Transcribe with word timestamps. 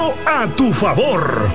a 0.00 0.46
tu 0.56 0.72
favor. 0.72 1.48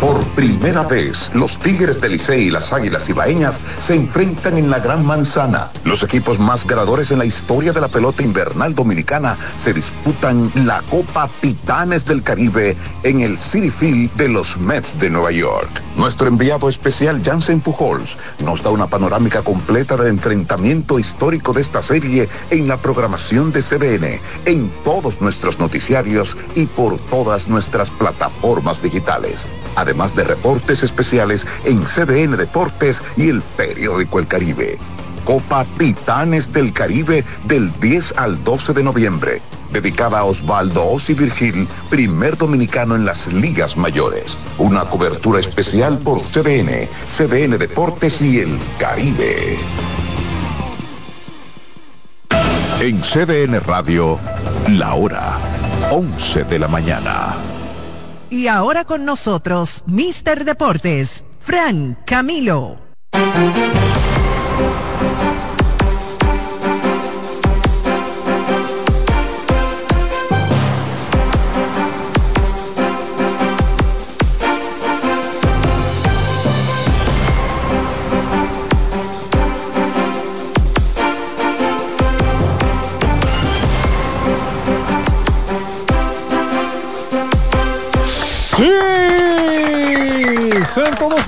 Por 0.00 0.24
primera 0.28 0.84
vez, 0.84 1.30
los 1.34 1.58
Tigres 1.58 2.00
del 2.00 2.12
Licey 2.12 2.44
y 2.44 2.50
las 2.50 2.72
Águilas 2.72 3.08
Ibaeñas 3.08 3.60
se 3.80 3.94
enfrentan 3.94 4.56
en 4.56 4.70
la 4.70 4.78
Gran 4.78 5.04
Manzana. 5.04 5.70
Los 5.84 6.02
equipos 6.02 6.38
más 6.38 6.66
ganadores 6.66 7.10
en 7.10 7.18
la 7.18 7.24
historia 7.24 7.72
de 7.72 7.80
la 7.80 7.88
pelota 7.88 8.22
invernal 8.22 8.74
dominicana 8.74 9.36
se 9.58 9.74
disputan 9.74 10.50
la 10.54 10.82
Copa 10.82 11.28
Titanes 11.40 12.04
del 12.06 12.22
Caribe 12.22 12.76
en 13.02 13.20
el 13.20 13.36
City 13.36 13.70
Field 13.70 14.14
de 14.14 14.28
los 14.28 14.56
Mets 14.56 14.98
de 14.98 15.10
Nueva 15.10 15.32
York. 15.32 15.82
Nuestro 16.00 16.28
enviado 16.28 16.70
especial 16.70 17.20
Jansen 17.22 17.60
Pujols 17.60 18.16
nos 18.42 18.62
da 18.62 18.70
una 18.70 18.86
panorámica 18.86 19.42
completa 19.42 19.98
del 19.98 20.06
enfrentamiento 20.06 20.98
histórico 20.98 21.52
de 21.52 21.60
esta 21.60 21.82
serie 21.82 22.26
en 22.48 22.66
la 22.68 22.78
programación 22.78 23.52
de 23.52 23.62
CDN, 23.62 24.18
en 24.46 24.70
todos 24.82 25.20
nuestros 25.20 25.58
noticiarios 25.58 26.38
y 26.54 26.64
por 26.64 26.98
todas 27.10 27.48
nuestras 27.48 27.90
plataformas 27.90 28.82
digitales 28.82 29.44
además 29.76 30.16
de 30.16 30.24
reportes 30.24 30.82
especiales 30.82 31.46
en 31.64 31.84
CDN 31.84 32.38
Deportes 32.38 33.02
y 33.18 33.28
el 33.28 33.42
periódico 33.42 34.20
El 34.20 34.26
Caribe. 34.26 34.78
Copa 35.26 35.66
Titanes 35.76 36.50
del 36.50 36.72
Caribe 36.72 37.26
del 37.44 37.70
10 37.78 38.14
al 38.16 38.42
12 38.42 38.72
de 38.72 38.82
noviembre, 38.82 39.42
dedicada 39.72 40.20
a 40.20 40.24
Osvaldo 40.24 40.86
Osi 40.86 41.14
Virgil, 41.14 41.68
primer 41.88 42.36
dominicano 42.36 42.96
en 42.96 43.04
las 43.04 43.26
ligas 43.32 43.76
mayores. 43.76 44.36
Una 44.58 44.84
cobertura 44.84 45.40
especial 45.40 45.98
por 45.98 46.22
CDN, 46.22 46.88
CDN 47.08 47.58
Deportes 47.58 48.20
y 48.22 48.40
El 48.40 48.58
Caribe. 48.78 49.58
En 52.80 53.02
CDN 53.02 53.60
Radio, 53.60 54.18
la 54.68 54.94
hora 54.94 55.36
11 55.90 56.44
de 56.44 56.58
la 56.58 56.68
mañana. 56.68 57.34
Y 58.30 58.46
ahora 58.46 58.84
con 58.84 59.04
nosotros, 59.04 59.82
Mister 59.86 60.44
Deportes, 60.44 61.24
Fran 61.40 61.98
Camilo. 62.06 62.78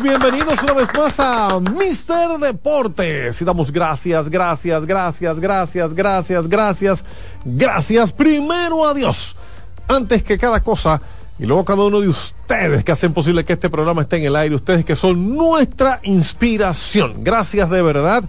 Bienvenidos 0.03 0.61
una 0.64 0.72
vez 0.72 0.89
más 0.98 1.20
a 1.20 1.61
Mister 1.61 2.39
Deportes. 2.41 3.41
Y 3.41 3.45
damos 3.45 3.70
gracias, 3.70 4.28
gracias, 4.28 4.84
gracias, 4.84 5.39
gracias, 5.39 5.95
gracias, 5.95 6.48
gracias, 6.48 7.05
gracias 7.45 8.12
primero 8.12 8.84
a 8.86 8.95
Dios. 8.95 9.36
Antes 9.86 10.25
que 10.25 10.39
cada 10.39 10.61
cosa, 10.61 11.00
y 11.39 11.47
luego 11.47 11.64
cada 11.64 11.84
uno 11.84 12.00
de 12.00 12.08
ustedes 12.08 12.83
que 12.83 12.91
hacen 12.91 13.12
posible 13.12 13.45
que 13.45 13.53
este 13.53 13.70
programa 13.70 14.03
esté 14.03 14.17
en 14.17 14.25
el 14.25 14.34
aire, 14.36 14.56
ustedes 14.56 14.84
que 14.84 14.97
son 14.97 15.36
nuestra 15.36 16.00
inspiración. 16.03 17.23
Gracias 17.23 17.70
de 17.70 17.83
verdad 17.83 18.25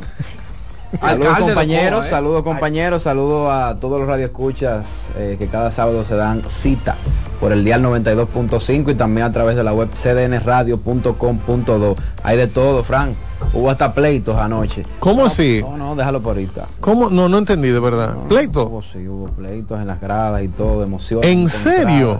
Saludos 1.00 1.38
compañeros, 1.38 2.06
¿eh? 2.06 2.10
saludos 2.10 2.42
compañeros, 2.42 3.02
saludos 3.02 3.50
a 3.52 3.76
todos 3.80 4.00
los 4.00 4.08
radioescuchas 4.08 5.06
eh, 5.16 5.36
que 5.38 5.46
cada 5.48 5.70
sábado 5.70 6.04
se 6.04 6.16
dan 6.16 6.42
cita 6.48 6.96
por 7.40 7.52
el 7.52 7.64
dial 7.64 7.82
92.5 7.82 8.92
y 8.92 8.94
también 8.94 9.26
a 9.26 9.32
través 9.32 9.56
de 9.56 9.64
la 9.64 9.74
web 9.74 9.88
cdnradio.com.do. 9.94 11.96
Hay 12.22 12.36
de 12.36 12.46
todo, 12.46 12.84
Frank. 12.84 13.14
Hubo 13.52 13.70
hasta 13.70 13.92
pleitos 13.92 14.36
anoche. 14.36 14.84
¿Cómo 15.00 15.26
así? 15.26 15.60
No, 15.62 15.76
no, 15.76 15.96
déjalo 15.96 16.22
por 16.22 16.30
ahorita. 16.30 16.68
¿Cómo? 16.80 17.10
No, 17.10 17.28
no 17.28 17.36
entendí 17.38 17.68
de 17.68 17.80
verdad. 17.80 18.14
¿Pleitos? 18.28 18.66
Hubo, 18.66 18.82
sí, 18.82 19.06
hubo 19.06 19.26
pleitos 19.26 19.80
en 19.80 19.86
las 19.86 20.00
gradas 20.00 20.42
y 20.42 20.48
todo, 20.48 20.82
emociones. 20.82 21.30
¿En 21.30 21.48
serio? 21.48 22.18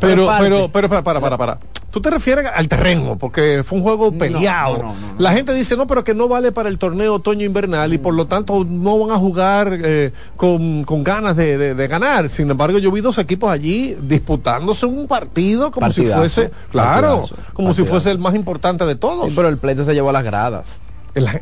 Pero, 0.00 0.28
pero, 0.38 0.68
pero, 0.68 0.88
para, 0.88 1.02
para, 1.02 1.20
para, 1.20 1.38
para. 1.38 1.58
Tú 1.94 2.00
te 2.00 2.10
refieres 2.10 2.46
al 2.52 2.66
terreno, 2.66 3.16
porque 3.16 3.62
fue 3.64 3.78
un 3.78 3.84
juego 3.84 4.10
peleado. 4.10 4.94
la 5.16 5.32
gente 5.32 5.54
dice, 5.54 5.76
no, 5.76 5.86
pero 5.86 6.02
que 6.02 6.12
no 6.12 6.26
vale 6.26 6.50
para 6.50 6.68
el 6.68 6.76
torneo 6.76 7.14
otoño-invernal 7.14 7.92
y 7.92 7.98
por 7.98 8.14
lo 8.14 8.26
tanto 8.26 8.64
no 8.64 8.98
van 8.98 9.12
a 9.12 9.18
jugar 9.20 9.78
eh, 9.80 10.10
con, 10.36 10.82
con, 10.82 11.04
ganas 11.04 11.36
de, 11.36 11.74
de, 11.74 11.86
ganar. 11.86 12.28
Sin 12.30 12.50
embargo, 12.50 12.78
yo 12.78 12.90
vi 12.90 13.00
dos 13.00 13.18
equipos 13.18 13.48
allí 13.48 13.96
disputándose 14.02 14.86
un 14.86 15.06
partido 15.06 15.70
como 15.70 15.88
si 15.92 16.04
fuese, 16.06 16.50
claro, 16.72 17.22
como 17.52 17.72
si 17.74 17.84
fuese 17.84 18.10
el 18.10 18.18
más 18.18 18.34
importante 18.34 18.84
de 18.86 18.96
todos. 18.96 19.32
pero 19.32 19.46
el 19.46 19.58
pleito 19.58 19.84
se 19.84 19.94
llevó 19.94 20.10
a 20.10 20.14
las 20.14 20.24
gradas. 20.24 20.80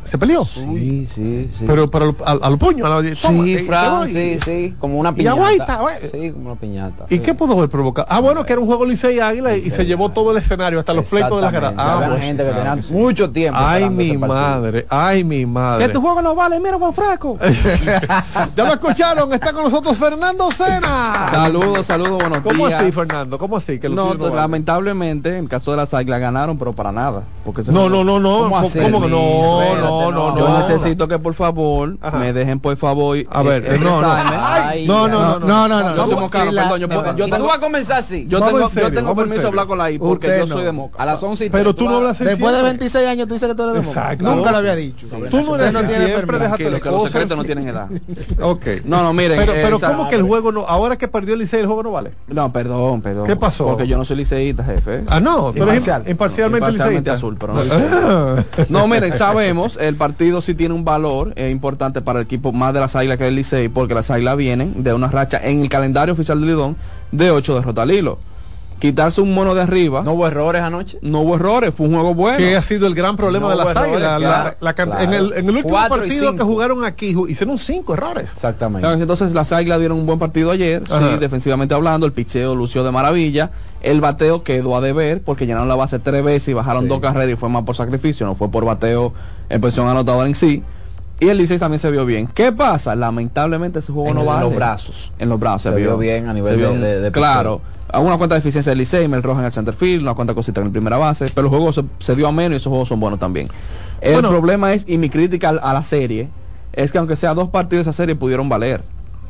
¿Se 0.04 0.18
peleó? 0.18 0.44
Sí, 0.44 1.06
sí, 1.06 1.48
sí. 1.50 1.64
Pero, 1.66 1.90
pero 1.90 2.14
al, 2.26 2.40
al 2.42 2.58
puño, 2.58 2.84
a 2.84 3.00
la, 3.00 3.14
Sí, 3.14 3.58
Fran, 3.58 4.06
sí, 4.06 4.38
sí, 4.44 4.74
como 4.78 4.98
una 4.98 5.14
piñata. 5.14 5.40
Y 5.40 5.44
agüita, 5.44 5.80
Sí, 6.10 6.30
como 6.30 6.50
una 6.50 6.60
piñata. 6.60 7.06
¿Y 7.08 7.20
qué 7.20 7.32
pudo 7.32 7.54
haber 7.54 7.70
provocado? 7.70 8.06
Ah, 8.10 8.20
bueno, 8.20 8.44
que 8.44 8.52
era 8.52 8.60
un 8.60 8.66
juego 8.66 8.84
Licey 8.84 9.18
Águila 9.20 9.56
y 9.56 9.70
se 9.70 9.86
llevó 9.86 10.10
todo 10.10 10.32
el 10.32 10.36
escenario, 10.38 10.78
hasta 10.78 10.92
los 10.92 11.08
pleitos 11.08 11.36
de 11.36 11.42
las 11.42 11.52
gradas. 11.52 11.74
Ah, 11.78 12.04
pues, 12.06 12.20
gente 12.20 12.44
que 12.44 12.50
tenía 12.50 12.76
mucho 12.90 13.30
tiempo. 13.30 13.58
Ay, 13.62 13.88
mi 13.88 14.16
madre, 14.16 14.86
ay, 14.90 15.24
mi 15.24 15.46
madre. 15.46 15.86
Que 15.86 15.92
tu 15.92 16.02
juego 16.02 16.20
no 16.20 16.34
vale, 16.34 16.60
mira, 16.60 16.76
Juan 16.76 16.92
Franco. 16.92 17.38
ya 18.56 18.64
lo 18.64 18.72
escucharon, 18.72 19.32
está 19.32 19.52
con 19.52 19.64
nosotros 19.64 19.96
Fernando 19.96 20.50
Sena. 20.50 21.28
Saludos, 21.30 21.86
saludos, 21.86 22.18
buenos 22.18 22.42
días. 22.42 22.54
¿Cómo 22.54 22.66
así, 22.66 22.92
Fernando? 22.92 23.38
¿Cómo 23.38 23.56
así? 23.56 23.78
Que 23.78 23.88
no, 23.88 24.14
lamentablemente, 24.14 25.38
en 25.38 25.46
caso 25.46 25.70
de 25.70 25.78
las 25.78 25.94
Águilas 25.94 26.20
ganaron, 26.20 26.58
pero 26.58 26.74
para 26.74 26.92
nada. 26.92 27.22
Porque 27.44 27.62
no, 27.72 27.88
no, 27.88 28.04
no, 28.04 28.20
no. 28.20 28.50
¿Cómo, 28.50 28.70
¿Cómo 28.70 29.00
que 29.00 29.08
no? 29.08 29.61
No, 29.62 30.10
no, 30.10 30.32
no. 30.32 30.38
Yo 30.38 30.58
necesito 30.58 31.08
que 31.08 31.18
por 31.18 31.34
favor 31.34 31.98
me 32.18 32.32
dejen 32.32 32.60
por 32.60 32.76
favor. 32.76 33.18
A 33.30 33.42
ver, 33.42 33.64
eh, 33.66 33.78
no, 33.78 34.00
no. 34.00 34.08
no, 34.86 35.08
no, 35.08 35.38
no, 35.38 35.68
no, 35.68 35.68
no, 35.68 35.96
Yo 35.96 36.06
soy 36.06 36.28
perdón. 36.30 36.80
Yo, 36.80 37.26
yo 37.26 37.36
tú 37.36 37.44
vas 37.44 37.56
a 37.56 37.60
comenzar 37.60 37.98
así. 37.98 38.26
Yo 38.28 38.42
tengo, 38.42 38.68
yo 38.68 38.92
tengo 38.92 39.14
permiso 39.14 39.42
de 39.42 39.48
hablar 39.48 39.66
con 39.66 39.78
la 39.78 39.90
I 39.90 39.98
porque 39.98 40.38
yo 40.38 40.46
soy 40.46 40.64
de 40.64 40.72
Moca. 40.72 41.02
A 41.02 41.06
las 41.06 41.22
11 41.22 41.50
Pero 41.50 41.74
tú 41.74 41.88
no 41.88 41.96
hablas 41.98 42.18
Después 42.18 42.54
de 42.54 42.62
26 42.62 43.08
años 43.08 43.28
tú 43.28 43.34
dices 43.34 43.48
que 43.48 43.54
tú 43.54 43.62
eres 43.62 43.74
de 43.74 43.80
Moca. 43.80 44.00
Exacto. 44.00 44.34
Nunca 44.34 44.50
lo 44.50 44.58
había 44.58 44.76
dicho. 44.76 45.06
Tú 45.30 45.42
no 45.42 45.56
eres 45.56 45.72
siempre 45.92 46.38
déjate 46.38 46.80
que 46.80 46.90
los 46.90 47.02
secretos 47.04 47.36
no 47.36 47.44
tienen 47.44 47.68
edad. 47.68 47.88
Ok. 48.40 48.66
No, 48.84 49.02
no, 49.02 49.12
miren. 49.12 49.38
Pero 49.44 49.78
¿cómo 49.80 50.08
que 50.08 50.16
el 50.16 50.22
juego 50.22 50.52
no 50.52 50.66
ahora 50.66 50.96
que 50.96 51.08
perdió 51.08 51.34
el 51.34 51.40
Licey 51.40 51.60
el 51.60 51.66
juego 51.66 51.82
no 51.82 51.90
vale? 51.92 52.12
No, 52.28 52.52
perdón, 52.52 53.02
perdón. 53.02 53.26
¿Qué 53.26 53.36
pasó? 53.36 53.66
Porque 53.66 53.86
yo 53.86 53.96
no 53.96 54.04
soy 54.04 54.16
liceísta, 54.16 54.64
jefe. 54.64 55.04
Ah, 55.08 55.20
no, 55.20 55.52
pero 55.52 55.72
imparcialmente 56.06 56.72
liceísta. 56.72 57.12
azul, 57.12 57.36
pero 57.38 57.54
no 57.54 58.44
No, 58.68 58.88
miren, 58.88 59.12
el 59.80 59.96
partido 59.96 60.40
sí 60.40 60.54
tiene 60.54 60.74
un 60.74 60.84
valor 60.84 61.34
es 61.36 61.52
importante 61.52 62.00
para 62.00 62.20
el 62.20 62.24
equipo 62.24 62.52
más 62.52 62.72
de 62.72 62.80
las 62.80 62.96
Águilas 62.96 63.18
que 63.18 63.28
el 63.28 63.36
Licey, 63.36 63.68
porque 63.68 63.92
las 63.92 64.10
Águilas 64.10 64.36
vienen 64.36 64.82
de 64.82 64.94
una 64.94 65.08
racha 65.08 65.38
en 65.42 65.60
el 65.60 65.68
calendario 65.68 66.14
oficial 66.14 66.40
de 66.40 66.46
Lidón 66.46 66.76
de 67.10 67.30
8 67.30 67.56
derrotas 67.56 67.82
al 67.82 67.90
hilo. 67.90 68.18
Quitarse 68.82 69.20
un 69.20 69.32
mono 69.32 69.54
de 69.54 69.62
arriba. 69.62 70.02
¿No 70.02 70.14
hubo 70.14 70.26
errores 70.26 70.60
anoche? 70.60 70.98
No 71.02 71.20
hubo 71.20 71.36
errores, 71.36 71.72
fue 71.72 71.86
un 71.86 71.94
juego 71.94 72.16
bueno. 72.16 72.38
Que 72.38 72.56
ha 72.56 72.62
sido 72.62 72.88
el 72.88 72.96
gran 72.96 73.16
problema 73.16 73.48
de 73.48 73.54
las 73.54 73.76
Águilas. 73.76 74.56
en, 74.98 75.14
el, 75.14 75.50
último 75.50 75.88
partido 75.88 76.34
que 76.34 76.42
jugaron 76.42 76.84
aquí 76.84 77.16
hicieron 77.28 77.58
cinco 77.58 77.94
errores. 77.94 78.32
Exactamente. 78.32 78.88
Entonces 78.90 79.34
las 79.34 79.52
Águilas 79.52 79.78
dieron 79.78 79.98
un 79.98 80.06
buen 80.06 80.18
partido 80.18 80.50
ayer, 80.50 80.82
sí, 80.88 81.16
defensivamente 81.20 81.74
hablando, 81.74 82.06
el 82.06 82.12
picheo 82.12 82.56
lució 82.56 82.82
de 82.82 82.90
maravilla. 82.90 83.52
El 83.82 84.00
bateo 84.00 84.42
quedó 84.42 84.76
a 84.76 84.80
deber 84.80 85.22
porque 85.22 85.46
llenaron 85.46 85.68
la 85.68 85.76
base 85.76 86.00
tres 86.00 86.24
veces 86.24 86.48
y 86.48 86.52
bajaron 86.52 86.88
dos 86.88 87.00
carreras 87.00 87.34
y 87.34 87.36
fue 87.36 87.48
más 87.50 87.62
por 87.62 87.76
sacrificio, 87.76 88.26
no 88.26 88.34
fue 88.34 88.50
por 88.50 88.64
bateo 88.64 89.12
en 89.48 89.60
posición 89.60 89.86
anotadora 89.86 90.26
en 90.26 90.34
sí 90.34 90.64
Y 91.22 91.28
el 91.28 91.38
Licey 91.38 91.56
también 91.56 91.78
se 91.78 91.88
vio 91.88 92.04
bien. 92.04 92.26
¿Qué 92.26 92.50
pasa? 92.50 92.96
Lamentablemente 92.96 93.78
ese 93.78 93.92
juego 93.92 94.12
no 94.12 94.24
va 94.24 94.38
En 94.38 94.40
los 94.40 94.56
brazos. 94.56 95.12
En 95.20 95.28
los 95.28 95.38
brazos. 95.38 95.70
Se, 95.70 95.76
vio 95.76 95.96
bien 95.96 96.28
a 96.28 96.34
nivel 96.34 96.58
de, 96.58 97.00
de, 97.00 97.12
Claro. 97.12 97.60
Una 97.94 98.18
cuenta 98.18 98.34
de 98.34 98.40
eficiencia 98.40 98.70
del 98.70 98.80
Licey, 98.80 99.06
Mel 99.06 99.22
Roja 99.22 99.38
en 99.38 99.46
el 99.46 99.52
center 99.52 99.72
field, 99.72 100.02
una 100.02 100.14
cuenta 100.14 100.34
cosita 100.34 100.60
en 100.60 100.66
la 100.66 100.72
primera 100.72 100.96
base, 100.96 101.26
pero 101.32 101.46
el 101.46 101.50
juego 101.50 101.72
se, 101.72 102.16
dio 102.16 102.26
a 102.26 102.32
menos 102.32 102.54
y 102.54 102.56
esos 102.56 102.70
juegos 102.70 102.88
son 102.88 102.98
buenos 102.98 103.20
también. 103.20 103.46
El 104.00 104.18
problema 104.18 104.72
es, 104.72 104.84
y 104.88 104.98
mi 104.98 105.10
crítica 105.10 105.50
a 105.50 105.72
la 105.72 105.84
serie, 105.84 106.28
es 106.72 106.90
que 106.90 106.98
aunque 106.98 107.14
sea 107.14 107.34
dos 107.34 107.50
partidos 107.50 107.84
de 107.84 107.90
esa 107.92 107.96
serie 107.96 108.16
pudieron 108.16 108.48
valer 108.48 108.82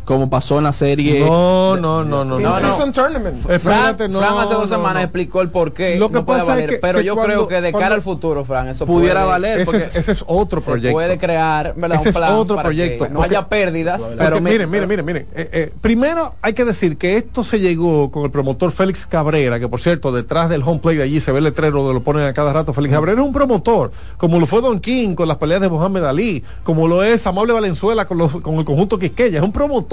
como 0.05 0.29
pasó 0.29 0.59
en 0.59 0.65
la 0.65 0.73
serie. 0.73 1.21
No, 1.21 1.77
no, 1.77 2.05
no, 2.05 2.25
no. 2.25 2.39
no, 2.39 2.61
season 2.61 2.93
tournament. 2.93 3.39
Fran, 3.61 3.97
hace 4.01 4.55
dos 4.55 4.69
semanas 4.69 5.05
explicó 5.05 5.41
el 5.41 5.51
por 5.51 5.73
qué 5.73 5.97
Lo 5.97 6.09
que 6.09 6.15
no 6.15 6.27
puede 6.27 6.43
valer, 6.43 6.79
pero 6.81 7.01
yo 7.01 7.17
creo 7.17 7.47
que 7.47 7.61
de 7.61 7.73
cara 7.73 7.95
al 7.95 8.03
futuro, 8.03 8.45
Fran, 8.45 8.69
eso 8.69 8.87
pudiera 8.87 9.25
valer. 9.25 9.61
Ese, 9.61 9.77
es, 9.77 9.97
ese 9.97 10.13
es 10.13 10.25
otro 10.27 10.61
proyecto. 10.61 10.93
puede 10.95 11.19
crear 11.19 11.75
¿verdad? 11.77 11.99
ese 12.01 12.09
un 12.09 12.15
plan 12.15 12.33
es 12.33 12.39
otro 12.39 12.57
proyecto. 12.61 13.09
no 13.09 13.23
haya 13.23 13.49
pérdidas. 13.49 14.03
Pero 14.19 14.41
miren, 14.41 14.69
miren, 14.71 14.89
miren, 14.89 15.05
miren. 15.05 15.27
Eh, 15.35 15.49
eh, 15.53 15.73
primero 15.81 16.35
hay 16.43 16.53
que 16.53 16.65
decir 16.65 16.97
que 16.97 17.17
esto 17.17 17.45
se 17.45 17.61
llegó 17.61 18.11
con 18.11 18.25
el 18.25 18.31
promotor 18.31 18.73
Félix 18.73 19.07
Cabrera, 19.07 19.61
que 19.61 19.69
por 19.69 19.81
cierto, 19.81 20.13
detrás 20.13 20.49
del 20.49 20.63
home 20.63 20.81
play 20.81 20.97
de 20.97 21.05
allí 21.05 21.21
se 21.21 21.33
ve 21.33 21.39
el 21.39 21.45
letrero 21.45 21.79
donde 21.79 21.95
lo 21.95 22.03
ponen 22.03 22.25
a 22.25 22.33
cada 22.33 22.53
rato. 22.53 22.73
Félix 22.73 22.95
Cabrera 22.95 23.21
es 23.21 23.27
un 23.27 23.33
promotor, 23.33 23.93
como 24.17 24.41
lo 24.41 24.47
fue 24.47 24.61
Don 24.61 24.81
King 24.81 25.15
con 25.15 25.29
las 25.29 25.37
peleas 25.37 25.61
de 25.61 25.69
Mohamed 25.69 26.05
Ali, 26.05 26.45
como 26.65 26.89
lo 26.89 27.03
es 27.03 27.27
Amable 27.27 27.53
Valenzuela 27.53 28.07
con, 28.07 28.19
los, 28.19 28.33
con 28.41 28.57
el 28.57 28.65
conjunto 28.65 28.99
Quisqueya. 28.99 29.39
Es 29.39 29.45
un 29.45 29.53
promotor. 29.53 29.92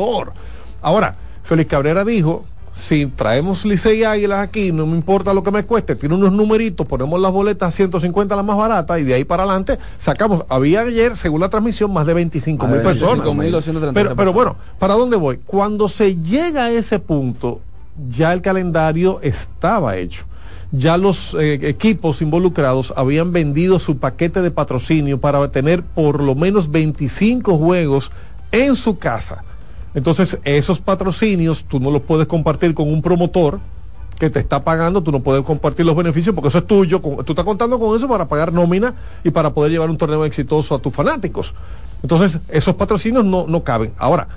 Ahora, 0.82 1.16
Félix 1.44 1.70
Cabrera 1.70 2.06
dijo, 2.06 2.46
si 2.72 3.08
traemos 3.08 3.66
Licey 3.66 4.04
Águilas 4.04 4.40
aquí, 4.40 4.72
no 4.72 4.86
me 4.86 4.96
importa 4.96 5.34
lo 5.34 5.44
que 5.44 5.52
me 5.52 5.64
cueste, 5.64 5.96
tiene 5.96 6.16
unos 6.16 6.32
numeritos, 6.32 6.88
ponemos 6.88 7.20
las 7.20 7.32
boletas 7.32 7.70
a 7.70 7.72
150 7.72 8.36
las 8.36 8.46
más 8.46 8.58
baratas 8.58 9.00
y 9.00 9.04
de 9.04 9.16
ahí 9.16 9.24
para 9.24 9.44
adelante 9.44 9.78
sacamos. 9.98 10.46
Había 10.50 10.82
ayer, 10.82 11.18
según 11.18 11.42
la 11.42 11.50
transmisión, 11.50 11.92
más 11.92 12.06
de 12.06 12.14
25 12.14 12.68
mil 12.68 12.82
personas. 12.82 13.28
pero, 13.94 14.16
pero 14.16 14.34
bueno, 14.34 14.56
¿para 14.78 14.94
dónde 14.94 15.18
voy? 15.18 15.40
Cuando 15.46 15.90
se 15.90 16.16
llega 16.16 16.66
a 16.66 16.72
ese 16.72 17.00
punto, 17.00 17.62
ya 18.10 18.34
el 18.34 18.42
calendario 18.42 19.20
estaba 19.22 19.98
hecho. 19.98 20.26
Ya 20.72 20.98
los 20.98 21.34
eh, 21.34 21.56
equipos 21.68 22.22
involucrados 22.22 22.94
habían 22.96 23.34
vendido 23.34 23.80
su 23.80 23.98
paquete 23.98 24.44
de 24.44 24.52
patrocinio 24.52 25.20
para 25.20 25.52
tener 25.52 25.82
por 25.84 26.22
lo 26.22 26.36
menos 26.36 26.70
25 26.70 27.58
juegos 27.58 28.12
en 28.52 28.76
su 28.76 29.00
casa 29.00 29.44
entonces, 29.94 30.38
esos 30.44 30.80
patrocinios 30.80 31.66
tú 31.66 31.80
no 31.80 31.92
los 31.92 32.02
puedes 32.02 32.28
compartir 32.28 32.74
con 32.74 32.92
un 32.92 33.02
promotor 33.02 33.60
que 34.20 34.30
te 34.30 34.40
está 34.40 34.64
pagando, 34.64 35.02
tú 35.02 35.12
no 35.12 35.22
puedes 35.22 35.44
compartir 35.44 35.86
los 35.86 35.96
beneficios 35.96 36.36
porque 36.36 36.50
eso 36.50 36.60
es 36.60 36.68
tuyo, 36.68 37.00
tú 37.00 37.32
estás 37.32 37.46
contando 37.46 37.80
con 37.80 37.96
eso 37.96 38.08
para 38.08 38.28
pagar 38.28 38.52
nómina 38.52 38.94
y 39.24 39.32
para 39.32 39.54
poder 39.54 39.72
llevar 39.72 39.90
un 39.90 39.98
torneo 39.98 40.26
exitoso 40.26 40.76
a 40.76 40.80
tus 40.80 40.94
fanáticos. 40.94 41.54
Entonces, 42.04 42.40
esos 42.50 42.76
patrocinios 42.76 43.24
no, 43.24 43.46
no 43.48 43.64
caben. 43.64 43.94
Ahora, 43.98 44.28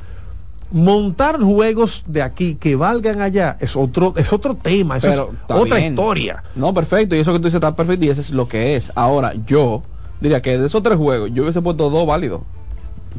montar 0.71 1.41
juegos 1.41 2.05
de 2.07 2.23
aquí 2.23 2.55
que 2.55 2.77
valgan 2.77 3.21
allá 3.21 3.59
es 3.61 3.77
otro 3.77 4.15
es 4.17 4.33
otro 4.33 4.55
tema, 4.55 4.97
es 4.97 5.05
otra 5.49 5.81
historia. 5.81 6.45
No, 6.55 6.73
perfecto, 6.73 7.15
y 7.15 7.19
eso 7.19 7.33
que 7.33 7.39
tú 7.41 7.45
dices 7.45 7.57
está 7.57 7.77
perfecto 7.77 8.05
y 8.05 8.09
eso 8.09 8.21
es 8.21 8.31
lo 8.31 8.49
que 8.49 8.77
es. 8.77 8.93
Ahora, 8.95 9.35
yo 9.47 9.83
diría 10.21 10.41
que 10.41 10.57
de 10.57 10.67
esos 10.67 10.83
tres 10.83 10.97
juegos 10.97 11.31
yo 11.35 11.43
hubiese 11.43 11.61
puesto 11.61 11.91
dos 11.91 12.07
válidos 12.07 12.43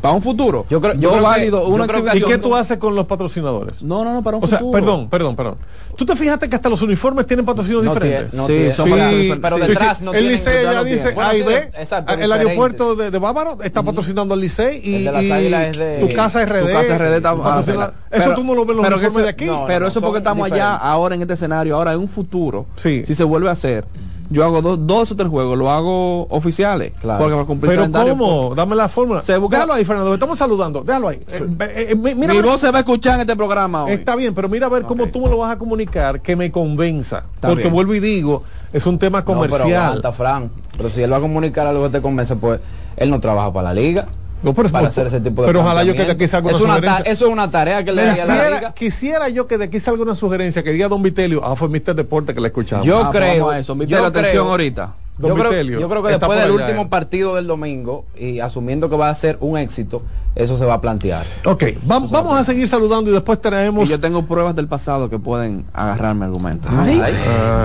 para 0.02 0.14
un 0.14 0.22
futuro. 0.22 0.66
Yo 0.70 0.82
creo, 0.82 0.94
yo 0.96 1.22
válido, 1.22 1.68
¿Y 2.14 2.24
qué 2.24 2.38
tú 2.38 2.56
haces 2.56 2.78
con 2.78 2.96
los 2.96 3.06
patrocinadores? 3.06 3.82
No, 3.82 4.04
no, 4.04 4.14
no, 4.14 4.24
para 4.24 4.38
un 4.38 4.44
o 4.44 4.48
Sea, 4.48 4.62
perdón, 4.72 5.10
perdón, 5.10 5.36
perdón. 5.36 5.58
¿Tú 5.96 6.06
te 6.06 6.16
fijaste 6.16 6.50
que 6.50 6.56
hasta 6.56 6.70
los 6.70 6.82
uniformes 6.82 7.28
tienen 7.28 7.46
patrocinios 7.46 7.84
diferentes? 7.84 8.32
sí, 8.32 8.72
son 8.72 8.90
sí, 8.90 9.34
pero 9.42 9.58
detrás 9.58 10.02
no 10.02 10.14
El 10.14 10.28
Licey 10.28 10.64
ya 10.64 10.84
dice, 10.84 11.16
ahí 11.18 11.44
ve, 11.44 11.72
el 12.20 12.32
aeropuerto 12.32 12.96
de, 12.96 13.12
de 13.12 13.20
Bávaro 13.20 13.58
está 13.64 13.84
patrocinando 13.84 14.34
al 14.34 14.40
Licey 14.40 14.82
y, 14.84 15.06
tu 15.06 16.14
casa 16.16 16.46
RD. 16.46 16.68
Tu 16.68 16.74
casa 16.74 16.98
RD 16.98 17.16
está 17.18 17.94
Eso 18.12 18.34
tú 18.36 18.44
no 18.44 18.56
lo 18.56 18.66
ves 18.66 18.78
en 18.78 18.84
los 18.84 18.92
uniformes 18.92 19.24
de 19.24 19.30
aquí. 19.30 19.48
Pero 19.68 19.88
eso 19.88 20.02
porque 20.02 20.20
estamos 20.20 20.52
allá 20.52 20.76
ahora 20.76 21.16
en 21.16 21.22
este 21.22 21.34
escenario, 21.36 21.76
ahora 21.76 21.94
en 21.94 22.00
un 22.00 22.10
futuro, 22.10 22.66
si 22.76 23.04
se 23.04 23.24
vuelve 23.24 23.50
a 23.50 23.52
hacer 23.52 23.86
yo 24.34 24.44
hago 24.44 24.64
dos, 24.64 24.80
dos 24.82 25.12
o 25.12 25.16
tres 25.16 25.30
juegos, 25.30 25.56
lo 25.56 25.70
hago 25.70 26.24
oficiales. 26.30 26.92
Claro. 27.00 27.24
Porque 27.24 27.46
cumplir 27.46 27.72
Pero 27.78 27.92
¿cómo? 27.92 28.48
Pues, 28.48 28.58
Dame 28.58 28.76
la 28.76 28.90
fórmula. 28.90 29.22
Se 29.22 29.40
Déjalo 29.40 29.74
ahí, 29.74 29.86
Fernando, 29.86 30.10
me 30.10 30.16
estamos 30.16 30.40
saludando. 30.40 30.82
Déjalo 30.82 31.10
ahí. 31.10 31.20
Eh, 31.28 31.48
eh, 31.60 31.88
eh, 31.92 31.96
Mi 31.96 32.42
voz 32.42 32.60
se 32.60 32.72
va 32.72 32.80
a 32.80 32.82
escuchar 32.82 33.16
en 33.16 33.22
este 33.22 33.36
programa 33.36 33.84
hoy. 33.84 33.92
Está 33.92 34.16
bien, 34.16 34.34
pero 34.34 34.50
mira 34.50 34.66
a 34.66 34.70
ver 34.70 34.84
cómo 34.84 35.08
tú 35.08 35.22
me 35.22 35.30
lo 35.30 35.38
vas 35.38 35.52
a 35.56 35.60
comunicar 35.60 36.22
que 36.22 36.36
me 36.36 36.52
convenza. 36.52 37.26
porque 37.40 37.68
vuelvo 37.68 37.94
y 37.94 38.00
digo, 38.00 38.44
es 38.74 38.88
un 38.88 38.98
tema 38.98 39.24
comercial. 39.24 40.00
pero, 40.02 40.14
Fran, 40.14 40.50
pero 40.76 40.90
si 40.90 41.04
él 41.04 41.14
va 41.14 41.18
a 41.18 41.22
comunicar 41.22 41.68
algo 41.68 41.84
que 41.84 41.90
te 41.90 42.02
convence, 42.02 42.36
pues 42.36 42.60
él 42.98 43.12
no 43.12 43.20
trabaja 43.20 43.54
para 43.54 43.72
la 43.72 43.74
liga. 43.80 44.08
No, 44.44 44.54
pero 44.54 44.70
para 44.70 44.90
hacer 44.90 45.08
ese 45.08 45.22
tipo 45.22 45.42
de 45.42 45.48
Pero 45.48 45.62
ojalá 45.62 45.84
yo 45.84 45.96
que 45.96 46.04
de 46.04 46.12
aquí 46.12 46.28
salga 46.28 46.50
una, 46.50 46.58
sugerencia. 46.58 47.04
Eso 47.06 47.26
es 47.26 47.32
una 47.32 47.50
tarea 47.50 47.84
que 47.84 47.92
le 47.94 48.06
daría 48.06 48.24
a 48.24 48.28
la 48.28 48.50
liga. 48.50 48.74
Quisiera 48.74 49.30
yo 49.30 49.48
que 49.48 49.58
de 49.58 49.66
aquí 49.66 49.80
salga 49.80 50.04
una 50.04 50.16
sugerencia 50.16 50.64
que 50.64 50.72
diga 50.72 50.90
Don 50.90 51.02
Vitelio, 51.02 51.44
ah, 51.44 51.56
fue 51.56 51.70
Mister 51.70 51.96
Deporte 51.96 52.34
que 52.34 52.42
le 52.42 52.48
escuchamos. 52.48 52.86
Yo 52.86 53.06
ah, 53.06 53.12
creo. 53.12 53.52
Eso, 53.54 53.76
yo 53.84 54.06
atención 54.06 54.48
ahorita. 54.48 54.94
Yo 55.20 55.36
creo, 55.36 55.62
yo 55.62 55.90
creo, 55.90 56.04
que 56.04 56.10
después 56.10 56.40
del 56.40 56.52
último 56.52 56.90
partido 56.90 57.36
del 57.36 57.46
domingo 57.46 58.06
y 58.18 58.40
asumiendo 58.40 58.90
que 58.90 58.98
va 58.98 59.10
a 59.10 59.16
ser 59.16 59.38
un 59.42 59.58
éxito, 59.58 60.02
eso 60.34 60.58
se 60.58 60.66
va 60.66 60.76
a 60.76 60.82
plantear. 60.82 61.24
Ok, 61.46 61.66
vamos 61.84 62.36
a 62.36 62.44
seguir 62.44 62.68
saludando 62.68 63.12
y 63.12 63.14
después 63.14 63.40
tenemos. 63.40 63.86
Y 63.86 63.90
yo 63.90 64.00
tengo 64.00 64.26
pruebas 64.26 64.56
del 64.56 64.68
pasado 64.68 65.10
que 65.12 65.20
pueden 65.20 65.66
agarrarme 65.72 66.26
argumentos. 66.26 66.72
Ay, 66.72 67.00
ay, 67.00 67.14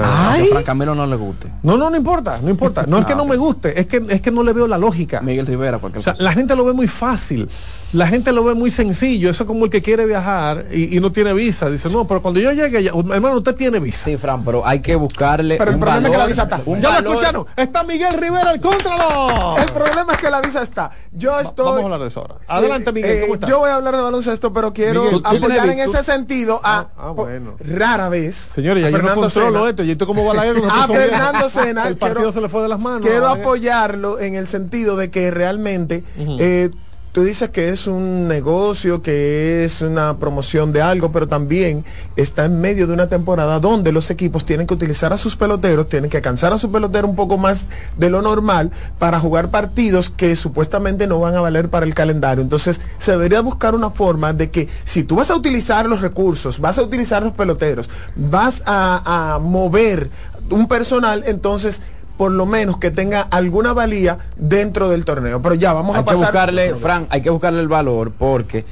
ay. 0.04 0.50
A 0.54 0.62
Camilo 0.62 0.94
no 0.94 1.06
le 1.06 1.16
guste. 1.16 1.50
No, 1.62 1.78
no, 1.78 1.88
no 1.88 1.96
importa, 1.96 2.38
no 2.42 2.50
importa. 2.50 2.84
No 2.86 2.98
es 2.98 3.06
que 3.06 3.14
no 3.14 3.24
me 3.24 3.36
guste, 3.36 3.80
es 3.80 3.86
que 3.86 4.04
es 4.08 4.20
que 4.20 4.30
no 4.30 4.42
le 4.42 4.52
veo 4.52 4.66
la 4.66 4.76
lógica. 4.76 5.22
Miguel 5.22 5.46
Rivera, 5.46 5.78
porque 5.78 6.00
o 6.00 6.02
sea, 6.02 6.14
la 6.18 6.32
gente 6.32 6.54
lo 6.54 6.66
ve 6.66 6.74
muy 6.74 6.86
fácil 6.86 7.48
la 7.92 8.06
gente 8.06 8.32
lo 8.32 8.44
ve 8.44 8.54
muy 8.54 8.70
sencillo. 8.70 9.30
Eso 9.30 9.44
es 9.44 9.46
como 9.46 9.64
el 9.64 9.70
que 9.70 9.82
quiere 9.82 10.04
viajar 10.04 10.66
y, 10.72 10.98
no 11.00 11.12
tiene 11.12 11.32
visa. 11.32 11.70
Dice, 11.70 11.88
no, 11.88 12.06
pero 12.06 12.20
cuando 12.20 12.40
yo 12.40 12.52
llegue, 12.52 12.86
hermano, 12.86 13.38
usted 13.38 13.54
tiene 13.54 13.80
visa. 13.80 14.04
Sí, 14.04 14.16
Fran, 14.16 14.44
pero 14.44 14.66
hay 14.66 14.80
que 14.80 14.94
buscarle. 14.96 15.56
Pero 15.56 15.70
el 15.70 15.78
problema 15.78 16.08
es 16.08 16.12
que 16.12 16.18
la 16.18 16.26
visa 16.26 16.42
está. 16.42 16.60
Ya 16.80 17.00
lo 17.00 17.10
escucharon. 17.10 17.46
Está 17.56 17.84
Miguel 17.84 18.14
Rivera, 18.14 18.52
el 18.52 18.60
contralor. 18.60 19.60
El 19.60 19.72
problema 19.72 20.12
es 20.12 20.18
que 20.18 20.30
la 20.30 20.40
visa 20.40 20.62
está. 20.62 20.90
Yo 21.12 21.38
estoy. 21.40 21.64
Vamos 21.64 21.80
a 21.80 21.84
hablar 21.84 22.00
de 22.00 22.08
eso 22.08 22.20
ahora. 22.20 22.34
Adelante, 22.46 22.92
Miguel. 22.92 23.20
¿cómo 23.22 23.34
eh, 23.34 23.40
Yo 23.48 23.58
voy 23.60 23.70
a 23.70 23.76
hablar 23.76 23.96
de 23.96 24.02
baloncesto, 24.02 24.52
pero 24.52 24.72
quiero 24.72 25.20
apoyar 25.24 25.68
en 25.68 25.78
ese 25.78 26.02
sentido 26.02 26.60
a. 26.62 26.80
Ah, 26.80 26.86
ah, 26.98 27.10
bueno. 27.10 27.56
Rara 27.60 28.08
vez. 28.08 28.52
Señores, 28.54 28.84
ya 28.84 28.90
Fernando 28.90 29.28
yo 29.28 29.40
no 29.40 29.46
controlo 29.46 29.68
esto. 29.68 29.82
Y 29.82 29.90
esto 29.92 30.06
como 30.06 30.24
va 30.24 30.42
A 30.42 30.86
Fernando 30.88 31.48
Sena. 31.48 31.88
El 31.88 31.96
partido 31.96 32.32
se 32.32 32.40
le 32.40 32.48
fue 32.48 32.62
de 32.62 32.68
las 32.68 32.80
manos. 32.80 33.00
Quiero 33.00 33.28
apoyarlo 33.28 34.20
en 34.20 34.34
el 34.34 34.48
sentido 34.48 34.96
de 34.96 35.10
que 35.10 35.30
realmente. 35.30 36.04
eh, 36.18 36.70
tú 37.12 37.22
dices 37.22 37.50
que 37.50 37.70
es 37.70 37.86
un 37.86 38.28
negocio, 38.28 39.02
que 39.02 39.64
es 39.64 39.82
una 39.82 40.18
promoción 40.18 40.72
de 40.72 40.82
algo, 40.82 41.10
pero 41.12 41.26
también 41.26 41.84
está 42.16 42.44
en 42.44 42.60
medio 42.60 42.86
de 42.86 42.92
una 42.92 43.08
temporada 43.08 43.60
donde 43.60 43.92
los 43.92 44.10
equipos 44.10 44.44
tienen 44.44 44.66
que 44.66 44.74
utilizar 44.74 45.12
a 45.12 45.18
sus 45.18 45.36
peloteros, 45.36 45.88
tienen 45.88 46.10
que 46.10 46.20
cansar 46.20 46.52
a 46.52 46.58
su 46.58 46.70
pelotero 46.70 47.08
un 47.08 47.16
poco 47.16 47.38
más 47.38 47.66
de 47.96 48.10
lo 48.10 48.22
normal 48.22 48.70
para 48.98 49.18
jugar 49.18 49.50
partidos 49.50 50.10
que 50.10 50.36
supuestamente 50.36 51.06
no 51.06 51.20
van 51.20 51.34
a 51.34 51.40
valer 51.40 51.68
para 51.68 51.86
el 51.86 51.94
calendario. 51.94 52.42
Entonces, 52.42 52.80
se 52.98 53.12
debería 53.12 53.40
buscar 53.40 53.74
una 53.74 53.90
forma 53.90 54.32
de 54.32 54.50
que 54.50 54.68
si 54.84 55.04
tú 55.04 55.16
vas 55.16 55.30
a 55.30 55.36
utilizar 55.36 55.86
los 55.86 56.00
recursos, 56.00 56.60
vas 56.60 56.78
a 56.78 56.82
utilizar 56.82 57.22
los 57.22 57.32
peloteros, 57.32 57.88
vas 58.16 58.62
a, 58.66 59.34
a 59.34 59.38
mover 59.38 60.10
un 60.50 60.66
personal, 60.66 61.24
entonces 61.26 61.82
por 62.18 62.32
lo 62.32 62.44
menos 62.44 62.76
que 62.76 62.90
tenga 62.90 63.22
alguna 63.22 63.72
valía 63.72 64.18
dentro 64.36 64.90
del 64.90 65.06
torneo. 65.06 65.40
Pero 65.40 65.54
ya, 65.54 65.72
vamos 65.72 65.96
a 65.96 66.04
pasar. 66.04 66.18
Que 66.18 66.24
buscarle, 66.26 66.74
Fran, 66.74 67.06
hay 67.08 67.22
que 67.22 67.30
buscarle 67.30 67.60
el 67.60 67.68
valor 67.68 68.12
porque 68.12 68.66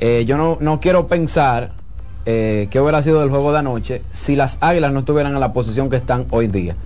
eh, 0.00 0.24
yo 0.26 0.36
no, 0.36 0.56
no 0.60 0.80
quiero 0.80 1.06
pensar 1.06 1.77
eh, 2.30 2.68
qué 2.70 2.78
hubiera 2.78 3.02
sido 3.02 3.20
del 3.20 3.30
juego 3.30 3.52
de 3.52 3.60
anoche 3.60 4.02
si 4.10 4.36
las 4.36 4.58
águilas 4.60 4.92
no 4.92 4.98
estuvieran 4.98 5.32
en 5.32 5.40
la 5.40 5.54
posición 5.54 5.88
que 5.88 5.96
están 5.96 6.26
hoy 6.28 6.46
día. 6.46 6.76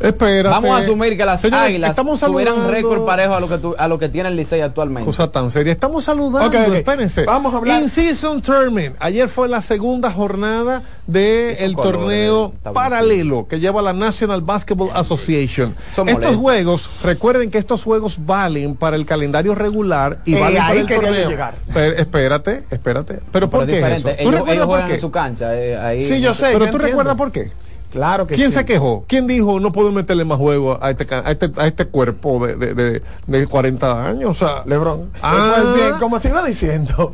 Vamos 0.44 0.70
a 0.70 0.76
asumir 0.76 1.16
que 1.16 1.24
las 1.24 1.44
águilas 1.44 1.96
tuvieran 1.96 2.70
récord 2.70 3.04
parejo 3.04 3.34
a 3.34 3.40
lo 3.40 3.48
que 3.48 3.58
a 3.76 3.88
lo 3.88 3.98
que 3.98 4.08
tiene 4.08 4.28
el 4.28 4.36
Licey 4.36 4.60
actualmente. 4.60 5.04
Cosa 5.04 5.32
tan 5.32 5.50
seria. 5.50 5.72
Estamos 5.72 6.04
saludando, 6.04 6.56
espérense. 6.72 7.24
Vamos 7.24 7.52
a 7.52 7.56
hablar. 7.56 7.82
In 7.82 7.88
Season 7.88 8.40
Tournament. 8.40 8.94
Ayer 9.00 9.28
fue 9.28 9.48
la 9.48 9.60
segunda 9.62 10.12
jornada 10.12 10.84
del 11.08 11.74
torneo 11.74 12.52
paralelo 12.72 13.48
que 13.48 13.58
lleva 13.58 13.82
la 13.82 13.92
National 13.92 14.42
Basketball 14.42 14.90
Association. 14.94 15.74
estos 16.06 16.36
juegos, 16.36 16.88
recuerden 17.02 17.50
que 17.50 17.58
estos 17.58 17.82
juegos 17.82 18.24
valen 18.24 18.76
para 18.76 18.94
el 18.94 19.06
calendario 19.06 19.56
regular 19.56 20.20
y 20.24 20.36
eh, 20.36 20.40
valen 20.40 20.58
para 20.62 20.74
el 20.74 20.86
torneo. 20.86 21.28
Llegar. 21.28 21.54
espérate, 21.96 22.62
espérate. 22.70 23.18
Pero, 23.32 23.50
¿por 23.50 23.66
qué? 23.66 23.78
Ellos, 24.20 24.44
ellos 24.46 24.66
juegan 24.66 24.88
en 24.88 25.00
su 25.00 25.10
cancha 25.10 25.31
eh, 25.40 26.04
sí, 26.06 26.20
yo 26.20 26.34
sé. 26.34 26.50
Pero 26.52 26.70
tú 26.70 26.78
recuerdas 26.78 27.16
por 27.16 27.32
qué. 27.32 27.52
Claro 27.92 28.26
que 28.26 28.36
¿Quién 28.36 28.50
se 28.52 28.64
quejó? 28.64 29.04
¿Quién 29.06 29.26
dijo 29.26 29.60
no 29.60 29.70
puedo 29.70 29.92
meterle 29.92 30.24
más 30.24 30.38
juego 30.38 30.78
a 30.80 30.90
este, 30.90 31.14
a 31.14 31.30
este, 31.30 31.50
a 31.56 31.66
este 31.66 31.84
cuerpo 31.84 32.46
de, 32.46 32.74
de, 32.74 33.02
de, 33.26 33.46
40 33.46 34.06
años? 34.06 34.30
O 34.30 34.34
sea, 34.34 34.62
Lebron. 34.64 35.10
Ah, 35.20 35.56
pues 35.56 35.74
bien, 35.74 35.98
como 36.00 36.18
te 36.18 36.30
iba 36.30 36.42
diciendo. 36.42 37.12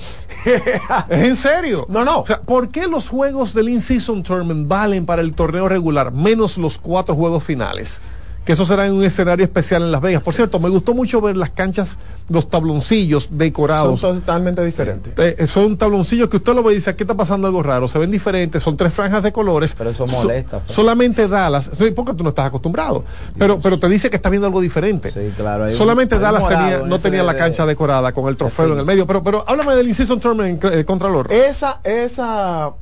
¿Es 1.09 1.25
en 1.25 1.35
serio? 1.35 1.85
No, 1.89 2.05
no. 2.05 2.21
O 2.21 2.27
sea, 2.27 2.41
¿por 2.43 2.69
qué 2.69 2.87
los 2.87 3.09
juegos 3.09 3.55
del 3.55 3.71
In-Season 3.71 4.23
Tournament 4.23 4.69
valen 4.69 5.05
para 5.05 5.21
el 5.21 5.33
torneo 5.33 5.69
regular 5.69 6.13
menos 6.13 6.57
los 6.57 6.79
cuatro 6.79 7.17
juegos 7.17 7.43
finales? 7.43 8.01
Que 8.49 8.55
eso 8.55 8.65
será 8.65 8.87
en 8.87 8.95
un 8.95 9.05
escenario 9.05 9.45
especial 9.45 9.83
en 9.83 9.93
Las 9.93 10.01
Vegas. 10.01 10.23
Por 10.23 10.33
cierto, 10.33 10.59
me 10.59 10.71
gustó 10.71 10.95
mucho 10.95 11.21
ver 11.21 11.37
las 11.37 11.51
canchas, 11.51 11.99
los 12.31 12.49
tabloncillos 12.49 13.29
decorados. 13.31 14.01
Son 14.01 14.21
totalmente 14.21 14.65
diferentes. 14.65 15.13
Eh, 15.19 15.47
son 15.47 15.77
tabloncillos 15.77 16.31
que 16.31 16.39
usted 16.39 16.55
lo 16.55 16.63
ve 16.63 16.73
y 16.73 16.77
dice, 16.77 16.89
aquí 16.89 17.03
está 17.03 17.15
pasando 17.15 17.47
algo 17.47 17.63
raro. 17.63 17.89
Se 17.89 17.99
ven 17.99 18.11
diferentes, 18.11 18.63
son 18.63 18.75
tres 18.75 18.95
franjas 18.95 19.23
de 19.23 19.33
colores. 19.33 19.75
Pero 19.77 19.91
eso 19.91 20.07
molesta. 20.07 20.61
Pues. 20.61 20.75
solamente 20.75 21.29
Dallas, 21.29 21.71
porque 21.95 22.15
tú 22.15 22.23
no 22.25 22.31
estás 22.31 22.47
acostumbrado, 22.47 23.05
pero, 23.37 23.61
pero 23.61 23.79
te 23.79 23.87
dice 23.87 24.09
que 24.09 24.17
está 24.17 24.31
viendo 24.31 24.47
algo 24.47 24.63
diferente. 24.63 25.11
Sí, 25.11 25.31
claro. 25.37 25.71
Solamente 25.73 26.19
Dallas 26.19 26.49
tenía, 26.49 26.79
no 26.87 26.99
tenía 26.99 27.23
la 27.25 27.37
cancha 27.37 27.67
decorada 27.67 28.13
con 28.13 28.29
el 28.29 28.39
trofeo 28.39 28.73
en 28.73 28.79
el 28.79 28.87
medio. 28.87 29.07
Pero, 29.07 29.23
pero 29.23 29.45
háblame 29.47 29.75
del 29.75 29.89
Incision 29.89 30.21
Tournament 30.21 30.65
eh, 30.65 30.87
Contralor. 30.87 31.31
Esa, 31.31 31.83
esa 31.85 32.73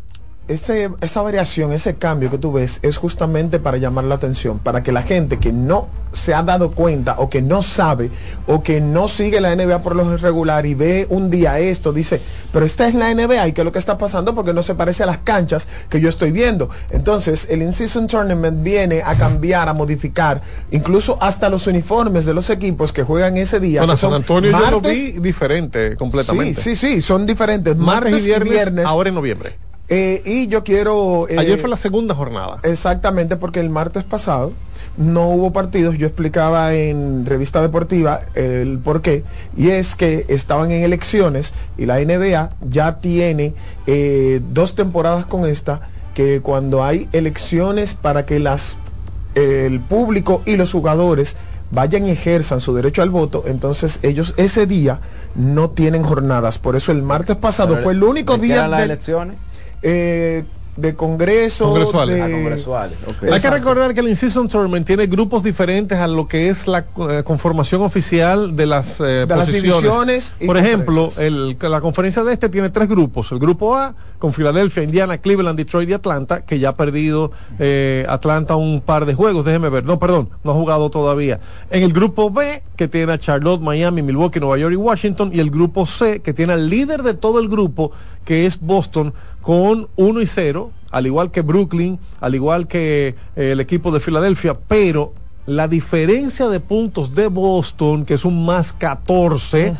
ese, 0.48 0.90
esa 1.00 1.22
variación, 1.22 1.72
ese 1.72 1.96
cambio 1.96 2.30
que 2.30 2.38
tú 2.38 2.52
ves 2.52 2.78
es 2.82 2.96
justamente 2.96 3.58
para 3.58 3.78
llamar 3.78 4.04
la 4.04 4.14
atención, 4.14 4.58
para 4.58 4.82
que 4.82 4.92
la 4.92 5.02
gente 5.02 5.38
que 5.38 5.52
no 5.52 5.88
se 6.12 6.34
ha 6.34 6.42
dado 6.42 6.70
cuenta 6.70 7.16
o 7.18 7.28
que 7.28 7.42
no 7.42 7.62
sabe 7.62 8.10
o 8.46 8.62
que 8.62 8.80
no 8.80 9.08
sigue 9.08 9.40
la 9.40 9.54
NBA 9.54 9.82
por 9.82 9.94
lo 9.94 10.16
regular 10.16 10.64
y 10.64 10.74
ve 10.74 11.06
un 11.10 11.30
día 11.30 11.58
esto, 11.58 11.92
dice, 11.92 12.20
pero 12.52 12.64
esta 12.64 12.88
es 12.88 12.94
la 12.94 13.12
NBA 13.12 13.48
y 13.48 13.52
qué 13.52 13.60
es 13.60 13.64
lo 13.64 13.72
que 13.72 13.78
está 13.78 13.98
pasando 13.98 14.34
porque 14.34 14.52
no 14.52 14.62
se 14.62 14.74
parece 14.74 15.02
a 15.02 15.06
las 15.06 15.18
canchas 15.18 15.68
que 15.90 16.00
yo 16.00 16.08
estoy 16.08 16.32
viendo. 16.32 16.70
Entonces, 16.90 17.46
el 17.50 17.62
In-Season 17.62 18.06
Tournament 18.06 18.62
viene 18.62 19.02
a 19.04 19.14
cambiar, 19.16 19.68
a 19.68 19.74
modificar, 19.74 20.40
incluso 20.70 21.18
hasta 21.20 21.48
los 21.48 21.66
uniformes 21.66 22.24
de 22.24 22.34
los 22.34 22.48
equipos 22.50 22.92
que 22.92 23.02
juegan 23.02 23.36
ese 23.36 23.60
día. 23.60 23.80
Bueno, 23.80 23.96
San 23.96 24.14
Antonio 24.14 24.52
yo 24.52 24.70
lo 24.70 24.80
vi 24.80 25.12
diferente 25.12 25.96
completamente. 25.96 26.60
Sí, 26.60 26.76
sí, 26.76 26.94
sí, 26.94 27.02
son 27.02 27.26
diferentes. 27.26 27.76
Martes, 27.76 28.26
y 28.26 28.38
viernes. 28.40 28.86
Ahora 28.86 29.08
en 29.08 29.14
noviembre. 29.14 29.66
Eh, 29.88 30.22
y 30.24 30.48
yo 30.48 30.64
quiero... 30.64 31.28
Eh, 31.28 31.38
Ayer 31.38 31.58
fue 31.58 31.68
la 31.68 31.76
segunda 31.76 32.14
jornada. 32.14 32.58
Exactamente, 32.62 33.36
porque 33.36 33.60
el 33.60 33.70
martes 33.70 34.04
pasado 34.04 34.52
no 34.96 35.28
hubo 35.28 35.52
partidos. 35.52 35.96
Yo 35.96 36.06
explicaba 36.06 36.74
en 36.74 37.24
Revista 37.26 37.62
Deportiva 37.62 38.20
el 38.34 38.78
por 38.78 39.02
qué. 39.02 39.24
Y 39.56 39.70
es 39.70 39.94
que 39.94 40.24
estaban 40.28 40.70
en 40.70 40.82
elecciones 40.82 41.54
y 41.78 41.86
la 41.86 42.00
NBA 42.00 42.50
ya 42.68 42.98
tiene 42.98 43.54
eh, 43.86 44.40
dos 44.52 44.74
temporadas 44.74 45.26
con 45.26 45.46
esta, 45.46 45.80
que 46.14 46.40
cuando 46.40 46.82
hay 46.82 47.08
elecciones 47.12 47.94
para 47.94 48.26
que 48.26 48.40
las 48.40 48.76
el 49.34 49.80
público 49.80 50.42
y 50.46 50.56
los 50.56 50.72
jugadores 50.72 51.36
vayan 51.70 52.06
y 52.06 52.10
ejerzan 52.10 52.62
su 52.62 52.74
derecho 52.74 53.02
al 53.02 53.10
voto, 53.10 53.44
entonces 53.46 54.00
ellos 54.02 54.32
ese 54.38 54.66
día 54.66 55.00
no 55.34 55.68
tienen 55.68 56.02
jornadas. 56.04 56.58
Por 56.58 56.74
eso 56.74 56.90
el 56.90 57.02
martes 57.02 57.36
pasado 57.36 57.76
fue 57.76 57.92
el 57.92 58.02
único 58.02 58.38
día 58.38 58.62
de 58.62 58.68
las 58.68 58.80
elecciones 58.80 59.36
eh, 59.82 60.44
de 60.76 60.94
congreso. 60.94 61.64
Congresuales. 61.64 62.22
Ah, 62.22 62.88
Hay 63.32 63.40
que 63.40 63.50
recordar 63.50 63.94
que 63.94 64.00
el 64.00 64.08
In-Season 64.08 64.48
Tournament 64.48 64.86
tiene 64.86 65.06
grupos 65.06 65.42
diferentes 65.42 65.98
a 65.98 66.06
lo 66.06 66.28
que 66.28 66.50
es 66.50 66.66
la 66.66 66.86
eh, 67.10 67.22
conformación 67.24 67.82
oficial 67.82 68.54
de 68.56 68.66
las 68.66 69.00
eh, 69.00 69.26
posiciones. 69.26 70.34
Por 70.44 70.56
ejemplo, 70.58 71.08
el, 71.18 71.56
la 71.60 71.80
conferencia 71.80 72.22
de 72.24 72.32
este 72.32 72.48
tiene 72.48 72.70
tres 72.70 72.88
grupos. 72.88 73.32
El 73.32 73.38
grupo 73.38 73.74
A, 73.74 73.94
con 74.18 74.32
Filadelfia, 74.32 74.82
Indiana, 74.82 75.18
Cleveland, 75.18 75.56
Detroit 75.56 75.88
y 75.88 75.92
Atlanta, 75.92 76.44
que 76.44 76.58
ya 76.58 76.70
ha 76.70 76.76
perdido 76.76 77.32
eh, 77.58 78.04
Atlanta 78.08 78.56
un 78.56 78.80
par 78.80 79.06
de 79.06 79.14
juegos. 79.14 79.44
Déjeme 79.44 79.68
ver. 79.68 79.84
No, 79.84 79.98
perdón, 79.98 80.30
no 80.44 80.52
ha 80.52 80.54
jugado 80.54 80.90
todavía. 80.90 81.40
En 81.70 81.82
el 81.82 81.92
grupo 81.92 82.30
B, 82.30 82.62
que 82.76 82.88
tiene 82.88 83.12
a 83.12 83.18
Charlotte, 83.18 83.60
Miami, 83.60 84.02
Milwaukee, 84.02 84.40
Nueva 84.40 84.58
York 84.58 84.72
y 84.72 84.76
Washington. 84.76 85.30
Y 85.32 85.40
el 85.40 85.50
grupo 85.50 85.86
C, 85.86 86.20
que 86.20 86.32
tiene 86.32 86.54
al 86.54 86.68
líder 86.68 87.02
de 87.02 87.14
todo 87.14 87.40
el 87.40 87.48
grupo, 87.48 87.92
que 88.24 88.46
es 88.46 88.60
Boston, 88.60 89.14
con 89.42 89.88
1 89.96 90.20
y 90.20 90.26
0, 90.26 90.70
al 90.90 91.06
igual 91.06 91.30
que 91.30 91.42
Brooklyn, 91.42 91.98
al 92.20 92.34
igual 92.34 92.66
que 92.66 93.14
eh, 93.36 93.52
el 93.52 93.60
equipo 93.60 93.92
de 93.92 94.00
Filadelfia, 94.00 94.58
pero 94.66 95.12
la 95.46 95.68
diferencia 95.68 96.48
de 96.48 96.58
puntos 96.60 97.14
de 97.14 97.28
Boston, 97.28 98.04
que 98.04 98.14
es 98.14 98.24
un 98.24 98.44
más 98.44 98.72
14, 98.72 99.74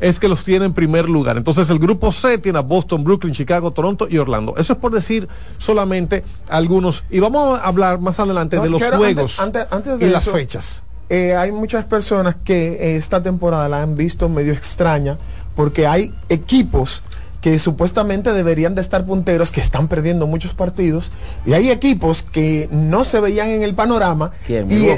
es 0.00 0.18
que 0.18 0.28
los 0.28 0.44
tiene 0.44 0.64
en 0.64 0.72
primer 0.72 1.08
lugar. 1.08 1.36
Entonces 1.36 1.68
el 1.68 1.78
grupo 1.78 2.10
C 2.10 2.38
tiene 2.38 2.58
a 2.58 2.62
Boston, 2.62 3.04
Brooklyn, 3.04 3.34
Chicago, 3.34 3.70
Toronto 3.70 4.08
y 4.08 4.18
Orlando. 4.18 4.54
Eso 4.56 4.72
es 4.72 4.78
por 4.78 4.92
decir 4.92 5.28
solamente 5.58 6.24
algunos. 6.48 7.04
Y 7.10 7.20
vamos 7.20 7.58
a 7.58 7.66
hablar 7.66 8.00
más 8.00 8.18
adelante 8.18 8.58
de 8.58 8.70
los 8.70 8.82
juegos 8.82 9.38
antes, 9.38 9.98
de 9.98 10.06
y 10.06 10.10
las 10.10 10.28
fechas. 10.28 10.82
Eh, 11.10 11.34
hay 11.34 11.50
muchas 11.50 11.84
personas 11.84 12.36
que 12.42 12.96
esta 12.96 13.22
temporada 13.22 13.68
la 13.68 13.82
han 13.82 13.96
visto 13.96 14.28
medio 14.28 14.52
extraña 14.52 15.18
porque 15.56 15.86
hay 15.86 16.14
equipos 16.28 17.02
que 17.40 17.58
supuestamente 17.58 18.32
deberían 18.32 18.74
de 18.74 18.80
estar 18.80 19.04
punteros, 19.06 19.50
que 19.50 19.60
están 19.60 19.88
perdiendo 19.88 20.26
muchos 20.26 20.54
partidos, 20.54 21.10
y 21.46 21.54
hay 21.54 21.70
equipos 21.70 22.22
que 22.22 22.68
no 22.70 23.04
se 23.04 23.20
veían 23.20 23.48
en 23.48 23.62
el 23.62 23.74
panorama. 23.74 24.32
¿Quién? 24.46 24.70
Y, 24.70 24.88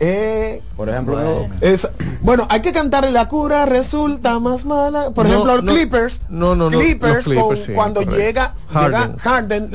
eh, 0.00 0.60
por 0.76 0.88
ejemplo, 0.88 1.48
es, 1.60 1.88
bueno, 2.20 2.46
hay 2.50 2.60
que 2.60 2.72
cantarle 2.72 3.12
la 3.12 3.28
cura 3.28 3.64
resulta 3.64 4.38
más 4.40 4.64
mala. 4.64 5.10
Por 5.10 5.26
ejemplo, 5.26 5.56
los 5.56 5.64
Clippers. 5.64 6.22
No, 6.28 6.56
no, 6.56 6.68
no. 6.68 6.78
Clippers, 6.78 7.28
cuando 7.74 8.02
llega 8.02 8.54
Harden, 8.72 9.70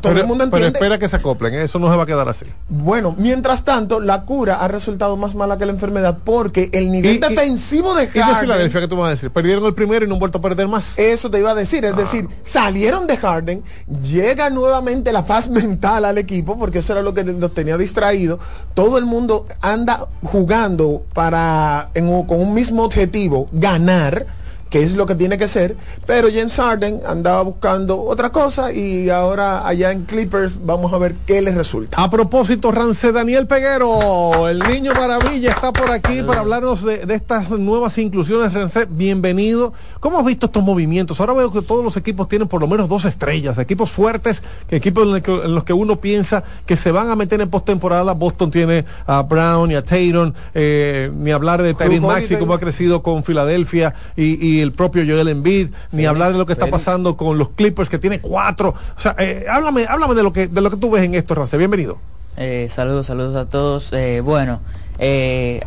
todo 0.00 0.12
el 0.12 0.26
mundo 0.26 0.44
entiende. 0.44 0.50
Pero 0.50 0.66
espera 0.66 0.98
que 0.98 1.08
se 1.08 1.16
acoplen, 1.16 1.54
¿eh? 1.54 1.64
eso 1.64 1.78
no 1.78 1.90
se 1.90 1.96
va 1.96 2.04
a 2.04 2.06
quedar 2.06 2.28
así. 2.28 2.46
Bueno, 2.68 3.14
mientras 3.18 3.64
tanto, 3.64 4.00
la 4.00 4.22
cura 4.22 4.56
ha 4.56 4.68
resultado 4.68 5.16
más 5.16 5.34
mala 5.34 5.58
que 5.58 5.66
la 5.66 5.72
enfermedad 5.72 6.18
porque 6.24 6.70
el 6.72 6.90
nivel 6.90 7.20
defensivo 7.20 7.94
de 7.94 8.06
Harden. 8.06 8.22
¿Y 8.22 8.32
de 8.34 8.40
Filadelfia 8.40 8.80
que 8.80 8.88
tú 8.88 8.96
vas 8.96 9.08
a 9.08 9.10
decir? 9.10 9.30
Perdieron 9.30 9.64
el 9.66 9.74
primero 9.74 10.04
y 10.04 10.08
no 10.08 10.14
han 10.14 10.20
vuelto 10.20 10.38
a 10.38 10.40
perder 10.40 10.68
más. 10.68 10.98
Eso 10.98 11.30
te 11.30 11.38
iba 11.40 11.50
a 11.50 11.54
decir, 11.54 11.84
es 11.84 11.94
ah. 11.94 11.96
decir, 11.96 12.28
salieron 12.44 13.06
de 13.06 13.16
Harden, 13.16 13.62
llega 14.02 14.48
nuevamente 14.50 15.12
la 15.12 15.26
paz 15.26 15.50
mental 15.50 16.04
al 16.04 16.16
equipo 16.16 16.58
porque 16.58 16.78
eso 16.78 16.92
era 16.94 17.02
lo 17.02 17.12
que 17.12 17.24
los 17.24 17.52
tenía 17.52 17.76
distraído. 17.76 18.38
Todo 18.74 18.98
el 18.98 19.04
mundo 19.04 19.46
anda 19.60 20.08
jugando 20.22 21.02
para 21.12 21.90
con 22.26 22.40
un 22.40 22.54
mismo 22.54 22.84
objetivo, 22.84 23.48
ganar 23.52 24.26
que 24.70 24.82
es 24.82 24.94
lo 24.94 25.06
que 25.06 25.14
tiene 25.14 25.38
que 25.38 25.48
ser, 25.48 25.76
pero 26.06 26.28
James 26.28 26.54
Harden 26.56 27.00
andaba 27.06 27.42
buscando 27.42 28.00
otra 28.00 28.30
cosa 28.30 28.72
y 28.72 29.08
ahora 29.08 29.66
allá 29.66 29.92
en 29.92 30.04
Clippers 30.04 30.60
vamos 30.64 30.92
a 30.92 30.98
ver 30.98 31.14
qué 31.26 31.40
les 31.40 31.54
resulta. 31.54 32.02
A 32.02 32.10
propósito, 32.10 32.70
Rance 32.70 33.12
Daniel 33.12 33.46
Peguero, 33.46 34.48
el 34.48 34.58
niño 34.60 34.92
maravilla 34.94 35.50
está 35.50 35.72
por 35.72 35.90
aquí 35.90 36.22
para 36.22 36.40
hablarnos 36.40 36.84
de, 36.84 37.06
estas 37.08 37.50
nuevas 37.50 37.96
inclusiones. 37.98 38.52
Rance, 38.52 38.86
bienvenido. 38.90 39.72
¿Cómo 40.00 40.18
has 40.18 40.24
visto 40.24 40.46
estos 40.46 40.62
movimientos? 40.62 41.20
Ahora 41.20 41.32
veo 41.32 41.52
que 41.52 41.62
todos 41.62 41.84
los 41.84 41.96
equipos 41.96 42.28
tienen 42.28 42.48
por 42.48 42.60
lo 42.60 42.68
menos 42.68 42.88
dos 42.88 43.04
estrellas, 43.04 43.58
equipos 43.58 43.90
fuertes, 43.90 44.42
equipos 44.70 45.04
en, 45.04 45.54
los 45.54 45.64
que, 45.64 45.72
uno 45.72 45.96
piensa 45.96 46.44
que 46.66 46.76
se 46.76 46.92
van 46.92 47.10
a 47.10 47.16
meter 47.16 47.40
en 47.40 47.48
postemporada. 47.48 48.12
Boston 48.12 48.50
tiene 48.50 48.84
a 49.06 49.22
Brown 49.22 49.70
y 49.70 49.74
a 49.74 49.82
Tatum, 49.82 50.32
eh, 50.54 51.10
ni 51.14 51.30
hablar 51.30 51.62
de 51.62 51.74
Tyrese 51.74 52.00
Maxi, 52.00 52.36
como 52.36 52.52
ha 52.52 52.60
crecido 52.60 53.02
con 53.02 53.24
Filadelfia 53.24 53.94
y 54.16 54.57
el 54.60 54.72
propio 54.72 55.04
Joel 55.06 55.28
Embiid, 55.28 55.68
ni 55.92 56.06
hablar 56.06 56.32
de 56.32 56.38
lo 56.38 56.46
que 56.46 56.52
está 56.52 56.66
pasando 56.66 57.16
con 57.16 57.38
los 57.38 57.50
Clippers 57.50 57.88
que 57.88 57.98
tiene 57.98 58.20
cuatro. 58.20 58.74
O 58.96 59.00
sea, 59.00 59.14
eh, 59.18 59.46
háblame, 59.48 59.86
háblame 59.88 60.14
de 60.14 60.22
lo 60.22 60.32
que 60.32 60.48
de 60.48 60.60
lo 60.60 60.70
que 60.70 60.76
tú 60.76 60.90
ves 60.90 61.04
en 61.04 61.14
esto, 61.14 61.34
Rance. 61.34 61.56
Bienvenido. 61.56 61.98
Eh, 62.36 62.68
saludos, 62.72 63.06
saludos 63.06 63.36
a 63.36 63.48
todos. 63.48 63.92
Eh, 63.92 64.20
bueno, 64.20 64.60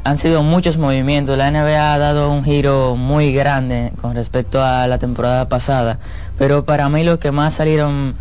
han 0.03 0.17
sido 0.17 0.43
muchos 0.43 0.77
movimientos. 0.77 1.37
La 1.37 1.51
NBA 1.51 1.93
ha 1.93 1.97
dado 1.97 2.31
un 2.31 2.43
giro 2.43 2.95
muy 2.95 3.33
grande 3.33 3.91
con 4.01 4.15
respecto 4.15 4.63
a 4.63 4.87
la 4.87 4.97
temporada 4.97 5.49
pasada. 5.49 5.99
Pero 6.37 6.65
para 6.65 6.89
mí 6.89 7.03
lo 7.03 7.19
que 7.19 7.31
más 7.31 7.55
salieron 7.55 8.15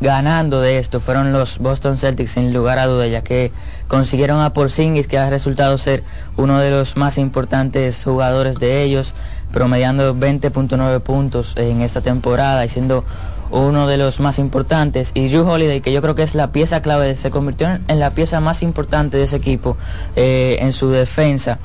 ganando 0.00 0.60
de 0.60 0.78
esto 0.78 1.00
fueron 1.00 1.32
los 1.32 1.58
Boston 1.58 1.98
Celtics 1.98 2.32
sin 2.32 2.52
lugar 2.52 2.78
a 2.78 2.86
duda, 2.86 3.06
ya 3.06 3.22
que 3.22 3.52
consiguieron 3.88 4.40
a 4.40 4.54
Porzingis 4.54 5.06
que 5.06 5.18
ha 5.18 5.28
resultado 5.28 5.76
ser 5.76 6.02
uno 6.36 6.58
de 6.58 6.70
los 6.70 6.96
más 6.96 7.18
importantes 7.18 8.02
jugadores 8.04 8.58
de 8.58 8.82
ellos 8.82 9.14
promediando 9.52 10.14
20.9 10.14 11.00
puntos 11.00 11.54
en 11.56 11.82
esta 11.82 12.00
temporada 12.00 12.64
y 12.64 12.68
siendo 12.68 13.04
uno 13.52 13.86
de 13.86 13.98
los 13.98 14.18
más 14.18 14.38
importantes. 14.38 15.12
Y 15.14 15.28
Drew 15.28 15.48
Holiday, 15.48 15.80
que 15.80 15.92
yo 15.92 16.02
creo 16.02 16.14
que 16.14 16.22
es 16.22 16.34
la 16.34 16.50
pieza 16.50 16.82
clave, 16.82 17.16
se 17.16 17.30
convirtió 17.30 17.68
en 17.86 18.00
la 18.00 18.10
pieza 18.10 18.40
más 18.40 18.62
importante 18.62 19.18
de 19.18 19.24
ese 19.24 19.36
equipo 19.36 19.76
eh, 20.16 20.56
en 20.60 20.72
su 20.72 20.90
defensa. 20.90 21.58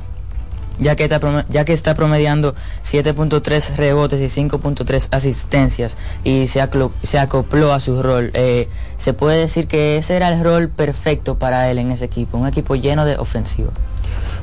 Ya 0.79 0.95
que, 0.95 1.05
está, 1.05 1.45
ya 1.49 1.65
que 1.65 1.73
está 1.73 1.95
promediando 1.95 2.53
7.3 2.85 3.77
rebotes 3.77 4.21
y 4.21 4.41
5.3 4.41 5.07
asistencias 5.09 5.97
y 6.23 6.47
se, 6.47 6.61
se 7.01 7.17
acopló 7.17 7.73
a 7.73 7.79
su 7.79 8.03
rol. 8.03 8.29
Eh, 8.35 8.69
se 8.97 9.13
puede 9.13 9.39
decir 9.39 9.67
que 9.67 9.97
ese 9.97 10.15
era 10.15 10.31
el 10.31 10.43
rol 10.43 10.69
perfecto 10.69 11.39
para 11.39 11.71
él 11.71 11.79
en 11.79 11.91
ese 11.91 12.05
equipo, 12.05 12.37
un 12.37 12.47
equipo 12.47 12.75
lleno 12.75 13.05
de 13.05 13.17
ofensiva. 13.17 13.71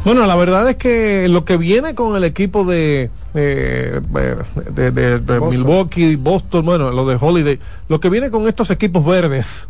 Bueno, 0.04 0.26
la 0.26 0.36
verdad 0.36 0.68
es 0.68 0.76
que 0.76 1.28
lo 1.28 1.44
que 1.46 1.56
viene 1.56 1.94
con 1.94 2.14
el 2.14 2.24
equipo 2.24 2.64
de, 2.64 3.10
de, 3.32 4.00
de, 4.00 5.18
Boston. 5.18 5.48
Milwaukee, 5.48 6.16
Boston, 6.16 6.66
bueno, 6.66 6.90
lo 6.92 7.06
de 7.06 7.16
Holiday, 7.18 7.58
lo 7.88 8.00
que 8.00 8.10
viene 8.10 8.30
con 8.30 8.46
estos 8.46 8.70
equipos 8.70 9.04
verdes 9.04 9.66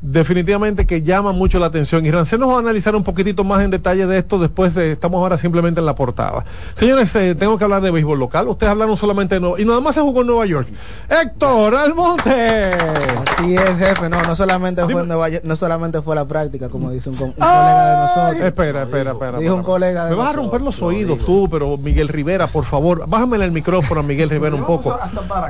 definitivamente 0.00 0.86
que 0.86 1.02
llama 1.02 1.32
mucho 1.32 1.58
la 1.58 1.66
atención. 1.66 2.06
Y 2.06 2.10
Rancel 2.10 2.38
nos 2.38 2.50
va 2.50 2.56
a 2.56 2.58
analizar 2.58 2.94
un 2.94 3.02
poquitito 3.02 3.44
más 3.44 3.62
en 3.62 3.70
detalle 3.70 4.06
de 4.06 4.18
esto 4.18 4.38
después 4.38 4.74
de, 4.74 4.92
estamos 4.92 5.20
ahora 5.20 5.38
simplemente 5.38 5.80
en 5.80 5.86
la 5.86 5.94
portada. 5.94 6.44
Señores, 6.74 7.14
eh, 7.16 7.34
tengo 7.34 7.58
que 7.58 7.64
hablar 7.64 7.82
de 7.82 7.90
béisbol 7.90 8.18
local. 8.18 8.48
Ustedes 8.48 8.70
hablaron 8.70 8.96
solamente 8.96 9.34
de 9.34 9.40
Nueva 9.40 9.60
y 9.60 9.64
nada 9.64 9.80
más 9.80 9.94
se 9.94 10.00
jugó 10.00 10.20
en 10.20 10.28
Nueva 10.28 10.46
York. 10.46 10.68
Héctor 11.08 11.74
Almonte. 11.74 12.72
Así 12.72 13.54
es, 13.54 13.78
jefe. 13.78 14.08
No, 14.08 14.22
no 14.22 14.36
solamente 14.36 14.84
fue 14.84 15.02
en 15.02 15.08
Nueva 15.08 15.28
York, 15.28 15.44
no 15.44 15.56
solamente 15.56 16.00
fue 16.02 16.14
la 16.14 16.24
práctica, 16.24 16.68
como 16.68 16.90
dice 16.90 17.10
un, 17.10 17.16
colega 17.16 17.90
de 17.90 17.96
nosotros. 17.96 18.46
Espera, 18.46 18.82
espera, 18.82 19.12
espera. 19.12 19.38
Dijo 19.38 19.54
un 19.54 19.62
colega 19.62 20.04
de 20.04 20.10
Me 20.10 20.16
vas 20.16 20.30
a 20.30 20.32
romper 20.34 20.60
los 20.60 20.80
oídos 20.82 21.18
tú, 21.24 21.48
pero 21.50 21.76
Miguel 21.76 22.08
Rivera, 22.08 22.46
por 22.46 22.64
favor, 22.64 23.04
bájame 23.08 23.36
el 23.44 23.52
micrófono 23.52 24.00
a 24.00 24.02
Miguel 24.02 24.30
Rivera 24.30 24.54
un 24.54 24.64
poco. 24.64 24.98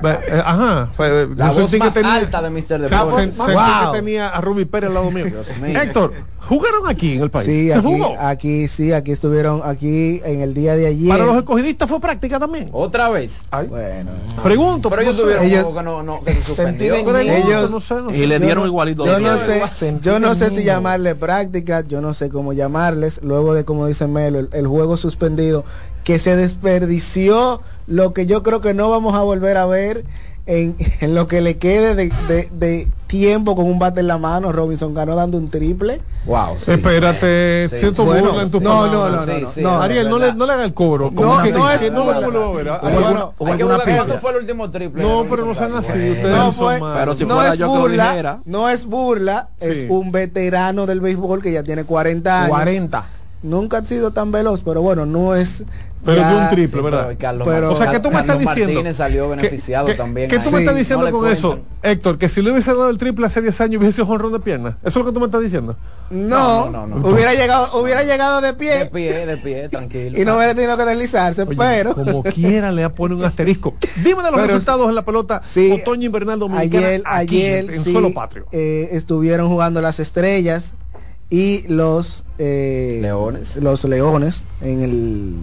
Eh, 0.05 0.43
ajá. 0.45 0.89
La 1.37 1.51
voz 1.51 1.73
más 1.79 1.97
alta 1.97 2.43
de 2.43 2.51
Mr. 2.51 2.81
Deportes. 2.81 3.31
que 3.31 3.99
tenía 3.99 4.38
a 4.39 4.41
Ruby 4.41 4.65
Pérez 4.65 4.89
al 4.89 4.95
lado 4.95 5.11
mío. 5.11 5.27
Héctor, 5.27 6.15
¿jugaron 6.49 6.89
aquí 6.89 7.17
en 7.17 7.23
el 7.23 7.31
país? 7.31 7.47
Sí, 7.47 7.73
aquí, 7.73 8.01
aquí 8.19 8.69
sí, 8.69 8.93
aquí 8.93 9.11
estuvieron, 9.11 9.63
aquí 9.65 10.21
en 10.25 10.41
el 10.41 10.55
día 10.55 10.77
de 10.77 10.87
ayer. 10.87 11.09
Para 11.09 11.27
los 11.27 11.37
escogidistas 11.37 11.89
fue 11.89 12.01
práctica 12.01 12.39
también. 12.39 12.69
Otra 12.73 13.09
vez. 13.09 13.43
Bueno. 13.69 14.13
Pregunto. 14.43 14.91
Pero 14.91 15.03
ellos 15.03 15.17
tuvieron 15.17 15.45
un 15.45 15.51
juego 15.51 15.75
que 15.75 15.83
no, 15.83 16.03
no, 16.03 16.23
que 16.23 16.43
suspendió. 16.43 16.95
Ellos, 16.95 17.71
no 17.71 17.81
sé, 17.81 17.95
no 17.95 18.11
sé. 18.11 18.17
Y 18.17 18.27
le 18.27 18.39
dieron 18.39 18.65
igualito. 18.65 19.05
Yo 19.05 19.19
no 19.19 19.37
sé, 19.39 19.99
yo 20.03 20.21
no 20.21 20.35
sé 20.35 20.51
si 20.51 20.63
llamarle 20.63 21.15
práctica, 21.17 21.85
yo 21.87 22.01
no 22.01 22.15
sé 22.15 22.29
cómo 22.29 22.53
llamarles, 22.53 23.21
luego 23.23 23.55
de 23.55 23.65
como 23.65 23.87
dice 23.87 24.07
Melo, 24.07 24.39
el, 24.39 24.49
el 24.53 24.67
juego 24.67 24.97
suspendido, 24.97 25.65
que 26.05 26.19
se 26.19 26.37
desperdició 26.37 27.61
lo 27.87 28.13
que 28.15 28.27
yo 28.27 28.43
creo 28.43 28.61
que 28.61 28.73
no 28.73 28.89
vamos 28.89 29.15
a 29.15 29.23
volver 29.23 29.57
a 29.57 29.67
ver 29.67 30.05
en, 30.49 30.75
en 31.01 31.15
lo 31.15 31.29
que 31.29 31.41
le 31.41 31.59
quede 31.59 31.95
de, 31.95 32.11
de, 32.27 32.49
de, 32.51 32.89
tiempo 33.07 33.57
con 33.57 33.65
un 33.65 33.79
bate 33.79 34.01
en 34.01 34.07
la 34.07 34.19
mano, 34.19 34.53
Robinson 34.53 34.93
ganó 34.93 35.15
dando 35.15 35.39
un 35.39 35.49
triple. 35.49 36.01
Wow. 36.27 36.57
Espérate, 36.67 37.69
sí. 37.71 37.79
siento 37.79 38.05
bueno, 38.05 38.29
burla 38.29 38.43
en 38.43 38.51
tu 38.51 38.61
no, 38.61 38.87
no, 38.87 39.09
no, 39.09 39.25
no, 39.25 39.27
no, 39.27 39.49
no, 39.57 39.83
Ariel, 39.83 40.11
no 40.11 40.19
le, 40.19 40.35
no 40.35 40.45
le 40.45 40.53
haga 40.53 40.65
el 40.65 40.75
cobro. 40.75 41.11
No, 41.11 41.43
que, 41.43 41.53
no, 41.53 41.71
es 41.71 41.91
no 41.91 42.11
a 42.11 42.21
ver. 42.21 42.71
Bueno, 42.93 43.33
¿Cuándo 43.39 44.19
fue 44.19 44.31
el 44.33 44.37
último 44.39 44.71
triple? 44.71 45.03
No, 45.03 45.25
pero 45.29 45.47
no 45.47 45.55
sean 45.55 45.75
así. 45.75 46.17
No, 46.23 46.53
fue, 46.53 46.79
pero 46.95 47.17
si 47.17 47.25
no 47.25 47.37
fuera 47.37 47.53
es 47.53 47.59
yo 47.59 47.69
burla, 47.69 47.89
que 47.89 47.97
lo 47.97 48.11
dijera. 48.11 48.41
No 48.45 48.69
es 48.69 48.85
burla, 48.85 49.49
sí. 49.59 49.69
es 49.69 49.87
un 49.89 50.13
veterano 50.13 50.85
del 50.85 51.01
béisbol 51.01 51.43
que 51.43 51.53
ya 51.53 51.63
tiene 51.63 51.85
40 51.85 52.41
años. 52.41 52.51
40. 52.51 53.07
Nunca 53.43 53.79
ha 53.79 53.87
sido 53.87 54.13
tan 54.13 54.33
veloz, 54.33 54.63
pero 54.63 54.83
bueno, 54.83 55.07
no 55.07 55.35
es 55.35 55.65
pero 56.05 56.25
de 56.25 56.35
un 56.37 56.51
triple, 56.51 56.83
¿verdad? 56.83 57.17
pero, 57.45 57.73
o 57.73 57.77
sea, 57.77 57.91
¿qué 57.91 58.01
tú 58.01 58.11
me 58.11 58.21
estás 58.21 58.39
diciendo? 58.39 58.73
Martínez 58.75 58.97
salió 58.97 59.29
beneficiado 59.29 59.87
¿Qué, 59.87 59.95
también. 59.95 60.31
¿Qué 60.31 60.39
tú 60.39 60.51
me 60.51 60.61
estás 60.61 60.77
diciendo 60.77 61.05
no 61.05 61.19
con 61.19 61.31
eso, 61.31 61.59
Héctor? 61.83 62.19
Que 62.19 62.29
si 62.29 62.41
le 62.41 62.53
hubiese 62.53 62.71
dado 62.71 62.89
el 62.91 62.99
triple 62.99 63.27
hace 63.27 63.43
10 63.43 63.61
años 63.61 63.79
hubiese 63.81 63.97
sido 63.97 64.07
jonrón 64.07 64.33
de 64.33 64.41
pierna. 64.41 64.79
¿Eso 64.81 64.89
es 64.89 64.97
lo 64.97 65.07
que 65.07 65.13
tú 65.13 65.21
me 65.21 65.27
estás 65.27 65.43
diciendo? 65.43 65.77
No, 66.11 66.71
no, 66.71 66.87
no, 66.87 66.97
no 66.97 67.09
hubiera 67.09 67.35
llegado, 67.35 67.81
hubiera 67.81 68.03
llegado 68.03 68.41
de 68.41 68.55
pie. 68.55 68.79
De 68.79 68.87
pie, 68.87 69.27
de 69.27 69.37
pie, 69.37 69.69
tranquilo. 69.69 70.21
Y 70.21 70.25
no 70.25 70.37
hubiera 70.37 70.55
tenido 70.55 70.77
que 70.77 70.85
deslizarse, 70.85 71.43
Oye, 71.43 71.57
pero. 71.57 71.95
Como 71.95 72.23
quiera 72.23 72.73
le 72.73 72.89
pone 72.91 73.15
un 73.15 73.25
asterisco. 73.25 73.75
Dime 73.97 74.23
de 74.23 74.31
los 74.31 74.41
pero, 74.41 74.47
resultados 74.47 74.89
en 74.89 74.95
la 74.95 75.05
pelota 75.05 75.43
sí, 75.45 75.71
otoño 75.71 76.07
invernal 76.07 76.39
dominicana. 76.39 76.87
Ayer, 76.87 77.03
aquí, 77.05 77.47
ayer 77.47 77.71
en 77.71 77.85
sí, 77.85 77.93
suelo 77.93 78.15
patrio. 78.15 78.47
Eh, 78.53 78.89
estuvieron 78.93 79.49
jugando 79.49 79.81
las 79.81 80.01
estrellas 80.01 80.75
y 81.31 81.67
los 81.69 82.25
eh, 82.39 82.99
leones. 83.03 83.57
Los 83.57 83.85
leones 83.85 84.45
en 84.61 84.83
el 84.83 85.35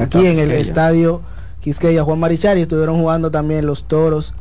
aquí 0.00 0.26
en 0.26 0.38
el 0.38 0.50
estadio 0.52 1.20
Quisqueya 1.60 2.02
Juan 2.02 2.18
Marichari 2.18 2.62
estuvieron 2.62 2.98
jugando 2.98 3.30
también 3.30 3.66
los 3.66 3.84
toros 3.84 4.34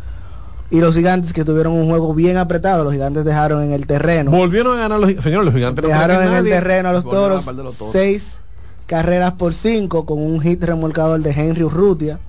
y 0.71 0.79
los 0.79 0.95
gigantes 0.95 1.33
que 1.33 1.43
tuvieron 1.43 1.73
un 1.73 1.87
juego 1.89 2.13
bien 2.13 2.37
apretado, 2.37 2.85
los 2.85 2.93
gigantes 2.93 3.25
dejaron 3.25 3.61
en 3.61 3.73
el 3.73 3.85
terreno. 3.85 4.31
Volvieron 4.31 4.77
a 4.77 4.81
ganar 4.81 4.99
los 5.01 5.11
señores, 5.21 5.45
los 5.45 5.53
gigantes. 5.53 5.85
Dejaron 5.85 6.23
en 6.23 6.31
nadie. 6.31 6.55
el 6.55 6.61
terreno 6.61 6.89
a 6.89 6.93
los 6.93 7.03
toros, 7.03 7.47
a 7.47 7.51
los 7.51 7.77
toros 7.77 7.91
seis 7.91 8.39
carreras 8.87 9.33
por 9.33 9.53
cinco 9.53 10.05
con 10.05 10.19
un 10.19 10.41
hit 10.41 10.63
remolcador 10.63 11.19
de 11.21 11.31
Henry 11.31 11.63
Urrutia. 11.63 12.19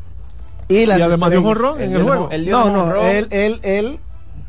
Y, 0.68 0.86
las 0.86 0.98
y 0.98 1.02
además 1.02 1.30
dio 1.30 1.40
un 1.40 1.46
horror 1.46 1.80
en 1.80 1.92
el 1.94 2.02
juego. 2.02 2.28
El 2.30 2.48
no, 2.50 2.70
no, 2.70 2.96
él, 2.96 3.28
él, 3.30 3.60
él 3.62 4.00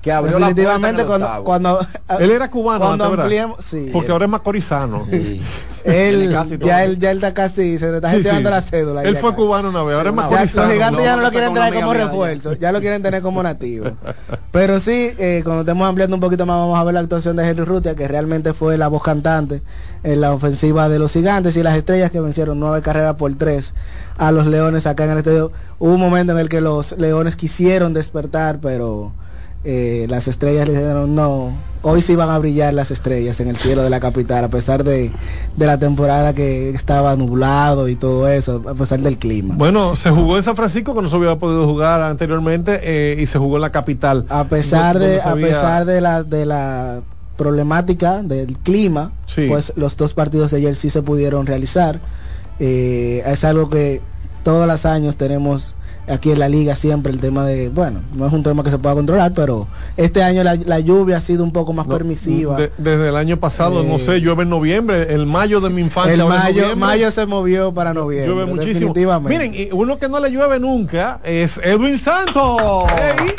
que 0.03 0.11
abrió 0.11 0.37
definitivamente 0.37 1.05
cuando, 1.05 1.43
cuando, 1.45 1.79
él 2.19 2.29
era 2.29 2.51
cubano 2.51 2.85
cuando 2.85 3.05
antes, 3.05 3.19
ampliemos, 3.19 3.63
sí, 3.63 3.89
porque 3.93 4.07
él, 4.07 4.11
ahora 4.11 4.25
es 4.25 4.31
macorizano 4.31 5.07
sí. 5.09 5.41
él, 5.85 6.29
ya 6.59 6.83
él 6.83 6.99
ya 6.99 7.11
él 7.11 7.17
está 7.17 7.33
casi 7.33 7.79
se 7.79 7.89
le 7.89 7.95
está 7.95 8.09
gestionando 8.09 8.49
sí, 8.49 8.53
la 8.53 8.61
cédula 8.61 9.03
él 9.03 9.15
fue 9.15 9.33
cubano 9.33 9.69
una 9.69 9.81
vez 9.81 9.95
ahora 9.95 10.09
es 10.09 10.15
macorizano 10.15 10.67
los 10.67 10.73
gigantes 10.73 11.05
ya 11.05 11.15
no 11.15 11.21
lo 11.21 11.31
quieren 11.31 11.53
traer 11.53 11.73
como 11.73 11.93
refuerzo 11.93 12.53
ya 12.53 12.71
lo 12.73 12.81
quieren 12.81 13.01
tener 13.01 13.21
como 13.21 13.41
nativo. 13.41 13.91
Pero 14.51 14.79
sí 14.79 15.11
eh, 15.17 15.41
cuando 15.43 15.61
estemos 15.61 15.87
ampliando 15.87 16.15
un 16.15 16.21
poquito 16.21 16.45
más 16.45 16.57
vamos 16.57 16.77
a 16.77 16.83
ver 16.83 16.93
la 16.93 16.99
actuación 16.99 17.35
de 17.35 17.47
Henry 17.47 17.63
Rutia 17.63 17.95
que 17.95 18.07
realmente 18.07 18.53
fue 18.53 18.77
la 18.77 18.89
voz 18.89 19.03
cantante 19.03 19.61
en 20.03 20.21
la 20.21 20.33
ofensiva 20.33 20.89
de 20.89 20.99
los 20.99 21.13
gigantes 21.13 21.55
y 21.57 21.63
las 21.63 21.77
estrellas 21.77 22.11
que 22.11 22.19
vencieron 22.19 22.59
nueve 22.59 22.81
carreras 22.81 23.15
por 23.15 23.33
tres 23.35 23.73
a 24.17 24.31
los 24.31 24.47
leones 24.47 24.85
acá 24.85 25.05
en 25.05 25.11
el 25.11 25.17
estadio. 25.19 25.51
Hubo 25.79 25.93
un 25.93 25.99
momento 26.01 26.33
en 26.33 26.39
el 26.39 26.49
que 26.49 26.61
los 26.61 26.91
leones 26.97 27.35
quisieron 27.35 27.93
despertar 27.93 28.59
pero 28.61 29.13
eh, 29.63 30.07
las 30.09 30.27
estrellas 30.27 30.67
le 30.67 30.73
dijeron 30.73 31.15
no, 31.15 31.53
hoy 31.83 32.01
sí 32.01 32.15
van 32.15 32.29
a 32.29 32.39
brillar 32.39 32.73
las 32.73 32.91
estrellas 32.91 33.39
en 33.39 33.47
el 33.47 33.57
cielo 33.57 33.83
de 33.83 33.89
la 33.89 33.99
capital, 33.99 34.43
a 34.43 34.47
pesar 34.47 34.83
de, 34.83 35.11
de, 35.55 35.65
la 35.65 35.77
temporada 35.77 36.33
que 36.33 36.69
estaba 36.71 37.15
nublado 37.15 37.87
y 37.87 37.95
todo 37.95 38.27
eso, 38.27 38.61
a 38.67 38.73
pesar 38.73 38.99
del 38.99 39.17
clima. 39.17 39.55
Bueno, 39.55 39.95
se 39.95 40.09
jugó 40.09 40.37
en 40.37 40.43
San 40.43 40.55
Francisco, 40.55 40.95
que 40.95 41.01
no 41.01 41.09
se 41.09 41.15
había 41.15 41.35
podido 41.37 41.65
jugar 41.65 42.01
anteriormente, 42.01 42.79
eh, 42.83 43.21
y 43.21 43.27
se 43.27 43.37
jugó 43.37 43.57
en 43.57 43.61
la 43.61 43.71
capital. 43.71 44.25
A 44.29 44.45
pesar 44.45 44.97
de, 44.99 45.21
a 45.21 45.35
pesar 45.35 45.85
de 45.85 46.01
la, 46.01 46.23
de 46.23 46.45
la 46.45 47.01
problemática 47.37 48.23
del 48.23 48.57
clima, 48.57 49.11
sí. 49.27 49.47
pues 49.47 49.73
los 49.75 49.97
dos 49.97 50.13
partidos 50.13 50.51
de 50.51 50.57
ayer 50.57 50.75
sí 50.75 50.89
se 50.89 51.01
pudieron 51.01 51.45
realizar. 51.45 51.99
Eh, 52.59 53.23
es 53.25 53.43
algo 53.43 53.69
que 53.69 54.01
todos 54.43 54.67
los 54.67 54.85
años 54.85 55.17
tenemos 55.17 55.75
aquí 56.07 56.31
en 56.31 56.39
la 56.39 56.49
liga 56.49 56.75
siempre 56.75 57.11
el 57.11 57.19
tema 57.19 57.45
de, 57.45 57.69
bueno, 57.69 58.01
no 58.13 58.27
es 58.27 58.33
un 58.33 58.43
tema 58.43 58.63
que 58.63 58.69
se 58.69 58.77
pueda 58.77 58.95
controlar, 58.95 59.33
pero 59.33 59.67
este 59.97 60.23
año 60.23 60.43
la, 60.43 60.55
la 60.55 60.79
lluvia 60.79 61.17
ha 61.17 61.21
sido 61.21 61.43
un 61.43 61.51
poco 61.51 61.73
más 61.73 61.87
no, 61.87 61.93
permisiva. 61.93 62.57
De, 62.57 62.71
desde 62.77 63.09
el 63.09 63.15
año 63.15 63.37
pasado, 63.37 63.81
eh, 63.81 63.87
no 63.87 63.99
sé, 63.99 64.19
llueve 64.19 64.43
en 64.43 64.49
noviembre, 64.49 65.13
el 65.13 65.25
mayo 65.25 65.61
de 65.61 65.69
mi 65.69 65.81
infancia. 65.81 66.13
El 66.13 66.25
mayo, 66.25 66.75
mayo 66.75 67.11
se 67.11 67.25
movió 67.25 67.73
para 67.73 67.93
noviembre. 67.93 68.33
Llueve 68.33 68.51
muchísimo. 68.53 68.93
Miren, 69.21 69.53
y 69.53 69.69
uno 69.71 69.97
que 69.97 70.09
no 70.09 70.19
le 70.19 70.29
llueve 70.29 70.59
nunca 70.59 71.19
es 71.23 71.59
Edwin 71.63 71.97
Santos. 71.97 72.85
Hey. 72.95 73.33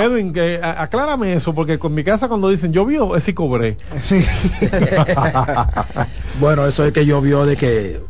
Edwin, 0.00 0.32
que, 0.32 0.60
a, 0.62 0.82
aclárame 0.82 1.34
eso, 1.34 1.54
porque 1.54 1.78
con 1.78 1.94
mi 1.94 2.02
casa 2.04 2.28
cuando 2.28 2.48
dicen 2.48 2.72
llovió, 2.72 3.16
es 3.16 3.24
si 3.24 3.34
cobré. 3.34 3.76
Sí. 4.02 4.24
bueno, 6.40 6.66
eso 6.66 6.84
es 6.84 6.92
que 6.92 7.04
llovió 7.04 7.44
de 7.44 7.56
que 7.56 8.00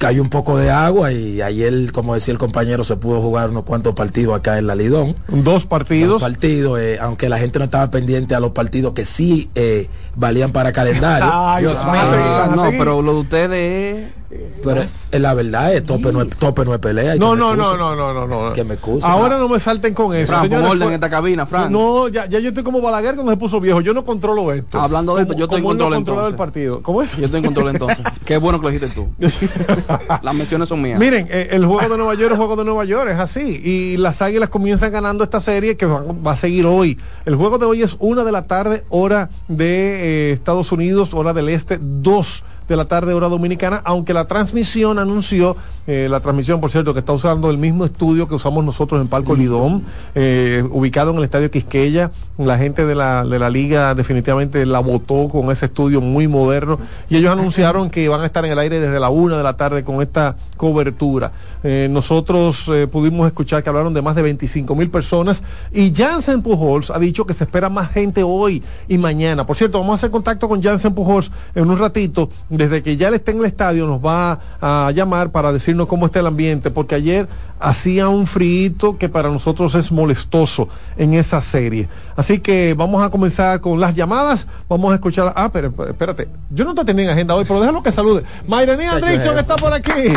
cayó 0.00 0.22
un 0.22 0.30
poco 0.30 0.56
de 0.56 0.70
agua 0.70 1.12
y 1.12 1.42
ayer, 1.42 1.92
como 1.92 2.14
decía 2.14 2.32
el 2.32 2.38
compañero, 2.38 2.84
se 2.84 2.96
pudo 2.96 3.20
jugar 3.20 3.50
unos 3.50 3.64
cuantos 3.64 3.94
partidos 3.94 4.34
acá 4.34 4.56
en 4.56 4.66
la 4.66 4.74
Lidón. 4.74 5.14
Dos 5.28 5.66
partidos. 5.66 6.12
Dos 6.12 6.22
partidos, 6.22 6.80
eh, 6.80 6.98
aunque 6.98 7.28
la 7.28 7.38
gente 7.38 7.58
no 7.58 7.66
estaba 7.66 7.90
pendiente 7.90 8.34
a 8.34 8.40
los 8.40 8.52
partidos 8.52 8.94
que 8.94 9.04
sí 9.04 9.50
eh, 9.54 9.88
valían 10.16 10.52
para 10.52 10.72
calendario. 10.72 11.28
Ay, 11.32 11.64
Dios 11.64 11.84
mío. 11.84 11.92
Ah, 11.94 12.50
no, 12.56 12.70
pero 12.78 13.02
lo 13.02 13.12
de 13.12 13.20
ustedes 13.20 14.19
pero 14.62 14.82
es 14.82 15.08
la 15.12 15.34
verdad 15.34 15.74
es 15.74 15.84
tope 15.84 16.12
no 16.12 16.22
es, 16.22 16.30
tope 16.30 16.64
no 16.64 16.74
es 16.74 16.80
pelea 16.80 17.16
no 17.16 17.34
no, 17.34 17.56
no 17.56 17.76
no 17.76 17.96
no 17.96 18.14
no 18.14 18.26
no. 18.26 18.52
que 18.52 18.64
me 18.64 18.74
excusen 18.74 19.10
ahora 19.10 19.38
no 19.38 19.48
me 19.48 19.58
salten 19.58 19.94
con 19.94 20.14
eso 20.14 20.34
orden 20.34 20.88
en 20.88 20.94
esta 20.94 21.10
cabina 21.10 21.46
Fran 21.46 21.72
no 21.72 22.08
ya, 22.08 22.26
ya 22.26 22.38
yo 22.38 22.48
estoy 22.48 22.62
como 22.64 22.80
Balaguer 22.80 23.16
que 23.16 23.24
no 23.24 23.30
se 23.30 23.36
puso 23.36 23.60
viejo 23.60 23.80
yo 23.80 23.94
no 23.94 24.04
controlo 24.04 24.52
esto. 24.52 24.80
Hablando 24.80 25.16
de 25.16 25.22
esto 25.22 25.34
yo 25.34 25.44
estoy 25.44 25.58
en 25.58 25.64
control 25.64 25.94
entonces 25.94 26.28
el 26.28 26.34
partido 26.34 26.82
¿cómo 26.82 27.02
es? 27.02 27.16
yo 27.16 27.24
estoy 27.24 27.38
en 27.38 27.46
control 27.46 27.68
entonces. 27.70 28.04
Qué 28.24 28.36
bueno 28.36 28.58
que 28.60 28.64
lo 28.64 28.70
dijiste 28.70 28.94
tú. 28.94 29.08
Las 30.22 30.34
menciones 30.34 30.68
son 30.68 30.82
mías. 30.82 30.98
Miren 30.98 31.26
eh, 31.30 31.48
el 31.52 31.66
juego 31.66 31.88
de 31.88 31.96
Nueva 31.96 32.14
York 32.14 32.26
es 32.26 32.32
el 32.32 32.36
juego 32.36 32.56
de 32.56 32.64
Nueva 32.64 32.84
York 32.84 33.10
es 33.10 33.18
así. 33.18 33.60
Y 33.64 33.96
las 33.96 34.22
Águilas 34.22 34.48
comienzan 34.48 34.92
ganando 34.92 35.24
esta 35.24 35.40
serie 35.40 35.76
que 35.76 35.86
va, 35.86 36.02
va 36.02 36.32
a 36.32 36.36
seguir 36.36 36.66
hoy. 36.66 36.98
El 37.24 37.36
juego 37.36 37.58
de 37.58 37.66
hoy 37.66 37.82
es 37.82 37.96
una 37.98 38.24
de 38.24 38.32
la 38.32 38.44
tarde 38.44 38.84
hora 38.88 39.30
de 39.48 40.30
eh, 40.30 40.32
Estados 40.32 40.72
Unidos 40.72 41.14
hora 41.14 41.32
del 41.32 41.48
este 41.48 41.78
dos 41.80 42.44
de 42.70 42.76
la 42.76 42.84
tarde 42.84 43.12
hora 43.14 43.28
dominicana, 43.28 43.82
aunque 43.84 44.14
la 44.14 44.26
transmisión 44.26 45.00
anunció, 45.00 45.56
eh, 45.88 46.06
la 46.08 46.20
transmisión 46.20 46.60
por 46.60 46.70
cierto 46.70 46.94
que 46.94 47.00
está 47.00 47.12
usando 47.12 47.50
el 47.50 47.58
mismo 47.58 47.84
estudio 47.84 48.28
que 48.28 48.36
usamos 48.36 48.64
nosotros 48.64 49.00
en 49.00 49.08
Palco 49.08 49.34
Lidón, 49.34 49.82
eh, 50.14 50.62
ubicado 50.70 51.10
en 51.10 51.18
el 51.18 51.24
Estadio 51.24 51.50
Quisqueya, 51.50 52.12
la 52.38 52.58
gente 52.58 52.86
de 52.86 52.94
la, 52.94 53.24
de 53.24 53.40
la 53.40 53.50
liga 53.50 53.96
definitivamente 53.96 54.64
la 54.66 54.78
votó 54.78 55.28
con 55.28 55.50
ese 55.50 55.66
estudio 55.66 56.00
muy 56.00 56.28
moderno 56.28 56.78
y 57.08 57.16
ellos 57.16 57.32
anunciaron 57.32 57.90
que 57.90 58.08
van 58.08 58.20
a 58.20 58.26
estar 58.26 58.44
en 58.44 58.52
el 58.52 58.58
aire 58.60 58.78
desde 58.78 59.00
la 59.00 59.08
una 59.08 59.36
de 59.36 59.42
la 59.42 59.56
tarde 59.56 59.82
con 59.82 60.00
esta 60.00 60.36
cobertura. 60.56 61.32
Eh, 61.64 61.88
nosotros 61.90 62.70
pudimos 62.92 63.26
escuchar 63.26 63.64
que 63.64 63.68
hablaron 63.68 63.92
de 63.92 64.00
más 64.00 64.14
de 64.14 64.22
25 64.22 64.76
mil 64.76 64.90
personas 64.90 65.42
y 65.72 65.92
Jansen 65.92 66.40
Pujols 66.40 66.90
ha 66.90 67.00
dicho 67.00 67.26
que 67.26 67.34
se 67.34 67.42
espera 67.42 67.68
más 67.68 67.90
gente 67.90 68.22
hoy 68.22 68.62
y 68.86 68.96
mañana. 68.96 69.44
Por 69.44 69.56
cierto, 69.56 69.80
vamos 69.80 69.92
a 69.92 69.94
hacer 69.96 70.12
contacto 70.12 70.48
con 70.48 70.62
Jansen 70.62 70.94
Pujols 70.94 71.32
en 71.56 71.68
un 71.68 71.76
ratito 71.76 72.30
desde 72.60 72.82
que 72.82 72.96
ya 72.96 73.08
él 73.08 73.14
está 73.14 73.30
en 73.30 73.38
el 73.38 73.46
estadio, 73.46 73.86
nos 73.86 74.04
va 74.04 74.38
a 74.60 74.90
llamar 74.94 75.30
para 75.30 75.52
decirnos 75.52 75.86
cómo 75.86 76.06
está 76.06 76.20
el 76.20 76.26
ambiente, 76.26 76.70
porque 76.70 76.94
ayer 76.94 77.26
hacía 77.58 78.08
un 78.08 78.26
frío 78.26 78.98
que 78.98 79.08
para 79.08 79.30
nosotros 79.30 79.74
es 79.74 79.90
molestoso 79.90 80.68
en 80.96 81.14
esa 81.14 81.40
serie. 81.40 81.88
Así 82.16 82.40
que 82.40 82.74
vamos 82.74 83.02
a 83.02 83.10
comenzar 83.10 83.60
con 83.60 83.80
las 83.80 83.94
llamadas. 83.94 84.46
Vamos 84.68 84.92
a 84.92 84.96
escuchar. 84.96 85.32
Ah, 85.36 85.50
pero 85.50 85.72
espérate, 85.88 86.28
yo 86.50 86.64
no 86.64 86.74
te 86.74 86.84
tenía 86.84 87.06
en 87.06 87.10
agenda 87.12 87.34
hoy, 87.34 87.44
pero 87.46 87.60
déjalo 87.60 87.82
que 87.82 87.92
salude. 87.92 88.24
Mayrenía 88.46 88.92
Andrickson 88.92 89.38
está 89.38 89.56
por 89.56 89.72
aquí. 89.72 90.12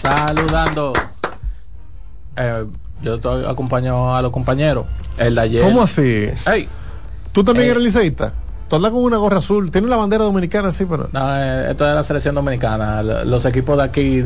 Saludando. 0.00 0.92
Eh, 2.36 2.64
yo 3.02 3.14
estoy 3.16 3.44
acompañado 3.44 4.14
a 4.14 4.22
los 4.22 4.30
compañeros. 4.30 4.86
El 5.18 5.34
de 5.34 5.40
ayer. 5.42 5.62
¿Cómo 5.62 5.82
así? 5.82 6.30
¿Tú 7.32 7.44
también 7.44 7.70
eres 7.70 7.82
liceísta? 7.82 8.32
Tú 8.72 8.76
andas 8.76 8.92
con 8.92 9.02
una 9.02 9.18
gorra 9.18 9.36
azul. 9.36 9.70
Tiene 9.70 9.86
la 9.86 9.98
bandera 9.98 10.24
dominicana, 10.24 10.72
sí, 10.72 10.86
pero. 10.86 11.06
No, 11.12 11.36
eh, 11.38 11.72
esto 11.72 11.86
es 11.86 11.94
la 11.94 12.02
selección 12.02 12.34
dominicana. 12.34 13.02
Los 13.02 13.44
equipos 13.44 13.76
de 13.76 13.82
aquí. 13.82 14.24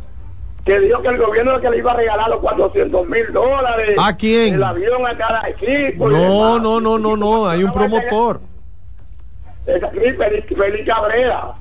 que 0.67 0.79
dijo 0.81 1.01
que 1.01 1.07
el 1.07 1.17
gobierno 1.17 1.61
que 1.61 1.69
le 1.69 1.77
iba 1.77 1.93
a 1.93 1.95
regalar 1.95 2.29
los 2.29 2.39
400 2.39 3.07
mil 3.07 3.31
dólares. 3.31 3.95
¿A 3.97 4.15
quién? 4.15 4.55
El 4.55 4.63
avión 4.63 5.07
a 5.07 5.17
cada 5.17 5.49
equipo. 5.49 6.09
No, 6.09 6.59
no, 6.59 6.81
no, 6.81 6.99
no, 6.99 7.15
no, 7.15 7.47
hay 7.47 7.63
un 7.63 7.71
promotor. 7.71 8.41
Félix 9.65 10.85
Cabrera, 10.85 11.53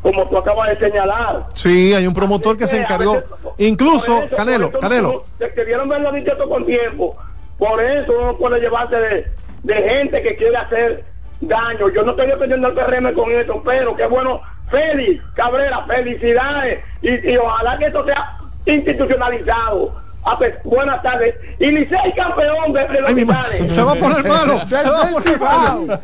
como 0.00 0.28
tú 0.28 0.38
acabas 0.38 0.70
de 0.70 0.88
señalar. 0.88 1.46
Sí, 1.54 1.92
hay 1.92 2.06
un 2.06 2.14
promotor 2.14 2.56
que, 2.56 2.66
se 2.66 2.80
encargó. 2.80 3.20
Incluso, 3.58 4.28
Canelo, 4.36 4.70
Canelo. 4.70 5.24
Debieron 5.38 5.88
verlo 5.88 6.12
dicho 6.12 6.36
con 6.48 6.64
tiempo. 6.64 7.16
Por 7.58 7.80
eso 7.80 8.12
uno 8.20 8.36
puede 8.36 8.60
llevarse 8.60 8.96
de, 8.96 9.26
de 9.62 9.74
gente 9.74 10.22
que 10.22 10.36
quiere 10.36 10.56
hacer 10.56 11.04
daño. 11.40 11.88
Yo 11.88 12.04
no 12.04 12.12
estoy 12.12 12.26
defendiendo 12.28 12.68
al 12.68 12.74
PRM 12.74 13.12
con 13.12 13.30
esto, 13.30 13.62
pero 13.64 13.96
qué 13.96 14.06
bueno 14.06 14.40
Félix 14.70 15.22
Cabrera, 15.34 15.84
felicidades 15.86 16.80
y, 17.02 17.36
ojalá 17.36 17.78
que 17.78 17.86
esto 17.86 18.04
sea 18.04 18.38
institucionalizado. 18.66 20.02
Ah, 20.26 20.36
pues, 20.38 20.54
buenas 20.64 21.02
tardes. 21.02 21.34
Y 21.58 21.66
Licey 21.70 22.14
campeón 22.16 22.72
de, 22.72 22.88
los 23.02 23.72
Se 23.72 23.82
va 23.82 23.92
a 23.92 23.94
poner 23.94 24.26
malo. 24.26 24.60
se 24.68 24.90
va 24.90 25.02
a 25.02 25.10
poner 25.10 25.38
malo. 25.38 26.00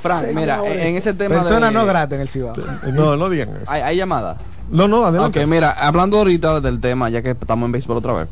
Frank, 0.00 0.24
mira, 0.34 0.60
en 0.66 0.96
ese 0.96 1.14
tema 1.14 1.36
Persona 1.36 1.70
no 1.70 1.86
grata 1.86 2.16
en 2.16 2.22
el 2.22 2.28
Cibao. 2.28 2.54
No, 2.92 3.16
no 3.16 3.30
digan 3.30 3.60
¿Hay, 3.66 3.82
hay 3.82 3.96
llamada? 3.96 4.38
No, 4.70 4.88
no, 4.88 5.04
adelante. 5.04 5.40
Ok, 5.40 5.46
mira, 5.46 5.70
hablando 5.70 6.18
ahorita 6.18 6.60
del 6.60 6.80
tema, 6.80 7.10
ya 7.10 7.22
que 7.22 7.30
estamos 7.30 7.66
en 7.66 7.72
béisbol 7.72 7.98
otra 7.98 8.12
vez. 8.14 8.28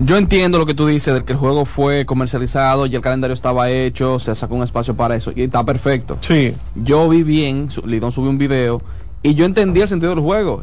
Yo 0.00 0.16
entiendo 0.16 0.58
lo 0.58 0.66
que 0.66 0.74
tú 0.74 0.86
dices 0.86 1.12
de 1.12 1.24
que 1.24 1.32
el 1.32 1.38
juego 1.40 1.64
fue 1.64 2.06
comercializado 2.06 2.86
y 2.86 2.94
el 2.94 3.02
calendario 3.02 3.34
estaba 3.34 3.68
hecho, 3.68 4.20
se 4.20 4.32
sacó 4.36 4.54
un 4.54 4.62
espacio 4.62 4.94
para 4.94 5.16
eso 5.16 5.32
y 5.34 5.42
está 5.42 5.64
perfecto. 5.64 6.18
Sí. 6.20 6.54
Yo 6.76 7.08
vi 7.08 7.24
bien, 7.24 7.68
Lidón 7.84 8.12
subió 8.12 8.30
un 8.30 8.38
video 8.38 8.80
y 9.24 9.34
yo 9.34 9.44
entendí 9.44 9.80
el 9.80 9.88
sentido 9.88 10.14
del 10.14 10.22
juego. 10.22 10.62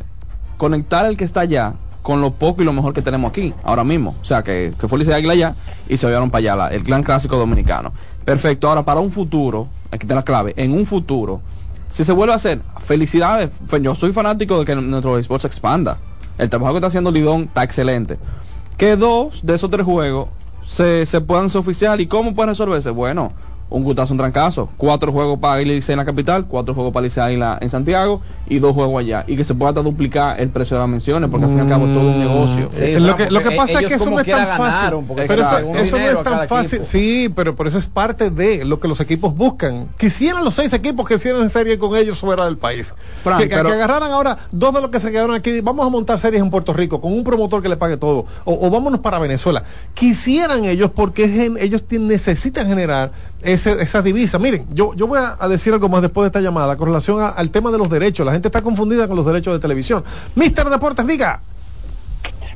Conectar 0.56 1.06
el 1.06 1.18
que 1.18 1.26
está 1.26 1.42
allá 1.42 1.74
con 2.02 2.22
lo 2.22 2.32
poco 2.32 2.62
y 2.62 2.66
lo 2.66 2.72
mejor 2.72 2.94
que 2.94 3.02
tenemos 3.02 3.30
aquí, 3.30 3.54
ahora 3.64 3.84
mismo. 3.84 4.16
O 4.22 4.24
sea, 4.24 4.42
que, 4.42 4.74
que 4.80 4.88
fue 4.88 5.00
Licey 5.00 5.14
Águila 5.14 5.34
allá 5.34 5.56
y 5.90 5.98
se 5.98 6.08
vieron 6.08 6.32
para 6.32 6.54
allá, 6.54 6.68
el 6.70 6.86
clan 6.86 7.04
clásico 7.04 7.36
dominicano. 7.36 7.92
Perfecto. 8.24 8.70
Ahora, 8.70 8.84
para 8.84 9.02
un 9.02 9.12
futuro, 9.12 9.68
aquí 9.92 10.04
está 10.04 10.16
la 10.16 10.24
clave, 10.24 10.54
en 10.56 10.72
un 10.72 10.86
futuro, 10.86 11.42
si 11.90 12.06
se 12.06 12.14
vuelve 12.14 12.32
a 12.32 12.38
hacer, 12.38 12.62
felicidades. 12.80 13.50
Yo 13.82 13.96
soy 13.96 14.14
fanático 14.14 14.60
de 14.60 14.66
que 14.66 14.76
nuestro 14.76 15.18
esports 15.18 15.42
se 15.42 15.48
expanda. 15.50 15.98
El 16.38 16.50
trabajo 16.50 16.72
que 16.72 16.78
está 16.78 16.88
haciendo 16.88 17.12
Lidón 17.12 17.44
está 17.44 17.64
excelente 17.66 18.18
que 18.78 18.96
dos 18.96 19.46
de 19.46 19.56
esos 19.56 19.70
tres 19.70 19.86
juegos 19.86 20.30
se, 20.66 21.06
se 21.06 21.22
puedan 21.22 21.46
oficial. 21.58 22.02
¿Y 22.02 22.08
cómo 22.08 22.36
pueden 22.36 22.50
resolverse? 22.50 22.90
Bueno, 22.90 23.34
un 23.70 23.84
gutazo, 23.84 24.14
un 24.14 24.18
trancazo. 24.18 24.70
Cuatro 24.78 25.12
juegos 25.12 25.40
para 25.40 25.62
Licey 25.62 25.94
en 25.94 25.98
la 25.98 26.06
capital, 26.06 26.46
cuatro 26.46 26.74
juegos 26.74 26.94
para 26.94 27.06
Licey 27.06 27.40
en, 27.62 27.70
Santiago 27.70 28.22
y 28.48 28.60
dos 28.60 28.74
juegos 28.74 29.00
allá. 29.00 29.24
Y 29.28 29.36
que 29.36 29.44
se 29.44 29.56
pueda 29.56 29.74
duplicar 29.74 30.40
el 30.40 30.50
precio 30.50 30.78
de 30.78 30.82
las 30.82 30.90
menciones, 30.90 31.30
porque 31.30 31.46
al 31.46 31.52
fin 31.52 31.60
y 31.60 31.62
al 31.62 31.68
cabo 31.68 31.86
todo 31.86 32.10
un 32.10 32.20
negocio. 32.20 32.70
lo, 33.00 33.16
que, 33.16 33.30
lo 33.30 33.42
que 33.42 33.52
pasa 33.52 33.80
es 33.82 33.88
que 33.88 33.94
eso 33.96 34.10
no 34.10 34.20
es 34.20 34.28
tan 34.28 34.58
fácil. 34.58 35.06
Pero 35.28 35.44
eso, 35.44 35.98
no 35.98 36.06
es 36.06 36.24
tan 36.24 36.48
fácil. 36.48 36.86
Sí, 36.86 37.32
pero 37.36 37.56
por 37.56 37.68
eso 37.68 37.78
es 37.78 37.88
parte 37.88 38.30
de 38.30 38.66
lo 38.66 38.80
que 38.80 38.88
los 38.88 39.00
equipos 39.00 39.36
buscan. 39.36 39.88
Quisieran 39.98 40.44
los 40.44 40.54
seis 40.54 40.72
equipos 40.74 41.08
que 41.08 41.16
hicieran 41.16 41.50
serie 41.50 41.78
con 41.78 41.96
ellos 41.96 42.20
fuera 42.20 42.46
del 42.46 42.58
país. 42.58 42.94
que, 43.40 43.50
que, 43.50 43.56
agarraran 43.56 44.12
ahora 44.12 44.38
dos 44.52 44.74
de 44.74 44.82
los 44.82 44.90
que 44.90 45.00
se 45.00 45.12
quedaron 45.12 45.36
aquí. 45.36 45.62
Vamos 45.62 45.86
a 45.86 45.90
montar 45.90 46.20
series 46.20 46.42
en 46.42 46.50
Puerto 46.50 46.74
Rico 46.74 47.02
con 47.02 47.14
un 47.14 47.24
promotor 47.24 47.62
que 47.62 47.70
le 47.70 47.78
pague 47.78 47.98
todo. 47.98 48.26
O, 48.46 48.70
vámonos 48.70 49.00
para 49.00 49.20
Venezuela. 49.20 49.64
Quisieran 49.94 50.66
ellos 50.66 50.92
porque 50.94 51.52
ellos 51.60 51.84
necesitan 51.90 52.68
generar 52.68 53.12
ese, 53.46 53.82
esa 53.82 54.02
divisa. 54.02 54.40
Miren, 54.40 54.66
yo, 54.74 54.94
yo 54.96 55.08
voy 55.08 55.20
a, 55.20 55.48
decir 55.48 55.74
algo 55.74 55.88
más 55.90 56.02
después 56.02 56.24
de 56.24 56.28
esta 56.28 56.42
llamada 56.42 56.76
con 56.76 56.88
relación 56.88 57.22
al 57.22 57.50
tema 57.52 57.72
de 57.72 57.78
los 57.78 57.90
derechos. 57.90 58.26
La 58.26 58.34
gente 58.34 58.48
está 58.48 58.62
confundida 58.62 59.08
con 59.08 59.16
los 59.16 59.26
derechos 59.26 59.54
de 59.54 59.60
televisión. 59.60 60.04
Mister 60.36 60.70
Deportes, 60.70 61.06
diga. 61.06 61.42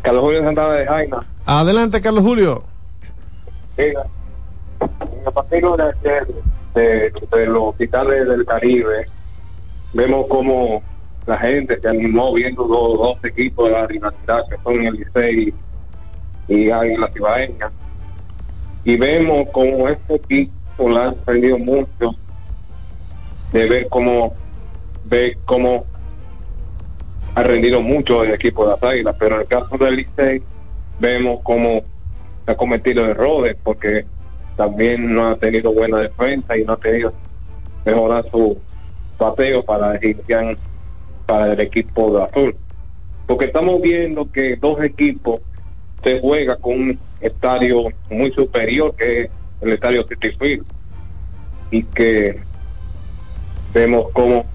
Carlos 0.02 0.24
Julio 0.24 0.44
Santana 0.44 0.74
de 0.74 0.86
Jaina. 0.86 1.26
Adelante, 1.46 2.02
Carlos 2.02 2.24
Julio. 2.24 2.64
Diga. 3.78 4.06
Partido 5.34 5.78
de 5.78 5.94
de, 6.74 7.12
de, 7.32 7.46
los 7.48 7.64
hospitales 7.64 8.28
del 8.28 8.46
Caribe, 8.46 9.08
vemos 9.94 10.28
como 10.28 10.82
la 11.26 11.38
gente 11.38 11.80
se 11.80 11.88
animó 11.88 12.34
viendo 12.34 12.64
los 12.68 12.98
dos 12.98 13.26
equipos 13.26 13.68
de 13.68 13.72
la 13.72 13.86
universidad 13.86 14.48
que 14.50 14.56
son 14.64 14.86
el 14.86 14.96
Licey 14.96 15.54
y 16.48 16.70
Águila 16.72 17.10
Cibaeña. 17.14 17.72
Y 18.84 18.98
vemos 18.98 19.48
como 19.52 19.88
este 19.90 20.16
equipo 20.16 20.59
la 20.88 21.06
han 21.06 21.10
aprendido 21.10 21.58
mucho 21.58 22.16
de 23.52 23.68
ver 23.68 23.88
cómo 23.90 24.34
ve 25.06 25.38
cómo 25.46 25.86
ha 27.36 27.44
rendido 27.44 27.82
mucho 27.82 28.24
el 28.24 28.34
equipo 28.34 28.66
de 28.66 28.72
las 28.72 28.84
águilas, 28.84 29.16
pero 29.20 29.36
en 29.36 29.42
el 29.42 29.48
caso 29.48 29.78
del 29.78 29.96
Licey 29.96 30.44
vemos 31.00 31.40
cómo 31.44 31.82
ha 32.46 32.56
cometido 32.56 33.06
errores 33.06 33.56
porque 33.64 34.06
también 34.56 35.14
no 35.14 35.30
ha 35.30 35.36
tenido 35.36 35.74
buena 35.74 35.98
defensa 35.98 36.58
y 36.58 36.64
no 36.64 36.74
ha 36.74 36.78
tenido 36.78 37.14
mejorar 37.86 38.26
su 38.30 38.58
bateo 39.18 39.64
para 39.64 40.00
para 41.26 41.54
el 41.54 41.60
equipo 41.60 42.18
de 42.18 42.24
azul. 42.24 42.56
Porque 43.28 43.46
estamos 43.46 43.82
viendo 43.82 44.32
que 44.32 44.56
dos 44.56 44.84
equipos 44.84 45.42
se 46.04 46.20
juega 46.20 46.56
con 46.56 46.74
un 46.74 47.00
estadio 47.22 47.86
muy 48.10 48.32
superior 48.32 48.96
que 48.96 49.30
el 49.62 49.74
estadio 49.74 50.06
City 50.08 50.32
Field 50.40 50.66
y 51.72 51.84
que 51.84 52.40
vemos 53.74 54.08
cómo 54.14 54.46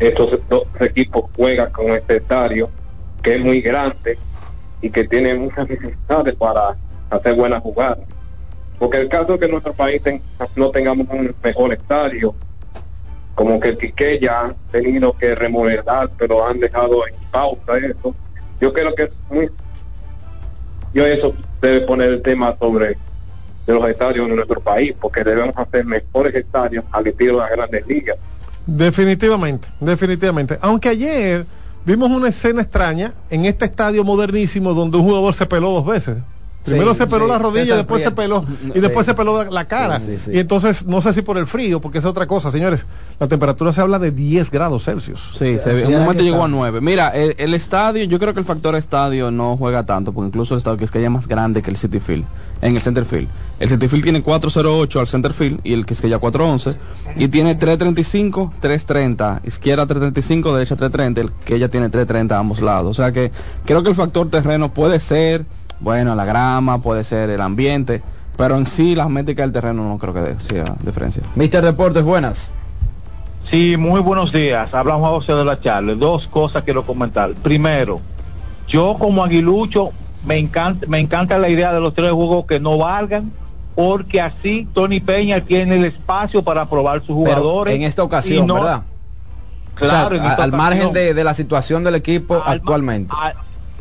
estos 0.00 0.40
dos 0.48 0.64
equipos 0.80 1.30
juegan 1.36 1.70
con 1.72 1.90
este 1.90 2.16
estadio 2.16 2.70
que 3.22 3.36
es 3.36 3.40
muy 3.40 3.60
grande 3.60 4.18
y 4.80 4.90
que 4.90 5.04
tiene 5.04 5.34
muchas 5.34 5.68
necesidades 5.68 6.34
para 6.36 6.76
hacer 7.10 7.34
buenas 7.34 7.62
jugadas. 7.62 7.98
Porque 8.78 8.98
el 8.98 9.08
caso 9.08 9.38
que 9.38 9.48
nuestro 9.48 9.72
país 9.72 10.00
no 10.54 10.70
tengamos 10.70 11.08
un 11.10 11.34
mejor 11.42 11.72
estadio, 11.72 12.34
como 13.34 13.58
que 13.58 13.70
el 13.70 13.78
Quique 13.78 14.18
ya 14.20 14.46
han 14.46 14.56
tenido 14.70 15.12
que 15.16 15.34
remodelar, 15.34 16.10
pero 16.16 16.46
han 16.46 16.60
dejado 16.60 17.06
en 17.06 17.14
pausa 17.30 17.78
eso. 17.78 18.14
Yo 18.60 18.72
creo 18.72 18.94
que. 18.94 19.10
Yo 20.94 21.06
eso 21.06 21.34
debe 21.60 21.82
poner 21.82 22.08
el 22.10 22.22
tema 22.22 22.56
sobre 22.58 22.96
de 23.68 23.74
los 23.74 23.88
estadios 23.88 24.26
en 24.26 24.34
nuestro 24.34 24.60
país, 24.60 24.94
porque 24.98 25.22
debemos 25.22 25.54
hacer 25.56 25.84
mejores 25.84 26.34
estadios 26.34 26.84
al 26.90 27.06
estilo 27.06 27.34
de 27.34 27.40
las 27.40 27.50
grandes 27.50 27.86
ligas. 27.86 28.16
Definitivamente, 28.66 29.68
definitivamente. 29.78 30.58
Aunque 30.62 30.88
ayer 30.88 31.44
vimos 31.84 32.10
una 32.10 32.28
escena 32.28 32.62
extraña 32.62 33.12
en 33.28 33.44
este 33.44 33.66
estadio 33.66 34.04
modernísimo 34.04 34.72
donde 34.72 34.96
un 34.96 35.04
jugador 35.04 35.34
se 35.34 35.44
peló 35.44 35.70
dos 35.70 35.86
veces. 35.86 36.16
Primero 36.64 36.94
se 36.94 37.06
peló 37.06 37.26
la 37.26 37.38
rodilla, 37.38 37.76
después 37.76 38.02
se 38.02 38.10
peló 38.10 38.44
y 38.74 38.80
después 38.80 39.06
se 39.06 39.14
peló 39.14 39.44
la 39.44 39.66
cara. 39.66 39.98
y 40.30 40.38
entonces 40.38 40.84
no 40.86 41.00
sé 41.00 41.12
si 41.12 41.22
por 41.22 41.38
el 41.38 41.46
frío, 41.46 41.80
porque 41.80 41.98
es 41.98 42.04
otra 42.04 42.26
cosa, 42.26 42.50
señores. 42.50 42.86
La 43.18 43.28
temperatura 43.28 43.72
se 43.72 43.80
habla 43.80 43.98
de 43.98 44.10
10 44.10 44.50
grados 44.50 44.84
Celsius. 44.84 45.30
Sí, 45.38 45.58
en 45.64 45.94
un 45.94 46.00
momento 46.00 46.22
llegó 46.22 46.44
a 46.44 46.48
9. 46.48 46.80
Mira, 46.80 47.08
el, 47.08 47.54
estadio, 47.54 48.04
yo 48.04 48.18
creo 48.18 48.34
que 48.34 48.40
el 48.40 48.46
factor 48.46 48.74
estadio 48.74 49.30
no 49.30 49.56
juega 49.56 49.84
tanto, 49.86 50.12
porque 50.12 50.28
incluso 50.28 50.54
el 50.54 50.58
estadio 50.58 50.78
que 50.78 50.84
es 50.84 50.90
que 50.90 50.98
haya 50.98 51.10
más 51.10 51.26
grande 51.26 51.62
que 51.62 51.70
el 51.70 51.76
City 51.76 52.00
Field, 52.00 52.24
en 52.60 52.76
el 52.76 52.82
Center 52.82 53.04
Field. 53.04 53.28
El 53.60 53.68
City 53.68 53.88
Field 53.88 54.04
tiene 54.04 54.22
408 54.22 55.00
al 55.00 55.08
Center 55.08 55.32
Field 55.32 55.60
y 55.64 55.72
el 55.72 55.84
que 55.84 55.94
es 55.94 56.00
que 56.00 56.08
ya 56.08 56.18
411 56.18 56.78
y 57.16 57.28
tiene 57.28 57.54
335, 57.54 58.52
330, 58.60 59.40
izquierda 59.44 59.86
335, 59.86 60.54
derecha 60.54 60.76
330, 60.76 61.20
el 61.20 61.32
que 61.44 61.56
ella 61.56 61.68
tiene 61.68 61.88
330 61.88 62.36
a 62.36 62.38
ambos 62.38 62.60
lados. 62.60 62.90
O 62.90 62.94
sea 62.94 63.12
que 63.12 63.32
creo 63.64 63.82
que 63.82 63.88
el 63.88 63.96
factor 63.96 64.30
terreno 64.30 64.68
puede 64.68 65.00
ser 65.00 65.44
bueno, 65.80 66.14
la 66.14 66.24
grama, 66.24 66.82
puede 66.82 67.04
ser 67.04 67.30
el 67.30 67.40
ambiente, 67.40 68.02
pero 68.36 68.56
en 68.56 68.66
sí 68.66 68.94
las 68.94 69.08
métricas 69.08 69.44
del 69.44 69.52
terreno 69.52 69.88
no 69.88 69.98
creo 69.98 70.14
que 70.14 70.34
sea 70.40 70.74
diferencia. 70.84 71.22
Mister 71.36 71.64
Deportes, 71.64 72.02
buenas. 72.02 72.52
Sí, 73.50 73.76
muy 73.78 74.00
buenos 74.00 74.32
días. 74.32 74.72
Habla 74.74 74.94
Juan 74.94 75.12
José 75.12 75.32
de 75.32 75.44
la 75.44 75.60
Charle. 75.60 75.94
Dos 75.94 76.26
cosas 76.28 76.64
quiero 76.64 76.84
comentar. 76.84 77.32
Primero, 77.34 78.00
yo 78.66 78.96
como 78.98 79.24
aguilucho 79.24 79.90
me 80.24 80.38
encanta, 80.38 80.86
me 80.86 80.98
encanta 80.98 81.38
la 81.38 81.48
idea 81.48 81.72
de 81.72 81.80
los 81.80 81.94
tres 81.94 82.12
juegos 82.12 82.46
que 82.46 82.60
no 82.60 82.78
valgan, 82.78 83.32
porque 83.74 84.20
así 84.20 84.66
Tony 84.74 85.00
Peña 85.00 85.44
tiene 85.44 85.76
el 85.76 85.84
espacio 85.84 86.42
para 86.42 86.68
probar 86.68 87.00
sus 87.00 87.14
jugadores. 87.14 87.74
en 87.74 87.82
esta 87.82 88.02
ocasión, 88.02 88.46
¿verdad? 88.46 88.82
Claro, 89.74 90.18
al 90.20 90.52
margen 90.52 90.92
de, 90.92 91.22
la 91.22 91.34
situación 91.34 91.84
del 91.84 91.94
equipo 91.94 92.42
actualmente. 92.44 93.14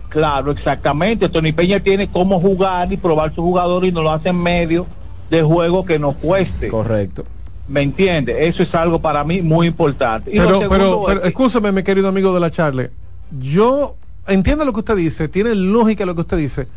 Claro, 0.10 0.52
exactamente. 0.52 1.28
Tony 1.30 1.52
Peña 1.52 1.80
tiene 1.80 2.08
cómo 2.08 2.40
jugar 2.40 2.92
y 2.92 2.98
probar 2.98 3.34
su 3.36 3.42
jugador 3.42 3.86
y 3.86 3.92
no 3.92 4.02
lo 4.02 4.12
hace 4.12 4.30
en 4.30 4.42
medio 4.42 4.88
de 5.30 5.42
juego 5.42 5.86
que 5.86 6.00
nos 6.00 6.16
cueste. 6.16 6.70
Correcto. 6.70 7.26
¿Me 7.68 7.82
entiende? 7.82 8.48
Eso 8.48 8.64
es 8.64 8.74
algo 8.74 9.00
para 9.00 9.24
mí 9.24 9.42
muy 9.42 9.68
importante. 9.68 10.32
pero, 10.32 10.70
pero, 10.70 11.24
escúcheme, 11.24 11.72
mi 11.72 11.84
querido 11.84 12.08
amigo 12.08 12.34
de 12.34 12.40
la 12.40 12.50
Charle. 12.50 12.92
Yo 13.40 13.96
entiendo 14.28 14.66
lo 14.66 14.74
que 14.74 14.80
usted 14.80 14.96
dice, 14.96 15.28
tiene 15.28 15.56
lógica 15.56 16.06
lo 16.06 16.16
que 16.16 16.22
usted 16.22 16.38
dice, 16.38 16.68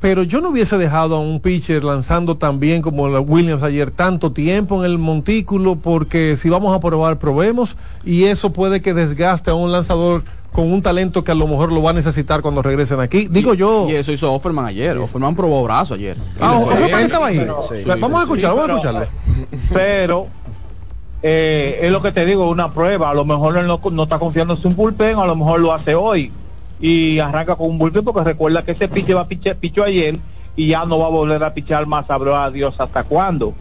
pero 0.00 0.22
yo 0.22 0.40
no 0.40 0.50
hubiese 0.50 0.76
dejado 0.76 1.16
a 1.16 1.20
un 1.20 1.40
pitcher 1.40 1.82
lanzando 1.82 2.36
tan 2.36 2.60
bien 2.60 2.82
como 2.82 3.04
Williams 3.04 3.62
ayer 3.62 3.90
tanto 3.90 4.32
tiempo 4.32 4.84
en 4.84 4.90
el 4.90 4.98
montículo, 4.98 5.76
porque 5.76 6.36
si 6.36 6.50
vamos 6.50 6.74
a 6.76 6.80
probar, 6.80 7.18
probemos, 7.18 7.76
y 8.04 8.24
eso 8.24 8.52
puede 8.52 8.82
que 8.82 8.92
desgaste 8.92 9.50
a 9.50 9.54
un 9.54 9.72
lanzador 9.72 10.22
con 10.52 10.72
un 10.72 10.80
talento 10.80 11.22
que 11.24 11.32
a 11.32 11.34
lo 11.34 11.46
mejor 11.46 11.72
lo 11.72 11.82
va 11.82 11.90
a 11.90 11.92
necesitar 11.92 12.40
cuando 12.40 12.62
regresen 12.62 13.00
aquí. 13.00 13.28
Digo 13.28 13.52
yo. 13.52 13.88
Y 13.88 13.94
eso 13.94 14.12
hizo 14.12 14.32
Offerman 14.32 14.64
ayer. 14.64 14.96
Offerman 14.96 15.36
probó 15.36 15.62
brazo 15.62 15.94
ayer. 15.94 16.16
Ah, 16.40 16.58
Offerman 16.58 17.04
estaba 17.04 17.26
ahí. 17.26 17.46
Vamos 18.00 18.20
a 18.20 18.22
escucharlo, 18.22 18.56
vamos 18.56 18.70
a 18.70 18.88
escucharlo. 18.88 19.06
Pero 19.72 20.28
eh, 21.22 21.80
es 21.82 21.90
lo 21.90 22.00
que 22.00 22.12
te 22.12 22.24
digo, 22.24 22.48
una 22.48 22.72
prueba. 22.72 23.10
A 23.10 23.14
lo 23.14 23.24
mejor 23.24 23.58
él 23.58 23.66
no, 23.66 24.02
está 24.02 24.18
confiando 24.18 24.54
en 24.54 24.62
su 24.62 24.70
bullpen, 24.70 25.18
a 25.18 25.26
lo 25.26 25.36
mejor 25.36 25.60
lo 25.60 25.74
hace 25.74 25.94
hoy 25.94 26.32
y 26.80 27.18
arranca 27.18 27.56
con 27.56 27.70
un 27.70 27.78
bullpen 27.78 28.04
porque 28.04 28.24
recuerda 28.24 28.64
que 28.64 28.72
ese 28.72 28.88
pitch 28.88 29.14
va 29.14 29.22
a 29.22 29.28
pichó 29.28 29.84
ayer 29.84 30.18
y 30.56 30.68
ya 30.68 30.84
no 30.84 30.98
va 30.98 31.06
a 31.06 31.10
volver 31.10 31.42
a 31.44 31.54
pichar 31.54 31.86
más, 31.86 32.06
sabrá 32.06 32.44
a 32.44 32.50
Dios 32.50 32.74
hasta 32.78 33.04
cuándo. 33.04 33.54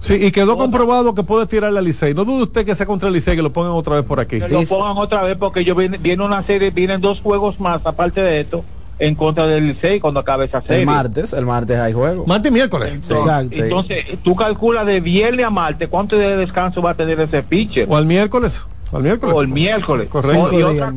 Sí, 0.00 0.14
y 0.20 0.32
quedó 0.32 0.58
comprobado 0.58 1.14
que 1.14 1.22
puede 1.22 1.46
tirar 1.46 1.72
la 1.72 1.80
Licey. 1.80 2.12
No 2.12 2.24
dude 2.24 2.42
usted 2.42 2.66
que 2.66 2.74
sea 2.74 2.86
contra 2.86 3.06
el 3.06 3.14
Licey, 3.14 3.36
que 3.36 3.42
lo 3.42 3.52
pongan 3.52 3.72
otra 3.72 3.94
vez 3.94 4.04
por 4.04 4.18
aquí. 4.18 4.40
Que 4.40 4.48
lo 4.48 4.62
pongan 4.64 4.98
otra 4.98 5.22
vez 5.22 5.36
porque 5.36 5.64
yo 5.64 5.76
viene, 5.76 5.96
viene 5.96 6.24
una 6.24 6.44
serie, 6.44 6.70
vienen 6.72 7.00
dos 7.00 7.20
juegos 7.20 7.60
más, 7.60 7.80
aparte 7.84 8.20
de 8.20 8.40
esto, 8.40 8.64
en 8.98 9.14
contra 9.14 9.46
del 9.46 9.68
Licey 9.68 10.00
cuando 10.00 10.18
acabe 10.18 10.46
esa 10.46 10.60
serie. 10.60 10.80
El 10.80 10.86
martes, 10.86 11.32
el 11.32 11.46
martes 11.46 11.78
hay 11.78 11.92
juego. 11.92 12.26
Martes 12.26 12.50
y 12.50 12.52
miércoles. 12.52 12.92
Entonces, 12.92 13.62
entonces 13.62 14.04
tú 14.24 14.34
calculas 14.34 14.86
de 14.86 15.00
viernes 15.00 15.46
a 15.46 15.50
martes 15.50 15.88
cuánto 15.88 16.18
de 16.18 16.36
descanso 16.36 16.82
va 16.82 16.90
a 16.90 16.94
tener 16.94 17.20
ese 17.20 17.44
pitcher. 17.44 17.86
O 17.88 17.96
al 17.96 18.06
miércoles. 18.06 18.60
O 18.90 18.96
al 18.96 19.04
miércoles. 19.04 19.36
O 19.36 19.40
el 19.40 19.48
miércoles. 19.48 20.08
Correcto. 20.08 20.58
y 20.58 20.62
otra, 20.62 20.92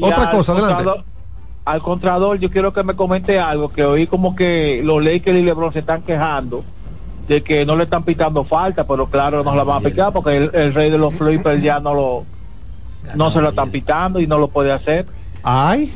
otra 0.00 0.30
cosa, 0.30 0.52
adelante. 0.52 1.04
Al 1.64 1.80
contrador, 1.80 2.38
yo 2.38 2.50
quiero 2.50 2.74
que 2.74 2.82
me 2.82 2.94
comente 2.94 3.40
algo, 3.40 3.70
que 3.70 3.84
oí 3.84 4.06
como 4.06 4.36
que 4.36 4.82
los 4.84 5.02
Lakers 5.02 5.38
y 5.38 5.42
LeBron 5.42 5.72
se 5.72 5.78
están 5.78 6.02
quejando 6.02 6.62
de 7.26 7.42
que 7.42 7.64
no 7.64 7.74
le 7.76 7.84
están 7.84 8.02
pitando 8.02 8.44
falta, 8.44 8.86
pero 8.86 9.06
claro, 9.06 9.42
no 9.42 9.54
la 9.54 9.64
van 9.64 9.78
a 9.78 9.88
picar 9.88 10.12
porque 10.12 10.36
el, 10.36 10.74
rey 10.74 10.90
de 10.90 10.98
los 10.98 11.14
flippers 11.14 11.62
ya 11.62 11.80
no 11.80 11.94
lo 11.94 12.26
no 13.14 13.30
se 13.30 13.40
lo 13.40 13.50
están 13.50 13.70
pitando 13.70 14.20
y 14.20 14.26
no 14.26 14.38
lo 14.38 14.48
puede 14.48 14.72
hacer. 14.72 15.06
Ay. 15.42 15.92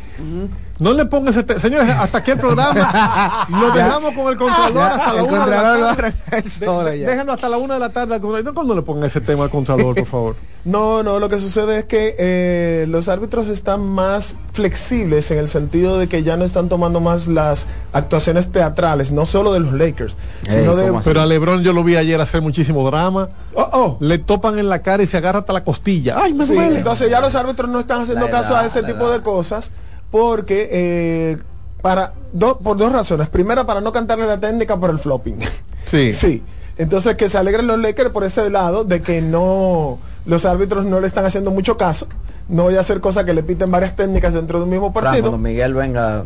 No 0.79 0.93
le 0.93 1.07
pongas 1.07 1.37
este, 1.37 1.59
señores, 1.59 1.91
hasta 1.91 2.19
aquí 2.19 2.31
el 2.31 2.39
programa. 2.39 3.47
lo 3.49 3.71
dejamos 3.75 4.15
con 4.15 4.29
el 4.29 4.37
contralor 4.39 4.83
hasta 4.83 5.13
la 5.13 5.23
una 5.25 5.45
de 5.45 5.51
la 5.51 5.97
tarde. 5.97 7.05
Déjenlo 7.05 7.33
hasta 7.33 7.49
la 7.49 7.57
una 7.59 7.75
de 7.75 7.81
la 7.81 7.89
tarde. 7.89 8.21
No 8.21 8.55
cuando 8.55 8.75
le 8.75 8.83
ponga 8.83 9.07
ese 9.09 9.21
tema 9.21 9.45
al 9.45 9.51
contralor, 9.51 9.95
por 9.95 10.07
favor. 10.07 10.37
No, 10.65 11.03
no, 11.03 11.19
lo 11.19 11.31
que 11.31 11.39
sucede 11.39 11.79
es 11.79 11.85
que 11.85 12.15
eh, 12.19 12.85
los 12.89 13.09
árbitros 13.09 13.47
están 13.47 13.81
más 13.81 14.37
flexibles 14.53 15.31
en 15.31 15.39
el 15.39 15.49
sentido 15.49 15.99
de 15.99 16.09
que 16.09 16.25
ya 16.25 16.37
no 16.37 16.45
están 16.45 16.69
tomando 16.69 17.01
más 17.01 17.27
las 17.27 17.69
actuaciones 17.93 18.53
teatrales, 18.53 19.11
no 19.11 19.25
solo 19.25 19.53
de 19.55 19.61
los 19.61 19.73
Lakers, 19.73 20.19
sino 20.47 20.77
de... 20.77 20.93
Pero 21.05 21.23
a 21.23 21.27
Lebron 21.27 21.63
yo 21.63 21.73
lo 21.73 21.85
vi 21.85 21.97
ayer 21.97 22.21
hacer 22.21 22.43
muchísimo 22.43 22.85
drama. 22.85 23.31
Oh, 23.55 23.71
oh. 23.73 23.97
Le 24.01 24.19
topan 24.19 24.59
en 24.59 24.69
la 24.69 24.83
cara 24.83 25.03
y 25.03 25.07
se 25.07 25.17
agarra 25.17 25.39
hasta 25.39 25.55
la 25.55 25.65
costilla. 25.65 26.17
Ay, 26.21 26.35
me 26.35 26.45
duele. 26.45 26.79
Entonces 26.79 27.09
ya 27.09 27.21
los 27.21 27.35
árbitros 27.35 27.71
no 27.71 27.81
están 27.81 28.03
haciendo 28.03 28.29
caso 28.29 28.55
a 28.55 28.67
ese 28.67 28.83
tipo 28.83 29.11
de 29.11 29.23
cosas 29.23 29.73
porque 30.11 30.69
eh, 30.71 31.37
para 31.83 32.13
por 32.63 32.77
dos 32.77 32.93
razones. 32.93 33.29
Primera, 33.29 33.65
para 33.65 33.81
no 33.81 33.93
cantarle 33.93 34.27
la 34.27 34.39
técnica 34.39 34.79
por 34.79 34.91
el 34.91 34.99
flopping. 34.99 35.37
Sí. 35.87 36.13
sí. 36.15 36.43
Entonces, 36.77 37.17
que 37.17 37.29
se 37.29 37.37
alegren 37.37 37.67
los 37.67 37.79
Lakers 37.79 38.11
por 38.11 38.23
ese 38.23 38.49
lado 38.51 38.85
de 38.85 39.03
que 39.03 39.21
no 39.21 39.99
los 40.27 40.45
árbitros 40.47 40.85
no 40.85 41.01
le 41.01 41.07
están 41.07 41.25
haciendo 41.25 41.51
mucho 41.51 41.77
caso. 41.77 42.07
No 42.49 42.65
voy 42.65 42.77
a 42.77 42.81
hacer 42.81 43.01
cosas 43.01 43.25
que 43.25 43.35
le 43.35 43.43
piten 43.43 43.71
varias 43.71 43.97
técnicas 43.97 44.35
dentro 44.35 44.59
de 44.59 44.65
un 44.65 44.71
mismo 44.71 44.93
partido. 44.93 45.31
cuando 45.31 45.39
Miguel 45.39 45.75
venga, 45.75 46.25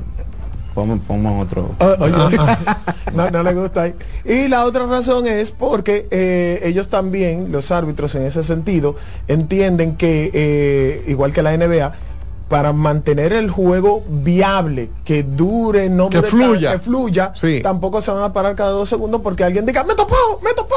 pongan 0.74 1.38
otro. 1.40 1.70
Ah, 1.78 1.96
no, 3.14 3.30
no, 3.30 3.42
le 3.42 3.54
gusta 3.54 3.82
ahí. 3.82 3.94
Y 4.24 4.48
la 4.48 4.64
otra 4.64 4.86
razón 4.86 5.26
es 5.26 5.50
porque 5.52 6.06
eh, 6.10 6.60
ellos 6.64 6.88
también, 6.88 7.52
los 7.52 7.70
árbitros 7.70 8.14
en 8.14 8.24
ese 8.24 8.42
sentido, 8.42 8.96
entienden 9.28 9.96
que, 9.96 10.30
eh, 10.34 11.04
igual 11.06 11.32
que 11.32 11.42
la 11.42 11.56
NBA, 11.56 11.92
para 12.52 12.74
mantener 12.74 13.32
el 13.32 13.48
juego 13.48 14.04
viable, 14.06 14.90
que 15.06 15.22
dure, 15.22 15.88
no 15.88 16.10
que 16.10 16.20
fluya, 16.20 16.72
que 16.72 16.78
fluya 16.80 17.32
tampoco 17.62 18.02
se 18.02 18.10
van 18.10 18.24
a 18.24 18.34
parar 18.34 18.54
cada 18.54 18.72
dos 18.72 18.90
segundos 18.90 19.22
porque 19.22 19.42
alguien 19.42 19.64
diga, 19.64 19.82
me 19.84 19.94
topó, 19.94 20.38
me 20.44 20.52
topó. 20.52 20.74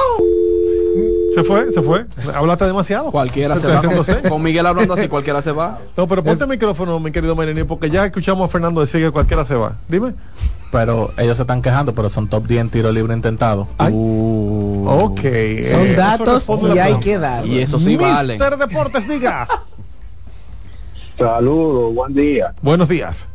Se 1.36 1.44
fue, 1.44 1.70
se 1.74 1.82
fue. 1.82 2.06
Hablaste 2.34 2.64
demasiado. 2.64 3.12
Cualquiera 3.12 3.58
se, 3.58 3.68
va. 3.68 3.82
Con, 4.30 4.42
Miguel 4.42 4.66
hablando 4.66 4.94
así, 4.94 5.10
cualquiera 5.10 5.42
se 5.42 5.52
va. 5.52 5.80
No, 5.98 6.08
pero 6.08 6.24
ponte 6.24 6.46
el 6.46 6.50
micrófono, 6.50 6.98
mi 7.02 7.12
querido 7.12 7.36
Merini, 7.36 7.66
porque 7.66 7.90
ya 7.90 8.06
escuchamos 8.06 8.48
a 8.48 8.50
Fernando 8.50 8.80
decir 8.80 9.02
que 9.02 9.12
cualquiera 9.12 9.44
se 9.44 9.56
va. 9.56 9.74
Dime. 9.90 10.14
Pero 10.72 11.12
ellos 11.18 11.36
se 11.36 11.44
están 11.44 11.62
quejando, 11.62 11.94
pero 11.94 12.08
son 12.10 12.30
top 12.30 12.48
10 12.48 12.72
tiro 12.72 12.90
libre 12.94 13.14
intentado. 13.14 13.68
Uh, 13.80 14.88
ok. 14.88 15.20
Son 15.70 15.88
eh, 15.88 15.94
datos 15.98 16.48
y 16.74 16.80
hay 16.80 16.96
que 17.00 17.18
dar. 17.18 17.46
Y 17.46 17.60
eso 17.60 17.80
sí 17.80 17.98
vale. 17.98 18.38
Deportes, 18.38 19.10
diga. 19.10 19.46
Saludos, 21.18 21.96
buen 21.96 22.14
día. 22.14 22.54
Buenos 22.62 22.90
días. 22.90 23.28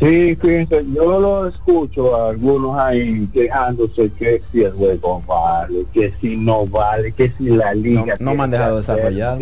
Sí, 0.00 0.34
fíjense, 0.34 0.84
yo 0.92 1.20
lo 1.20 1.46
escucho 1.46 2.16
a 2.16 2.30
algunos 2.30 2.76
ahí 2.76 3.28
quejándose 3.32 4.10
que 4.18 4.42
si 4.50 4.64
el 4.64 4.72
juego 4.72 5.22
vale, 5.28 5.84
que 5.94 6.12
si 6.20 6.36
no 6.36 6.66
vale, 6.66 7.12
que 7.12 7.32
si 7.38 7.50
la 7.50 7.72
liga... 7.72 8.16
No, 8.18 8.34
me 8.34 8.42
han 8.42 8.50
dejado 8.50 8.78
desarrollar. 8.78 9.38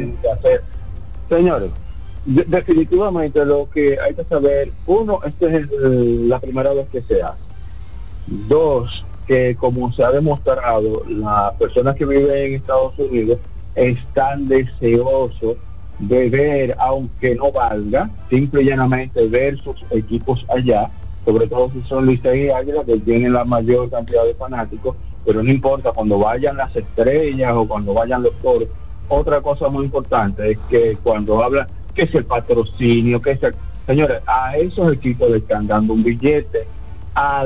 Señores, 1.31 1.71
definitivamente 2.27 3.43
lo 3.47 3.71
que 3.71 3.99
hay 3.99 4.15
que 4.15 4.25
saber, 4.25 4.71
uno, 4.87 5.21
esta 5.25 5.47
es 5.47 5.67
la 5.71 6.39
primera 6.41 6.75
vez 6.75 6.89
que 6.93 7.01
se 7.03 7.23
hace. 7.23 7.39
Dos, 8.27 9.07
que 9.27 9.57
como 9.57 9.91
se 9.95 10.05
ha 10.05 10.11
demostrado, 10.11 11.05
las 11.09 11.55
personas 11.55 11.97
que 11.97 12.05
viven 12.05 12.37
en 12.37 12.55
Estados 12.57 12.99
Unidos 12.99 13.39
están 13.75 14.47
deseosos 14.47 15.57
de 16.01 16.31
ver, 16.31 16.77
aunque 16.79 17.35
no 17.35 17.53
valga, 17.53 18.11
simple 18.29 18.63
y 18.63 18.67
llanamente 18.67 19.27
ver 19.29 19.59
sus 19.59 19.77
equipos 19.91 20.47
allá, 20.49 20.91
sobre 21.25 21.47
todo 21.47 21.71
si 21.71 21.83
son 21.89 22.07
Licey 22.07 22.47
y 22.47 22.51
Águila, 22.51 22.85
que 22.85 22.99
tienen 22.99 23.33
la 23.33 23.45
mayor 23.45 23.91
cantidad 23.91 24.25
de 24.25 24.35
fanáticos, 24.35 24.97
pero 25.25 25.43
no 25.43 25.51
importa, 25.51 25.93
cuando 25.93 26.19
vayan 26.19 26.57
las 26.57 26.75
estrellas 26.75 27.53
o 27.55 27.69
cuando 27.69 27.93
vayan 27.93 28.23
los 28.23 28.35
toros, 28.41 28.69
otra 29.09 29.41
cosa 29.41 29.69
muy 29.69 29.85
importante 29.85 30.53
es 30.53 30.59
que 30.69 30.97
cuando 31.03 31.43
hablan, 31.43 31.67
que 31.95 32.03
es 32.03 32.15
el 32.15 32.25
patrocinio, 32.25 33.21
que 33.21 33.33
es 33.33 33.43
el... 33.43 33.55
Señores, 33.87 34.23
a 34.27 34.57
esos 34.57 34.93
equipos 34.93 35.31
le 35.31 35.39
están 35.39 35.67
dando 35.67 35.95
un 35.95 36.05
billete 36.05 36.67
a, 37.15 37.45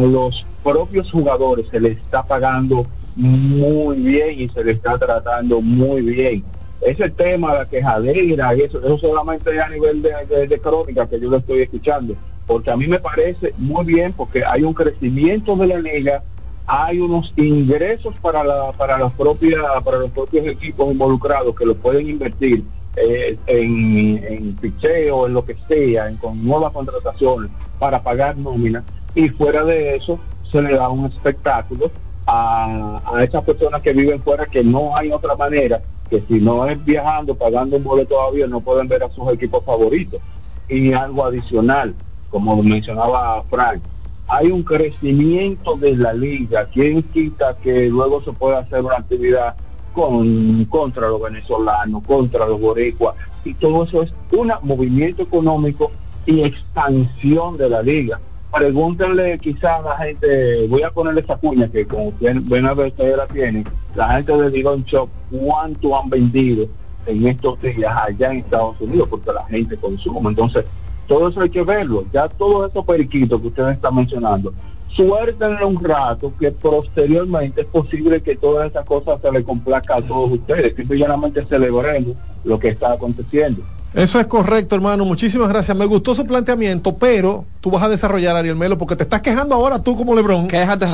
los 0.00 0.46
propios 0.62 1.10
jugadores 1.10 1.66
se 1.70 1.80
les 1.80 1.98
está 1.98 2.22
pagando 2.22 2.86
muy 3.14 3.96
bien 3.96 4.40
y 4.40 4.48
se 4.48 4.64
les 4.64 4.76
está 4.76 4.98
tratando 4.98 5.60
muy 5.60 6.02
bien. 6.02 6.44
Ese 6.82 7.08
tema, 7.10 7.54
la 7.54 7.68
quejadera, 7.68 8.54
y 8.56 8.60
eso, 8.60 8.78
eso 8.80 8.98
solamente 8.98 9.60
a 9.60 9.68
nivel 9.68 10.02
de, 10.02 10.48
de, 10.48 10.58
crónica 10.58 11.06
que 11.06 11.20
yo 11.20 11.30
lo 11.30 11.36
estoy 11.36 11.62
escuchando, 11.62 12.16
porque 12.44 12.72
a 12.72 12.76
mí 12.76 12.88
me 12.88 12.98
parece 12.98 13.54
muy 13.56 13.84
bien 13.84 14.12
porque 14.12 14.44
hay 14.44 14.64
un 14.64 14.74
crecimiento 14.74 15.54
de 15.54 15.68
la 15.68 15.78
liga, 15.78 16.24
hay 16.66 16.98
unos 16.98 17.32
ingresos 17.36 18.16
para 18.20 18.42
la 18.42 18.72
para 18.72 18.98
las 18.98 19.12
propias 19.12 19.60
para 19.84 19.98
los 19.98 20.10
propios 20.10 20.44
equipos 20.46 20.90
involucrados 20.90 21.54
que 21.54 21.66
lo 21.66 21.76
pueden 21.76 22.08
invertir 22.08 22.64
eh, 22.96 23.38
en, 23.46 24.24
en 24.24 24.56
picheo, 24.56 25.28
en 25.28 25.34
lo 25.34 25.44
que 25.44 25.56
sea, 25.68 26.08
en, 26.08 26.16
con 26.16 26.44
nuevas 26.44 26.72
contrataciones 26.72 27.48
para 27.78 28.02
pagar 28.02 28.36
nómina. 28.36 28.82
Y 29.14 29.28
fuera 29.28 29.64
de 29.64 29.94
eso 29.94 30.18
se 30.50 30.60
le 30.60 30.74
da 30.74 30.88
un 30.88 31.06
espectáculo 31.06 31.92
a, 32.26 33.00
a 33.04 33.22
esas 33.22 33.44
personas 33.44 33.82
que 33.82 33.92
viven 33.92 34.20
fuera 34.20 34.46
que 34.46 34.64
no 34.64 34.96
hay 34.96 35.12
otra 35.12 35.36
manera 35.36 35.80
que 36.12 36.22
si 36.28 36.40
no 36.40 36.66
es 36.66 36.84
viajando, 36.84 37.34
pagando 37.34 37.78
un 37.78 37.84
boleto 37.84 38.16
todavía 38.16 38.46
no 38.46 38.60
pueden 38.60 38.86
ver 38.86 39.02
a 39.02 39.08
sus 39.08 39.32
equipos 39.32 39.64
favoritos. 39.64 40.20
Y 40.68 40.92
algo 40.92 41.24
adicional, 41.24 41.94
como 42.28 42.62
mencionaba 42.62 43.42
Frank, 43.48 43.80
hay 44.28 44.50
un 44.50 44.62
crecimiento 44.62 45.74
de 45.76 45.96
la 45.96 46.12
liga. 46.12 46.68
¿Quién 46.70 47.02
quita 47.02 47.56
que 47.62 47.88
luego 47.88 48.22
se 48.22 48.32
pueda 48.32 48.58
hacer 48.58 48.84
una 48.84 48.96
actividad 48.96 49.54
con, 49.94 50.66
contra 50.66 51.08
los 51.08 51.22
venezolanos, 51.22 52.02
contra 52.06 52.46
los 52.46 52.60
boricuas, 52.60 53.14
y 53.42 53.54
todo 53.54 53.84
eso 53.84 54.02
es 54.02 54.12
un 54.32 54.52
movimiento 54.62 55.22
económico 55.22 55.92
y 56.26 56.42
expansión 56.42 57.56
de 57.56 57.70
la 57.70 57.82
liga. 57.82 58.20
Pregúntenle 58.52 59.38
quizás 59.38 59.80
a 59.80 59.82
la 59.82 59.96
gente, 59.96 60.66
voy 60.68 60.82
a 60.82 60.90
ponerle 60.90 61.22
esa 61.22 61.36
cuña 61.36 61.68
que 61.68 61.86
como 61.86 62.12
buena 62.42 62.74
vez 62.74 62.92
ustedes 62.92 63.16
la 63.16 63.26
tienen, 63.26 63.64
la 63.94 64.10
gente 64.10 64.36
de 64.36 64.50
Digon 64.50 64.84
Shop, 64.84 65.08
cuánto 65.30 65.98
han 65.98 66.10
vendido 66.10 66.66
en 67.06 67.26
estos 67.28 67.60
días 67.62 67.96
allá 67.96 68.30
en 68.30 68.40
Estados 68.40 68.78
Unidos, 68.78 69.08
porque 69.08 69.32
la 69.32 69.44
gente 69.46 69.76
consume. 69.78 70.28
Entonces, 70.28 70.66
todo 71.08 71.28
eso 71.28 71.40
hay 71.40 71.48
que 71.48 71.62
verlo. 71.62 72.04
Ya 72.12 72.28
todos 72.28 72.70
esos 72.70 72.84
periquitos 72.84 73.40
que 73.40 73.46
ustedes 73.48 73.76
están 73.76 73.94
mencionando, 73.94 74.52
suéltenle 74.88 75.64
un 75.64 75.82
rato 75.82 76.32
que 76.38 76.52
posteriormente 76.52 77.62
es 77.62 77.66
posible 77.66 78.20
que 78.20 78.36
todas 78.36 78.70
esas 78.70 78.84
cosas 78.84 79.18
se 79.22 79.32
le 79.32 79.42
complazca 79.42 79.96
a 79.96 80.02
todos 80.02 80.30
ustedes, 80.30 80.74
que 80.74 80.84
llanamente 80.84 81.44
celebremos 81.46 82.16
lo 82.44 82.58
que 82.58 82.68
está 82.68 82.92
aconteciendo. 82.92 83.62
Eso 83.94 84.18
es 84.18 84.26
correcto, 84.26 84.74
hermano. 84.74 85.04
Muchísimas 85.04 85.48
gracias. 85.48 85.76
Me 85.76 85.84
gustó 85.84 86.14
su 86.14 86.26
planteamiento, 86.26 86.96
pero 86.96 87.44
tú 87.60 87.70
vas 87.70 87.82
a 87.82 87.88
desarrollar, 87.88 88.34
Ariel 88.36 88.56
Melo, 88.56 88.78
porque 88.78 88.96
te 88.96 89.02
estás 89.02 89.20
quejando 89.20 89.54
ahora 89.54 89.82
tú 89.82 89.96
como 89.96 90.14
Lebrón. 90.14 90.48
Quéjate, 90.48 90.86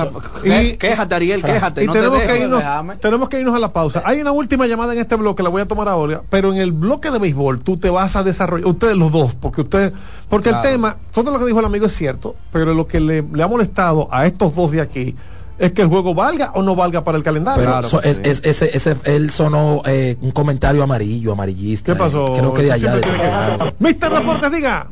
y, 0.44 0.76
quéjate 0.76 1.14
Ariel, 1.14 1.42
quéjate. 1.42 1.84
Y 1.84 1.88
tenemos, 1.88 2.20
que 2.20 2.38
irnos, 2.40 2.62
tenemos 3.00 3.28
que 3.28 3.38
irnos 3.40 3.54
a 3.54 3.58
la 3.60 3.72
pausa. 3.72 4.02
Hay 4.04 4.20
una 4.20 4.32
última 4.32 4.66
llamada 4.66 4.92
en 4.94 4.98
este 4.98 5.14
bloque, 5.14 5.42
la 5.42 5.48
voy 5.48 5.62
a 5.62 5.66
tomar 5.66 5.88
ahora, 5.88 6.22
pero 6.28 6.52
en 6.52 6.58
el 6.58 6.72
bloque 6.72 7.10
de 7.10 7.18
béisbol 7.18 7.60
tú 7.60 7.76
te 7.76 7.88
vas 7.88 8.16
a 8.16 8.24
desarrollar, 8.24 8.66
ustedes 8.66 8.96
los 8.96 9.12
dos, 9.12 9.34
porque 9.34 9.60
ustedes, 9.60 9.92
porque 10.28 10.50
el 10.50 10.60
tema, 10.62 10.96
todo 11.12 11.30
lo 11.30 11.38
que 11.38 11.46
dijo 11.46 11.60
el 11.60 11.66
amigo 11.66 11.86
es 11.86 11.94
cierto, 11.94 12.34
pero 12.52 12.74
lo 12.74 12.86
que 12.88 12.98
le, 12.98 13.22
le 13.22 13.42
ha 13.42 13.48
molestado 13.48 14.08
a 14.10 14.26
estos 14.26 14.54
dos 14.54 14.72
de 14.72 14.80
aquí 14.80 15.14
es 15.58 15.72
que 15.72 15.82
el 15.82 15.88
juego 15.88 16.14
valga 16.14 16.52
o 16.54 16.62
no 16.62 16.76
valga 16.76 17.04
para 17.04 17.18
el 17.18 17.24
calendario. 17.24 17.64
Pero 17.64 18.02
es, 18.02 18.20
es, 18.22 18.40
ese, 18.44 18.76
ese, 18.76 18.96
él 19.04 19.30
sonó 19.30 19.82
eh, 19.84 20.16
un 20.20 20.30
comentario 20.30 20.82
amarillo, 20.82 21.32
amarillista. 21.32 21.92
¿Qué 21.92 21.98
pasó? 21.98 22.28
Eh, 22.28 22.38
creo 22.38 22.54
que 22.54 22.62
de 22.62 22.72
allá. 22.72 22.96
De 22.96 23.74
Mister 23.78 24.10
Deportes, 24.10 24.52
diga. 24.52 24.88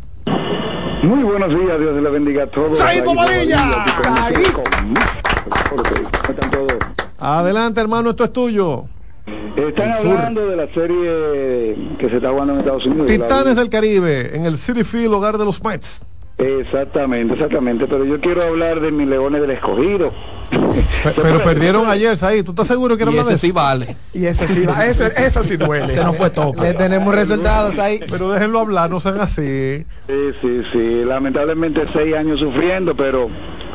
Muy 1.03 1.23
buenos 1.23 1.51
días, 1.51 1.79
Dios 1.79 2.03
le 2.03 2.11
bendiga 2.11 2.45
a 2.45 2.47
todos. 2.49 2.81
Adelante, 7.19 7.81
hermano, 7.81 8.11
esto 8.11 8.25
es 8.25 8.33
tuyo. 8.33 8.85
Están 9.57 9.93
hablando 9.93 10.47
de 10.47 10.57
la 10.57 10.69
serie 10.69 11.77
que 11.99 12.09
se 12.09 12.17
está 12.17 12.31
jugando 12.31 12.55
en 12.55 12.59
Estados 12.61 12.87
Unidos. 12.87 13.07
Titanes 13.07 13.57
del 13.57 13.71
Caribe, 13.71 14.37
en 14.37 14.47
el 14.47 14.59
City 14.59 14.85
Field, 14.85 15.15
hogar 15.15 15.39
de 15.39 15.45
los 15.45 15.63
Mets. 15.63 16.03
Exactamente, 16.39 17.35
exactamente. 17.35 17.87
Pero 17.87 18.05
yo 18.05 18.21
quiero 18.21 18.43
hablar 18.43 18.81
de 18.81 18.93
mis 18.93 19.07
leones 19.07 19.41
del 19.41 19.51
escogido. 19.51 20.13
Pero, 21.03 21.43
perdieron 21.43 21.89
ayer, 21.89 22.17
ahí. 22.23 22.43
¿Tú 22.43 22.53
estás 22.53 22.67
seguro 22.67 22.97
que 22.97 23.05
no 23.05 23.13
y 23.13 23.19
ese 23.19 23.39
sí 23.39 23.53
vale. 23.53 23.97
Y 24.13 24.27
ese 24.27 24.47
sí 24.49 24.67
vale. 24.67 24.91
eso 24.91 25.43
sí 25.43 25.57
duele. 25.57 25.87
Ese 25.87 26.03
no 26.03 26.13
fue 26.13 26.31
todo. 26.31 26.53
Le 26.61 26.75
tenemos 26.75 27.15
resultados 27.15 27.79
ahí. 27.79 28.01
Pero 28.11 28.31
déjenlo 28.31 28.61
hablar, 28.61 28.91
no 28.91 29.01
sean 29.01 29.21
así. 29.21 29.85
Sí, 30.07 30.31
sí, 30.41 30.63
sí. 30.73 31.05
Lamentablemente 31.05 31.87
seis 31.93 32.15
años 32.15 32.41
sufriendo, 32.41 32.97
pero 32.97 33.29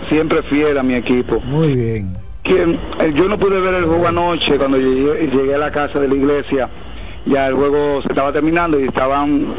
siempre 0.10 0.44
fiel 0.44 0.78
a 0.78 0.84
mi 0.84 0.96
equipo. 0.96 1.40
Muy 1.42 1.76
bien. 1.76 2.18
Que, 2.44 2.64
eh, 2.64 3.14
yo 3.14 3.28
no 3.28 3.38
pude 3.38 3.60
ver 3.60 3.76
el 3.76 3.86
juego 3.86 4.08
anoche 4.08 4.58
cuando 4.58 4.78
llegué, 4.78 5.28
llegué 5.28 5.56
a 5.56 5.60
la 5.60 5.72
casa 5.72 6.00
de 6.00 6.08
la 6.08 6.16
iglesia. 6.16 6.70
Ya 7.26 7.48
el 7.48 7.54
juego 7.54 8.02
se 8.02 8.10
estaba 8.10 8.34
terminando 8.34 8.80
y 8.80 8.86
estaban 8.86 9.54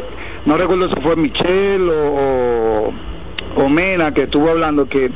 no 0.45 0.57
recuerdo 0.57 0.89
si 0.89 1.01
fue 1.01 1.15
Michelle 1.15 1.89
o, 1.89 2.93
o, 3.57 3.69
Mena 3.69 4.13
que 4.13 4.25
estuvo 4.25 4.51
hablando 4.51 4.89
que 4.89 5.11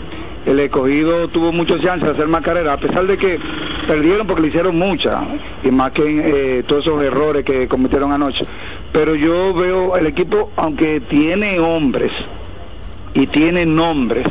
el 0.46 0.60
escogido 0.60 1.28
tuvo 1.28 1.52
muchas 1.52 1.80
chances 1.80 2.06
de 2.06 2.14
hacer 2.14 2.28
más 2.28 2.40
carreras, 2.42 2.74
a 2.74 2.80
pesar 2.80 3.06
de 3.06 3.18
que 3.18 3.38
perdieron 3.86 4.26
porque 4.26 4.42
le 4.42 4.48
hicieron 4.48 4.78
muchas, 4.78 5.18
y 5.64 5.70
más 5.72 5.90
que 5.90 6.58
eh, 6.58 6.62
todos 6.62 6.86
esos 6.86 7.02
errores 7.02 7.44
que 7.44 7.66
cometieron 7.66 8.12
anoche. 8.12 8.46
Pero 8.92 9.16
yo 9.16 9.52
veo 9.52 9.96
el 9.96 10.06
equipo, 10.06 10.52
aunque 10.56 11.00
tiene 11.00 11.58
hombres 11.58 12.12
y 13.12 13.26
tiene 13.26 13.66
nombres 13.66 14.26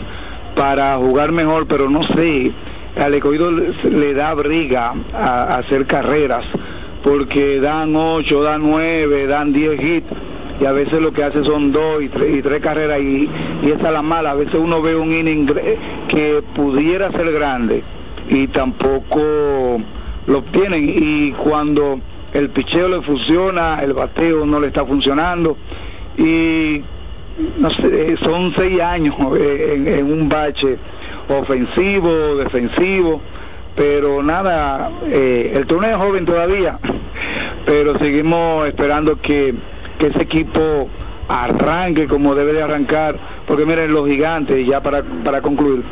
para 0.56 0.96
jugar 0.96 1.34
mejor, 1.34 1.68
pero 1.68 1.90
no 1.90 2.02
sé, 2.04 2.54
al 2.96 3.14
escogido 3.14 3.52
le, 3.52 4.14
da 4.14 4.34
briga 4.34 4.94
a, 5.14 5.58
hacer 5.58 5.86
carreras, 5.86 6.46
porque 7.04 7.60
dan 7.60 7.94
8, 7.94 8.42
dan 8.42 8.62
9, 8.64 9.28
dan 9.28 9.52
10 9.52 9.84
hits 9.84 10.08
y 10.60 10.66
a 10.66 10.72
veces 10.72 11.02
lo 11.02 11.12
que 11.12 11.24
hace 11.24 11.44
son 11.44 11.72
dos 11.72 12.02
y 12.02 12.10
tres, 12.10 12.38
y 12.38 12.42
tres 12.42 12.62
carreras 12.62 13.00
y, 13.02 13.30
y 13.64 13.72
esa 13.72 13.88
es 13.88 13.94
la 13.94 14.02
mala. 14.02 14.32
A 14.32 14.36
veces 14.36 14.56
uno 14.56 14.82
ve 14.82 14.96
un 14.96 15.12
inning 15.12 15.48
que 16.08 16.44
pudiera 16.56 17.12
ser 17.12 17.32
grande 17.32 17.84
y 18.30 18.48
tampoco 18.48 19.82
lo 20.28 20.38
obtienen 20.38 20.90
y 20.90 21.32
cuando 21.34 22.00
el 22.34 22.50
picheo 22.50 22.88
le 22.88 23.02
funciona, 23.02 23.80
el 23.82 23.94
bateo 23.94 24.46
no 24.46 24.60
le 24.60 24.68
está 24.68 24.86
funcionando 24.86 25.58
y 26.18 26.82
no 27.58 27.70
sé, 27.70 28.18
son 28.18 28.54
seis 28.56 28.82
años 28.82 29.16
en, 29.38 30.12
un 30.12 30.30
bache 30.30 30.78
ofensivo, 31.28 32.36
defensivo, 32.36 33.22
pero 33.76 34.24
nada, 34.24 34.90
eh, 35.08 35.52
el 35.56 35.66
torneo 35.68 35.92
es 35.92 35.98
joven 35.98 36.26
todavía, 36.26 36.80
pero 37.66 37.98
seguimos 37.98 38.68
esperando 38.68 39.20
que 39.22 39.54
que 39.98 40.08
ese 40.08 40.22
equipo 40.22 40.90
arranque 41.28 42.08
como 42.08 42.36
debe 42.36 42.54
de 42.54 42.62
arrancar, 42.62 43.18
porque 43.48 43.66
miren, 43.66 43.94
los 43.94 44.08
gigantes, 44.08 44.66
ya 44.66 44.82
para, 44.82 45.04
para 45.04 45.42
concluir, 45.42 45.84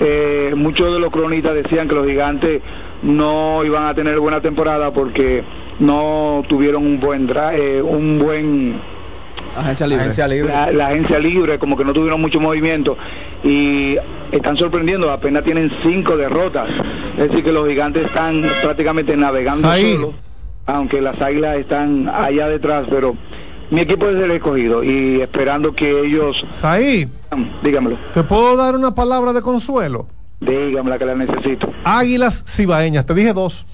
eh, 0.00 0.52
muchos 0.56 0.92
de 0.92 1.00
los 1.00 1.10
cronistas 1.10 1.54
decían 1.54 1.88
que 1.88 1.94
los 1.94 2.06
gigantes 2.06 2.60
no 3.02 3.64
iban 3.64 3.86
a 3.86 3.94
tener 3.94 4.18
buena 4.18 4.40
temporada 4.40 4.92
porque 4.92 5.42
no 5.78 6.42
tuvieron 6.48 6.86
un 6.86 7.00
buen 7.00 7.28
eh, 7.52 7.82
un 7.82 8.18
buen 8.18 8.80
agencia 9.56 9.86
libre, 9.86 10.52
La, 10.72 10.88
agencia 10.88 11.18
libre 11.18 11.58
como 11.58 11.76
que 11.76 11.84
no 11.84 11.92
tuvieron 11.92 12.20
mucho 12.20 12.40
movimiento. 12.40 12.96
Y 13.42 13.96
están 14.32 14.56
sorprendiendo 14.56 15.10
apenas 15.10 15.44
tienen 15.44 15.70
cinco 15.82 16.16
derrotas. 16.16 16.68
Es 17.16 17.28
decir 17.28 17.44
que 17.44 17.52
los 17.52 17.66
gigantes 17.66 18.06
están 18.06 18.44
prácticamente 18.62 19.16
navegando 19.16 19.68
solos 19.72 20.14
aunque 20.66 21.00
las 21.00 21.20
águilas 21.22 21.58
están 21.58 22.10
allá 22.12 22.48
detrás 22.48 22.86
pero 22.90 23.16
mi 23.70 23.80
equipo 23.80 24.08
es 24.08 24.16
el 24.16 24.30
escogido 24.30 24.84
y 24.84 25.20
esperando 25.20 25.74
que 25.74 26.00
ellos... 26.00 26.46
Saí. 26.50 27.08
Dígamelo. 27.62 27.98
¿Te 28.14 28.22
puedo 28.22 28.56
dar 28.56 28.74
una 28.74 28.94
palabra 28.94 29.32
de 29.32 29.42
consuelo? 29.42 30.06
Dígamela 30.40 30.98
que 30.98 31.04
la 31.06 31.14
necesito. 31.14 31.72
Águilas 31.84 32.44
cibaeñas, 32.46 33.06
te 33.06 33.14
dije 33.14 33.32
dos. 33.32 33.66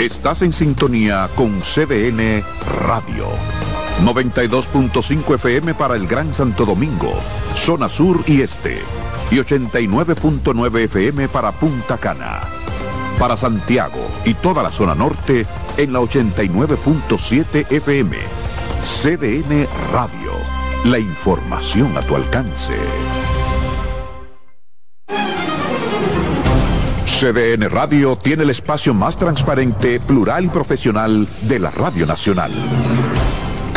Estás 0.00 0.40
en 0.40 0.54
sintonía 0.54 1.28
con 1.36 1.60
CDN 1.60 2.42
Radio. 2.86 3.26
92.5 4.00 5.34
FM 5.34 5.74
para 5.74 5.96
el 5.96 6.06
Gran 6.06 6.34
Santo 6.34 6.64
Domingo, 6.64 7.12
zona 7.54 7.88
sur 7.88 8.22
y 8.26 8.40
este, 8.40 8.78
y 9.30 9.36
89.9 9.36 10.80
FM 10.84 11.28
para 11.28 11.52
Punta 11.52 11.98
Cana. 11.98 12.40
Para 13.18 13.36
Santiago 13.36 14.08
y 14.24 14.34
toda 14.34 14.62
la 14.62 14.70
zona 14.70 14.94
norte 14.94 15.46
en 15.76 15.92
la 15.92 16.00
89.7 16.00 17.70
FM. 17.70 18.16
CDN 18.82 19.66
Radio. 19.92 20.32
La 20.86 20.98
información 20.98 21.94
a 21.96 22.00
tu 22.00 22.16
alcance. 22.16 22.74
CDN 27.04 27.68
Radio 27.68 28.16
tiene 28.16 28.44
el 28.44 28.50
espacio 28.50 28.94
más 28.94 29.18
transparente, 29.18 30.00
plural 30.00 30.46
y 30.46 30.48
profesional 30.48 31.28
de 31.42 31.58
la 31.58 31.70
Radio 31.70 32.06
Nacional. 32.06 32.50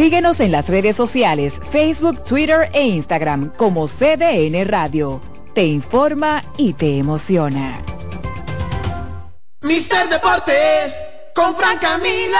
Síguenos 0.00 0.40
en 0.40 0.50
las 0.50 0.66
redes 0.66 0.96
sociales, 0.96 1.60
Facebook, 1.70 2.24
Twitter 2.24 2.70
e 2.72 2.86
Instagram 2.86 3.52
como 3.54 3.86
CDN 3.86 4.66
Radio. 4.66 5.20
Te 5.54 5.66
informa 5.66 6.42
y 6.56 6.72
te 6.72 6.96
emociona. 6.96 7.84
Mister 9.60 10.08
Deportes 10.08 10.96
con 11.34 11.54
Fran 11.54 11.76
Camilo. 11.76 12.38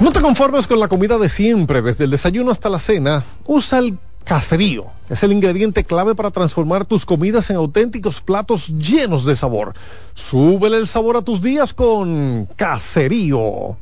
No 0.00 0.10
te 0.10 0.22
conformes 0.22 0.66
con 0.66 0.80
la 0.80 0.88
comida 0.88 1.18
de 1.18 1.28
siempre, 1.28 1.82
desde 1.82 2.04
el 2.04 2.10
desayuno 2.12 2.50
hasta 2.50 2.70
la 2.70 2.78
cena. 2.78 3.24
Usa 3.44 3.80
el 3.80 3.98
Caserío 4.24 4.86
es 5.10 5.22
el 5.22 5.32
ingrediente 5.32 5.84
clave 5.84 6.14
para 6.14 6.30
transformar 6.30 6.86
tus 6.86 7.04
comidas 7.04 7.50
en 7.50 7.56
auténticos 7.56 8.22
platos 8.22 8.68
llenos 8.68 9.24
de 9.24 9.36
sabor. 9.36 9.74
Súbele 10.14 10.78
el 10.78 10.88
sabor 10.88 11.16
a 11.18 11.22
tus 11.22 11.42
días 11.42 11.74
con 11.74 12.48
Caserío. 12.56 13.76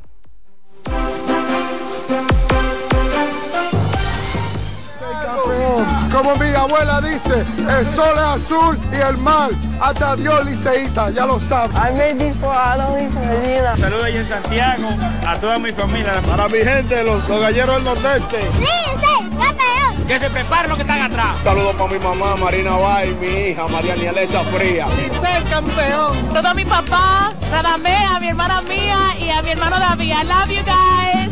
Como 6.13 6.35
mi 6.35 6.53
abuela 6.53 7.01
dice, 7.01 7.43
el 7.57 7.85
sol 7.95 8.15
es 8.15 8.43
azul 8.43 8.79
y 8.91 8.97
el 8.97 9.17
mar. 9.17 9.49
Hasta 9.81 10.15
Dios 10.15 10.45
liceíta, 10.45 11.09
ya 11.09 11.25
lo 11.25 11.39
sabes. 11.39 11.75
Saludos 11.75 14.03
ahí 14.03 14.17
en 14.17 14.27
Santiago, 14.27 14.89
a 15.25 15.35
toda 15.37 15.57
mi 15.57 15.71
familia. 15.71 16.21
Para 16.29 16.47
mi 16.47 16.59
gente, 16.59 17.03
los, 17.03 17.27
los 17.27 17.41
galleros 17.41 17.77
del 17.77 17.83
nordeste. 17.83 18.37
campeón! 19.39 20.05
Que 20.07 20.19
se 20.19 20.29
preparen 20.29 20.69
los 20.69 20.77
que 20.77 20.83
están 20.83 21.01
atrás. 21.01 21.35
Saludos 21.43 21.73
para 21.75 21.91
mi 21.91 21.97
mamá, 21.97 22.35
Marina 22.35 22.77
Bay, 22.77 23.17
mi 23.19 23.49
hija, 23.49 23.67
María 23.67 23.95
Nielesa 23.95 24.43
Fría. 24.55 24.85
¡Lice, 24.89 25.43
campeón! 25.49 26.15
Todo 26.31 26.47
a 26.47 26.53
mi 26.53 26.63
papá, 26.63 27.33
Radamea, 27.49 28.17
a 28.17 28.19
mi 28.19 28.27
hermana 28.27 28.61
mía 28.61 28.97
y 29.19 29.31
a 29.31 29.41
mi 29.41 29.49
hermano 29.49 29.79
David. 29.79 30.11
I 30.11 30.23
love 30.25 30.51
you 30.51 30.61
guys. 30.63 31.22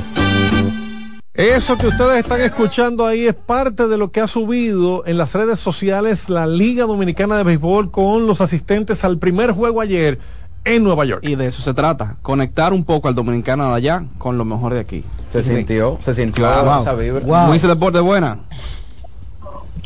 Eso 1.33 1.77
que 1.77 1.87
ustedes 1.87 2.17
están 2.17 2.41
escuchando 2.41 3.05
ahí 3.05 3.25
es 3.25 3.33
parte 3.33 3.87
de 3.87 3.97
lo 3.97 4.11
que 4.11 4.19
ha 4.19 4.27
subido 4.27 5.05
en 5.05 5.17
las 5.17 5.31
redes 5.33 5.61
sociales 5.61 6.27
la 6.27 6.45
Liga 6.45 6.85
Dominicana 6.85 7.37
de 7.37 7.45
Béisbol 7.45 7.89
con 7.89 8.27
los 8.27 8.41
asistentes 8.41 9.05
al 9.05 9.17
primer 9.17 9.51
juego 9.51 9.79
ayer 9.79 10.19
en 10.65 10.83
Nueva 10.83 11.05
York. 11.05 11.23
Y 11.23 11.35
de 11.35 11.47
eso 11.47 11.61
se 11.61 11.73
trata, 11.73 12.17
conectar 12.21 12.73
un 12.73 12.83
poco 12.83 13.07
al 13.07 13.15
dominicano 13.15 13.69
de 13.69 13.75
allá 13.75 14.03
con 14.17 14.37
lo 14.37 14.43
mejor 14.43 14.73
de 14.73 14.81
aquí. 14.81 15.05
Se 15.29 15.41
sintió, 15.41 15.97
se 16.01 16.13
sintió 16.13 16.45
wow. 16.47 16.81
esa 16.81 16.93
vibra. 16.95 17.21
Wow. 17.21 17.57
Deporte 17.57 18.01
buena. 18.01 18.39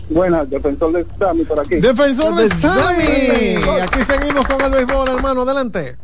Buena, 0.10 0.46
defensor 0.46 0.93
de 0.93 1.06
Sami 1.20 1.43
por 1.43 1.60
aquí. 1.60 1.76
Defensor 1.76 2.36
de 2.36 2.50
Sami. 2.50 3.82
Aquí 3.84 4.00
seguimos 4.04 4.48
con 4.48 4.62
el 4.62 4.72
béisbol, 4.72 5.10
hermano, 5.10 5.43
adelante. 5.43 5.96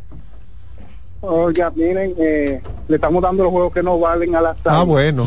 Oiga, 1.24 1.70
miren, 1.76 2.14
eh, 2.18 2.60
le 2.88 2.96
estamos 2.96 3.22
dando 3.22 3.44
los 3.44 3.52
juegos 3.52 3.72
que 3.72 3.80
no 3.80 3.96
valen 3.96 4.34
a 4.34 4.40
la 4.40 4.56
Ah, 4.64 4.82
bueno. 4.82 5.24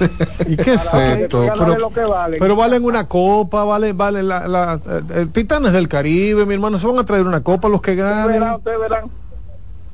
¿Y 0.46 0.56
qué 0.56 0.74
es 0.74 0.92
esto? 0.92 1.46
Pero, 1.54 2.08
valen. 2.08 2.40
pero, 2.40 2.56
valen. 2.56 2.84
una 2.84 3.06
copa, 3.06 3.62
vale, 3.62 3.92
vale 3.92 4.24
la, 4.24 4.48
la 4.48 4.80
eh, 5.14 5.26
Titanes 5.32 5.72
del 5.72 5.86
Caribe, 5.88 6.46
mi 6.46 6.54
hermano, 6.54 6.78
se 6.78 6.86
van 6.88 6.98
a 6.98 7.04
traer 7.04 7.24
una 7.24 7.44
copa 7.44 7.68
los 7.68 7.80
que 7.80 7.94
ganen. 7.94 8.24
Ustedes 8.24 8.40
verán, 8.40 8.54
ustedes 8.56 8.80
verán. 8.80 9.10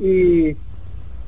Y, 0.00 0.56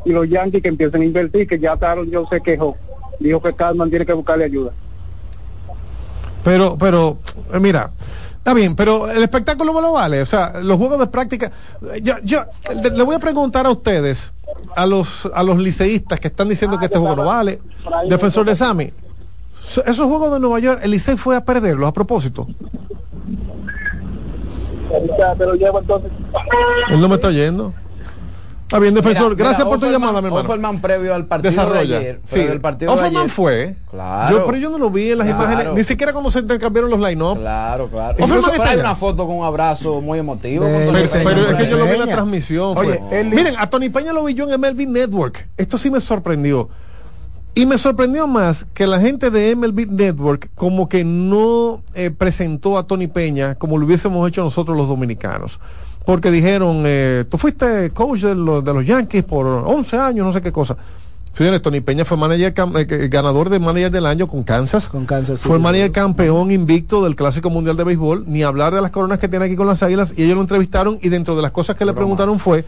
y 0.08 0.12
los 0.12 0.26
Yankees 0.26 0.62
que 0.62 0.68
empiecen 0.70 1.02
a 1.02 1.04
invertir, 1.04 1.46
que 1.46 1.58
ya 1.58 1.76
Taron 1.76 2.10
yo 2.10 2.26
se 2.30 2.40
quejó. 2.40 2.78
Dijo 3.20 3.42
que 3.42 3.52
Carmen 3.52 3.90
tiene 3.90 4.06
que 4.06 4.14
buscarle 4.14 4.44
ayuda. 4.46 4.72
Pero, 6.42 6.78
pero, 6.78 7.18
eh, 7.52 7.60
mira, 7.60 7.90
Está 8.44 8.52
bien, 8.52 8.76
pero 8.76 9.10
el 9.10 9.22
espectáculo 9.22 9.72
me 9.72 9.80
lo 9.80 9.92
vale. 9.92 10.20
O 10.20 10.26
sea, 10.26 10.60
los 10.62 10.76
juegos 10.76 10.98
de 10.98 11.06
práctica. 11.06 11.50
Yo, 12.02 12.16
yo 12.22 12.44
le 12.74 13.02
voy 13.02 13.16
a 13.16 13.18
preguntar 13.18 13.64
a 13.64 13.70
ustedes, 13.70 14.34
a 14.76 14.84
los, 14.84 15.26
a 15.32 15.42
los 15.42 15.56
liceístas 15.56 16.20
que 16.20 16.28
están 16.28 16.50
diciendo 16.50 16.78
que 16.78 16.84
este 16.84 16.98
juego 16.98 17.16
no 17.16 17.24
vale, 17.24 17.62
defensor 18.06 18.44
de 18.44 18.54
Sami. 18.54 18.92
Esos 19.86 20.06
juegos 20.06 20.30
de 20.30 20.40
Nueva 20.40 20.58
York, 20.58 20.80
el 20.82 20.90
Licey 20.90 21.16
fue 21.16 21.36
a 21.36 21.40
perderlos 21.42 21.88
a 21.88 21.92
propósito. 21.92 22.46
Él 26.90 27.00
no 27.00 27.08
me 27.08 27.14
está 27.14 27.28
oyendo. 27.28 27.72
Está 28.64 28.78
bien, 28.78 28.94
defensor. 28.94 29.36
Gracias 29.36 29.66
por 29.66 29.78
tu 29.78 29.86
llamada, 29.86 30.20
mi 30.20 30.26
hermano. 30.26 30.44
Offerman 30.44 30.80
previo 30.80 31.14
al 31.14 31.26
partido 31.26 31.70
de 31.70 31.78
ayer. 31.78 32.20
Sí, 32.24 32.40
el 32.40 32.60
partido 32.60 32.92
Offerman 32.92 33.28
fue. 33.28 33.76
Claro. 33.90 34.38
Yo, 34.38 34.46
pero 34.46 34.58
yo 34.58 34.70
no 34.70 34.78
lo 34.78 34.90
vi 34.90 35.12
en 35.12 35.18
las 35.18 35.28
imágenes, 35.28 35.72
ni 35.74 35.84
siquiera 35.84 36.12
cuando 36.12 36.30
se 36.30 36.40
intercambiaron 36.40 36.90
los 36.90 36.98
line-up. 36.98 37.38
Claro, 37.38 37.88
claro. 37.88 38.16
Incluso 38.18 38.50
hay 38.62 38.78
una 38.78 38.94
foto 38.94 39.26
con 39.26 39.36
un 39.36 39.44
abrazo 39.44 40.00
muy 40.00 40.18
emotivo. 40.18 40.64
pero, 40.64 40.98
es 40.98 41.56
que 41.56 41.68
yo 41.68 41.76
lo 41.76 41.84
vi 41.84 41.92
en 41.92 42.00
la 42.00 42.06
transmisión. 42.06 42.76
Oye, 42.76 43.00
Miren, 43.24 43.54
a 43.58 43.68
Tony 43.68 43.90
Peña 43.90 44.12
lo 44.12 44.24
vi 44.24 44.34
yo 44.34 44.50
en 44.50 44.60
MLB 44.60 44.88
Network. 44.88 45.46
Esto 45.56 45.78
sí 45.78 45.90
me 45.90 46.00
sorprendió. 46.00 46.68
Y 47.56 47.66
me 47.66 47.78
sorprendió 47.78 48.26
más 48.26 48.66
que 48.74 48.86
la 48.86 48.98
gente 48.98 49.30
de 49.30 49.54
MLB 49.54 49.86
Network 49.88 50.50
como 50.56 50.88
que 50.88 51.04
no 51.04 51.82
eh, 51.94 52.10
presentó 52.10 52.76
a 52.78 52.86
Tony 52.88 53.06
Peña 53.06 53.54
como 53.54 53.78
lo 53.78 53.86
hubiésemos 53.86 54.28
hecho 54.28 54.42
nosotros 54.42 54.76
los 54.76 54.88
dominicanos 54.88 55.60
porque 56.04 56.30
dijeron, 56.30 56.82
eh, 56.86 57.24
tú 57.28 57.38
fuiste 57.38 57.90
coach 57.90 58.20
de 58.20 58.34
los, 58.34 58.64
de 58.64 58.74
los 58.74 58.84
Yankees 58.84 59.24
por 59.24 59.46
11 59.46 59.96
años, 59.96 60.26
no 60.26 60.32
sé 60.32 60.42
qué 60.42 60.52
cosa. 60.52 60.76
Señores, 61.32 61.62
Tony 61.62 61.80
Peña 61.80 62.04
fue 62.04 62.16
manager, 62.16 62.54
eh, 62.76 63.08
ganador 63.08 63.50
de 63.50 63.58
manager 63.58 63.90
del 63.90 64.06
año 64.06 64.28
con 64.28 64.44
Kansas. 64.44 64.88
Con 64.88 65.04
Kansas. 65.04 65.40
Fue 65.40 65.58
manager 65.58 65.90
campeón 65.90 66.52
invicto 66.52 67.02
del 67.02 67.16
Clásico 67.16 67.50
Mundial 67.50 67.76
de 67.76 67.82
Béisbol, 67.82 68.24
ni 68.28 68.44
hablar 68.44 68.72
de 68.72 68.80
las 68.80 68.92
coronas 68.92 69.18
que 69.18 69.26
tiene 69.26 69.46
aquí 69.46 69.56
con 69.56 69.66
las 69.66 69.82
Águilas. 69.82 70.14
Y 70.16 70.22
ellos 70.22 70.36
lo 70.36 70.42
entrevistaron 70.42 70.98
y 71.02 71.08
dentro 71.08 71.34
de 71.34 71.42
las 71.42 71.50
cosas 71.50 71.74
que 71.74 71.84
le 71.84 71.92
preguntaron 71.92 72.38
fue 72.38 72.64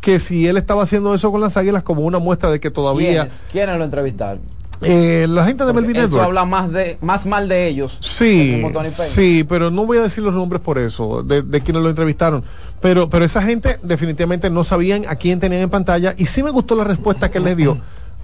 que 0.00 0.18
si 0.18 0.48
él 0.48 0.56
estaba 0.56 0.82
haciendo 0.82 1.14
eso 1.14 1.30
con 1.30 1.40
las 1.40 1.56
Águilas 1.56 1.84
como 1.84 2.02
una 2.02 2.18
muestra 2.18 2.50
de 2.50 2.58
que 2.58 2.70
todavía... 2.72 3.22
¿Quiénes, 3.22 3.44
¿Quiénes 3.52 3.78
lo 3.78 3.84
entrevistaron? 3.84 4.40
Eh, 4.80 5.26
la 5.28 5.44
gente 5.44 5.64
de 5.64 5.72
Melvin 5.72 5.96
Eso 5.96 6.22
habla 6.22 6.44
más 6.44 6.70
de 6.70 6.98
más 7.00 7.26
mal 7.26 7.48
de 7.48 7.66
ellos. 7.66 7.98
Sí, 8.00 8.62
sí, 9.08 9.44
pero 9.48 9.70
no 9.70 9.86
voy 9.86 9.98
a 9.98 10.02
decir 10.02 10.22
los 10.22 10.34
nombres 10.34 10.62
por 10.62 10.78
eso, 10.78 11.22
de, 11.22 11.42
de, 11.42 11.60
quienes 11.60 11.82
lo 11.82 11.88
entrevistaron. 11.88 12.44
Pero, 12.80 13.10
pero 13.10 13.24
esa 13.24 13.42
gente 13.42 13.80
definitivamente 13.82 14.50
no 14.50 14.62
sabían 14.62 15.04
a 15.08 15.16
quién 15.16 15.40
tenían 15.40 15.62
en 15.62 15.70
pantalla 15.70 16.14
y 16.16 16.26
sí 16.26 16.42
me 16.42 16.50
gustó 16.50 16.76
la 16.76 16.84
respuesta 16.84 17.30
que 17.30 17.38
él 17.38 17.44
le 17.44 17.56
dio 17.56 17.78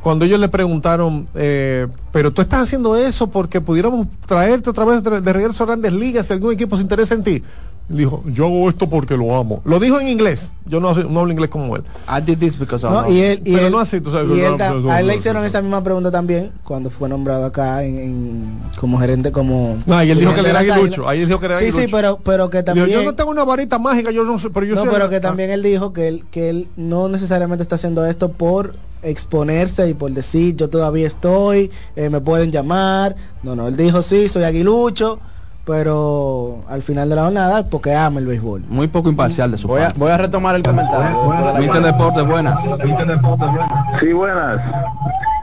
cuando 0.04 0.26
ellos 0.26 0.38
le 0.38 0.50
preguntaron, 0.50 1.26
eh, 1.34 1.88
pero 2.12 2.30
tú 2.30 2.42
estás 2.42 2.64
haciendo 2.64 2.94
eso 2.94 3.28
porque 3.28 3.62
pudiéramos 3.62 4.06
traerte 4.26 4.68
otra 4.68 4.84
vez 4.84 5.02
de, 5.02 5.32
regreso 5.32 5.64
a 5.64 5.66
grandes 5.66 5.94
ligas 5.94 6.26
si 6.26 6.34
algún 6.34 6.52
equipo 6.52 6.76
se 6.76 6.82
interesa 6.82 7.14
en 7.14 7.24
ti. 7.24 7.42
Dijo, 7.88 8.22
yo 8.26 8.46
hago 8.46 8.68
esto 8.68 8.88
porque 8.88 9.16
lo 9.16 9.36
amo. 9.36 9.60
Lo 9.64 9.78
dijo 9.78 10.00
en 10.00 10.08
inglés. 10.08 10.52
Yo 10.66 10.80
no, 10.80 10.94
no 10.94 11.20
hablo 11.20 11.32
inglés 11.32 11.50
como 11.50 11.76
él. 11.76 11.82
I 12.08 12.20
did 12.22 12.38
this 12.38 12.58
because 12.58 12.86
no, 12.86 13.10
y 13.10 13.20
él, 13.20 13.42
y 13.44 13.54
él, 13.54 13.70
no 13.70 13.78
así, 13.78 14.00
tú 14.00 14.10
sabes. 14.10 14.28
Y 14.36 14.40
él, 14.40 14.60
a 14.60 15.00
él 15.00 15.06
le 15.06 15.16
hicieron 15.16 15.44
esa 15.44 15.60
misma 15.60 15.82
pregunta 15.82 16.10
también 16.10 16.52
cuando 16.62 16.88
fue 16.88 17.08
nombrado 17.08 17.44
acá 17.44 17.84
en, 17.84 18.58
como 18.80 18.98
gerente, 18.98 19.30
como... 19.30 19.78
No, 19.84 20.02
y 20.02 20.10
él 20.10 20.18
dijo 20.18 20.34
que 20.34 20.42
le 20.42 20.50
era 20.50 20.60
aguilucho. 20.60 21.06
Ahí 21.06 21.24
dijo 21.24 21.38
que 21.38 21.46
era 21.46 21.58
Sí, 21.58 21.70
sí, 21.70 21.86
pero, 21.90 22.18
pero 22.24 22.48
que 22.48 22.62
también... 22.62 22.88
yo 22.88 23.04
no 23.04 23.14
tengo 23.14 23.30
una 23.30 23.44
varita 23.44 23.78
mágica, 23.78 24.10
yo 24.10 24.24
no 24.24 24.38
sé, 24.38 24.50
pero 24.50 24.64
yo 24.64 24.74
No, 24.74 24.90
pero 24.90 25.10
que 25.10 25.20
también 25.20 25.50
él 25.50 25.62
dijo 25.62 25.92
que 25.92 26.08
él, 26.08 26.24
que 26.30 26.48
él 26.48 26.68
no 26.76 27.08
necesariamente 27.08 27.62
está 27.62 27.76
haciendo 27.76 28.06
esto 28.06 28.32
por 28.32 28.74
exponerse 29.02 29.88
y 29.88 29.94
por 29.94 30.10
decir 30.12 30.56
yo 30.56 30.70
todavía 30.70 31.06
estoy, 31.06 31.70
eh, 31.94 32.08
me 32.08 32.20
pueden 32.20 32.50
llamar. 32.50 33.14
No, 33.42 33.54
no, 33.54 33.68
él 33.68 33.76
dijo 33.76 34.02
sí, 34.02 34.28
soy 34.28 34.44
aguilucho, 34.44 35.20
pero 35.64 36.62
al 36.68 36.82
final 36.82 37.08
de 37.08 37.16
la 37.16 37.22
jornada 37.24 37.64
porque 37.64 37.94
ama 37.94 38.20
el 38.20 38.26
béisbol. 38.26 38.62
Muy 38.68 38.88
poco 38.88 39.08
imparcial 39.08 39.50
de 39.50 39.56
su 39.56 39.66
voy 39.66 39.80
parte. 39.80 39.96
A, 39.96 39.98
voy 39.98 40.10
a 40.10 40.18
retomar 40.18 40.54
el 40.54 40.62
comentario. 40.62 41.58
Mister 41.58 41.82
Deportes, 41.82 42.26
buenas. 42.26 42.60
Sí, 44.00 44.12
buenas. 44.12 44.60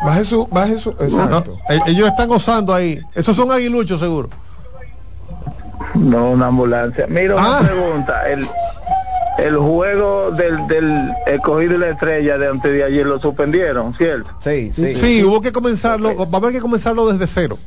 Baje 0.05 0.25
su, 0.25 0.47
baje 0.47 0.77
su, 0.77 0.91
exacto. 0.91 1.57
E-, 1.69 1.91
ellos 1.91 2.07
están 2.07 2.27
gozando 2.27 2.73
ahí. 2.73 2.99
Esos 3.15 3.35
son 3.35 3.51
aguiluchos 3.51 3.99
seguro. 3.99 4.29
No, 5.95 6.31
una 6.31 6.47
ambulancia. 6.47 7.05
Mira 7.09 7.35
una 7.35 7.57
ah. 7.57 7.61
pregunta. 7.61 8.29
El, 8.29 8.47
el 9.37 9.57
juego 9.57 10.31
del, 10.31 10.67
del 10.67 11.11
escogido 11.25 11.75
y 11.75 11.77
la 11.79 11.89
estrella 11.89 12.37
de 12.37 12.47
antes 12.47 12.71
de 12.71 12.83
ayer 12.83 13.05
lo 13.05 13.19
suspendieron, 13.19 13.95
¿cierto? 13.95 14.29
Sí, 14.39 14.71
sí. 14.71 14.93
Sí, 14.95 15.23
hubo 15.23 15.41
que 15.41 15.51
comenzarlo, 15.51 16.15
va 16.15 16.25
a 16.31 16.37
haber 16.37 16.53
que 16.53 16.61
comenzarlo 16.61 17.11
desde 17.11 17.27
cero. 17.27 17.57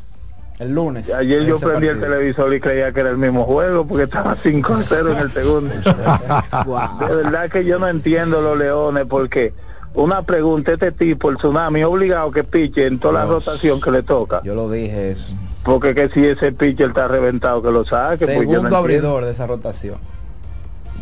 El 0.59 0.75
lunes. 0.75 1.13
ayer 1.13 1.45
yo 1.45 1.59
prendí 1.59 1.89
el 1.89 2.01
televisor 2.01 2.55
y 2.55 2.61
creía 2.61 2.93
que 2.93 3.01
era 3.01 3.11
el 3.11 3.19
mismo 3.19 3.45
juego 3.45 3.87
porque 3.87 4.05
estaba 4.05 4.37
5 4.43 4.75
a 4.75 4.83
0 4.83 5.13
en 5.13 5.19
el 5.19 5.33
segundo. 5.33 5.75
De 7.09 7.15
verdad 7.15 7.51
que 7.51 7.65
yo 7.65 7.79
no 7.79 7.89
entiendo 7.89 8.41
los 8.41 8.57
leones 8.57 9.05
porque 9.09 9.53
una 9.95 10.23
pregunta, 10.23 10.73
este 10.73 10.93
tipo, 10.93 11.31
el 11.31 11.37
tsunami, 11.37 11.85
obligado 11.85 12.31
que 12.31 12.45
piche 12.45 12.87
en 12.87 12.99
toda 12.99 13.25
la 13.25 13.27
rotación 13.27 13.81
que 13.81 13.91
le 13.91 14.03
toca. 14.03 14.43
Yo 14.43 14.55
lo 14.55 14.71
dije 14.71 15.13
eso. 15.13 15.35
Porque 15.63 15.95
que 15.95 16.09
si 16.11 16.27
ese 16.27 16.53
pitcher 16.53 16.89
está 16.89 17.09
reventado 17.09 17.63
que 17.63 17.71
lo 17.71 17.85
saque. 17.85 18.27
Segundo 18.27 18.47
pues 18.47 18.63
yo 18.63 18.69
no 18.69 18.77
abridor 18.77 19.25
de 19.25 19.31
esa 19.31 19.47
rotación. 19.47 19.99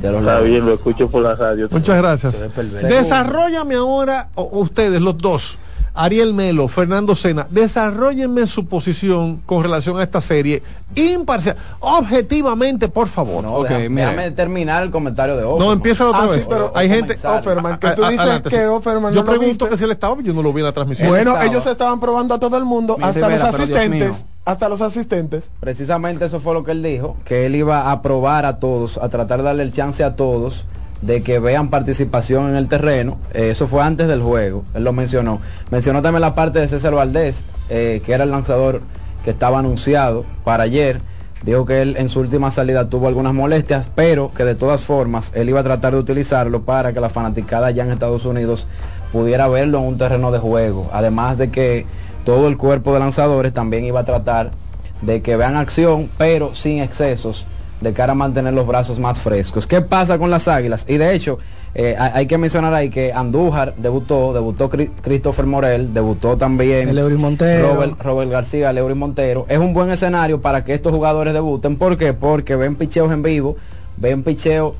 Está 0.03 0.41
bien, 0.41 0.67
lo 0.67 0.73
escucho 0.75 1.09
por 1.09 1.23
la 1.23 1.37
radio. 1.37 1.69
Muchas 1.71 1.99
gracias. 1.99 2.45
Desarrollame 2.83 3.77
ahora, 3.77 4.31
ustedes, 4.35 5.01
los 5.01 5.17
dos, 5.17 5.59
Ariel 5.95 6.33
Melo, 6.33 6.69
Fernando 6.69 7.15
Sena, 7.15 7.47
desarrollenme 7.51 8.47
su 8.47 8.67
posición 8.67 9.43
con 9.45 9.63
relación 9.63 9.99
a 9.99 10.03
esta 10.03 10.21
serie 10.21 10.63
imparcial, 10.95 11.57
objetivamente, 11.81 12.89
por 12.89 13.09
favor. 13.09 13.45
No, 13.45 13.63
déjame, 13.63 14.31
terminar 14.31 14.83
el 14.83 14.91
comentario 14.91 15.37
de 15.37 15.45
Offerman. 15.45 15.67
No, 15.67 15.73
empieza 15.73 16.09
otra 16.09 16.25
ah, 16.25 16.27
vez. 16.27 16.47
pero 16.49 16.73
hay 16.75 16.89
gente, 16.89 17.17
Offerman, 17.27 17.79
que 17.79 17.91
tú 17.91 18.05
dices 18.07 18.43
que 18.49 18.67
Offerman 18.67 19.13
Yo 19.15 19.25
pregunto 19.25 19.69
que 19.69 19.77
si 19.77 19.85
él 19.85 19.91
estaba, 19.91 20.21
yo 20.23 20.33
no 20.33 20.43
lo 20.43 20.53
vi 20.53 20.61
en 20.61 20.67
la 20.67 20.73
transmisión. 20.73 21.09
Bueno, 21.09 21.41
ellos 21.43 21.67
estaban 21.67 22.01
probando 22.01 22.35
a 22.35 22.41
todo 22.41 22.57
el 22.57 22.65
mundo, 22.65 22.97
hasta 23.01 23.29
los 23.29 23.43
asistentes 23.43 24.27
hasta 24.45 24.69
los 24.69 24.83
asistentes. 24.83 25.53
Precisamente 25.61 26.25
eso 26.25 26.41
fue 26.41 26.55
lo 26.55 26.65
que 26.65 26.73
él 26.73 26.83
dijo, 26.83 27.17
que 27.25 27.47
él 27.47 27.55
iba 27.55 27.93
a 27.93 28.03
probar 28.03 28.45
a 28.45 28.59
todos, 28.59 28.99
a 28.99 29.09
tratar 29.09 29.39
de 29.39 29.45
darle 29.45 29.63
el 29.63 29.73
chance 29.73 30.03
a 30.03 30.17
todos 30.17 30.67
de 31.03 31.23
que 31.23 31.39
vean 31.41 31.69
participación 31.69 32.49
en 32.49 32.57
el 32.57 32.69
terreno. 32.69 33.19
Eh, 33.35 33.51
eso 33.51 33.67
fue 33.67 33.83
antes 33.83 34.09
del 34.09 34.23
juego, 34.23 34.65
él 34.75 34.85
lo 34.85 34.93
mencionó. 34.93 35.41
Mencionó 35.71 36.01
también 36.01 36.23
la 36.23 36.35
parte 36.35 36.61
de 36.61 36.69
César 36.69 36.95
Valdés, 36.95 37.45
eh, 37.69 38.01
que 38.07 38.13
era 38.13 38.25
el 38.25 38.31
lanzador 38.31 38.81
que 39.25 39.31
estaba 39.31 39.59
anunciado 39.59 40.25
para 40.45 40.65
ayer. 40.65 41.01
Dijo 41.43 41.67
que 41.67 41.83
él 41.83 41.97
en 41.99 42.09
su 42.09 42.21
última 42.21 42.53
salida 42.53 42.89
tuvo 42.89 43.09
algunas 43.09 43.35
molestias, 43.35 43.91
pero 43.97 44.33
que 44.33 44.45
de 44.45 44.55
todas 44.55 44.85
formas 44.85 45.33
él 45.35 45.49
iba 45.49 45.59
a 45.59 45.65
tratar 45.65 45.93
de 45.93 45.99
utilizarlo 45.99 46.63
para 46.63 46.93
que 46.93 47.01
la 47.01 47.11
fanaticada 47.11 47.67
allá 47.67 47.83
en 47.83 47.91
Estados 47.91 48.25
Unidos 48.25 48.69
pudiera 49.11 49.49
verlo 49.49 49.79
en 49.79 49.85
un 49.87 49.99
terreno 49.99 50.31
de 50.31 50.39
juego. 50.39 50.89
Además 50.93 51.39
de 51.39 51.51
que 51.51 51.85
todo 52.25 52.47
el 52.47 52.57
cuerpo 52.57 52.95
de 52.95 53.01
lanzadores 53.01 53.53
también 53.53 53.85
iba 53.85 54.01
a 54.01 54.05
tratar 54.05 54.53
de 55.01 55.21
que 55.21 55.37
vean 55.37 55.57
acción, 55.57 56.09
pero 56.17 56.55
sin 56.55 56.79
excesos 56.79 57.45
de 57.83 57.93
cara 57.93 58.13
a 58.13 58.15
mantener 58.15 58.55
los 58.55 58.67
brazos 58.67 58.99
más 58.99 59.21
frescos. 59.21 59.67
¿Qué 59.67 59.81
pasa 59.81 60.19
con 60.19 60.31
las 60.31 60.49
águilas? 60.49 60.85
Y 60.89 60.99
de 60.99 61.15
hecho, 61.15 61.39
eh, 61.75 61.97
hay 61.99 62.27
que 62.27 62.37
mencionar 62.37 62.75
ahí 62.75 62.91
que 62.91 63.13
Andújar 63.13 63.75
debutó, 63.77 64.35
debutó 64.35 64.69
Christopher 64.69 65.47
Morel, 65.47 65.95
debutó 65.95 66.37
también 66.37 66.95
Montero. 67.17 67.97
Robert, 67.99 68.31
García, 68.31 68.73
Leury 68.73 68.95
Montero. 68.95 69.47
Es 69.49 69.59
un 69.59 69.73
buen 69.73 69.91
escenario 69.91 70.41
para 70.41 70.65
que 70.65 70.75
estos 70.75 70.93
jugadores 70.93 71.33
debuten. 71.33 71.77
¿Por 71.77 71.97
qué? 71.97 72.13
Porque 72.13 72.57
ven 72.57 72.77
picheos 72.77 73.11
en 73.11 73.23
vivo, 73.23 73.57
ven 73.97 74.23
picheo 74.23 74.75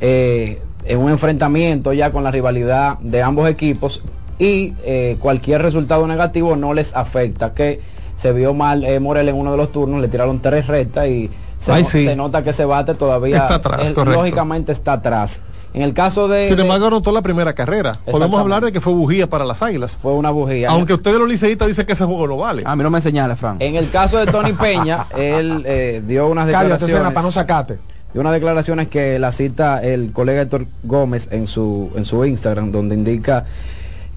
eh, 0.00 0.62
en 0.84 0.98
un 1.00 1.10
enfrentamiento 1.10 1.92
ya 1.92 2.12
con 2.12 2.22
la 2.22 2.30
rivalidad 2.30 2.98
de 3.00 3.22
ambos 3.22 3.48
equipos 3.48 4.02
y 4.38 4.74
eh, 4.84 5.16
cualquier 5.18 5.62
resultado 5.62 6.06
negativo 6.06 6.54
no 6.54 6.74
les 6.74 6.94
afecta. 6.94 7.54
Que 7.54 7.80
se 8.16 8.32
vio 8.32 8.54
mal 8.54 8.86
Morel 9.00 9.28
en 9.28 9.34
uno 9.34 9.50
de 9.50 9.56
los 9.56 9.72
turnos, 9.72 10.00
le 10.00 10.06
tiraron 10.06 10.40
tres 10.40 10.68
rectas 10.68 11.08
y 11.08 11.28
se, 11.64 12.16
nota 12.16 12.44
que 12.44 12.50
ese 12.50 12.64
bate 12.64 12.94
todavía 12.94 13.60
lógicamente 13.96 14.72
está 14.72 14.94
atrás. 14.94 15.40
En 15.72 15.82
el 15.82 15.92
caso 15.92 16.28
de. 16.28 16.48
Sin 16.48 16.60
embargo, 16.60 16.86
anotó 16.86 17.10
la 17.10 17.22
primera 17.22 17.52
carrera. 17.52 17.98
Podemos 18.08 18.40
hablar 18.40 18.64
de 18.64 18.70
que 18.70 18.80
fue 18.80 18.92
bujía 18.92 19.28
para 19.28 19.44
las 19.44 19.60
águilas. 19.60 19.96
Fue 19.96 20.12
una 20.12 20.30
bujía. 20.30 20.70
Aunque 20.70 20.94
ustedes 20.94 21.18
los 21.18 21.28
liceístas 21.28 21.66
dicen 21.66 21.84
que 21.84 21.94
ese 21.94 22.04
juego 22.04 22.28
no 22.28 22.36
vale. 22.36 22.62
A 22.64 22.76
mí 22.76 22.82
no 22.82 22.90
me 22.90 23.00
señales, 23.00 23.38
Frank. 23.38 23.56
En 23.60 23.74
el 23.74 23.90
caso 23.90 24.18
de 24.18 24.26
Tony 24.26 24.52
Peña, 24.52 25.06
él 25.16 25.64
eh, 25.66 26.02
dio 26.06 26.28
unas 26.28 26.46
declaraciones. 26.46 27.12
para 27.12 27.22
no 27.22 27.32
sacate. 27.32 27.78
Dio 28.12 28.20
unas 28.20 28.32
declaraciones 28.32 28.86
que 28.86 29.18
la 29.18 29.32
cita 29.32 29.82
el 29.82 30.12
colega 30.12 30.42
Héctor 30.42 30.66
Gómez 30.84 31.28
en 31.32 31.48
su, 31.48 31.90
en 31.96 32.04
su 32.04 32.24
Instagram, 32.24 32.70
donde 32.70 32.94
indica 32.94 33.44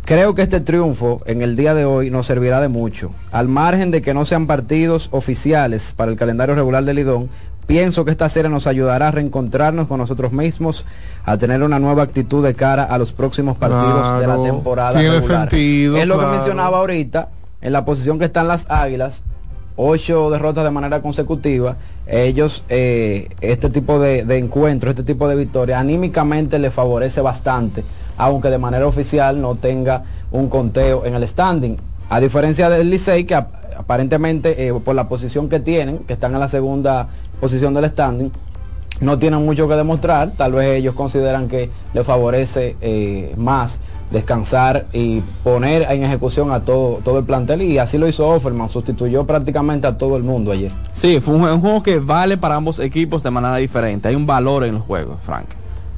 Creo 0.08 0.36
que 0.36 0.42
este 0.42 0.62
triunfo 0.62 1.22
en 1.26 1.42
el 1.42 1.58
día 1.58 1.74
de 1.74 1.84
hoy 1.84 2.10
nos 2.10 2.28
servirá 2.28 2.62
de 2.62 2.70
mucho. 2.70 3.12
Al 3.30 3.50
margen 3.50 3.92
de 3.92 4.02
que 4.02 4.14
no 4.14 4.24
sean 4.24 4.48
partidos 4.48 5.10
oficiales 5.12 5.94
para 5.98 6.10
el 6.10 6.16
calendario 6.18 6.56
regular 6.56 6.86
del 6.86 6.96
Lidón, 6.96 7.30
pienso 7.66 8.06
que 8.06 8.12
esta 8.12 8.30
serie 8.30 8.50
nos 8.50 8.68
ayudará 8.68 9.10
a 9.10 9.12
reencontrarnos 9.12 9.90
con 9.90 9.98
nosotros 9.98 10.32
mismos, 10.32 10.86
a 11.26 11.36
tener 11.38 11.62
una 11.62 11.78
nueva 11.80 12.04
actitud 12.04 12.42
de 12.42 12.54
cara 12.54 12.86
a 12.86 12.98
los 12.98 13.12
próximos 13.12 13.58
partidos 13.58 14.18
de 14.22 14.28
la 14.28 14.42
temporada 14.42 14.98
tiene 14.98 15.22
Sentido, 15.22 15.98
es 15.98 16.08
lo 16.08 16.18
que 16.18 16.26
mencionaba 16.28 16.78
ahorita, 16.78 17.28
en 17.60 17.74
la 17.74 17.84
posición 17.84 18.18
que 18.18 18.24
están 18.24 18.48
las 18.48 18.66
Águilas, 18.72 19.24
ocho 19.76 20.30
derrotas 20.30 20.64
de 20.64 20.72
manera 20.72 21.02
consecutiva, 21.02 21.76
ellos, 22.08 22.64
eh, 22.70 23.28
este 23.42 23.70
tipo 23.70 24.00
de, 24.00 24.24
de 24.24 24.38
encuentros, 24.38 24.92
este 24.92 25.04
tipo 25.04 25.28
de 25.28 25.36
victoria, 25.36 25.78
anímicamente 25.82 26.60
les 26.60 26.74
favorece 26.74 27.20
bastante 27.20 27.84
aunque 28.18 28.50
de 28.50 28.58
manera 28.58 28.88
oficial 28.88 29.42
no 29.42 29.56
tenga 29.56 30.04
un 30.32 30.50
conteo 30.50 31.06
en 31.06 31.16
el 31.16 31.28
standing. 31.28 31.78
A 32.10 32.20
diferencia 32.20 32.70
del 32.70 32.90
Licey, 32.90 33.26
que 33.26 33.36
aparentemente 33.36 34.68
eh, 34.68 34.74
por 34.74 34.96
la 34.96 35.08
posición 35.08 35.50
que 35.50 35.60
tienen, 35.60 36.00
que 36.00 36.14
están 36.14 36.34
en 36.34 36.40
la 36.40 36.48
segunda 36.48 37.08
posición 37.40 37.74
del 37.74 37.90
standing, 37.90 38.32
no 39.00 39.20
tienen 39.20 39.46
mucho 39.46 39.68
que 39.68 39.76
demostrar, 39.76 40.32
tal 40.32 40.54
vez 40.54 40.80
ellos 40.80 40.96
consideran 40.96 41.48
que 41.48 41.70
les 41.94 42.06
favorece 42.06 42.76
eh, 42.82 43.34
más 43.38 43.80
descansar 44.12 44.86
y 44.94 45.22
poner 45.44 45.84
en 45.92 46.04
ejecución 46.04 46.52
a 46.52 46.62
todo, 46.62 47.00
todo 47.04 47.20
el 47.20 47.26
plantel 47.26 47.62
y 47.62 47.78
así 47.78 47.98
lo 47.98 48.08
hizo 48.08 48.28
Offerman, 48.28 48.70
sustituyó 48.70 49.26
prácticamente 49.26 49.86
a 49.86 49.98
todo 49.98 50.16
el 50.16 50.24
mundo 50.24 50.52
ayer. 50.52 50.72
Sí, 50.94 51.20
fue 51.20 51.36
un, 51.36 51.62
juego 51.62 51.84
que 51.84 52.00
vale 52.00 52.38
para 52.38 52.56
ambos 52.56 52.80
equipos 52.80 53.22
de 53.22 53.32
manera 53.32 53.58
diferente, 53.58 54.08
hay 54.08 54.16
un 54.16 54.26
valor 54.26 54.64
en 54.64 54.76
los 54.76 54.84
juegos, 54.84 55.18
Frank. 55.24 55.48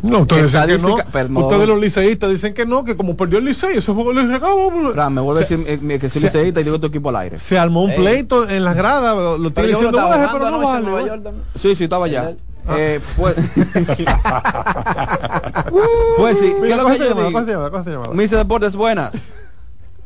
No, 0.01 0.19
ustedes 0.19 0.51
dicen 0.51 0.67
que 0.67 0.77
no. 0.77 0.95
Ustedes 1.41 1.67
los 1.67 1.79
liceístas 1.79 2.29
dicen 2.29 2.53
que 2.53 2.65
no, 2.65 2.83
que 2.83 2.95
como 2.95 3.17
perdió 3.17 3.39
el 3.39 3.45
liceo, 3.45 3.69
ese 3.69 3.93
juego 3.93 4.13
regalo. 4.13 4.91
Fran, 4.93 5.13
me 5.13 5.21
vuelve 5.21 5.41
a 5.41 5.47
decir 5.47 5.63
eh, 5.67 5.99
que 5.99 6.09
soy 6.09 6.23
liceísta 6.23 6.61
y 6.61 6.63
digo 6.63 6.79
tu 6.79 6.87
equipo 6.87 7.09
al 7.09 7.17
aire. 7.17 7.39
Se 7.39 7.57
armó 7.57 7.83
un 7.83 7.95
pleito 7.95 8.49
en 8.49 8.63
las 8.63 8.75
gradas, 8.75 9.15
lo 9.15 9.47
estoy 9.47 9.67
diciendo, 9.67 9.97
baje, 9.97 10.27
pero 10.31 10.49
no 10.49 10.59
vale. 10.59 11.21
Sí, 11.55 11.75
sí, 11.75 11.85
estaba 11.85 12.05
allá. 12.05 12.35
Ah. 12.67 12.75
Eh, 12.77 12.99
pues, 13.17 13.35
pues 16.17 16.37
sí, 16.37 16.53
¿qué 16.61 16.69
es 16.69 16.77
lo 16.77 16.85
que 16.85 16.97
se 16.97 17.09
llama? 17.09 17.23
¿Cómo 17.23 17.45
se 17.45 17.51
llama? 17.51 17.71
¿Cómo 17.71 17.83
se 17.83 17.89
llama? 17.89 18.13
Mis 18.13 18.29
Deportes, 18.29 18.75
buenas. 18.75 19.33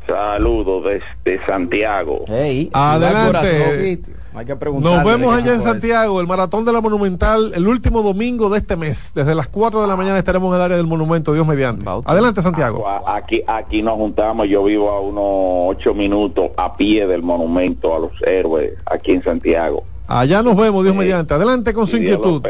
Saludos 0.08 0.84
desde 0.84 1.46
Santiago. 1.46 2.26
Hey, 2.28 2.70
Adelante. 2.74 4.02
Hay 4.36 4.46
que 4.46 4.56
Nos 4.56 5.04
vemos 5.04 5.36
allá 5.36 5.54
en 5.54 5.62
Santiago, 5.62 6.20
el 6.20 6.26
maratón 6.26 6.66
de 6.66 6.74
la 6.74 6.82
Monumental, 6.82 7.52
el 7.54 7.68
último 7.68 8.02
domingo 8.02 8.50
de 8.50 8.58
este 8.58 8.76
mes. 8.76 9.12
Desde 9.14 9.36
las 9.36 9.48
4 9.48 9.82
de 9.82 9.88
la 9.88 9.96
mañana 9.96 10.18
estaremos 10.18 10.50
en 10.50 10.56
el 10.56 10.62
área 10.62 10.78
del 10.78 10.88
monumento, 10.88 11.34
Dios 11.34 11.46
mediante. 11.46 11.86
Adelante, 12.06 12.42
Santiago. 12.42 12.84
Aquí, 13.06 13.44
aquí 13.46 13.84
nos 13.84 13.94
juntamos, 13.96 14.48
yo 14.48 14.64
vivo 14.64 14.90
a 14.90 15.00
unos 15.02 15.78
8 15.78 15.94
minutos 15.94 16.50
a 16.58 16.76
pie 16.76 17.06
del 17.06 17.22
monumento 17.22 17.96
a 17.96 18.00
los 18.00 18.12
héroes, 18.26 18.74
aquí 18.86 19.12
en 19.12 19.24
Santiago. 19.24 19.84
Allá 20.08 20.42
nos 20.42 20.58
vemos, 20.58 20.84
Dios 20.84 20.96
mediante. 20.96 21.34
Adelante 21.34 21.74
con 21.74 21.88
su 21.88 21.98
inquietud. 21.98 22.42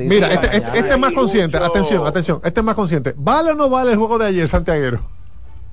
Mira, 0.00 0.32
este, 0.32 0.56
este, 0.58 0.78
este, 0.78 0.90
es 0.90 0.98
más 0.98 1.12
consciente. 1.12 1.56
Atención, 1.56 2.06
atención. 2.06 2.40
Este 2.44 2.60
es 2.60 2.64
más 2.64 2.74
consciente. 2.74 3.14
¿Vale 3.16 3.52
o 3.52 3.54
no 3.54 3.68
vale 3.68 3.92
el 3.92 3.96
juego 3.96 4.18
de 4.18 4.26
ayer, 4.26 4.48
Santiago? 4.48 4.98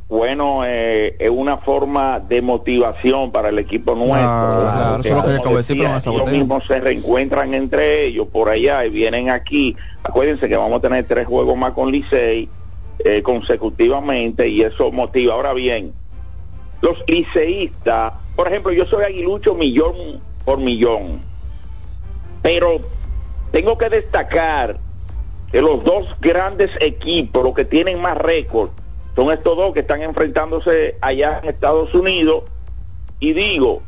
Bueno, 0.09 0.65
eh, 0.65 1.15
es 1.19 1.29
una 1.29 1.57
forma 1.57 2.19
de 2.19 2.41
motivación 2.41 3.31
para 3.31 3.49
el 3.49 3.59
equipo 3.59 3.93
nuestro. 3.93 4.17
claro, 4.17 5.01
eso 5.03 5.19
es 5.19 5.35
lo 5.35 5.43
que 5.43 5.55
decir, 5.55 5.77
ellos 5.77 6.31
mismos 6.31 6.65
se 6.65 6.79
reencuentran 6.79 7.53
entre 7.53 8.05
ellos 8.05 8.27
por 8.27 8.49
allá 8.49 8.83
y 8.85 8.89
vienen 8.89 9.29
aquí. 9.29 9.77
Acuérdense 10.01 10.49
que 10.49 10.57
vamos 10.57 10.79
a 10.79 10.81
tener 10.81 11.05
tres 11.05 11.27
juegos 11.27 11.55
más 11.55 11.73
con 11.73 11.91
Licey 11.91 12.49
eh, 13.05 13.21
consecutivamente 13.21 14.47
y 14.47 14.63
eso 14.63 14.91
motiva. 14.91 15.35
Ahora 15.35 15.53
bien, 15.53 15.93
los 16.81 16.97
liceístas, 17.05 18.13
por 18.35 18.47
ejemplo, 18.47 18.71
yo 18.73 18.87
soy 18.87 19.03
aguilucho 19.03 19.53
millón 19.53 20.21
por 20.43 20.57
millón, 20.57 21.21
pero 22.41 22.81
tengo 23.51 23.77
que 23.77 23.89
destacar 23.89 24.79
que 25.51 25.61
los 25.61 25.83
dos 25.83 26.07
grandes 26.19 26.71
equipos, 26.79 27.43
los 27.43 27.53
que 27.53 27.65
tienen 27.65 28.01
más 28.01 28.17
récord, 28.17 28.71
son 29.15 29.31
estos 29.31 29.57
dos 29.57 29.73
que 29.73 29.81
están 29.81 30.01
enfrentándose 30.01 30.97
allá 31.01 31.39
en 31.43 31.49
Estados 31.49 31.93
Unidos. 31.93 32.43
Y 33.19 33.33
digo, 33.33 33.81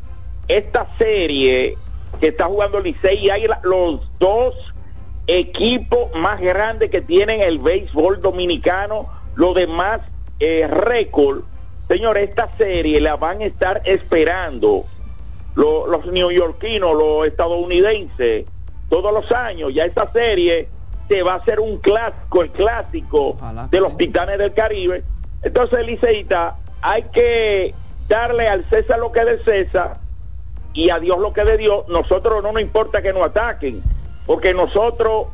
esta 0.47 0.87
serie 0.97 1.77
que 2.19 2.27
está 2.27 2.45
jugando 2.45 2.79
Licey 2.79 3.25
y 3.25 3.29
hay 3.29 3.47
los 3.63 4.01
dos 4.19 4.55
equipos 5.27 6.13
más 6.15 6.41
grandes 6.41 6.89
que 6.89 7.01
tienen 7.01 7.41
el 7.41 7.59
béisbol 7.59 8.21
dominicano, 8.21 9.07
los 9.35 9.55
demás 9.55 10.01
eh, 10.39 10.67
récord. 10.67 11.43
Señores, 11.87 12.29
esta 12.29 12.49
serie 12.57 12.99
la 12.99 13.15
van 13.15 13.41
a 13.41 13.45
estar 13.45 13.81
esperando 13.85 14.85
los, 15.55 15.87
los 15.87 16.05
neoyorquinos, 16.05 16.95
los 16.95 17.27
estadounidenses, 17.27 18.45
todos 18.89 19.13
los 19.13 19.31
años. 19.31 19.73
Ya 19.73 19.85
esta 19.85 20.11
serie 20.11 20.67
se 21.11 21.23
va 21.23 21.33
a 21.33 21.43
ser 21.43 21.59
un 21.59 21.79
clásico, 21.79 22.41
el 22.41 22.51
clásico 22.51 23.37
de 23.69 23.81
los 23.81 23.97
Titanes 23.97 24.37
del 24.37 24.53
Caribe. 24.53 25.03
Entonces, 25.43 25.85
Liceita, 25.85 26.55
hay 26.81 27.03
que 27.11 27.75
darle 28.07 28.47
al 28.47 28.69
César 28.69 28.97
lo 28.97 29.11
que 29.11 29.19
es 29.19 29.25
de 29.25 29.43
César 29.43 29.97
y 30.73 30.89
a 30.89 30.99
Dios 30.99 31.19
lo 31.19 31.33
que 31.33 31.41
es 31.41 31.47
de 31.47 31.57
Dios. 31.57 31.83
Nosotros 31.89 32.41
no 32.41 32.53
nos 32.53 32.61
importa 32.61 33.01
que 33.01 33.11
nos 33.11 33.23
ataquen, 33.23 33.83
porque 34.25 34.53
nosotros, 34.53 35.27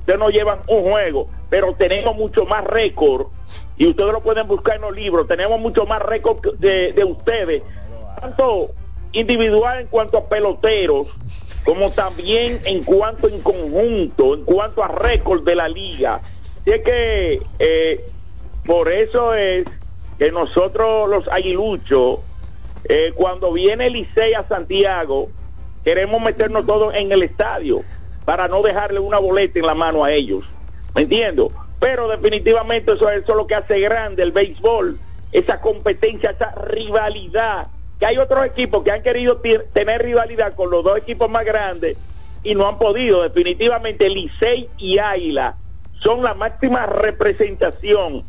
ustedes 0.00 0.18
nos 0.18 0.30
llevan 0.30 0.58
un 0.68 0.90
juego, 0.90 1.30
pero 1.48 1.72
tenemos 1.72 2.14
mucho 2.14 2.44
más 2.44 2.62
récord, 2.64 3.28
y 3.78 3.86
ustedes 3.86 4.12
lo 4.12 4.20
pueden 4.20 4.46
buscar 4.46 4.76
en 4.76 4.82
los 4.82 4.94
libros, 4.94 5.26
tenemos 5.26 5.58
mucho 5.58 5.86
más 5.86 6.02
récord 6.02 6.54
de, 6.58 6.92
de 6.92 7.04
ustedes, 7.04 7.62
tanto 8.20 8.72
individual 9.12 9.80
en 9.80 9.86
cuanto 9.86 10.18
a 10.18 10.28
peloteros, 10.28 11.08
como 11.64 11.90
también 11.90 12.60
en 12.64 12.84
cuanto 12.84 13.28
en 13.28 13.40
conjunto, 13.40 14.34
en 14.34 14.44
cuanto 14.44 14.84
a 14.84 14.88
récord 14.88 15.42
de 15.44 15.54
la 15.54 15.68
liga. 15.68 16.20
Así 16.60 16.82
que 16.82 17.42
eh, 17.58 18.04
por 18.66 18.92
eso 18.92 19.34
es 19.34 19.64
que 20.18 20.30
nosotros 20.30 21.08
los 21.08 21.26
aguiluchos, 21.28 22.20
eh, 22.84 23.12
cuando 23.14 23.52
viene 23.52 23.88
Licey 23.88 24.34
a 24.34 24.46
Santiago, 24.46 25.30
queremos 25.84 26.20
meternos 26.20 26.66
todos 26.66 26.94
en 26.94 27.10
el 27.12 27.22
estadio 27.22 27.82
para 28.24 28.46
no 28.46 28.62
dejarle 28.62 28.98
una 28.98 29.18
boleta 29.18 29.58
en 29.58 29.66
la 29.66 29.74
mano 29.74 30.04
a 30.04 30.12
ellos. 30.12 30.44
¿Me 30.94 31.02
entiendo? 31.02 31.50
Pero 31.80 32.08
definitivamente 32.08 32.92
eso, 32.92 33.10
eso 33.10 33.32
es 33.32 33.36
lo 33.36 33.46
que 33.46 33.54
hace 33.54 33.80
grande 33.80 34.22
el 34.22 34.32
béisbol, 34.32 34.98
esa 35.32 35.60
competencia, 35.60 36.30
esa 36.30 36.54
rivalidad 36.54 37.68
hay 38.04 38.18
otros 38.18 38.44
equipos 38.44 38.82
que 38.82 38.90
han 38.90 39.02
querido 39.02 39.40
tener 39.72 40.02
rivalidad 40.02 40.54
con 40.54 40.70
los 40.70 40.84
dos 40.84 40.98
equipos 40.98 41.30
más 41.30 41.44
grandes 41.44 41.96
y 42.42 42.54
no 42.54 42.66
han 42.68 42.78
podido. 42.78 43.22
Definitivamente 43.22 44.08
Licey 44.08 44.70
y 44.78 44.98
Águila 44.98 45.56
son 46.00 46.22
la 46.22 46.34
máxima 46.34 46.86
representación 46.86 48.24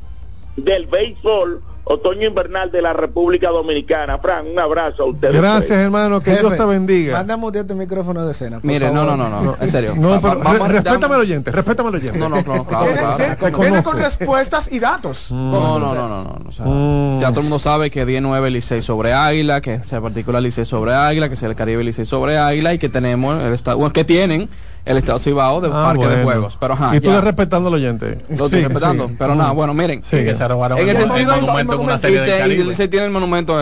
del 0.56 0.88
béisbol 0.88 1.64
otoño 1.86 2.28
invernal 2.28 2.72
de 2.72 2.82
la 2.82 2.94
República 2.94 3.50
Dominicana. 3.50 4.18
Fran, 4.18 4.48
un 4.48 4.60
abrazo 4.60 5.04
a 5.04 5.06
ustedes. 5.06 5.36
Gracias, 5.36 5.78
hermano, 5.80 6.22
que 6.22 6.36
Dios 6.36 6.58
te 6.58 6.66
bendiga. 6.66 7.18
Mándame 7.18 7.46
un 7.46 7.78
micrófono 7.78 8.26
de 8.26 8.32
escena. 8.32 8.60
Mire, 8.64 8.92
no, 8.92 9.06
no, 9.06 9.16
no, 9.16 9.30
no, 9.30 9.58
en 9.60 9.70
serio. 9.70 9.94
No, 9.96 10.20
respétame 10.68 11.16
al 11.16 11.22
oyente, 11.22 11.52
respétame 11.52 11.90
al 11.90 11.96
oyente. 11.96 12.20
No, 12.20 12.28
no, 12.28 12.42
no, 12.42 12.66
claro. 12.66 13.60
Viene 13.60 13.84
con 13.84 13.98
respuestas 13.98 14.72
y 14.72 14.80
datos. 14.80 15.32
No, 15.32 15.80
no, 15.80 15.94
no, 15.94 16.10
no, 16.10 16.24
no. 16.24 17.22
Ya 17.22 17.30
todo 17.30 17.40
el 17.40 17.46
mundo 17.46 17.60
sabe 17.60 17.92
que 17.92 18.06
19 18.06 18.50
Licey 18.50 18.82
sobre 18.82 19.14
Águila, 19.14 19.62
que 19.62 19.84
se 19.84 20.02
particular 20.02 20.42
Licey 20.42 20.66
sobre 20.66 20.94
Águila, 20.94 21.30
que 21.30 21.36
sea 21.36 21.50
el 21.50 21.56
Caribe 21.56 21.84
Licey 21.84 22.06
sobre 22.06 22.38
Águila 22.38 22.74
y 22.74 22.80
que 22.80 22.90
tenemos 22.90 23.42
el 23.42 23.54
estado, 23.54 23.78
bueno, 23.78 23.94
que 23.94 24.04
tienen 24.04 24.50
el 24.86 24.98
Estado 24.98 25.18
Cibao 25.20 25.62
de 25.62 25.70
ah, 25.70 25.86
parque 25.86 26.08
de 26.08 26.24
juegos. 26.24 26.58
Pero, 26.60 26.74
ajá, 26.74 26.96
y 26.96 27.00
tú 27.00 27.10
le 27.10 27.20
respetando 27.20 27.70
al 27.70 27.76
oyente. 27.76 28.20
Lo 28.30 28.46
estoy 28.46 28.62
respetando. 28.64 29.10
Pero 29.18 29.36
nada, 29.36 29.52
bueno, 29.52 29.74
miren. 29.74 30.02
Que 30.02 30.36
se 30.36 30.48
robaron 30.48 30.78
en 30.78 30.90
el, 30.90 30.98
sentido, 30.98 31.36
monumento 31.42 31.82
una 31.82 31.98
serie 31.98 32.22
de 32.22 32.74
se 32.74 32.88
tiene 32.88 33.06
el 33.06 33.12
monumento 33.12 33.58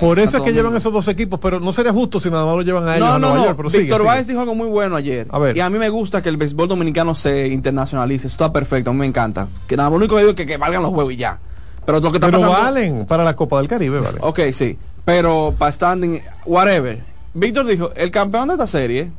Por 0.00 0.18
eso 0.18 0.38
es 0.38 0.42
que 0.42 0.52
llevan 0.52 0.74
esos 0.76 0.92
dos 0.92 1.06
equipos, 1.08 1.38
pero 1.40 1.60
no 1.60 1.72
sería 1.72 1.92
justo 1.92 2.20
si 2.20 2.30
nada 2.30 2.46
más 2.46 2.56
lo 2.56 2.62
llevan 2.62 2.88
a 2.88 2.96
ellos. 2.96 3.08
No, 3.08 3.18
no, 3.18 3.54
no. 3.54 3.68
Víctor 3.68 4.04
Báez 4.04 4.26
dijo 4.26 4.40
algo 4.40 4.54
muy 4.54 4.68
bueno 4.68 4.96
ayer. 4.96 5.28
Y 5.54 5.60
a 5.60 5.68
mí 5.68 5.78
me 5.78 5.88
gusta 5.90 6.22
que 6.22 6.28
el 6.28 6.36
béisbol 6.36 6.68
dominicano 6.68 7.14
se 7.14 7.48
internacionalice. 7.48 8.26
Eso 8.26 8.34
está 8.34 8.52
perfecto, 8.52 8.90
a 8.90 8.92
mí 8.92 9.00
me 9.00 9.06
encanta. 9.06 9.48
Que 9.66 9.76
nada, 9.76 9.90
lo 9.90 9.96
único 9.96 10.14
que 10.14 10.22
digo 10.22 10.34
es 10.36 10.46
que, 10.46 10.56
valgan 10.56 10.82
los 10.82 10.92
juegos 10.92 11.12
y 11.12 11.16
ya. 11.16 11.38
Pero 11.84 12.00
lo 12.00 12.10
que 12.12 12.18
está 12.18 12.30
pero 12.30 12.48
valen 12.48 13.06
para 13.06 13.24
la 13.24 13.34
Copa 13.34 13.58
del 13.58 13.68
Caribe, 13.68 14.00
vale. 14.00 14.18
Ok, 14.20 14.40
sí. 14.52 14.78
Pero 15.04 15.54
para 15.58 15.72
standing, 15.72 16.22
whatever. 16.46 17.00
Víctor 17.34 17.66
dijo, 17.66 17.90
el 17.96 18.10
campeón 18.10 18.48
de 18.48 18.54
esta 18.54 18.66
serie 18.66 19.10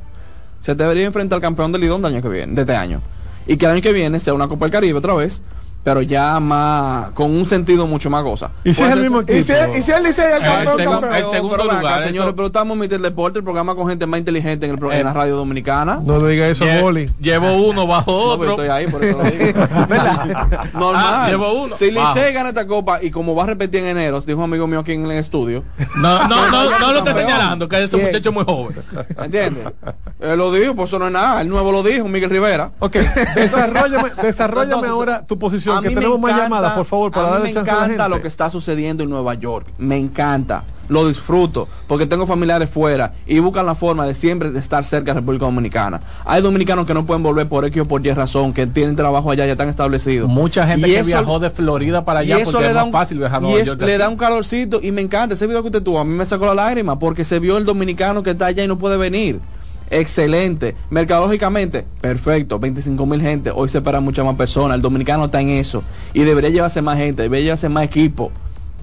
se 0.64 0.74
debería 0.74 1.04
enfrentar 1.04 1.36
al 1.36 1.42
campeón 1.42 1.72
del 1.72 1.82
Lidón 1.82 2.00
del 2.00 2.14
año 2.14 2.22
que 2.22 2.28
viene, 2.30 2.54
de 2.54 2.62
este 2.62 2.74
año. 2.74 3.02
Y 3.46 3.58
que 3.58 3.66
el 3.66 3.72
año 3.72 3.82
que 3.82 3.92
viene 3.92 4.18
sea 4.18 4.32
una 4.32 4.48
Copa 4.48 4.64
del 4.64 4.72
Caribe 4.72 4.98
otra 4.98 5.12
vez 5.12 5.42
pero 5.84 6.02
ya 6.02 6.40
más 6.40 7.10
con 7.10 7.30
un 7.30 7.46
sentido 7.46 7.86
mucho 7.86 8.08
más 8.10 8.24
goza. 8.24 8.50
¿Y 8.64 8.72
si 8.72 8.82
es 8.82 8.90
el 8.90 9.00
mismo 9.00 9.20
equipo? 9.20 9.38
¿Y 9.38 9.42
si, 9.42 9.52
y 9.78 9.82
si 9.82 9.92
él 9.92 10.02
dice 10.02 10.24
el, 10.36 10.42
campeón, 10.42 10.80
el, 10.80 10.86
segundo, 10.86 11.14
el 11.14 11.30
segundo 11.30 11.56
pero 11.56 11.64
lugar, 11.64 11.84
acá, 11.84 12.06
señores, 12.06 12.32
pero 12.34 12.46
estamos 12.46 12.76
en 12.76 12.92
el 12.92 13.02
deporte, 13.02 13.38
el 13.38 13.44
programa 13.44 13.74
con 13.74 13.88
gente 13.88 14.06
más 14.06 14.18
inteligente 14.18 14.66
en, 14.66 14.72
el, 14.72 14.92
en 14.92 15.04
la 15.04 15.12
radio 15.12 15.36
dominicana. 15.36 16.00
No 16.02 16.18
le 16.18 16.32
diga 16.32 16.48
eso, 16.48 16.64
Boli. 16.80 17.10
Llevo 17.20 17.52
uno 17.52 17.86
bajo 17.86 18.12
otro. 18.12 18.46
No, 18.46 18.50
estoy 18.52 18.68
ahí, 18.68 18.86
por 18.86 19.04
eso 19.04 19.18
lo 19.18 19.24
digo. 19.30 19.60
¿Verdad? 19.88 20.48
Normal. 20.72 21.04
Ah, 21.06 21.26
llevo 21.28 21.52
uno. 21.52 21.76
Si 21.76 21.90
Licey 21.90 22.32
gana 22.32 22.48
esta 22.48 22.66
copa 22.66 23.00
y 23.02 23.10
como 23.10 23.34
va 23.34 23.44
a 23.44 23.46
repetir 23.48 23.80
en 23.80 23.88
enero, 23.88 24.20
dijo 24.22 24.38
un 24.38 24.44
amigo 24.44 24.66
mío 24.66 24.80
aquí 24.80 24.92
en 24.92 25.04
el 25.04 25.12
estudio. 25.12 25.64
No, 25.96 26.26
no, 26.28 26.50
no, 26.50 26.78
no 26.78 26.92
lo 26.92 26.98
estoy 27.04 27.14
señalando, 27.14 27.68
que 27.68 27.82
es 27.82 27.92
un 27.92 28.02
muchacho 28.02 28.32
muy 28.32 28.44
joven. 28.44 28.76
¿Entiendes? 29.22 29.66
Él 30.20 30.38
lo 30.38 30.52
dijo, 30.52 30.74
pues 30.74 30.88
eso 30.88 30.98
no 30.98 31.06
es 31.06 31.12
nada. 31.12 31.40
El 31.40 31.48
nuevo 31.48 31.72
lo 31.72 31.82
dijo, 31.82 32.08
Miguel 32.08 32.30
Rivera. 32.30 32.70
Ok, 32.78 32.96
desarrollame, 33.34 34.10
desarrollame 34.22 34.88
ahora 34.88 35.26
tu 35.26 35.38
posición, 35.38 35.73
que 35.82 35.90
tenemos 35.90 36.20
más 36.20 36.74
por 36.74 36.86
favor, 36.86 37.12
para 37.12 37.36
a 37.36 37.38
mí 37.38 37.52
me 37.52 37.60
encanta 37.60 38.08
lo 38.08 38.20
que 38.20 38.28
está 38.28 38.50
sucediendo 38.50 39.02
en 39.02 39.10
Nueva 39.10 39.34
York. 39.34 39.66
Me 39.78 39.98
encanta. 39.98 40.64
Lo 40.88 41.08
disfruto 41.08 41.66
porque 41.86 42.06
tengo 42.06 42.26
familiares 42.26 42.68
fuera 42.68 43.14
y 43.26 43.38
buscan 43.38 43.64
la 43.64 43.74
forma 43.74 44.06
de 44.06 44.14
siempre 44.14 44.50
de 44.50 44.58
estar 44.58 44.84
cerca 44.84 45.06
de 45.06 45.14
la 45.14 45.20
República 45.20 45.46
Dominicana. 45.46 46.00
Hay 46.26 46.42
dominicanos 46.42 46.86
que 46.86 46.92
no 46.92 47.06
pueden 47.06 47.22
volver 47.22 47.48
por 47.48 47.64
X 47.64 47.82
o 47.82 47.84
por 47.86 48.06
Y 48.06 48.10
razón, 48.10 48.52
que 48.52 48.66
tienen 48.66 48.94
trabajo 48.94 49.30
allá, 49.30 49.46
ya 49.46 49.52
están 49.52 49.70
establecidos. 49.70 50.28
Mucha 50.28 50.66
gente 50.66 50.86
que 50.92 51.02
viajó 51.02 51.38
de 51.38 51.48
Florida 51.48 52.04
para 52.04 52.20
allá 52.20 52.38
porque 52.44 52.66
es 52.66 52.74
más 52.74 52.90
fácil 52.90 53.18
viajar 53.18 53.38
a 53.38 53.40
Nueva 53.40 53.64
York. 53.64 53.80
le 53.80 53.96
da 53.96 54.08
un 54.10 54.16
calorcito 54.16 54.80
y 54.82 54.92
me 54.92 55.00
encanta 55.00 55.34
ese 55.34 55.46
video 55.46 55.62
que 55.62 55.68
usted 55.68 55.82
tuvo. 55.82 55.98
A 55.98 56.04
mí 56.04 56.12
me 56.12 56.26
sacó 56.26 56.44
la 56.46 56.54
lágrima 56.54 56.98
porque 56.98 57.24
se 57.24 57.38
vio 57.38 57.56
el 57.56 57.64
dominicano 57.64 58.22
que 58.22 58.30
está 58.30 58.46
allá 58.46 58.62
y 58.62 58.68
no 58.68 58.76
puede 58.76 58.98
venir 58.98 59.40
excelente. 60.00 60.74
Mercadológicamente, 60.90 61.84
perfecto. 62.00 62.58
25 62.58 63.06
mil 63.06 63.20
gente. 63.20 63.50
Hoy 63.50 63.68
se 63.68 63.80
para 63.80 64.00
muchas 64.00 64.24
más 64.24 64.36
personas. 64.36 64.76
El 64.76 64.82
dominicano 64.82 65.26
está 65.26 65.40
en 65.40 65.50
eso. 65.50 65.82
Y 66.12 66.22
debería 66.22 66.50
llevarse 66.50 66.82
más 66.82 66.98
gente, 66.98 67.22
debería 67.22 67.44
llevarse 67.44 67.68
más 67.68 67.84
equipo. 67.84 68.30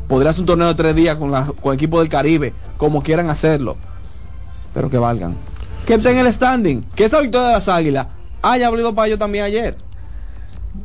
Podría 0.07 0.33
ser 0.33 0.41
un 0.41 0.47
torneo 0.47 0.67
de 0.67 0.75
tres 0.75 0.95
días 0.95 1.17
con, 1.17 1.31
con 1.55 1.73
equipo 1.73 1.99
del 1.99 2.09
Caribe, 2.09 2.53
como 2.77 3.01
quieran 3.01 3.29
hacerlo. 3.29 3.77
Pero 4.73 4.89
que 4.89 4.97
valgan. 4.97 5.35
Que 5.85 5.95
estén 5.95 6.17
en 6.17 6.25
el 6.25 6.33
standing. 6.33 6.81
Que 6.95 7.05
esa 7.05 7.21
victoria 7.21 7.47
de 7.47 7.53
las 7.53 7.67
águilas 7.69 8.07
haya 8.41 8.67
habido 8.67 8.93
para 8.93 9.07
ellos 9.07 9.19
también 9.19 9.45
ayer. 9.45 9.75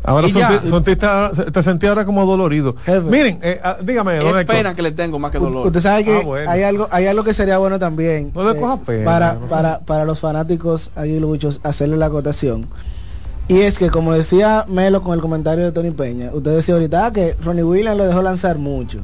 Ahora 0.03 0.29
son, 0.29 0.85
te 0.85 1.63
sentí 1.63 1.87
ahora 1.87 2.05
como 2.05 2.25
dolorido. 2.27 2.77
Miren, 3.09 3.39
eh, 3.43 3.61
ah, 3.63 3.77
dígame. 3.83 4.19
Es 4.19 4.75
que 4.75 4.83
le 4.83 4.93
tengo 4.93 5.19
más 5.19 5.31
que 5.31 5.39
dolor. 5.39 5.67
Usted 5.67 5.81
sabe 5.81 6.05
que 6.05 6.45
ah, 6.47 6.51
hay 6.51 6.63
algo 6.63 6.89
hay 6.91 7.07
algo 7.07 7.25
que 7.25 7.35
sería 7.35 7.59
bueno 7.59 7.79
también. 7.79 8.33
No 8.35 8.53
le 8.53 8.59
coja 8.59 8.79
pena. 8.79 9.05
Para, 9.05 9.35
para, 9.49 9.79
para 9.81 10.05
los 10.05 10.21
fanáticos 10.21 10.91
aguiluchos 10.97 11.61
hacerle 11.63 11.97
la 11.97 12.07
acotación. 12.07 12.67
Y 13.49 13.61
es 13.61 13.79
que, 13.79 13.91
como 13.91 14.13
decía 14.13 14.65
Melo 14.69 15.03
con 15.03 15.15
el 15.15 15.21
comentario 15.21 15.65
de 15.65 15.73
Tony 15.73 15.93
Peña, 15.93 16.31
usted 16.33 16.57
decía 16.57 16.75
ahorita 16.75 17.13
que 17.13 17.37
Ronnie 17.45 17.63
Williams 17.63 17.97
lo 17.97 18.07
dejó 18.07 18.23
lanzar 18.23 18.59
mucho. 18.59 19.01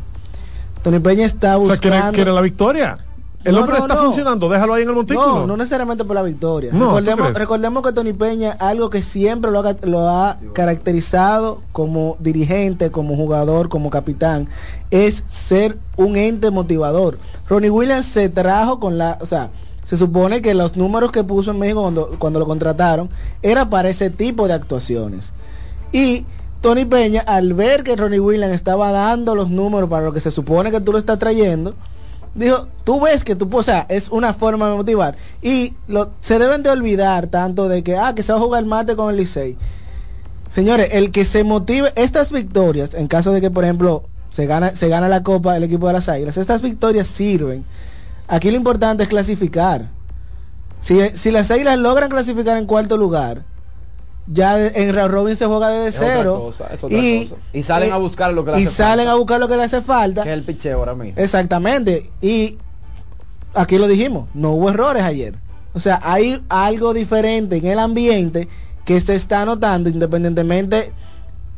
Tony 0.83 0.99
Peña 0.99 1.27
está 1.27 1.57
buscando. 1.57 1.97
O 1.97 2.01
sea, 2.01 2.13
¿quiere 2.13 2.33
la 2.33 2.41
victoria? 2.41 2.99
El 3.45 3.57
hombre 3.57 3.79
está 3.79 3.97
funcionando, 3.97 4.49
déjalo 4.49 4.75
ahí 4.75 4.83
en 4.83 4.89
el 4.89 4.95
montículo. 4.95 5.27
No, 5.27 5.47
no 5.47 5.57
necesariamente 5.57 6.05
por 6.05 6.15
la 6.15 6.23
victoria. 6.23 6.71
recordemos, 6.71 7.35
recordemos, 7.35 7.83
que 7.83 7.93
Tony 7.93 8.13
Peña, 8.13 8.53
algo 8.53 8.91
que 8.91 9.03
siempre 9.03 9.51
lo 9.51 9.61
ha, 9.61 9.77
lo 9.83 10.09
ha 10.09 10.39
caracterizado 10.53 11.61
como 11.73 12.17
dirigente, 12.21 12.91
como 12.91 13.17
jugador, 13.17 13.69
como 13.69 13.91
capitán, 13.91 14.49
es 14.91 15.25
ser 15.27 15.79
un 15.97 16.17
ente 16.17 16.51
motivador. 16.51 17.19
Ronnie 17.49 17.71
Williams 17.71 18.07
se 18.07 18.29
trajo 18.29 18.79
con 18.79 18.99
la, 18.99 19.19
o 19.21 19.27
sea, 19.27 19.51
se 19.85 19.97
supone 19.97 20.41
que 20.41 20.55
los 20.55 20.77
números 20.77 21.11
que 21.13 21.25
puso 21.25 21.51
en 21.51 21.59
México 21.59 21.83
cuando, 21.83 22.11
cuando 22.19 22.39
lo 22.39 22.47
contrataron 22.47 23.11
era 23.43 23.69
para 23.69 23.89
ese 23.89 24.11
tipo 24.11 24.47
de 24.47 24.55
actuaciones. 24.55 25.33
Y 25.93 26.25
Tony 26.61 26.85
Peña, 26.85 27.23
al 27.27 27.55
ver 27.55 27.83
que 27.83 27.97
Ronnie 27.97 28.21
Williams 28.21 28.55
estaba 28.55 28.93
dando 28.93 29.35
los 29.35 29.51
números 29.51 29.91
para 29.91 30.05
lo 30.05 30.13
que 30.13 30.21
se 30.21 30.31
supone 30.31 30.71
que 30.71 30.81
tú 30.81 30.93
lo 30.93 30.99
estás 30.99 31.19
trayendo, 31.19 31.75
dijo, 32.35 32.69
tú 32.85 33.01
ves 33.01 33.25
que 33.25 33.37
tú, 33.37 33.49
o 33.53 33.63
sea, 33.63 33.87
es 33.89 34.09
una 34.09 34.35
forma 34.35 34.69
de 34.69 34.77
motivar. 34.77 35.17
Y 35.43 35.75
lo, 35.89 36.11
se 36.21 36.39
deben 36.39 36.63
de 36.63 36.71
olvidar 36.71 37.27
tanto 37.27 37.69
de 37.69 37.83
que, 37.83 37.97
ah, 37.97 38.15
que 38.15 38.23
se 38.23 38.33
va 38.33 38.39
a 38.39 38.43
jugar 38.43 38.65
mate 38.65 38.97
con 38.97 39.11
el 39.11 39.17
Licey. 39.17 39.57
Señores, 40.51 40.91
el 40.93 41.13
que 41.13 41.25
se 41.25 41.45
motive 41.45 41.93
estas 41.97 42.31
victorias, 42.31 42.95
en 42.95 43.09
caso 43.09 43.33
de 43.33 43.41
que, 43.41 43.51
por 43.51 43.65
ejemplo, 43.65 44.05
se 44.31 44.47
gana, 44.47 44.77
se 44.77 44.89
gana 44.89 45.09
la 45.09 45.23
copa 45.23 45.57
el 45.57 45.65
equipo 45.65 45.87
de 45.87 45.95
las 45.95 46.09
Águilas, 46.09 46.37
estas 46.37 46.63
victorias 46.63 47.07
sirven. 47.07 47.65
Aquí 48.29 48.51
lo 48.51 48.57
importante 48.57 49.03
es 49.03 49.09
clasificar. 49.09 49.89
Si, 50.81 50.99
si 51.15 51.31
las 51.31 51.51
Águilas 51.51 51.79
logran 51.79 52.11
clasificar 52.11 52.57
en 52.57 52.67
cuarto 52.67 52.97
lugar, 52.97 53.45
ya 54.27 54.67
en 54.67 54.95
Real 54.95 55.11
Robin 55.11 55.37
se 55.37 55.47
juega 55.47 55.69
desde 55.71 55.99
cero 55.99 56.53
y, 56.91 57.31
y, 57.53 57.63
salen 57.63 57.93
a 57.93 57.97
buscar 57.97 58.33
lo 58.33 58.45
que 58.45 58.53
le 58.53 58.61
y 58.61 58.67
salen 58.67 59.09
a 59.09 59.15
buscar 59.15 59.41
lo 59.41 59.49
que 59.49 59.57
le 59.57 59.65
hace 59.65 59.81
falta. 59.83 60.23
Que 60.23 60.31
es 60.31 60.39
el 60.39 60.45
picheo 60.45 60.79
ahora 60.79 60.95
mismo. 60.95 61.21
Exactamente. 61.21 62.11
Y 62.21 62.59
aquí 63.55 63.79
lo 63.79 63.89
dijimos 63.89 64.31
no 64.35 64.53
hubo 64.53 64.71
errores 64.71 65.03
ayer. 65.03 65.35
O 65.75 65.81
sea 65.81 66.01
hay 66.03 66.43
algo 66.49 66.95
diferente 66.95 67.57
en 67.57 67.67
el 67.67 67.79
ambiente 67.79 68.49
que 68.85 69.01
se 69.01 69.15
está 69.15 69.45
notando 69.45 69.89
independientemente 69.89 70.93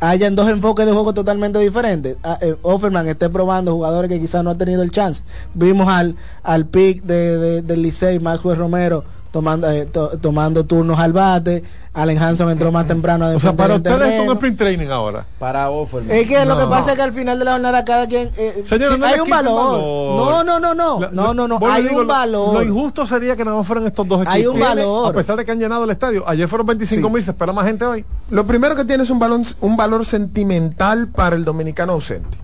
hayan 0.01 0.35
dos 0.35 0.49
enfoques 0.49 0.87
de 0.87 0.93
juego 0.93 1.15
totalmente 1.15 1.59
diferentes. 1.59 2.17
Ah, 2.23 2.39
eh, 2.41 2.57
Offerman 2.63 3.07
esté 3.09 3.29
probando 3.29 3.73
jugadores 3.73 4.09
que 4.09 4.21
quizás 4.21 4.45
no 4.45 4.51
han 4.51 4.59
tenido 4.59 4.83
el 4.83 4.91
chance. 4.91 5.23
Vimos 5.55 5.89
al, 5.89 6.17
al 6.43 6.67
pick 6.67 7.03
de, 7.03 7.39
de, 7.39 7.63
del 7.63 7.83
Licey, 7.83 8.19
Maxwell 8.21 8.59
Romero, 8.59 9.05
tomando, 9.35 9.69
eh, 9.69 9.89
tomando 10.21 10.63
turnos 10.63 10.97
al 10.97 11.13
bate. 11.13 11.65
Allen 11.93 12.19
Hanson 12.19 12.51
entró 12.51 12.71
más 12.71 12.87
temprano. 12.87 13.27
o 13.35 13.41
sea, 13.41 13.53
para 13.53 13.75
ustedes 13.75 14.01
esto 14.01 14.23
es 14.23 14.29
un 14.29 14.35
sprint 14.35 14.57
training 14.57 14.87
ahora. 14.87 15.27
Para 15.41 15.71
Offerman. 15.71 16.17
Es 16.17 16.29
que 16.29 16.45
lo 16.45 16.57
que 16.57 16.67
pasa 16.67 16.93
es 16.93 16.97
que 16.97 17.03
al 17.03 17.13
final 17.13 17.41
de 17.41 17.45
la 17.45 17.53
jornada 17.53 17.85
cada 17.85 18.07
quien... 18.07 18.31
Eh, 18.37 18.63
hay 18.71 19.19
un 19.19 19.29
valor. 19.29 19.81
No, 19.81 20.45
no, 20.45 20.61
no, 20.61 20.73
no. 20.73 21.01
no, 21.11 21.35
no, 21.35 21.49
no. 21.49 21.59
Hay 21.69 21.87
un 21.87 22.07
valor. 22.07 22.55
Lo, 22.55 22.63
injusto 22.63 23.05
sería 23.07 23.35
que 23.35 23.45
no 23.45 23.65
fueran 23.65 23.89
estos 23.89 24.07
dos 24.07 24.19
equipos. 24.19 24.35
Hay 24.35 24.47
un 24.47 24.61
valor. 24.61 25.11
A 25.11 25.13
pesar 25.13 25.37
de 25.37 25.45
que 25.45 25.51
han 25.51 25.59
llenado 25.59 25.83
el 25.83 25.91
estadio. 25.91 26.23
Ayer 26.29 26.47
fueron 26.47 26.69
25 26.69 27.11
mil, 27.11 27.25
se 27.25 27.33
espera 27.33 27.53
más 27.53 27.67
gente 27.67 27.85
hoy. 27.85 28.05
Lo 28.31 28.47
primero 28.47 28.77
que 28.77 28.85
tiene 28.85 29.03
es 29.03 29.11
un 29.11 29.19
valor, 29.19 29.41
un 29.61 29.77
valor 29.77 30.05
sentimental 30.05 31.09
para 31.09 31.35
el 31.35 31.45
dominicano 31.45 31.95
ausente. 31.95 32.39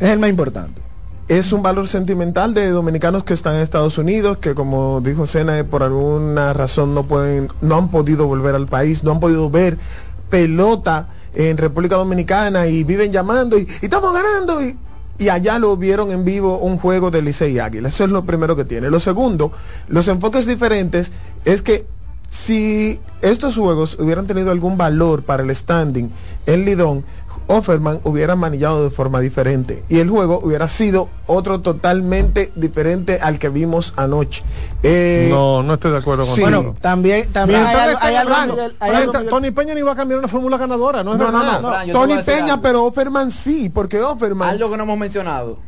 Es 0.00 0.08
el 0.08 0.18
más 0.18 0.30
importante 0.30 0.89
es 1.30 1.52
un 1.52 1.62
valor 1.62 1.86
sentimental 1.86 2.54
de 2.54 2.70
dominicanos 2.70 3.22
que 3.22 3.34
están 3.34 3.54
en 3.54 3.60
Estados 3.60 3.98
Unidos, 3.98 4.38
que 4.38 4.56
como 4.56 5.00
dijo 5.00 5.28
Sena, 5.28 5.62
por 5.62 5.84
alguna 5.84 6.52
razón 6.52 6.92
no 6.92 7.04
pueden, 7.04 7.46
no 7.60 7.76
han 7.76 7.88
podido 7.88 8.26
volver 8.26 8.56
al 8.56 8.66
país, 8.66 9.04
no 9.04 9.12
han 9.12 9.20
podido 9.20 9.48
ver 9.48 9.78
pelota 10.28 11.06
en 11.32 11.56
República 11.56 11.94
Dominicana 11.94 12.66
y 12.66 12.82
viven 12.82 13.12
llamando 13.12 13.56
y, 13.56 13.68
estamos 13.80 14.12
ganando 14.12 14.60
y, 14.60 14.76
y, 15.18 15.28
allá 15.28 15.60
lo 15.60 15.76
vieron 15.76 16.10
en 16.10 16.24
vivo 16.24 16.58
un 16.58 16.78
juego 16.78 17.12
de 17.12 17.22
Licey 17.22 17.60
Águila. 17.60 17.90
Eso 17.90 18.02
es 18.02 18.10
lo 18.10 18.24
primero 18.24 18.56
que 18.56 18.64
tiene. 18.64 18.90
Lo 18.90 18.98
segundo, 18.98 19.52
los 19.86 20.08
enfoques 20.08 20.46
diferentes 20.46 21.12
es 21.44 21.62
que 21.62 21.86
si 22.28 23.00
estos 23.22 23.56
juegos 23.56 23.96
hubieran 23.98 24.26
tenido 24.26 24.50
algún 24.50 24.76
valor 24.76 25.22
para 25.22 25.42
el 25.42 25.54
standing 25.54 26.10
en 26.46 26.64
Lidón, 26.64 27.04
Offerman 27.50 28.00
hubiera 28.04 28.36
manillado 28.36 28.84
de 28.84 28.90
forma 28.90 29.18
diferente 29.18 29.82
y 29.88 29.98
el 29.98 30.08
juego 30.08 30.38
hubiera 30.40 30.68
sido 30.68 31.08
otro 31.26 31.60
totalmente 31.60 32.52
diferente 32.54 33.18
al 33.20 33.40
que 33.40 33.48
vimos 33.48 33.92
anoche. 33.96 34.44
Eh, 34.84 35.26
no, 35.30 35.62
no 35.64 35.74
estoy 35.74 35.90
de 35.90 35.98
acuerdo 35.98 36.24
con 36.24 36.34
sí. 36.34 36.42
Bueno, 36.42 36.76
también, 36.80 37.32
también 37.32 37.64
hay, 37.66 38.14
algo, 38.14 39.24
Tony 39.28 39.50
Peña 39.50 39.74
no 39.74 39.80
iba 39.80 39.92
a 39.92 39.96
cambiar 39.96 40.20
una 40.20 40.28
fórmula 40.28 40.58
ganadora, 40.58 41.02
¿no 41.02 41.12
es 41.12 41.18
no, 41.18 41.32
No, 41.32 41.60
no, 41.60 41.92
Tony 41.92 42.22
Peña, 42.22 42.62
pero 42.62 42.84
Offerman 42.84 43.32
sí, 43.32 43.68
porque 43.68 44.00
Offerman... 44.00 44.50
Algo 44.50 44.70
que 44.70 44.76
no 44.76 44.84
hemos 44.84 44.98
mencionado. 44.98 45.58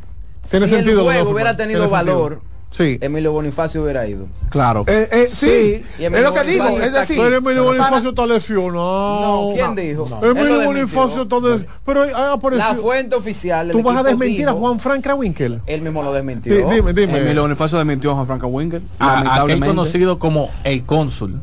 Tiene 0.49 0.67
si 0.67 0.75
sentido. 0.75 1.01
El 1.01 1.17
juego 1.17 1.31
hubiera 1.31 1.57
tenido 1.57 1.89
valor 1.89 2.52
sí. 2.73 2.97
Emilio 2.99 3.31
Bonifacio 3.31 3.83
hubiera 3.83 4.05
ido. 4.05 4.27
Claro. 4.49 4.83
Eh, 4.87 5.07
eh, 5.11 5.27
sí, 5.29 5.83
es 5.97 6.21
lo 6.21 6.33
que 6.33 6.43
digo, 6.43 6.67
es 6.81 6.91
decir. 6.91 7.17
Pero 7.17 7.37
Emilio 7.37 7.63
Bonifacio 7.63 8.09
está 8.09 8.25
lesionado. 8.25 8.73
No, 9.21 9.51
¿quién 9.53 9.75
dijo? 9.75 10.05
Emilio 10.21 10.65
Bonifacio 10.65 11.21
está 11.23 11.37
Pero 11.85 12.03
ah, 12.15 12.39
La 12.51 12.75
fuente 12.75 13.15
oficial. 13.15 13.71
Tú 13.71 13.81
vas 13.81 13.97
a 13.97 14.03
desmentir 14.03 14.47
a 14.47 14.53
Juan 14.53 14.79
Frank 14.79 15.07
Winkel. 15.15 15.61
Él 15.65 15.81
mismo 15.81 16.03
lo 16.03 16.11
desmintió. 16.11 16.69
dime, 16.69 16.93
dime. 16.93 17.19
Emilio 17.19 17.43
Bonifacio 17.43 17.77
desmintió 17.77 18.11
a 18.11 18.15
Juan 18.15 18.27
Frank 18.27 18.43
Winkel. 18.45 18.83
Aquel 18.99 19.59
conocido 19.59 20.19
como 20.19 20.49
el 20.63 20.83
cónsul. 20.83 21.39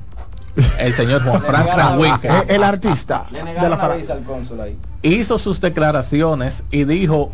El 0.79 0.95
señor 0.95 1.23
Juan 1.23 1.43
Frank 1.43 1.99
Winkel. 1.99 2.31
El 2.49 2.63
artista. 2.63 3.27
de 3.31 3.69
la 3.69 3.77
al 3.77 4.25
cónsul 4.25 4.61
ahí. 4.61 4.77
Hizo 5.03 5.39
sus 5.39 5.61
declaraciones 5.61 6.65
y 6.71 6.85
dijo 6.85 7.31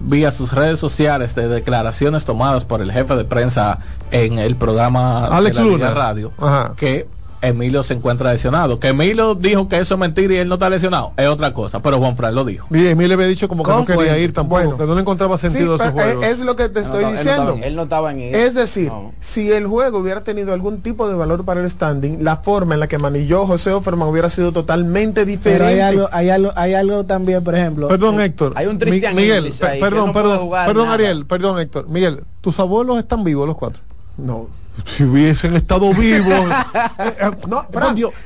vía 0.00 0.30
sus 0.30 0.52
redes 0.52 0.80
sociales 0.80 1.34
de 1.34 1.48
declaraciones 1.48 2.24
tomadas 2.24 2.64
por 2.64 2.80
el 2.80 2.90
jefe 2.90 3.16
de 3.16 3.24
prensa 3.24 3.78
en 4.10 4.38
el 4.38 4.56
programa 4.56 5.26
Alex 5.26 5.56
de 5.56 5.78
la 5.78 5.94
Radio 5.94 6.32
que 6.76 7.06
Emilio 7.42 7.82
se 7.82 7.94
encuentra 7.94 8.32
lesionado. 8.32 8.78
Que 8.78 8.88
Emilio 8.88 9.34
dijo 9.34 9.68
que 9.68 9.78
eso 9.78 9.94
es 9.94 10.00
mentira 10.00 10.34
y 10.34 10.36
él 10.38 10.48
no 10.48 10.54
está 10.54 10.68
lesionado, 10.68 11.12
es 11.16 11.26
otra 11.26 11.52
cosa, 11.52 11.80
pero 11.80 11.98
Juan 11.98 12.16
Fran 12.16 12.34
lo 12.34 12.44
dijo. 12.44 12.66
Y 12.70 12.86
Emilio 12.86 13.14
había 13.14 13.26
dicho 13.26 13.48
como 13.48 13.62
que 13.62 13.70
no 13.70 13.84
quería 13.84 14.18
ir 14.18 14.32
tampoco, 14.32 14.76
que 14.76 14.86
no 14.86 14.94
le 14.94 15.00
encontraba 15.00 15.38
sentido 15.38 15.74
a 15.74 15.86
su 15.86 15.92
juego. 15.92 16.22
Es 16.22 16.40
lo 16.40 16.56
que 16.56 16.68
te 16.68 16.80
estoy 16.80 17.04
diciendo. 17.12 17.58
Él 17.62 17.76
no, 17.76 17.82
estaba 17.82 18.12
en 18.12 18.20
Es 18.20 18.54
decir, 18.54 18.92
si 19.20 19.50
el 19.50 19.66
juego 19.66 19.98
hubiera 19.98 20.22
tenido 20.22 20.52
algún 20.52 20.80
tipo 20.82 21.08
de 21.08 21.14
valor 21.14 21.44
para 21.44 21.60
el 21.60 21.70
standing, 21.70 22.22
la 22.22 22.36
forma 22.36 22.74
en 22.74 22.80
la 22.80 22.88
que 22.88 22.98
manilló 22.98 23.46
José 23.46 23.72
Offerman 23.72 24.08
hubiera 24.08 24.28
sido 24.28 24.52
totalmente 24.52 25.24
diferente. 25.24 25.64
Pero 25.64 25.66
hay 25.66 25.80
algo, 25.80 26.08
hay 26.12 26.30
algo, 26.30 26.52
hay 26.56 26.74
algo 26.74 27.04
también, 27.04 27.42
por 27.42 27.54
ejemplo. 27.54 27.88
Perdón, 27.88 28.20
Héctor. 28.20 28.52
Hay 28.56 28.66
un 28.66 28.78
Miguel, 29.14 29.52
perdón, 29.80 30.12
perdón, 30.12 30.50
perdón, 30.50 30.88
Ariel, 30.88 31.26
perdón, 31.26 31.60
Héctor. 31.60 31.88
Miguel, 31.88 32.24
¿tus 32.40 32.58
abuelos 32.58 32.98
están 32.98 33.24
vivos 33.24 33.46
los 33.46 33.56
cuatro? 33.56 33.82
No 34.16 34.60
si 34.84 35.04
hubiesen 35.04 35.54
estado 35.56 35.92
vivos. 35.92 36.30
Eh, 37.00 37.14
eh, 37.18 37.30
no, 37.48 37.66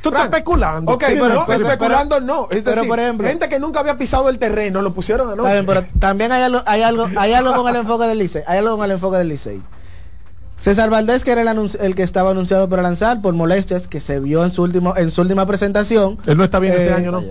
tú 0.02 0.08
estás 0.08 0.24
especulando. 0.24 0.92
Ok, 0.92 1.04
pero, 1.06 1.48
especulando 1.48 2.20
no. 2.20 2.48
Es 2.50 2.64
decir, 2.64 2.88
por 2.88 2.98
ejemplo, 2.98 3.26
gente 3.26 3.48
que 3.48 3.60
nunca 3.60 3.80
había 3.80 3.96
pisado 3.96 4.28
el 4.28 4.38
terreno, 4.38 4.82
lo 4.82 4.92
pusieron 4.92 5.30
anoche. 5.30 5.62
pero 5.64 5.84
también 5.98 6.32
hay 6.32 6.42
algo, 6.42 6.62
hay 6.66 6.82
algo, 6.82 7.06
hay 7.16 7.32
algo 7.32 7.54
con 7.54 7.68
el 7.68 7.76
enfoque 7.82 8.06
del 8.06 8.18
Licey. 8.18 8.42
Hay 8.46 8.58
algo 8.58 8.76
con 8.76 8.84
el 8.86 8.92
enfoque 8.92 9.18
del 9.18 9.28
Licey. 9.28 9.62
César 10.56 10.90
Valdés, 10.90 11.24
que 11.24 11.32
era 11.32 11.42
el, 11.42 11.70
el, 11.80 11.94
que 11.94 12.02
estaba 12.02 12.30
anunciado 12.30 12.68
para 12.68 12.82
lanzar 12.82 13.20
por 13.22 13.34
molestias, 13.34 13.86
que 13.86 14.00
se 14.00 14.18
vio 14.18 14.44
en 14.44 14.50
su 14.50 14.62
último, 14.62 14.96
en 14.96 15.10
su 15.10 15.20
última 15.20 15.46
presentación. 15.46 16.18
Él 16.26 16.36
no 16.36 16.44
está 16.44 16.58
bien 16.58 16.72
este 16.74 16.88
eh, 16.88 16.92
año, 16.92 17.12
¿no? 17.12 17.22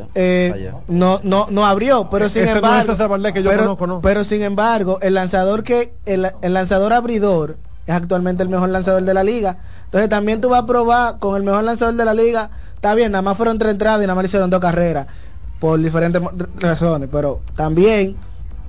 no, 0.88 1.20
no, 1.24 1.47
no 1.49 1.66
abrió, 1.66 2.09
pero 2.09 2.30
sin 2.30 2.47
embargo. 2.47 2.93
que 3.34 3.43
yo 3.43 3.49
pero, 3.49 3.64
conozco, 3.64 3.88
¿no? 3.88 4.01
pero 4.01 4.24
sin 4.24 4.43
embargo, 4.43 4.99
el 5.01 5.16
lanzador 5.16 5.64
que, 5.64 5.93
el, 6.05 6.32
el 6.41 6.53
lanzador 6.53 6.93
abridor 6.93 7.57
es 7.86 7.94
actualmente 7.94 8.44
el 8.44 8.50
mejor 8.50 8.70
lanzador 8.70 9.04
de 9.04 9.14
la 9.14 9.24
liga. 9.24 9.58
Entonces 9.86 10.10
también 10.10 10.42
tú 10.42 10.50
vas 10.50 10.64
a 10.64 10.66
probar 10.66 11.20
con 11.20 11.36
el 11.36 11.44
mejor 11.44 11.64
lanzador 11.64 11.96
de 11.96 12.06
la 12.06 12.14
liga. 12.14 12.50
Está 12.76 12.96
bien, 12.96 13.12
nada 13.12 13.22
más 13.22 13.38
fueron 13.38 13.58
tres 13.58 13.72
entradas 13.72 14.00
y 14.00 14.08
nada 14.08 14.16
más 14.16 14.26
hicieron 14.26 14.50
dos 14.50 14.62
carreras. 14.62 15.08
Por 15.60 15.80
diferentes 15.80 16.22
razones. 16.60 17.10
Pero 17.12 17.42
también, 17.56 18.16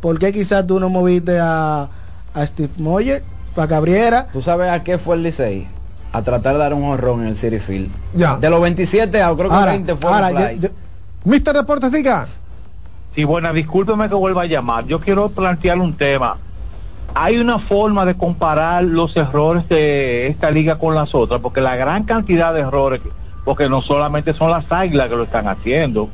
¿por 0.01 0.19
qué 0.19 0.33
quizás 0.33 0.67
tú 0.67 0.81
no 0.81 0.89
moviste 0.89 1.39
a, 1.41 1.89
a 2.35 2.47
Steve 2.47 2.71
Moyer 2.79 3.23
para 3.55 3.69
que 3.69 3.75
abriera? 3.75 4.27
¿Tú 4.33 4.41
sabes 4.41 4.71
a 4.71 4.83
qué 4.83 4.99
fue 4.99 5.17
el 5.17 5.23
Licey? 5.23 5.69
A 6.13 6.23
tratar 6.23 6.55
de 6.55 6.61
dar 6.61 6.75
un 6.75 6.85
horrón 6.85 7.23
en 7.23 7.29
el 7.29 7.37
City 7.37 7.59
Field. 7.59 7.91
Ya. 8.15 8.37
De 8.37 8.49
los 8.51 8.61
27 8.61 9.23
a 9.23 9.35
creo 9.35 9.49
que 9.49 9.55
ahora, 9.55 9.73
20 9.73 9.97
fue 9.97 10.13
ahora, 10.13 10.53
yo, 10.53 10.69
Mister 11.25 11.55
Deportes, 11.55 11.91
diga. 11.91 12.27
Sí, 13.15 13.25
bueno, 13.25 13.53
discúlpeme 13.53 14.09
que 14.09 14.15
vuelva 14.15 14.43
a 14.43 14.47
llamar. 14.47 14.87
Yo 14.87 15.01
quiero 15.01 15.29
plantearle 15.29 15.83
un 15.83 15.97
tema 15.97 16.39
hay 17.15 17.39
una 17.39 17.61
forma 17.61 18.05
de 18.05 18.17
comparar 18.17 18.83
los 18.83 19.17
errores 19.17 19.69
de 19.69 20.27
esta 20.27 20.51
liga 20.51 20.79
con 20.79 20.95
las 20.95 21.15
otras, 21.15 21.41
porque 21.41 21.61
la 21.61 21.77
gran 21.77 22.05
cantidad 22.05 22.53
de 22.53 22.61
errores, 22.61 23.01
porque 23.45 23.69
no 23.69 23.83
solamente 23.83 24.35
son 24.35 24.51
las 24.51 24.71
águilas 24.71 25.09
que 25.09 25.17
lo 25.17 25.23
están 25.23 25.47
haciendo. 25.47 26.09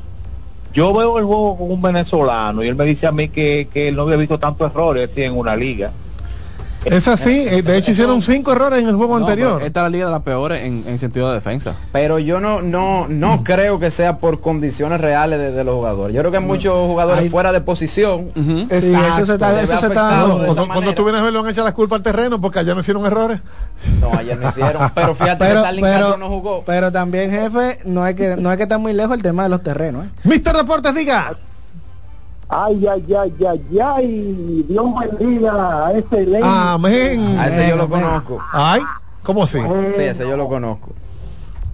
Yo 0.75 0.93
veo 0.93 1.19
el 1.19 1.25
juego 1.25 1.57
con 1.57 1.73
un 1.73 1.83
venezolano 1.83 2.63
y 2.63 2.69
él 2.69 2.77
me 2.77 2.85
dice 2.85 3.07
a 3.07 3.13
mí 3.13 3.29
que, 3.31 3.69
que 3.73 3.89
él 3.89 3.97
no 3.97 4.03
había 4.03 4.17
visto 4.17 4.39
tantos 4.39 4.71
errores 4.71 5.11
en 5.17 5.37
una 5.37 5.57
liga. 5.57 5.93
Es 6.85 7.09
así, 7.09 7.47
eh, 7.49 7.63
de 7.63 7.77
hecho 7.77 7.91
hicieron 7.91 8.23
cinco 8.23 8.53
errores 8.53 8.83
en 8.83 8.89
el 8.89 8.97
juego 8.97 9.17
anterior. 9.17 9.63
Esta 9.63 9.81
es 9.81 9.85
la 9.85 9.89
liga 9.91 10.07
de 10.07 10.13
las 10.13 10.23
peores 10.23 10.63
en, 10.63 10.99
sentido 10.99 11.29
de 11.29 11.35
defensa. 11.35 11.75
Pero 11.93 12.19
yo 12.19 12.41
no 12.41 12.63
no 12.63 13.07
no 13.09 13.45
creo 13.45 13.79
que 13.79 13.91
sea 13.91 14.19
por 14.19 14.41
condiciones 14.41 15.01
reales 15.01 15.55
de, 15.55 15.65
los 15.65 15.75
jugadores. 15.75 16.15
Yo 16.15 16.23
creo 16.23 16.31
que 16.31 16.39
hay 16.39 16.45
muchos 16.45 16.75
jugadores 16.87 17.31
fuera 17.31 17.53
de 17.53 17.61
posición. 17.61 18.31
eso 18.71 19.27
se 19.27 19.35
está, 19.35 19.61
eso 19.61 19.79
se 19.79 19.87
está 19.87 20.03
dando. 20.03 20.47
Cuando, 20.47 20.69
cuando, 20.69 20.95
tú 20.95 21.05
vienes 21.05 21.21
a 21.21 21.25
verlo, 21.25 21.41
han 21.41 21.49
hecho 21.49 21.63
las 21.63 21.75
culpas 21.75 21.99
al 21.99 22.03
terreno 22.03 22.41
porque 22.41 22.59
allá 22.59 22.75
no 22.75 22.81
hicieron 22.81 23.05
errores. 23.07 23.41
No, 24.01 24.13
allá 24.13 24.37
no 24.37 24.49
hicieron. 24.49 24.91
Pero 24.95 25.15
fíjate 25.15 25.45
pero, 25.45 25.63
que 25.63 25.81
pero, 25.81 26.17
no 26.17 26.29
jugó. 26.29 26.65
Pero 26.65 26.91
también, 26.93 27.31
jefe, 27.31 27.79
no 27.85 28.03
hay 28.03 28.15
que 28.15 28.37
no 28.37 28.51
hay 28.51 28.57
que 28.57 28.65
estar 28.65 28.79
muy 28.79 28.93
lejos 28.93 29.17
el 29.17 29.23
tema 29.23 29.43
de 29.45 29.49
los 29.51 29.63
terrenos. 29.63 30.07
¿eh? 30.07 30.09
Mister 30.25 30.57
Deportes, 30.57 30.95
diga. 30.95 31.37
Ay, 32.51 32.85
ay, 32.87 33.15
ay, 33.15 33.33
ay, 33.47 33.79
ay. 33.79 34.65
Dios 34.69 34.87
bendiga 35.01 35.87
a 35.87 35.93
ese 35.93 36.27
ley. 36.27 36.43
Amén. 36.45 37.39
A 37.39 37.47
ese 37.49 37.69
yo 37.69 37.77
lo 37.77 37.89
conozco. 37.89 38.39
Ay, 38.53 38.83
¿cómo 39.23 39.45
así? 39.45 39.59
Sí, 39.95 40.03
ese 40.03 40.29
yo 40.29 40.37
lo 40.37 40.49
conozco. 40.49 40.91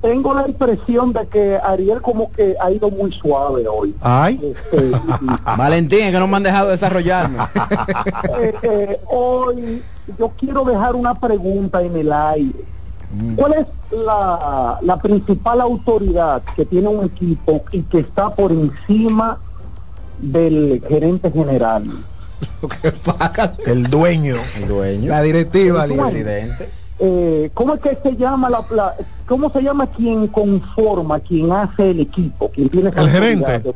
tengo 0.02 0.34
la 0.34 0.46
impresión 0.46 1.12
de 1.14 1.26
que 1.28 1.58
Ariel 1.64 2.00
como 2.02 2.30
que 2.30 2.54
ha 2.60 2.70
ido 2.70 2.90
muy 2.90 3.10
suave 3.12 3.66
hoy. 3.66 3.94
Ay. 4.02 4.38
Este, 4.54 4.90
Valentín, 5.56 6.12
que 6.12 6.18
no 6.18 6.28
me 6.28 6.36
han 6.36 6.42
dejado 6.42 6.68
desarrollarme. 6.68 7.38
Eh, 8.38 8.54
eh, 8.62 9.00
hoy 9.08 9.82
yo 10.18 10.28
quiero 10.38 10.64
dejar 10.64 10.94
una 10.94 11.14
pregunta 11.14 11.80
en 11.82 11.96
el 11.96 12.12
aire. 12.12 12.64
Mm. 13.10 13.34
¿Cuál 13.34 13.52
es 13.54 13.66
la, 13.90 14.78
la 14.82 14.96
principal 14.98 15.60
autoridad 15.60 16.42
que 16.54 16.66
tiene 16.66 16.88
un 16.88 17.06
equipo 17.06 17.64
y 17.72 17.82
que 17.82 18.00
está 18.00 18.28
por 18.30 18.52
encima 18.52 19.38
del 20.18 20.82
gerente 20.88 21.30
general? 21.30 21.84
el 23.66 23.84
dueño. 23.84 24.34
El 24.56 24.68
dueño. 24.68 25.08
La 25.10 25.22
directiva, 25.22 25.84
el 25.84 25.94
presidente. 25.94 26.68
Eh, 26.98 27.50
¿Cómo 27.52 27.74
es 27.74 27.80
que 27.80 27.98
se 28.02 28.16
llama 28.16 28.48
la, 28.48 28.94
cómo 29.26 29.50
se 29.50 29.62
llama 29.62 29.86
quien 29.88 30.28
conforma, 30.28 31.20
quien 31.20 31.52
hace 31.52 31.90
el 31.90 32.00
equipo, 32.00 32.50
quien 32.50 32.70
tiene 32.70 32.90
el 32.94 33.10
gerente? 33.10 33.74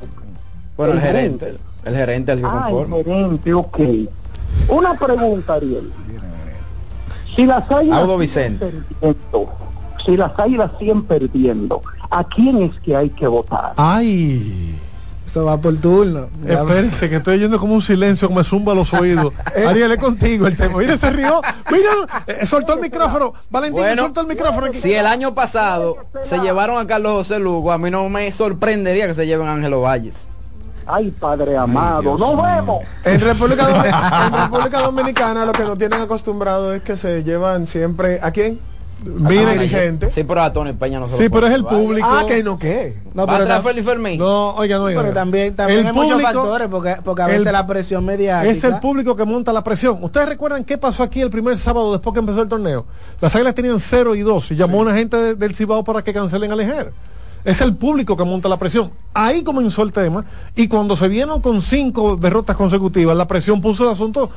Bueno, 0.76 0.94
el, 0.94 1.00
gerente. 1.00 1.58
El 1.84 1.96
gerente 1.96 2.32
el 2.32 2.40
que 2.40 2.46
ah, 2.46 2.60
conforma. 2.62 2.96
El 2.96 3.04
gerente, 3.04 3.52
ok. 3.52 3.78
Una 4.68 4.94
pregunta, 4.94 5.54
Ariel. 5.54 5.90
Si 7.34 7.44
las 7.46 7.70
águilas 7.70 8.06
perdiendo, 8.08 9.48
si 10.04 10.16
las 10.16 10.38
águilas 10.38 10.70
siguen 10.78 11.02
perdiendo, 11.04 11.82
¿a 12.10 12.24
quién 12.24 12.62
es 12.62 12.72
que 12.80 12.96
hay 12.96 13.10
que 13.10 13.26
votar? 13.26 13.74
Ay. 13.76 14.78
Eso 15.30 15.44
va 15.44 15.56
por 15.56 15.76
turno. 15.76 16.28
Espérense, 16.44 17.08
que 17.08 17.16
estoy 17.16 17.34
oyendo 17.34 17.60
como 17.60 17.74
un 17.74 17.82
silencio 17.82 18.26
que 18.26 18.34
me 18.34 18.42
zumba 18.42 18.74
los 18.74 18.92
oídos. 18.92 19.32
Ariel, 19.68 19.92
es 19.92 19.98
contigo 19.98 20.48
el 20.48 20.56
tema. 20.56 20.78
Mira, 20.78 20.96
se 20.96 21.08
rió. 21.08 21.40
Mira, 21.70 22.24
eh, 22.26 22.44
soltó 22.46 22.74
el 22.74 22.80
micrófono. 22.80 23.34
Valentín, 23.48 23.84
soltó 23.96 24.22
el 24.22 24.26
micrófono. 24.26 24.72
Si 24.72 24.92
el 24.92 25.06
año 25.06 25.32
pasado 25.32 25.98
se 26.22 26.38
llevaron 26.40 26.78
a 26.78 26.86
Carlos 26.88 27.12
José 27.12 27.38
Lugo, 27.38 27.70
a 27.70 27.78
mí 27.78 27.92
no 27.92 28.08
me 28.08 28.32
sorprendería 28.32 29.06
que 29.06 29.14
se 29.14 29.24
lleven 29.24 29.46
a 29.46 29.52
Ángelo 29.52 29.82
Valles. 29.82 30.26
Ay, 30.84 31.12
Padre 31.12 31.56
amado, 31.56 32.18
nos 32.18 32.42
vemos. 32.42 32.82
En 33.04 33.20
República, 33.20 33.68
en 34.26 34.32
República 34.32 34.80
Dominicana 34.80 35.46
lo 35.46 35.52
que 35.52 35.62
nos 35.62 35.78
tienen 35.78 36.00
acostumbrado 36.00 36.74
es 36.74 36.82
que 36.82 36.96
se 36.96 37.22
llevan 37.22 37.68
siempre... 37.68 38.18
¿A 38.20 38.32
quién? 38.32 38.58
Mira, 39.04 39.52
dirigente. 39.52 40.12
Sí, 40.12 40.24
pero 40.24 40.42
a 40.42 40.52
Tony 40.52 40.72
Peña 40.72 41.00
no 41.00 41.06
se 41.06 41.16
Sí, 41.16 41.28
pero 41.28 41.46
es 41.46 41.54
el 41.54 41.64
público. 41.64 42.06
Ah, 42.08 42.24
que 42.26 42.42
no, 42.42 42.58
¿qué? 42.58 42.98
No, 43.14 43.26
pero 43.26 43.42
está 43.44 43.62
Félix 43.62 43.86
Fermín. 43.86 44.18
No, 44.18 44.54
oiga, 44.54 44.78
no, 44.78 44.84
oiga. 44.84 45.00
Pero 45.00 45.14
también, 45.14 45.56
también 45.56 45.86
hay 45.86 45.92
muchos 45.92 46.20
factores, 46.20 46.68
porque, 46.68 46.96
porque 47.04 47.22
a 47.22 47.26
veces 47.26 47.52
la 47.52 47.66
presión 47.66 48.04
mediática. 48.04 48.50
Es 48.50 48.62
el 48.64 48.78
público 48.80 49.16
que 49.16 49.24
monta 49.24 49.52
la 49.52 49.64
presión. 49.64 49.98
¿Ustedes 50.02 50.28
recuerdan 50.28 50.64
qué 50.64 50.78
pasó 50.78 51.02
aquí 51.02 51.20
el 51.20 51.30
primer 51.30 51.56
sábado 51.58 51.92
después 51.92 52.12
que 52.14 52.20
empezó 52.20 52.42
el 52.42 52.48
torneo? 52.48 52.86
Las 53.20 53.34
águilas 53.34 53.54
tenían 53.54 53.78
0 53.78 54.14
y 54.14 54.20
2 54.20 54.52
y 54.52 54.56
llamó 54.56 54.78
a 54.78 54.82
una 54.82 54.94
gente 54.94 55.34
del 55.34 55.54
Cibao 55.54 55.84
para 55.84 56.02
que 56.02 56.12
cancelen 56.12 56.52
a 56.52 56.56
Lejer. 56.56 56.92
Es 57.44 57.60
el 57.60 57.76
público 57.76 58.16
que 58.16 58.24
monta 58.24 58.48
la 58.48 58.58
presión. 58.58 58.90
Ahí 59.14 59.42
comenzó 59.42 59.82
el 59.82 59.92
tema 59.92 60.24
y 60.54 60.68
cuando 60.68 60.96
se 60.96 61.08
vieron 61.08 61.40
con 61.40 61.60
cinco 61.60 62.16
derrotas 62.16 62.56
consecutivas, 62.56 63.16
la 63.16 63.26
presión 63.26 63.60
puso 63.60 63.84
el 63.84 63.90
asunto. 63.90 64.30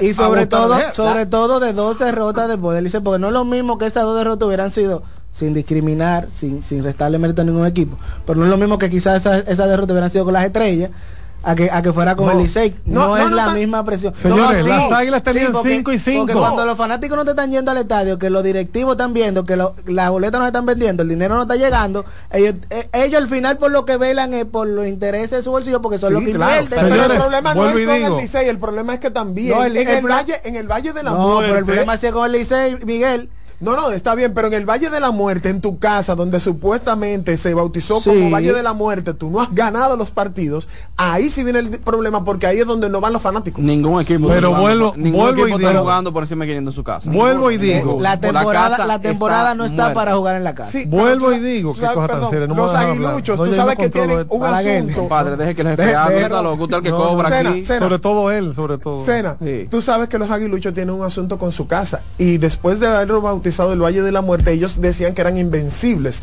y 0.00 0.12
sobre 0.12 0.46
todo, 0.46 0.76
sobre 0.92 1.26
todo 1.26 1.60
de 1.60 1.72
dos 1.72 1.98
derrotas 1.98 2.48
de 2.48 2.58
poder, 2.58 2.84
dice, 2.84 3.00
porque 3.00 3.18
no 3.18 3.28
es 3.28 3.32
lo 3.32 3.44
mismo 3.44 3.78
que 3.78 3.86
esas 3.86 4.04
dos 4.04 4.16
derrotas 4.16 4.46
hubieran 4.46 4.70
sido 4.70 5.02
sin 5.30 5.54
discriminar, 5.54 6.28
sin, 6.34 6.60
sin 6.60 6.82
restarle 6.82 7.18
mérito 7.18 7.42
a 7.42 7.44
ningún 7.44 7.64
equipo, 7.64 7.96
pero 8.26 8.38
no 8.38 8.44
es 8.46 8.50
lo 8.50 8.56
mismo 8.56 8.78
que 8.78 8.90
quizás 8.90 9.16
esas 9.16 9.46
esa 9.46 9.66
derrotas 9.66 9.92
hubieran 9.92 10.10
sido 10.10 10.24
con 10.24 10.34
las 10.34 10.44
estrellas 10.44 10.90
a 11.42 11.54
que, 11.54 11.70
a 11.70 11.82
que 11.82 11.92
fuera 11.92 12.16
con 12.16 12.30
el 12.30 12.38
Licey. 12.38 12.74
No, 12.84 13.16
es 13.16 13.30
la 13.30 13.50
misma 13.50 13.84
presión. 13.84 14.14
Señores, 14.14 14.64
las 14.64 14.92
águilas 14.92 15.22
tenían 15.22 15.52
5 15.62 15.92
y 15.92 15.98
5. 15.98 16.26
Porque 16.26 16.38
cuando 16.38 16.64
los 16.66 16.76
fanáticos 16.76 17.16
no 17.16 17.24
te 17.24 17.30
están 17.30 17.50
yendo 17.50 17.70
al 17.70 17.78
estadio, 17.78 18.18
que 18.18 18.30
los 18.30 18.44
directivos 18.44 18.92
están 18.92 19.12
viendo, 19.12 19.44
que 19.44 19.56
las 19.56 20.10
boletas 20.10 20.40
no 20.40 20.46
están 20.46 20.66
vendiendo, 20.66 21.02
el 21.02 21.08
dinero 21.08 21.36
no 21.36 21.42
está 21.42 21.56
llegando, 21.56 22.04
ellos, 22.30 22.54
eh, 22.70 22.88
ellos 22.92 23.20
al 23.20 23.28
final 23.28 23.58
por 23.58 23.70
lo 23.70 23.84
que 23.84 23.96
velan 23.96 24.34
es 24.34 24.44
por 24.44 24.66
los 24.66 24.86
intereses 24.86 25.30
de 25.30 25.42
su 25.42 25.50
bolsillo, 25.50 25.80
porque 25.80 25.98
son 25.98 26.14
los 26.14 26.24
que 26.24 26.32
claro. 26.32 26.66
Pero 26.68 27.04
el 27.04 27.18
problema 27.18 27.54
no 27.54 27.68
es 27.68 27.86
con 27.86 27.94
el 27.94 28.16
Licey, 28.18 28.48
el 28.48 28.58
problema 28.58 28.94
es 28.94 29.00
que 29.00 29.10
también 29.10 29.58
en, 29.76 29.88
el, 29.88 30.06
valle, 30.06 30.40
en 30.44 30.56
el 30.56 30.66
Valle 30.66 30.92
de 30.92 31.02
la 31.02 31.10
No, 31.10 31.38
pero 31.40 31.58
el 31.58 31.64
problema 31.64 31.94
es 31.94 32.00
que 32.00 32.12
con 32.12 32.26
el 32.26 32.32
Licey, 32.32 32.78
Miguel 32.84 33.30
no, 33.60 33.76
no, 33.76 33.90
está 33.90 34.14
bien, 34.14 34.32
pero 34.32 34.48
en 34.48 34.54
el 34.54 34.64
Valle 34.64 34.88
de 34.88 35.00
la 35.00 35.10
Muerte, 35.10 35.50
en 35.50 35.60
tu 35.60 35.78
casa, 35.78 36.14
donde 36.14 36.40
supuestamente 36.40 37.36
se 37.36 37.52
bautizó 37.52 38.00
como 38.00 38.30
Valle 38.30 38.54
de 38.54 38.62
la 38.62 38.72
Muerte, 38.72 39.12
tú 39.12 39.30
no 39.30 39.38
has 39.42 39.54
ganado 39.54 39.98
los 39.98 40.10
partidos, 40.10 40.66
ahí 40.96 41.28
sí 41.28 41.44
viene 41.44 41.58
el 41.58 41.68
problema, 41.80 42.24
porque 42.24 42.46
ahí 42.46 42.60
es 42.60 42.66
donde 42.66 42.88
no 42.88 43.02
van 43.02 43.12
los 43.12 43.20
fanáticos. 43.20 43.62
Ningún 43.62 44.00
equipo. 44.00 44.28
Pero 44.28 44.54
vuelvo, 44.54 44.94
ningún 44.96 45.20
vuelvo 45.20 45.42
equipo 45.42 45.60
y 45.60 45.64
está 45.66 45.78
jugando 45.78 46.10
por 46.10 46.22
encima 46.22 46.46
queriendo 46.46 46.72
su 46.72 46.82
casa. 46.82 47.10
Vuelvo 47.10 47.50
y 47.50 47.58
digo. 47.58 47.98
La 48.00 48.18
temporada, 48.18 48.86
la 48.86 48.98
temporada 48.98 49.54
no 49.54 49.66
está 49.66 49.92
para 49.92 50.16
jugar 50.16 50.36
en 50.36 50.44
la 50.44 50.54
casa. 50.54 50.70
Sí, 50.70 50.86
vuelvo 50.86 51.30
y 51.32 51.40
digo. 51.40 51.74
¿qué 51.74 51.80
cosa 51.80 52.08
tan 52.08 52.30
seria? 52.30 52.46
No 52.46 52.54
los 52.54 52.74
aguiluchos, 52.74 53.38
tú 53.38 53.52
sabes 53.52 53.76
que 53.76 53.90
tienen 53.90 54.24
un 54.26 54.44
asunto. 54.44 55.06
Padre, 55.06 55.36
deje 55.36 55.54
que 55.54 55.64
les 55.64 55.76
lo 56.30 56.56
gusta 56.56 56.78
el 56.78 56.82
que 56.82 56.90
cobra 56.90 57.38
aquí. 57.38 57.62
Sobre 57.62 57.98
todo 57.98 58.30
él, 58.30 58.54
sobre 58.54 58.78
todo. 58.78 59.04
Cena, 59.04 59.36
tú 59.70 59.82
sabes 59.82 60.08
que 60.08 60.18
los 60.18 60.30
aguiluchos 60.30 60.72
tienen 60.72 60.94
un 60.94 61.04
asunto 61.04 61.38
con 61.38 61.52
su 61.52 61.66
casa. 61.66 62.00
Y 62.16 62.38
después 62.38 62.80
de 62.80 62.86
haberlo 62.86 63.20
bautizado 63.20 63.49
el 63.58 63.82
Valle 63.82 64.02
de 64.02 64.12
la 64.12 64.22
Muerte, 64.22 64.52
ellos 64.52 64.80
decían 64.80 65.14
que 65.14 65.20
eran 65.20 65.38
invencibles. 65.38 66.22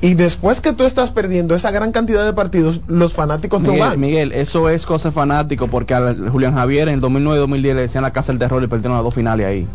Y 0.00 0.14
después 0.14 0.60
que 0.60 0.72
tú 0.72 0.82
estás 0.82 1.12
perdiendo 1.12 1.54
esa 1.54 1.70
gran 1.70 1.92
cantidad 1.92 2.24
de 2.24 2.32
partidos, 2.32 2.80
los 2.88 3.12
fanáticos 3.12 3.60
Miguel, 3.60 3.78
no 3.78 3.84
van. 3.84 4.00
Miguel, 4.00 4.32
eso 4.32 4.68
es 4.68 4.84
cosa 4.84 5.12
fanático, 5.12 5.68
porque 5.68 5.94
a 5.94 6.12
Julián 6.30 6.54
Javier 6.54 6.88
en 6.88 6.94
el 6.94 7.00
2009-2010 7.00 7.60
le 7.60 7.74
decían 7.74 8.02
la 8.02 8.12
casa 8.12 8.32
del 8.32 8.40
terror 8.40 8.60
y 8.64 8.66
perdieron 8.66 8.96
las 8.96 9.04
dos 9.04 9.14
finales 9.14 9.46
ahí. 9.46 9.66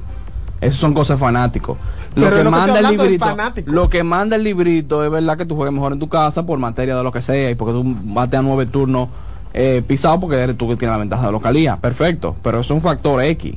Eso 0.60 0.78
son 0.78 0.94
cosas 0.94 1.18
fanáticos. 1.18 1.78
Lo 2.16 2.30
que, 2.30 2.44
manda 2.44 2.80
el 2.80 2.88
librito, 2.88 3.38
lo 3.68 3.90
que 3.90 4.04
manda 4.04 4.36
el 4.36 4.44
librito 4.44 5.06
es 5.06 5.12
verdad 5.12 5.38
que 5.38 5.46
tú 5.46 5.56
juegues 5.56 5.74
mejor 5.74 5.94
en 5.94 6.00
tu 6.00 6.10
casa 6.10 6.46
por 6.46 6.60
materia 6.60 6.98
de 6.98 7.04
lo 7.04 7.12
que 7.14 7.22
sea 7.22 7.50
y 7.50 7.56
porque 7.56 7.74
tú 7.74 7.84
bateas 7.86 8.44
nueve 8.44 8.66
turnos 8.66 9.08
eh, 9.54 9.82
pisado 9.88 10.20
porque 10.20 10.36
eres 10.36 10.58
tú 10.58 10.68
que 10.68 10.76
tienes 10.76 10.94
la 10.94 11.00
ventaja 11.00 11.28
de 11.28 11.32
localía. 11.32 11.78
Perfecto, 11.78 12.36
pero 12.44 12.60
es 12.60 12.70
un 12.70 12.82
factor 12.82 13.24
X 13.24 13.56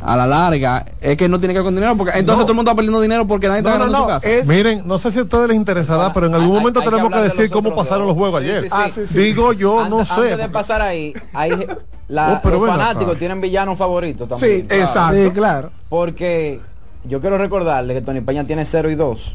a 0.00 0.16
la 0.16 0.26
larga 0.26 0.84
es 1.00 1.16
que 1.16 1.28
no 1.28 1.38
tiene 1.38 1.54
que 1.54 1.60
ver 1.60 1.64
con 1.64 1.74
dinero 1.74 1.96
porque 1.96 2.18
entonces 2.18 2.44
todo 2.44 2.52
el 2.52 2.56
mundo 2.56 2.70
está 2.70 2.76
perdiendo 2.76 3.00
dinero 3.00 3.26
porque 3.26 3.48
nadie 3.48 3.60
está 3.60 3.72
ganando 3.72 3.98
su 3.98 4.06
casa. 4.06 4.28
Miren, 4.46 4.82
no 4.86 4.98
sé 4.98 5.10
si 5.10 5.18
a 5.18 5.22
ustedes 5.22 5.48
les 5.48 5.56
interesará, 5.56 6.12
pero 6.12 6.26
en 6.26 6.34
algún 6.34 6.54
momento 6.54 6.80
tenemos 6.82 7.10
que, 7.10 7.20
decir 7.20 7.50
cómo 7.50 7.74
pasaron 7.74 8.06
los 8.06 8.16
juegos 8.16 8.40
ayer. 8.40 8.66
Ah, 8.70 8.88
Digo 9.10 9.52
yo, 9.52 9.88
no 9.88 10.04
sé. 10.04 10.12
Antes 10.12 10.38
de 10.38 10.48
pasar 10.48 10.82
ahí, 10.82 11.14
hay 11.32 11.66
la, 12.08 12.40
oh, 12.42 12.48
los 12.48 12.66
fanáticos 12.66 13.18
tienen 13.18 13.40
villanos 13.40 13.78
favoritos 13.78 14.28
también. 14.28 14.66
Sí, 14.68 14.74
exacto. 14.74 15.16
Sí, 15.16 15.30
claro. 15.32 15.70
Porque 15.88 16.60
yo 17.04 17.20
quiero 17.20 17.38
recordarle 17.38 17.94
que 17.94 18.00
Tony 18.00 18.20
Peña 18.20 18.44
tiene 18.44 18.64
0 18.64 18.90
y 18.90 18.94
2. 18.94 19.34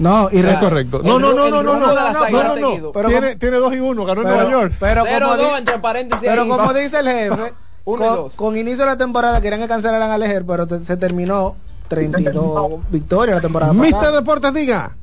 No, 0.00 0.28
y 0.32 0.38
es 0.38 0.56
correcto. 0.56 1.02
No, 1.04 1.18
no, 1.18 1.34
no, 1.34 1.50
no, 1.50 1.62
no, 1.62 1.78
no, 1.78 1.94
no, 1.94 3.08
tiene, 3.08 3.36
tiene 3.36 3.56
dos 3.58 3.74
y 3.74 3.80
uno, 3.80 4.06
ganó 4.06 4.22
en 4.22 4.28
Nueva 4.28 4.50
York. 4.50 4.74
Pero 4.80 5.04
como, 5.04 5.56
entre 5.58 5.78
paréntesis 5.78 6.26
pero 6.26 6.48
como 6.48 6.72
dice 6.72 7.00
el 7.00 7.08
jefe, 7.08 7.52
con, 8.36 8.56
inicio 8.56 8.84
de 8.84 8.90
la 8.90 8.98
temporada 8.98 9.40
querían 9.40 9.60
que 9.60 9.68
cancelaran 9.68 10.10
a 10.10 10.18
Lejer, 10.18 10.44
pero 10.46 10.66
se 10.66 10.96
terminó 10.96 11.56
32 11.88 12.90
victorias 12.90 13.36
la 13.36 13.42
temporada 13.42 13.72
Mister 13.72 14.12
Deportes, 14.12 14.54
diga. 14.54 14.96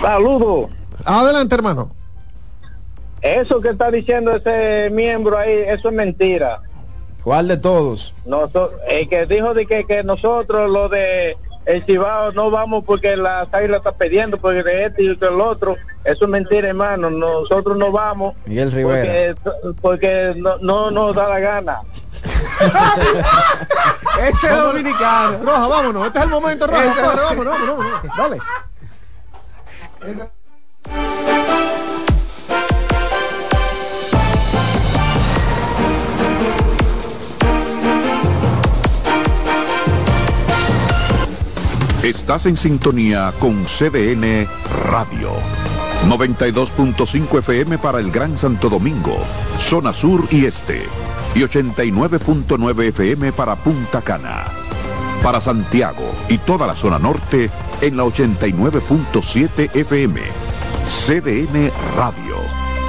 Saludos. 0.00 0.70
Adelante, 1.04 1.54
hermano. 1.54 1.90
Eso 3.20 3.60
que 3.60 3.70
está 3.70 3.90
diciendo 3.90 4.32
ese 4.32 4.90
miembro 4.90 5.38
ahí, 5.38 5.52
eso 5.66 5.88
es 5.88 5.94
mentira. 5.94 6.60
¿Cuál 7.24 7.48
de 7.48 7.56
todos? 7.56 8.14
No, 8.24 8.48
el 8.88 9.08
que 9.08 9.26
dijo 9.26 9.54
de 9.54 9.66
que, 9.66 9.84
que 9.84 10.04
nosotros, 10.04 10.70
lo 10.70 10.88
de 10.88 11.36
el 11.68 11.84
Cibao 11.84 12.32
no 12.32 12.50
vamos 12.50 12.82
porque 12.86 13.14
la 13.14 13.46
águilas 13.52 13.78
está 13.78 13.92
pidiendo, 13.92 14.38
porque 14.38 14.62
de 14.62 14.86
este 14.86 15.02
y 15.02 15.14
del 15.14 15.38
otro. 15.38 15.76
Eso 16.02 16.24
es 16.24 16.30
mentira, 16.30 16.68
hermano. 16.68 17.10
Nosotros 17.10 17.76
no 17.76 17.92
vamos. 17.92 18.34
Miguel 18.46 18.72
Rivera. 18.72 19.34
Porque, 19.82 20.32
no, 20.34 20.56
no 20.58 20.90
nos 20.90 21.14
da 21.14 21.28
la 21.28 21.40
gana. 21.40 21.82
Ese 24.22 24.48
dominicano. 24.48 25.40
Roja, 25.44 25.68
vámonos. 25.68 26.06
Este 26.06 26.18
es 26.18 26.24
el 26.24 26.30
momento, 26.30 26.66
Roja. 26.66 26.86
Este 26.86 27.02
vámonos, 27.02 27.44
vámonos, 27.44 27.76
vámonos. 27.76 28.02
Dale. 28.16 28.38
Estás 42.02 42.46
en 42.46 42.56
sintonía 42.56 43.32
con 43.40 43.64
CDN 43.64 44.46
Radio. 44.84 45.32
92.5 46.06 47.38
FM 47.38 47.76
para 47.78 47.98
el 47.98 48.12
Gran 48.12 48.38
Santo 48.38 48.68
Domingo, 48.70 49.18
zona 49.58 49.92
sur 49.92 50.22
y 50.30 50.44
este. 50.44 50.84
Y 51.34 51.40
89.9 51.40 52.84
FM 52.90 53.32
para 53.32 53.56
Punta 53.56 54.00
Cana. 54.00 54.44
Para 55.24 55.40
Santiago 55.40 56.14
y 56.28 56.38
toda 56.38 56.68
la 56.68 56.74
zona 56.74 57.00
norte 57.00 57.50
en 57.80 57.96
la 57.96 58.04
89.7 58.04 59.74
FM. 59.74 60.20
CDN 60.86 61.72
Radio. 61.96 62.36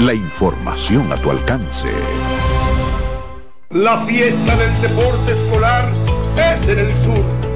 La 0.02 0.14
información 0.14 1.12
a 1.12 1.16
tu 1.16 1.32
alcance. 1.32 1.90
La 3.72 4.06
fiesta 4.06 4.56
del 4.56 4.82
deporte 4.82 5.32
escolar 5.32 5.92
es 6.38 6.70
en 6.70 6.80
el 6.80 6.96
sur 6.96 7.39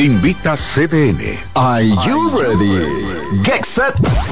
Invita 0.00 0.56
CDN. 0.56 1.38
Are 1.54 1.82
you 1.82 2.30
ready? 2.40 3.42
Get 3.44 3.64
set. 3.64 4.31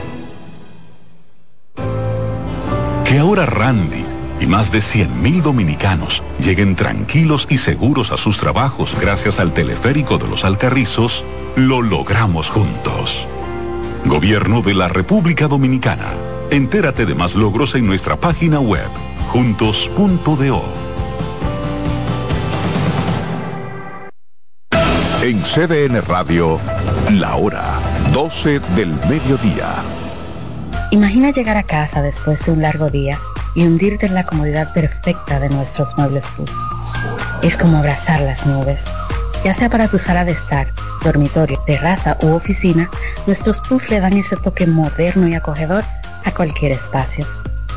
Que 3.11 3.19
ahora 3.19 3.45
Randy 3.45 4.05
y 4.39 4.45
más 4.47 4.71
de 4.71 4.79
100.000 4.79 5.41
dominicanos 5.41 6.23
lleguen 6.39 6.77
tranquilos 6.77 7.45
y 7.49 7.57
seguros 7.57 8.09
a 8.13 8.15
sus 8.15 8.37
trabajos 8.37 8.95
gracias 9.01 9.37
al 9.37 9.53
teleférico 9.53 10.17
de 10.17 10.29
los 10.29 10.45
Alcarrizos, 10.45 11.25
lo 11.57 11.81
logramos 11.81 12.49
juntos. 12.49 13.27
Gobierno 14.05 14.61
de 14.61 14.75
la 14.75 14.87
República 14.87 15.49
Dominicana. 15.49 16.05
Entérate 16.51 17.05
de 17.05 17.13
más 17.13 17.35
logros 17.35 17.75
en 17.75 17.85
nuestra 17.85 18.15
página 18.15 18.61
web, 18.61 18.87
juntos.do. 19.27 20.63
En 25.21 25.41
CDN 25.43 26.01
Radio, 26.07 26.61
la 27.09 27.35
hora 27.35 27.77
12 28.13 28.61
del 28.77 28.93
mediodía. 29.09 30.00
Imagina 30.91 31.31
llegar 31.31 31.55
a 31.55 31.63
casa 31.63 32.01
después 32.01 32.45
de 32.45 32.51
un 32.51 32.61
largo 32.61 32.89
día 32.89 33.17
y 33.55 33.65
hundirte 33.65 34.07
en 34.07 34.13
la 34.13 34.25
comodidad 34.25 34.73
perfecta 34.73 35.39
de 35.39 35.47
nuestros 35.47 35.97
muebles 35.97 36.25
Puff. 36.35 36.51
Es 37.41 37.55
como 37.55 37.77
abrazar 37.77 38.19
las 38.19 38.45
nubes. 38.45 38.81
Ya 39.45 39.53
sea 39.53 39.69
para 39.69 39.87
tu 39.87 39.97
sala 39.97 40.25
de 40.25 40.33
estar, 40.33 40.67
dormitorio, 41.01 41.57
terraza 41.65 42.17
u 42.21 42.33
oficina, 42.33 42.89
nuestros 43.25 43.61
Puff 43.61 43.89
le 43.89 44.01
dan 44.01 44.13
ese 44.13 44.35
toque 44.35 44.67
moderno 44.67 45.29
y 45.29 45.33
acogedor 45.33 45.85
a 46.25 46.31
cualquier 46.31 46.73
espacio. 46.73 47.25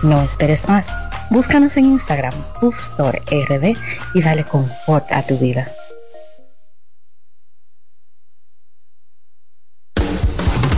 No 0.03 0.21
esperes 0.21 0.69
más. 0.69 0.87
Búscanos 1.31 1.77
en 1.77 1.85
Instagram, 1.85 2.35
Puff 2.61 2.77
Store 2.81 3.23
RD 3.31 3.79
y 4.15 4.23
dale 4.23 4.43
confort 4.43 5.11
a 5.13 5.23
tu 5.23 5.39
vida. 5.39 5.69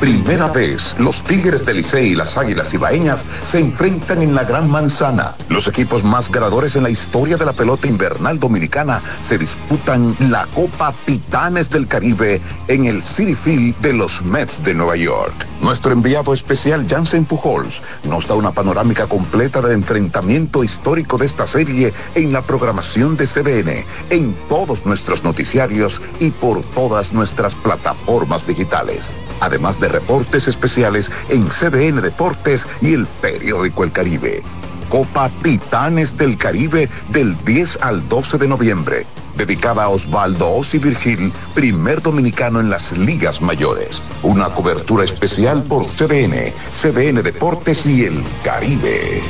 Primera 0.00 0.48
vez, 0.48 0.94
los 0.98 1.24
Tigres 1.24 1.64
del 1.64 1.78
Licey 1.78 2.08
y 2.08 2.14
las 2.14 2.36
Águilas 2.36 2.72
Ibaeñas 2.74 3.24
se 3.44 3.60
enfrentan 3.60 4.20
en 4.20 4.34
la 4.34 4.44
Gran 4.44 4.70
Manzana. 4.70 5.34
Los 5.48 5.68
equipos 5.68 6.04
más 6.04 6.30
ganadores 6.30 6.76
en 6.76 6.82
la 6.82 6.90
historia 6.90 7.38
de 7.38 7.46
la 7.46 7.54
pelota 7.54 7.86
invernal 7.86 8.38
dominicana 8.38 9.00
se 9.22 9.38
disputan 9.38 10.14
la 10.18 10.46
Copa 10.54 10.92
Titanes 11.06 11.70
del 11.70 11.88
Caribe 11.88 12.42
en 12.68 12.84
el 12.84 13.02
City 13.02 13.34
Field 13.34 13.80
de 13.80 13.94
los 13.94 14.20
Mets 14.22 14.62
de 14.62 14.74
Nueva 14.74 14.96
York. 14.96 15.34
Nuestro 15.60 15.92
enviado 15.92 16.34
especial 16.34 16.86
Jansen 16.88 17.24
Pujols 17.24 17.82
nos 18.04 18.28
da 18.28 18.34
una 18.34 18.52
panorámica 18.52 19.06
completa 19.06 19.60
del 19.60 19.72
enfrentamiento 19.72 20.62
histórico 20.62 21.16
de 21.18 21.26
esta 21.26 21.46
serie 21.46 21.94
en 22.14 22.32
la 22.32 22.42
programación 22.42 23.16
de 23.16 23.26
CDN, 23.26 23.84
en 24.10 24.34
todos 24.48 24.84
nuestros 24.84 25.24
noticiarios 25.24 26.00
y 26.20 26.30
por 26.30 26.62
todas 26.62 27.12
nuestras 27.12 27.54
plataformas 27.54 28.46
digitales. 28.46 29.10
Además 29.40 29.80
de 29.80 29.88
reportes 29.88 30.46
especiales 30.46 31.10
en 31.28 31.48
CDN 31.48 32.02
Deportes 32.02 32.66
y 32.82 32.94
el 32.94 33.06
periódico 33.06 33.84
El 33.84 33.92
Caribe. 33.92 34.42
Copa 34.88 35.30
Titanes 35.42 36.16
del 36.16 36.36
Caribe 36.36 36.88
del 37.08 37.36
10 37.44 37.78
al 37.80 38.08
12 38.08 38.38
de 38.38 38.48
noviembre, 38.48 39.06
dedicada 39.36 39.84
a 39.84 39.88
Osvaldo 39.88 40.52
Osi 40.54 40.78
Virgil, 40.78 41.32
primer 41.54 42.02
dominicano 42.02 42.60
en 42.60 42.70
las 42.70 42.92
ligas 42.96 43.40
mayores. 43.40 44.02
Una 44.22 44.48
cobertura 44.50 45.04
especial 45.04 45.62
por 45.62 45.86
CDN, 45.86 46.52
CDN 46.72 47.22
Deportes 47.22 47.86
y 47.86 48.04
el 48.04 48.22
Caribe. 48.42 49.22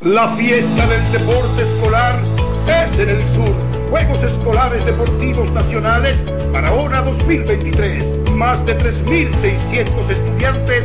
La 0.00 0.28
fiesta 0.36 0.86
del 0.86 1.12
deporte 1.12 1.62
escolar 1.62 2.18
es 2.66 2.98
en 2.98 3.08
el 3.10 3.26
sur. 3.26 3.54
Juegos 3.90 4.22
Escolares 4.22 4.84
Deportivos 4.86 5.50
Nacionales 5.52 6.22
para 6.52 6.70
2023. 6.70 8.30
Más 8.30 8.64
de 8.64 8.78
3.600 8.78 10.10
estudiantes 10.10 10.84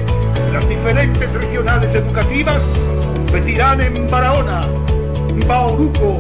las 0.52 0.68
diferentes 0.70 1.34
regionales 1.34 1.94
educativas 1.94 2.64
competirán 3.14 3.82
en 3.82 4.10
Barahona, 4.10 4.68
Bauruco, 5.48 6.20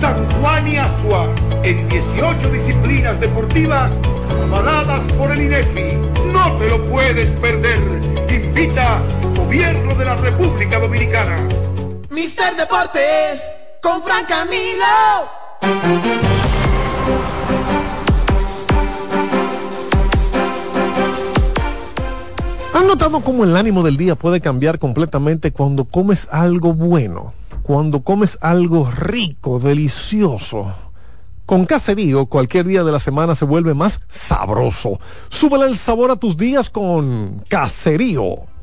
San 0.00 0.28
Juan 0.40 0.66
y 0.66 0.76
Asua 0.76 1.28
en 1.62 1.88
18 1.88 2.50
disciplinas 2.50 3.20
deportivas 3.20 3.92
avaladas 4.42 5.04
por 5.12 5.30
el 5.32 5.42
INEFI. 5.42 5.96
No 6.32 6.56
te 6.58 6.68
lo 6.68 6.84
puedes 6.86 7.30
perder. 7.32 7.80
Invita 8.28 9.00
Gobierno 9.36 9.94
de 9.94 10.04
la 10.04 10.16
República 10.16 10.80
Dominicana. 10.80 11.46
Mister 12.10 12.56
Deportes 12.56 13.42
con 13.80 14.02
Fran 14.02 14.24
Camilo. 14.26 14.84
¿Han 22.74 22.86
notado 22.88 23.20
cómo 23.20 23.44
el 23.44 23.56
ánimo 23.56 23.84
del 23.84 23.96
día 23.96 24.16
puede 24.16 24.40
cambiar 24.40 24.78
completamente 24.78 25.52
cuando 25.52 25.84
comes 25.84 26.26
algo 26.32 26.74
bueno? 26.74 27.32
Cuando 27.64 28.02
comes 28.02 28.36
algo 28.42 28.90
rico, 28.90 29.58
delicioso. 29.58 30.74
Con 31.46 31.64
Caserío, 31.64 32.26
cualquier 32.26 32.66
día 32.66 32.84
de 32.84 32.92
la 32.92 33.00
semana 33.00 33.34
se 33.34 33.46
vuelve 33.46 33.72
más 33.72 34.02
sabroso. 34.06 35.00
Súbele 35.30 35.64
el 35.64 35.78
sabor 35.78 36.10
a 36.10 36.16
tus 36.16 36.36
días 36.36 36.68
con 36.68 37.42
Caserío. 37.48 38.53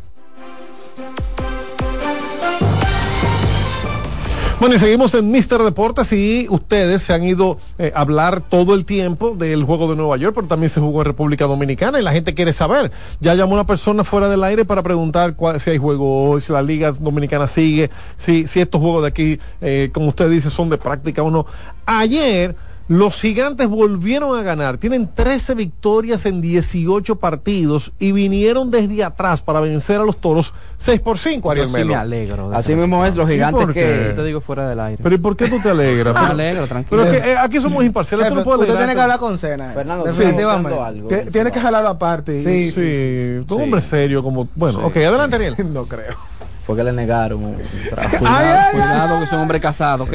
Bueno, 4.61 4.75
y 4.75 4.77
seguimos 4.77 5.15
en 5.15 5.31
Mister 5.31 5.59
Deportes 5.63 6.13
y 6.13 6.45
ustedes 6.47 7.01
se 7.01 7.13
han 7.13 7.23
ido 7.23 7.57
eh, 7.79 7.91
a 7.95 8.01
hablar 8.01 8.41
todo 8.41 8.75
el 8.75 8.85
tiempo 8.85 9.31
del 9.31 9.63
juego 9.63 9.89
de 9.89 9.95
Nueva 9.95 10.17
York, 10.17 10.35
pero 10.35 10.45
también 10.45 10.69
se 10.69 10.79
jugó 10.79 11.01
en 11.01 11.05
República 11.05 11.45
Dominicana 11.45 11.99
y 11.99 12.03
la 12.03 12.11
gente 12.11 12.35
quiere 12.35 12.53
saber. 12.53 12.91
Ya 13.19 13.33
llamó 13.33 13.55
una 13.55 13.65
persona 13.65 14.03
fuera 14.03 14.29
del 14.29 14.43
aire 14.43 14.63
para 14.63 14.83
preguntar 14.83 15.35
cuál, 15.35 15.59
si 15.59 15.71
hay 15.71 15.79
juego 15.79 16.29
hoy, 16.29 16.41
si 16.41 16.53
la 16.53 16.61
Liga 16.61 16.91
Dominicana 16.91 17.47
sigue, 17.47 17.89
si, 18.19 18.45
si 18.45 18.59
estos 18.59 18.79
juegos 18.79 19.01
de 19.01 19.07
aquí, 19.07 19.39
eh, 19.61 19.89
como 19.91 20.09
usted 20.09 20.29
dice, 20.29 20.51
son 20.51 20.69
de 20.69 20.77
práctica 20.77 21.23
o 21.23 21.31
no. 21.31 21.47
Ayer 21.87 22.55
los 22.91 23.21
gigantes 23.21 23.69
volvieron 23.69 24.37
a 24.37 24.43
ganar, 24.43 24.77
tienen 24.77 25.07
13 25.07 25.55
victorias 25.55 26.25
en 26.25 26.41
18 26.41 27.15
partidos 27.15 27.93
y 27.99 28.11
vinieron 28.11 28.69
desde 28.69 29.01
atrás 29.05 29.41
para 29.41 29.61
vencer 29.61 30.01
a 30.01 30.03
los 30.03 30.17
toros 30.17 30.53
6 30.79 30.99
por 30.99 31.17
5, 31.17 31.51
Ariel 31.51 31.69
Melo. 31.69 31.93
me 31.93 31.95
alegro. 31.95 32.51
Así 32.53 32.75
mismo 32.75 33.05
es, 33.05 33.15
los 33.15 33.29
gigantes 33.29 33.67
que... 33.67 34.11
Te 34.13 34.23
digo 34.25 34.41
fuera 34.41 34.67
del 34.67 34.81
aire. 34.81 35.01
Pero 35.01 35.15
¿y 35.15 35.17
por 35.19 35.37
qué 35.37 35.47
tú 35.47 35.61
te 35.61 35.69
alegras? 35.69 36.13
me 36.21 36.31
alegro, 36.31 36.67
tranquilo. 36.67 37.03
Pero 37.03 37.23
que, 37.23 37.31
eh, 37.31 37.37
aquí 37.37 37.61
somos 37.61 37.81
imparciales, 37.85 38.27
tú 38.27 38.35
no 38.35 38.43
puedes 38.43 38.63
Usted 38.63 38.75
tiene 38.75 38.93
que 38.93 38.99
hablar 38.99 39.19
con 39.19 39.37
Cena. 39.37 39.69
Fernando, 39.69 40.03
definitivamente. 40.03 41.31
Tiene 41.31 41.49
que 41.49 41.61
jalarlo 41.61 41.87
aparte. 41.87 42.43
Sí, 42.43 42.73
sí. 42.73 43.37
sí, 43.39 43.45
Tú 43.47 43.55
hombre 43.57 43.79
serio, 43.79 44.21
como... 44.21 44.49
Bueno, 44.53 44.85
ok, 44.85 44.97
adelante, 44.97 45.37
Ariel. 45.37 45.55
no 45.73 45.85
creo. 45.85 46.17
Fue 46.65 46.75
que 46.75 46.83
le 46.83 46.91
negaron. 46.91 47.39
Cuidado, 48.19 48.71
cuidado 48.71 49.19
que 49.19 49.23
es 49.23 49.31
un 49.31 49.39
hombre 49.39 49.61
casado, 49.61 50.03
¿ok? 50.03 50.13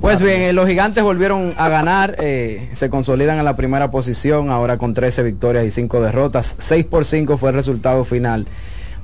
Pues 0.00 0.20
bien, 0.20 0.42
eh, 0.42 0.52
los 0.52 0.68
gigantes 0.68 1.02
volvieron 1.02 1.54
a 1.56 1.68
ganar, 1.68 2.16
eh, 2.18 2.68
se 2.74 2.90
consolidan 2.90 3.38
en 3.38 3.44
la 3.44 3.56
primera 3.56 3.90
posición, 3.90 4.50
ahora 4.50 4.76
con 4.76 4.94
13 4.94 5.22
victorias 5.22 5.64
y 5.64 5.70
5 5.70 6.00
derrotas. 6.00 6.54
6 6.58 6.84
por 6.84 7.04
5 7.04 7.38
fue 7.38 7.50
el 7.50 7.56
resultado 7.56 8.04
final. 8.04 8.46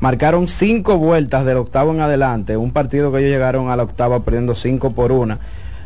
Marcaron 0.01 0.49
5 0.49 0.99
vueltas 0.99 1.47
del 1.47 1.57
octavo 1.57 1.93
en 1.93 2.01
adelante, 2.01 2.57
un 2.57 2.73
partido 2.73 3.11
que 3.11 3.19
ellos 3.19 3.31
llegaron 3.31 3.71
a 3.71 3.77
la 3.77 3.85
octava 3.85 4.21
perdiendo 4.25 4.55
5 4.55 4.93
por 4.93 5.13
1 5.13 5.39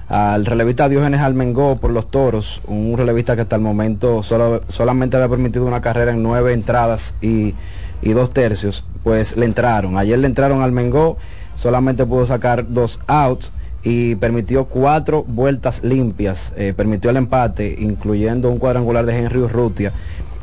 al 0.09 0.47
relevista 0.47 0.89
Diógenes 0.89 1.21
Almengó 1.21 1.77
por 1.77 1.91
los 1.91 2.11
toros, 2.11 2.63
un 2.67 2.97
relevista 2.97 3.37
que 3.37 3.43
hasta 3.43 3.57
el 3.57 3.63
momento 3.63 4.23
solo, 4.23 4.63
solamente 4.69 5.17
había 5.17 5.29
permitido 5.29 5.67
una 5.67 5.83
carrera 5.83 6.13
en 6.13 6.23
nueve 6.23 6.55
entradas 6.55 7.15
y, 7.21 7.55
y 8.01 8.13
dos 8.15 8.33
tercios, 8.33 8.87
pues 9.05 9.37
le 9.37 9.45
entraron. 9.45 9.99
Ayer 9.99 10.19
le 10.19 10.27
entraron 10.27 10.59
al 10.59 10.65
Almengó, 10.65 11.19
solamente 11.55 12.07
pudo 12.07 12.25
sacar 12.25 12.67
dos 12.69 13.01
outs 13.07 13.53
y 13.83 14.17
permitió 14.17 14.67
cuatro 14.67 15.25
vueltas 15.27 15.83
limpias, 15.83 16.53
eh, 16.57 16.75
permitió 16.77 17.11
el 17.11 17.17
empate, 17.17 17.77
incluyendo 17.79 18.51
un 18.51 18.59
cuadrangular 18.59 19.07
de 19.07 19.17
Henry 19.17 19.41
Urrutia, 19.41 19.93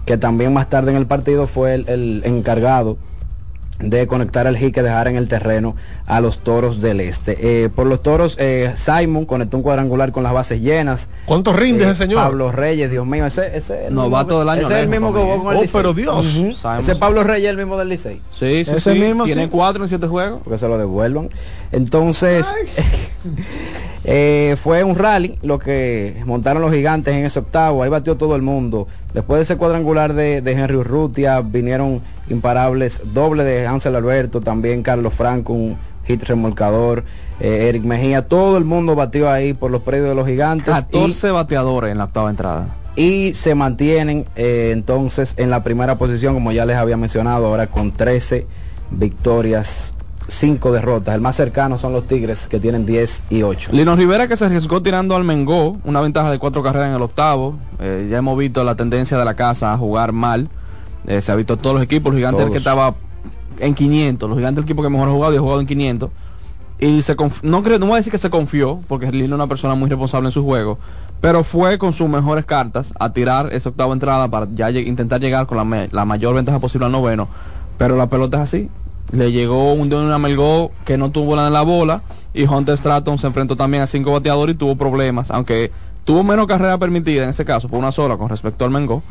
que 0.06 0.18
también 0.18 0.54
más 0.54 0.70
tarde 0.70 0.92
en 0.92 0.98
el 0.98 1.06
partido 1.06 1.48
fue 1.48 1.76
el 1.76 2.22
encargado 2.26 2.98
de 3.80 4.08
conectar 4.08 4.48
el 4.48 4.58
hit 4.58 4.74
que 4.74 4.82
dejar 4.82 5.08
en 5.08 5.18
el 5.18 5.28
terreno 5.28 5.76
a 6.06 6.22
los 6.22 6.40
toros 6.40 6.82
del 6.82 7.02
este. 7.02 7.64
Eh, 7.66 7.70
por 7.70 7.88
los 7.88 8.02
toros, 8.02 8.38
eh, 8.40 8.74
Simon 8.76 9.26
conectó 9.26 9.58
un 9.58 9.64
cuadrangular 9.64 10.12
con 10.12 10.24
las 10.24 10.34
bases 10.34 10.62
llenas. 10.62 11.10
¿Cuánto 11.26 11.52
rinde 11.52 11.84
eh, 11.84 11.88
ese 11.88 11.96
señor? 11.96 12.22
Pablo 12.22 12.52
Reyes, 12.52 12.90
Dios 12.90 13.06
mío, 13.06 13.26
ese, 13.26 13.58
ese 13.58 13.90
novato 13.92 14.40
del 14.40 14.50
año. 14.50 14.64
Ese 14.64 14.76
es 14.76 14.84
el 14.84 14.90
mismo 14.90 15.14
que 15.14 15.20
jugó 15.20 15.44
con 15.44 15.58
el 15.58 15.66
Oh, 15.66 15.70
pero 15.74 15.94
Dios. 15.94 16.40
Ese 16.80 16.96
Pablo 16.96 17.24
Reyes 17.24 17.50
el 17.50 17.58
mismo 17.58 17.78
del 17.78 17.90
Licey. 17.90 18.22
Sí, 18.32 18.64
sí, 18.64 18.72
ese 18.76 18.96
Mismo, 18.96 19.26
Tiene 19.26 19.50
cuatro 19.50 19.84
en 19.84 19.90
siete 19.90 20.08
juegos. 20.08 20.42
Porque 20.44 20.58
se 20.58 20.68
lo 20.68 20.78
devuelvan. 20.78 21.30
Entonces, 21.76 22.48
fue 24.58 24.84
un 24.84 24.96
rally 24.96 25.38
lo 25.42 25.60
que 25.60 26.22
montaron 26.26 26.62
los 26.62 26.74
gigantes 26.74 27.14
en 27.14 27.26
ese 27.26 27.40
octavo. 27.40 27.84
Ahí 27.84 27.90
batió 27.90 28.16
todo 28.16 28.36
el 28.36 28.42
mundo. 28.42 28.88
Después 29.14 29.40
de 29.40 29.44
ese 29.44 29.58
cuadrangular 29.58 30.14
de, 30.14 30.42
de 30.42 30.52
Henry 30.54 30.78
Urrutia, 30.78 31.42
vinieron 31.42 32.02
imparables, 32.30 33.02
doble 33.14 33.44
de 33.44 33.68
Hansel 33.68 33.96
Alberto, 33.96 34.42
también 34.42 34.84
Carlos 34.84 35.14
Franco, 35.14 35.54
un 35.54 35.78
hit 36.06 36.24
remolcador, 36.24 37.04
eh, 37.40 37.68
Eric 37.70 37.84
Mejía, 37.84 38.28
todo 38.28 38.58
el 38.58 38.66
mundo 38.66 38.96
batió 38.96 39.30
ahí 39.30 39.54
por 39.54 39.72
los 39.72 39.82
predios 39.82 40.10
de 40.10 40.16
los 40.16 40.28
gigantes. 40.28 40.74
14 40.74 41.32
bateadores 41.32 41.92
en 41.92 41.98
la 41.98 42.06
octava 42.06 42.30
entrada. 42.30 42.76
Y 42.96 43.34
se 43.34 43.56
mantienen 43.56 44.26
eh, 44.36 44.70
entonces 44.72 45.34
en 45.38 45.50
la 45.50 45.64
primera 45.64 45.98
posición, 45.98 46.34
como 46.34 46.52
ya 46.52 46.66
les 46.66 46.78
había 46.78 46.96
mencionado, 46.96 47.48
ahora 47.48 47.68
con 47.68 47.92
13 47.92 48.48
victorias 48.92 49.95
cinco 50.28 50.72
derrotas. 50.72 51.16
El 51.16 51.22
más 51.22 51.36
cercano 51.36 51.78
son 51.78 51.94
los 51.94 52.08
Tigres, 52.08 52.48
que 52.48 52.60
tienen 52.60 52.86
10 52.86 53.24
y 53.30 53.44
8. 53.44 53.72
Lino 53.74 53.96
Rivera, 53.96 54.28
que 54.28 54.38
se 54.38 54.46
arriesgó 54.46 54.82
tirando 54.82 55.16
al 55.16 55.24
Mengó, 55.24 55.78
una 55.84 56.02
ventaja 56.02 56.32
de 56.32 56.40
cuatro 56.40 56.64
carreras 56.64 56.90
en 56.90 56.96
el 56.96 57.02
octavo. 57.02 57.56
Eh, 57.80 58.08
ya 58.10 58.18
hemos 58.18 58.38
visto 58.38 58.64
la 58.64 58.76
tendencia 58.76 59.18
de 59.18 59.26
la 59.26 59.36
casa 59.36 59.74
a 59.74 59.78
jugar 59.78 60.12
mal. 60.12 60.50
Eh, 61.08 61.22
se 61.22 61.32
ha 61.32 61.36
visto 61.36 61.58
todos 61.58 61.76
los 61.76 61.84
equipos, 61.84 62.12
los 62.12 62.18
gigantes 62.18 62.50
que 62.50 62.58
estaba 62.58 62.96
en 63.60 63.74
500, 63.74 64.30
los 64.30 64.38
gigantes 64.38 64.64
el 64.64 64.66
equipo 64.66 64.82
que 64.82 64.90
mejor 64.90 65.10
ha 65.10 65.12
jugado 65.12 65.34
y 65.34 65.38
ha 65.38 65.40
jugado 65.40 65.62
en 65.62 65.68
500. 65.68 66.10
Y 66.78 67.02
se 67.04 67.16
no, 67.42 67.64
creo, 67.64 67.80
no 67.80 67.86
voy 67.86 67.94
a 67.94 67.98
decir 67.98 68.12
que 68.12 68.18
se 68.18 68.30
confió, 68.30 68.82
porque 68.88 69.10
Lino 69.12 69.28
es 69.28 69.32
una 69.32 69.48
persona 69.48 69.76
muy 69.76 69.90
responsable 69.90 70.28
en 70.28 70.32
su 70.34 70.44
juego, 70.44 70.78
pero 71.22 71.44
fue 71.44 71.78
con 71.78 71.94
sus 71.94 72.10
mejores 72.10 72.44
cartas 72.46 72.94
a 73.00 73.14
tirar 73.14 73.54
esa 73.54 73.70
octava 73.70 73.94
entrada 73.94 74.28
para 74.28 74.48
ya 74.54 74.70
intentar 74.72 75.22
llegar 75.22 75.48
con 75.48 75.58
la, 75.58 75.88
la 75.92 76.06
mayor 76.06 76.36
ventaja 76.36 76.60
posible 76.60 76.86
al 76.86 76.92
noveno. 76.92 77.30
Pero 77.78 77.96
la 77.96 78.08
pelota 78.08 78.38
es 78.38 78.44
así, 78.44 78.70
le 79.12 79.32
llegó 79.32 79.74
un 79.74 79.94
una 79.94 80.18
Melgó 80.18 80.72
que 80.84 80.98
no 80.98 81.12
tuvo 81.12 81.36
la 81.36 81.62
bola 81.62 82.02
y 82.34 82.44
Hunter 82.46 82.78
Stratton 82.78 83.18
se 83.18 83.28
enfrentó 83.28 83.56
también 83.56 83.84
a 83.84 83.88
cinco 83.88 84.12
bateadores 84.12 84.56
y 84.56 84.58
tuvo 84.58 84.76
problemas, 84.76 85.32
aunque 85.32 85.72
tuvo 86.04 86.24
menos 86.24 86.48
carrera 86.48 86.78
permitida 86.78 87.24
en 87.24 87.30
ese 87.30 87.46
caso, 87.46 87.68
fue 87.68 87.80
una 87.80 87.92
sola 87.92 88.18
con 88.18 88.30
respecto 88.30 88.66
al 88.66 88.72
Mengo. 88.72 89.04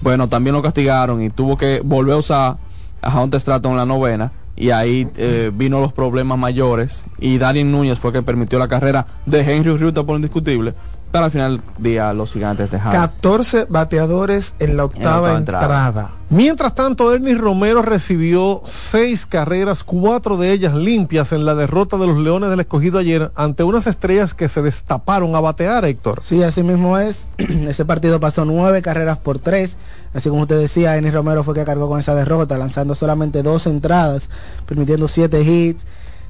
Bueno, 0.00 0.28
también 0.28 0.54
lo 0.54 0.62
castigaron 0.62 1.22
y 1.22 1.30
tuvo 1.30 1.56
que 1.56 1.80
volver 1.84 2.14
a 2.14 2.18
usar 2.18 2.56
a 3.02 3.20
Hunter 3.20 3.40
Stratton 3.40 3.72
en 3.72 3.78
la 3.78 3.86
novena 3.86 4.32
y 4.54 4.70
ahí 4.70 5.08
eh, 5.16 5.50
vino 5.54 5.80
los 5.80 5.92
problemas 5.92 6.38
mayores 6.38 7.04
y 7.18 7.38
Darien 7.38 7.70
Núñez 7.70 7.98
fue 7.98 8.12
que 8.12 8.22
permitió 8.22 8.58
la 8.58 8.68
carrera 8.68 9.06
de 9.24 9.40
Henry 9.40 9.76
Ruta 9.76 10.02
por 10.02 10.16
indiscutible 10.16 10.74
Pero 11.10 11.24
al 11.24 11.30
final 11.30 11.62
día 11.78 12.12
los 12.12 12.32
gigantes 12.32 12.70
dejaron. 12.70 13.00
14 13.00 13.66
bateadores 13.68 14.54
en 14.58 14.76
la 14.76 14.84
octava, 14.84 15.36
entrada. 15.36 16.12
Mientras 16.30 16.74
tanto, 16.74 17.14
Ernie 17.14 17.34
Romero 17.34 17.80
recibió 17.80 18.60
seis 18.66 19.24
carreras, 19.24 19.82
cuatro 19.82 20.36
de 20.36 20.52
ellas 20.52 20.74
limpias 20.74 21.32
en 21.32 21.46
la 21.46 21.54
derrota 21.54 21.96
de 21.96 22.06
los 22.06 22.18
Leones 22.18 22.50
del 22.50 22.60
Escogido 22.60 22.98
ayer 22.98 23.32
ante 23.34 23.62
unas 23.62 23.86
estrellas 23.86 24.34
que 24.34 24.50
se 24.50 24.60
destaparon 24.60 25.34
a 25.34 25.40
batear, 25.40 25.86
Héctor. 25.86 26.20
Sí, 26.22 26.42
así 26.42 26.62
mismo 26.62 26.98
es. 26.98 27.30
Ese 27.38 27.86
partido 27.86 28.20
pasó 28.20 28.44
nueve 28.44 28.82
carreras 28.82 29.16
por 29.16 29.38
tres. 29.38 29.78
Así 30.12 30.28
como 30.28 30.42
usted 30.42 30.60
decía, 30.60 30.96
Ernie 30.96 31.10
Romero 31.10 31.44
fue 31.44 31.54
que 31.54 31.64
cargó 31.64 31.88
con 31.88 31.98
esa 31.98 32.14
derrota, 32.14 32.58
lanzando 32.58 32.94
solamente 32.94 33.42
dos 33.42 33.66
entradas, 33.66 34.28
permitiendo 34.66 35.08
siete 35.08 35.42
hits 35.42 35.86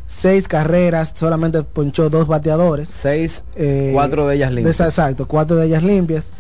seis 0.09 0.49
carreras, 0.49 1.13
solamente 1.15 1.63
ponchó 1.63 2.11
dos 2.11 2.27
bateadores. 2.27 2.89
Seis, 2.89 3.45
eh, 3.55 3.91
cuatro 3.93 4.27
de 4.27 4.37
ellas 4.37 4.51
limpias. 4.51 4.81
exacto, 4.81 5.29
cuatro 5.29 5.57
de 5.57 5.67
ellas 5.67 5.85
limpias. 5.85 6.31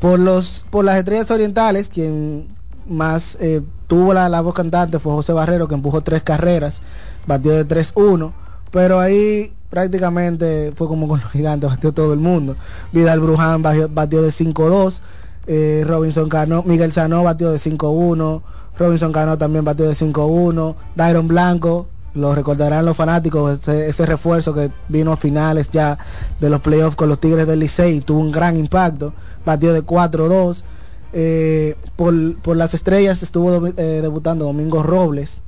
Por 0.00 0.18
los, 0.18 0.64
por 0.70 0.84
las 0.84 0.96
estrellas 0.96 1.30
orientales, 1.30 1.90
quien 1.90 2.48
más 2.88 3.36
eh, 3.38 3.60
tuvo 3.86 4.14
la, 4.14 4.28
la, 4.30 4.40
voz 4.40 4.54
cantante 4.54 4.98
fue 4.98 5.12
José 5.12 5.34
Barrero, 5.34 5.68
que 5.68 5.74
empujó 5.74 6.00
tres 6.00 6.22
carreras, 6.22 6.80
batió 7.26 7.52
de 7.52 7.68
3-1, 7.68 8.32
pero 8.70 8.98
ahí 8.98 9.52
prácticamente 9.68 10.72
fue 10.74 10.88
como 10.88 11.06
con 11.06 11.20
los 11.20 11.30
gigantes, 11.30 11.68
batió 11.68 11.92
todo 11.92 12.14
el 12.14 12.20
mundo. 12.20 12.56
Vidal 12.90 13.20
Bruján 13.20 13.60
batió, 13.60 14.22
de 14.22 14.30
5-2, 14.30 15.00
eh, 15.46 15.84
Robinson 15.86 16.30
Cano, 16.30 16.62
Miguel 16.66 16.92
Sano 16.92 17.22
batió 17.22 17.52
de 17.52 17.58
5-1, 17.58 18.40
Robinson 18.78 19.12
Cano 19.12 19.36
también 19.36 19.66
batió 19.66 19.86
de 19.86 19.94
5-1, 19.94 20.74
Dairon 20.96 21.28
Blanco 21.28 21.86
lo 22.14 22.34
recordarán 22.34 22.84
los 22.84 22.96
fanáticos, 22.96 23.66
ese, 23.68 24.06
refuerzo 24.06 24.52
que 24.52 24.70
vino 24.88 25.12
a 25.12 25.16
finales 25.16 25.70
ya 25.70 25.96
de 26.40 26.50
los 26.50 26.60
playoffs 26.60 26.96
con 26.96 27.08
los 27.08 27.20
Tigres 27.20 27.46
del 27.46 27.60
Licey, 27.60 28.00
tuvo 28.00 28.20
un 28.20 28.32
gran 28.32 28.56
impacto, 28.56 29.12
batió 29.44 29.72
de 29.72 29.84
4-2. 29.84 30.64
Eh, 31.12 31.76
por, 31.96 32.56
las 32.56 32.74
estrellas 32.74 33.22
estuvo 33.22 33.66
eh, 33.66 34.00
debutando 34.02 34.44
Domingo 34.44 34.82
Robles, 34.82 35.40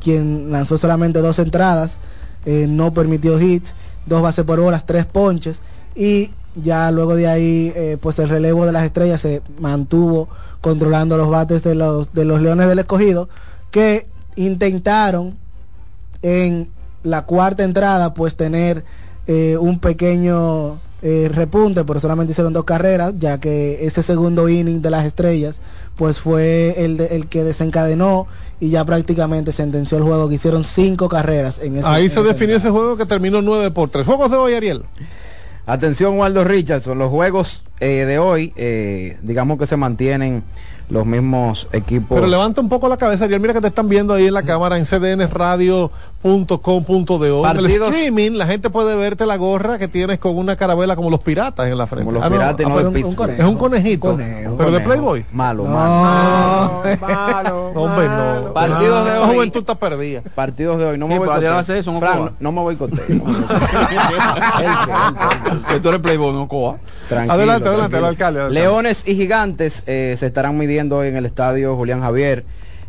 quien 0.00 0.50
lanzó 0.50 0.78
solamente 0.78 1.20
dos 1.20 1.38
entradas, 1.38 1.98
eh, 2.46 2.66
no 2.68 2.92
permitió 2.92 3.40
hits, 3.40 3.74
dos 4.06 4.22
bases 4.22 4.44
por 4.44 4.60
bolas, 4.60 4.86
tres 4.86 5.06
ponches 5.06 5.62
y 5.94 6.32
ya 6.56 6.90
luego 6.90 7.16
de 7.16 7.26
ahí 7.26 7.98
pues 8.00 8.18
el 8.20 8.28
relevo 8.28 8.64
de 8.64 8.70
las 8.70 8.84
estrellas 8.84 9.20
se 9.20 9.42
mantuvo 9.58 10.28
controlando 10.60 11.16
los 11.16 11.28
bates 11.28 11.64
de 11.64 11.74
los, 11.74 12.12
de 12.12 12.24
los 12.24 12.40
Leones 12.40 12.68
del 12.68 12.78
Escogido 12.78 13.28
que 13.72 14.06
intentaron 14.36 15.36
en 16.24 16.70
la 17.02 17.26
cuarta 17.26 17.62
entrada 17.62 18.14
pues 18.14 18.34
tener 18.34 18.84
eh, 19.26 19.56
un 19.58 19.78
pequeño 19.78 20.78
eh, 21.02 21.30
repunte, 21.30 21.84
pero 21.84 22.00
solamente 22.00 22.32
hicieron 22.32 22.54
dos 22.54 22.64
carreras, 22.64 23.12
ya 23.18 23.38
que 23.38 23.84
ese 23.84 24.02
segundo 24.02 24.48
inning 24.48 24.80
de 24.80 24.88
las 24.88 25.04
estrellas 25.04 25.60
pues 25.96 26.18
fue 26.18 26.82
el, 26.82 26.98
el 26.98 27.26
que 27.26 27.44
desencadenó 27.44 28.26
y 28.58 28.70
ya 28.70 28.86
prácticamente 28.86 29.52
sentenció 29.52 29.98
el 29.98 30.04
juego, 30.04 30.30
que 30.30 30.36
hicieron 30.36 30.64
cinco 30.64 31.10
carreras 31.10 31.58
en 31.58 31.76
ese 31.76 31.86
Ahí 31.86 32.08
se 32.08 32.22
definió 32.22 32.56
ese 32.56 32.70
juego 32.70 32.96
que 32.96 33.04
terminó 33.04 33.42
nueve 33.42 33.70
por 33.70 33.90
tres. 33.90 34.06
Juegos 34.06 34.30
de 34.30 34.38
hoy, 34.38 34.54
Ariel. 34.54 34.86
Atención, 35.66 36.18
Waldo 36.18 36.42
Richardson, 36.44 36.98
los 36.98 37.10
juegos 37.10 37.64
eh, 37.84 38.04
de 38.06 38.18
hoy, 38.18 38.52
digamos 39.22 39.58
que 39.58 39.66
se 39.66 39.76
mantienen 39.76 40.42
los 40.90 41.06
mismos 41.06 41.68
equipos. 41.72 42.16
Pero 42.16 42.26
levanta 42.26 42.60
un 42.60 42.68
poco 42.68 42.88
la 42.88 42.96
cabeza, 42.96 43.24
Ariel. 43.24 43.40
Mira 43.40 43.54
que 43.54 43.60
te 43.60 43.68
están 43.68 43.88
viendo 43.88 44.12
ahí 44.14 44.26
en 44.26 44.34
la 44.34 44.42
cámara 44.42 44.76
en 44.78 44.84
cdnradio.com.de. 44.84 45.90
En 47.50 47.56
el 47.58 47.66
streaming 47.66 48.32
la 48.32 48.46
gente 48.46 48.68
puede 48.70 48.94
verte 48.96 49.24
la 49.26 49.36
gorra 49.36 49.78
que 49.78 49.88
tienes 49.88 50.18
con 50.18 50.36
una 50.36 50.56
carabela 50.56 50.96
como 50.96 51.10
los 51.10 51.20
piratas 51.20 51.68
en 51.68 51.78
la 51.78 51.86
frente. 51.86 52.04
Como 52.04 52.18
los 52.18 52.22
ah, 52.26 52.30
piratas 52.30 52.68
no, 52.68 52.80
no, 52.80 52.88
un, 52.90 52.96
es 52.96 53.44
un 53.44 53.56
conejito. 53.56 54.16
pero 54.58 54.70
de 54.70 54.80
Playboy. 54.80 55.24
Malo, 55.32 55.64
malo. 55.64 56.82
malo. 57.00 57.72
Hombre, 57.74 58.06
no. 58.08 58.52
Partidos 58.52 59.04
de 59.04 59.12
hoy. 59.12 59.20
La 59.20 59.26
juventud 59.26 59.60
está 59.60 59.74
perdida. 59.76 60.20
Partidos 60.34 60.78
de 60.78 60.84
hoy. 60.84 60.98
No 60.98 61.08
me 61.08 61.18
voy 61.18 61.28
a 61.28 61.58
hacer 61.58 61.78
eso, 61.78 61.98
no 62.40 62.52
me 62.52 62.60
voy 62.60 62.76
con 62.76 62.90
Que 62.90 63.20
tú 65.80 65.88
eres 65.88 66.00
Playboy, 66.00 66.32
no 66.34 66.46
coa. 66.46 66.76
Adelante, 67.10 67.68
adelante, 67.74 67.98
el 67.98 68.04
alcalde. 68.04 68.50
Leones 68.50 69.02
y 69.06 69.14
gigantes 69.14 69.82
eh, 69.86 70.14
se 70.16 70.26
estarán 70.26 70.56
midiendo 70.56 71.04
en 71.04 71.16
el 71.16 71.26
estadio 71.26 71.76
Julián 71.76 72.00
Javier, 72.00 72.44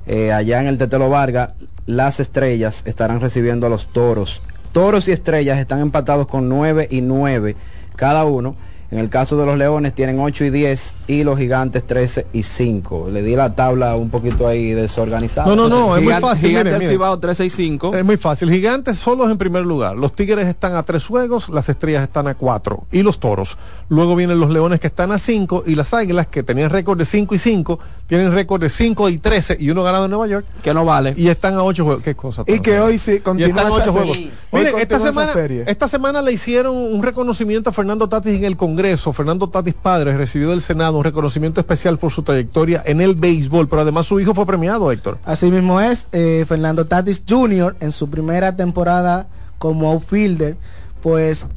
eh, 0.08 0.32
allá 0.32 0.62
en 0.62 0.68
el 0.68 0.78
Tetelo 0.78 1.10
Vargas, 1.10 1.54
las 1.86 2.20
estrellas 2.20 2.84
estarán 2.86 3.22
recibiendo 3.22 3.68
a 3.68 3.70
los 3.70 3.88
toros. 3.88 4.42
Toros 4.72 5.08
y 5.08 5.12
estrellas 5.12 5.58
están 5.58 5.80
empatados 5.80 6.28
con 6.28 6.50
9 6.50 6.88
y 6.90 7.02
9 7.02 7.56
cada 7.96 8.26
uno. 8.26 8.56
En 8.96 9.02
el 9.02 9.10
caso 9.10 9.36
de 9.36 9.46
los 9.46 9.58
Leones 9.58 9.94
tienen 9.94 10.22
8 10.22 10.46
y 10.46 10.50
10 10.52 10.96
y 11.08 11.26
los 11.26 11.38
Gigantes 11.38 11.86
13 11.86 12.28
y 12.32 12.44
5. 12.44 13.10
Le 13.12 13.24
di 13.24 13.36
la 13.36 13.54
tabla 13.54 13.94
un 13.98 14.10
poquito 14.10 14.48
ahí 14.48 14.72
desorganizada. 14.72 15.48
No, 15.48 15.54
no, 15.54 15.68
no, 15.68 15.98
es 15.98 16.02
muy 16.02 16.14
fácil. 16.14 16.48
Gigantes 16.48 16.80
mire, 16.80 16.98
13 17.20 17.46
y 17.46 17.50
5. 17.50 17.94
Es 17.94 18.06
muy 18.06 18.16
fácil. 18.16 18.50
Gigantes 18.50 18.98
solos 18.98 19.30
en 19.30 19.38
primer 19.38 19.66
lugar. 19.66 19.98
Los 19.98 20.14
Tigres 20.14 20.48
están 20.48 20.78
a 20.78 20.84
3 20.84 21.06
juegos, 21.06 21.50
las 21.50 21.68
Estrellas 21.68 22.04
están 22.04 22.30
a 22.30 22.36
4 22.36 22.86
y 22.94 23.04
los 23.04 23.20
Toros. 23.20 23.58
Luego 23.90 24.16
vienen 24.16 24.40
los 24.40 24.50
Leones 24.50 24.80
que 24.80 24.88
están 24.88 25.12
a 25.12 25.20
5 25.20 25.66
y 25.68 25.76
las 25.76 25.94
Águilas 25.94 26.28
que 26.28 26.42
tenían 26.44 26.70
récord 26.70 26.98
de 26.98 27.04
5 27.04 27.36
y 27.36 27.38
5 27.38 27.80
tienen 28.08 28.32
récord 28.32 28.62
de 28.62 28.70
5 28.70 29.10
y 29.10 29.18
13 29.18 29.58
y 29.60 29.72
uno 29.72 29.84
ganado 29.84 30.06
en 30.06 30.12
Nueva 30.12 30.28
York. 30.28 30.46
Que 30.64 30.74
no 30.74 30.86
vale. 30.86 31.14
Y 31.18 31.28
están 31.28 31.56
a 31.56 31.64
8 31.64 31.84
juegos. 31.84 32.02
Qué 32.02 32.16
cosa. 32.16 32.44
Y 32.48 32.60
que 32.60 32.80
hoy 32.80 32.98
sí 32.98 33.20
continúan 33.20 33.68
8 33.70 33.92
juegos. 33.92 34.18
Mire, 34.54 34.74
esta 34.80 35.00
semana, 35.00 35.32
esta 35.68 35.88
semana 35.90 36.22
le 36.22 36.32
hicieron 36.32 36.78
un 36.78 37.04
reconocimiento 37.04 37.72
a 37.72 37.74
Fernando 37.74 38.08
Tatis 38.08 38.38
en 38.38 38.46
el 38.46 38.56
Congreso. 38.56 38.85
Fernando 39.14 39.50
Tatis 39.50 39.74
Padre 39.74 40.16
recibió 40.16 40.52
del 40.52 40.62
Senado 40.62 40.98
un 41.00 41.04
reconocimiento 41.04 41.60
especial 41.60 41.98
por 41.98 42.12
su 42.12 42.22
trayectoria 42.22 42.84
en 42.86 43.02
el 43.02 43.16
béisbol, 43.16 43.68
pero 43.68 43.82
además 43.82 44.06
su 44.06 44.20
hijo 44.20 44.34
fue 44.34 44.46
premiado, 44.46 44.92
Héctor. 44.92 45.18
Así 45.26 45.50
mismo 45.50 45.82
es, 45.82 46.08
eh, 46.12 46.46
Fernando 46.48 46.86
Tatis 46.86 47.24
Jr. 47.28 47.76
en 47.80 47.92
su 47.92 48.10
primera 48.10 48.56
temporada 48.56 49.28
como 49.58 49.92
outfielder, 49.92 50.56
pues 51.02 51.48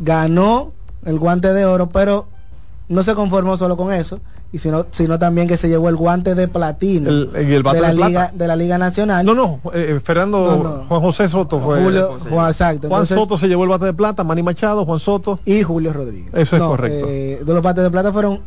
ganó 0.00 0.72
el 1.04 1.18
guante 1.18 1.52
de 1.52 1.64
oro, 1.64 1.90
pero 1.90 2.26
no 2.88 3.02
se 3.04 3.14
conformó 3.14 3.56
solo 3.56 3.76
con 3.76 3.92
eso 3.92 4.20
y 4.54 4.60
sino, 4.60 4.86
sino 4.92 5.18
también 5.18 5.48
que 5.48 5.56
se 5.56 5.68
llevó 5.68 5.88
el 5.88 5.96
guante 5.96 6.36
de 6.36 6.46
platino 6.46 7.10
de, 7.10 7.60
la 7.60 7.92
Liga, 7.92 8.30
de 8.32 8.46
la 8.46 8.54
Liga 8.54 8.78
Nacional. 8.78 9.26
No, 9.26 9.34
no, 9.34 9.58
eh, 9.72 9.98
Fernando, 10.02 10.84
Juan 10.88 11.00
José 11.00 11.28
Soto 11.28 11.58
fue. 11.58 11.82
Julio, 11.82 12.20
Juan, 12.30 12.46
exacto. 12.52 12.88
Juan 12.88 13.04
Soto 13.04 13.36
se 13.36 13.48
llevó 13.48 13.64
el 13.64 13.70
bate 13.70 13.86
de 13.86 13.94
plata, 13.94 14.22
Manny 14.22 14.44
Machado, 14.44 14.84
Juan 14.84 15.00
Soto. 15.00 15.40
Y 15.44 15.64
Julio 15.64 15.92
Rodríguez. 15.92 16.32
Eso 16.34 16.54
es 16.54 16.62
correcto. 16.62 17.06
Eh, 17.08 17.42
de 17.44 17.52
los 17.52 17.64
bates 17.64 17.82
de 17.82 17.90
plata 17.90 18.12
fueron 18.12 18.42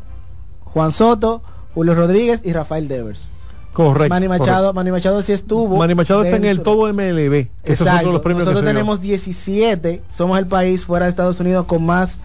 Juan 0.63 0.93
Soto, 0.93 1.41
Julio 1.75 1.93
Rodríguez 1.93 2.39
y 2.45 2.53
Rafael 2.53 2.87
Devers. 2.87 3.27
Correcto. 3.73 4.09
Manny 4.09 4.29
Machado, 4.29 4.71
Manny 4.71 4.91
Machado 4.91 5.21
sí 5.21 5.33
estuvo. 5.33 5.75
Manny 5.75 5.93
Machado 5.93 6.23
está 6.23 6.37
en 6.37 6.45
el 6.45 6.61
todo 6.61 6.87
MLB. 6.93 7.47
Exacto. 7.65 8.13
Los 8.13 8.21
premios 8.21 8.45
Nosotros 8.45 8.63
tenemos 8.63 9.01
17, 9.01 10.03
somos 10.09 10.39
el 10.39 10.47
país 10.47 10.85
fuera 10.85 11.07
de 11.07 11.09
Estados 11.09 11.41
Unidos 11.41 11.65
con 11.65 11.85
más 11.85 12.17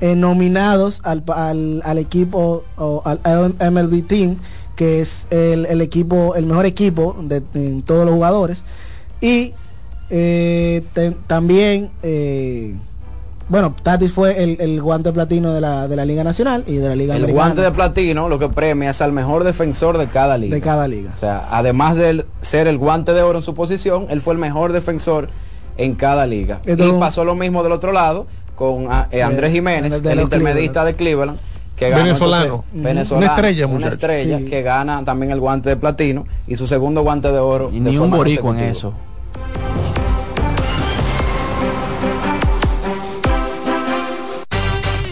eh, 0.00 0.16
nominados 0.16 1.00
al, 1.04 1.22
al, 1.28 1.82
al, 1.84 1.98
equipo 1.98 2.64
o 2.76 3.02
al 3.04 3.20
MLB 3.70 4.06
Team, 4.06 4.36
que 4.74 5.02
es 5.02 5.26
el, 5.28 5.66
el 5.66 5.82
equipo, 5.82 6.34
el 6.36 6.46
mejor 6.46 6.64
equipo 6.64 7.14
de, 7.20 7.42
todos 7.84 8.06
los 8.06 8.14
jugadores. 8.14 8.64
Y 9.20 9.52
eh, 10.08 10.82
también, 11.26 11.90
eh, 12.02 12.74
bueno, 13.50 13.76
Tatis 13.82 14.10
fue 14.10 14.42
el, 14.42 14.58
el, 14.58 14.80
guante 14.80 15.12
platino 15.12 15.52
de 15.52 15.60
la, 15.60 15.86
de 15.86 15.96
la 15.96 16.06
Liga 16.06 16.24
Nacional 16.24 16.64
y 16.66 16.76
de 16.76 16.88
la 16.88 16.96
Liga 16.96 17.16
El 17.16 17.30
guante 17.30 17.60
de 17.60 17.70
platino 17.70 18.30
lo 18.30 18.38
que 18.38 18.48
premia 18.48 18.88
es 18.88 19.02
al 19.02 19.12
mejor 19.12 19.44
defensor 19.44 19.98
de 19.98 20.06
cada 20.06 20.38
liga. 20.38 20.54
De 20.54 20.62
cada 20.62 20.88
liga. 20.88 21.12
O 21.14 21.18
sea, 21.18 21.46
además 21.50 21.96
de 21.96 22.24
ser 22.40 22.66
el 22.66 22.78
guante 22.78 23.12
de 23.12 23.20
oro 23.20 23.40
en 23.40 23.44
su 23.44 23.54
posición, 23.54 24.06
él 24.08 24.22
fue 24.22 24.32
el 24.32 24.40
mejor 24.40 24.72
defensor 24.72 25.28
en 25.76 25.94
cada 25.94 26.26
liga. 26.26 26.60
y 26.66 26.92
pasó 26.98 27.24
lo 27.24 27.34
mismo 27.34 27.62
del 27.62 27.72
otro 27.72 27.92
lado 27.92 28.26
con 28.60 28.88
ah, 28.90 29.08
eh, 29.10 29.22
Andrés 29.22 29.52
Jiménez, 29.52 30.04
el 30.04 30.20
intermedista 30.20 30.84
de 30.84 30.92
Cleveland, 30.92 31.38
que 31.74 31.88
gana 31.88 32.02
venezolano. 32.02 32.64
venezolano, 32.74 33.24
una 33.24 33.34
estrella, 33.34 33.66
una 33.66 33.88
estrella 33.88 34.38
que 34.46 34.60
gana 34.60 35.02
también 35.02 35.32
el 35.32 35.40
guante 35.40 35.70
de 35.70 35.78
platino 35.78 36.26
y 36.46 36.56
su 36.56 36.66
segundo 36.66 37.00
guante 37.00 37.32
de 37.32 37.38
oro. 37.38 37.70
Y 37.72 37.80
ni 37.80 37.96
un 37.96 38.10
borico 38.10 38.54
en 38.54 38.60
eso. 38.60 38.92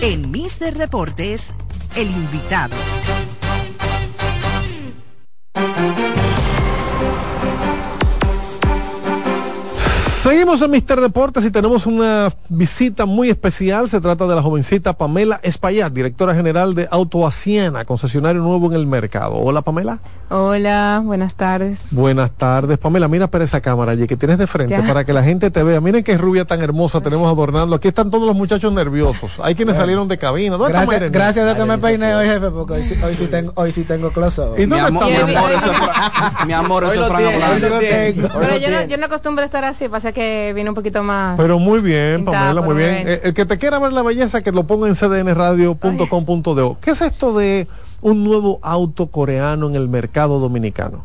En 0.03 0.31
Mister 0.31 0.77
Deportes, 0.77 1.55
el 1.97 2.11
invitado. 2.11 2.77
Seguimos 10.23 10.61
en 10.63 10.73
Mister 10.73 11.01
Deportes 11.01 11.45
y 11.45 11.51
tenemos 11.53 11.87
una 11.87 12.33
visita 12.49 13.07
muy 13.07 13.31
especial. 13.31 13.89
Se 13.89 14.01
trata 14.01 14.27
de 14.27 14.35
la 14.35 14.43
jovencita 14.43 14.93
Pamela 14.95 15.39
Espaillat, 15.45 15.93
directora 15.93 16.35
general 16.35 16.75
de 16.75 16.89
Autoaciena, 16.91 17.85
concesionario 17.85 18.43
nuevo 18.43 18.67
en 18.67 18.73
el 18.73 18.85
mercado. 18.89 19.35
Hola, 19.37 19.63
Pamela. 19.63 20.01
Hola, 20.31 21.01
buenas 21.03 21.37
tardes. 21.37 21.87
Buenas 21.93 22.33
tardes, 22.33 22.77
Pamela. 22.77 23.09
Mira 23.09 23.29
para 23.29 23.45
esa 23.45 23.63
cámara 23.63 23.93
allí 23.93 24.07
que 24.07 24.17
tienes 24.17 24.37
de 24.37 24.47
frente 24.47 24.79
para 24.83 25.05
que 25.05 25.15
la 25.15 25.23
gente 25.23 25.51
te 25.51 25.63
vea. 25.63 25.81
Miren 25.81 26.05
qué 26.05 26.19
rubia 26.19 26.45
tan 26.45 26.61
hermosa 26.61 27.01
tenemos 27.01 27.33
adornando. 27.33 27.77
Aquí 27.77 27.89
están 27.89 28.11
todos 28.11 28.27
los 28.27 28.37
muchachos 28.37 28.71
nerviosos. 28.73 29.33
Hay 29.43 29.55
quienes 29.55 29.77
salieron 29.77 30.07
de 30.09 30.19
cabina. 30.19 30.59
Gracias, 30.59 31.11
gracias 31.11 31.47
de 31.47 31.55
que 31.55 31.65
me 31.65 31.79
peiné 31.79 32.15
hoy, 32.15 32.27
jefe, 32.27 32.51
porque 32.51 32.75
hoy, 32.75 32.99
hoy, 33.05 33.17
sí 33.17 33.27
tengo, 33.29 33.53
hoy 33.55 33.73
sí 33.73 33.85
tengo 33.85 34.11
close 34.11 34.43
¿Y 34.59 34.67
mi, 34.67 34.79
amor, 34.79 35.05
mi 35.07 35.15
amor, 35.15 35.53
eso 35.53 35.71
es 35.71 36.47
mi 36.47 36.53
amor, 36.53 36.85
eso 36.85 37.21
es 37.81 38.15
Pero 38.15 38.57
yo 38.59 38.71
no, 38.71 38.85
yo 38.85 38.99
no 38.99 39.07
acostumbro 39.07 39.43
a 39.43 39.47
estar 39.47 39.65
así, 39.65 39.89
que 40.13 40.53
viene 40.55 40.71
un 40.71 40.75
poquito 40.75 41.03
más. 41.03 41.37
Pero 41.37 41.59
muy 41.59 41.81
bien, 41.81 42.25
Pamela, 42.25 42.61
muy 42.61 42.77
bien. 42.77 43.09
El, 43.09 43.21
el, 43.25 43.35
que 43.35 43.47
te 43.47 43.59
quiera 43.59 43.79
ver 43.79 43.93
la 43.93 44.03
belleza, 44.03 44.43
que 44.43 44.53
lo 44.53 44.67
ponga 44.67 44.89
en 44.89 44.95
cdnradio.com.do. 44.95 46.79
¿Qué 46.81 46.91
es 46.91 47.01
esto 47.01 47.37
de 47.37 47.69
un 48.01 48.25
nuevo 48.25 48.59
auto 48.63 49.09
coreano 49.09 49.69
en 49.69 49.75
el 49.75 49.89
mercado 49.89 50.39
dominicano? 50.39 51.05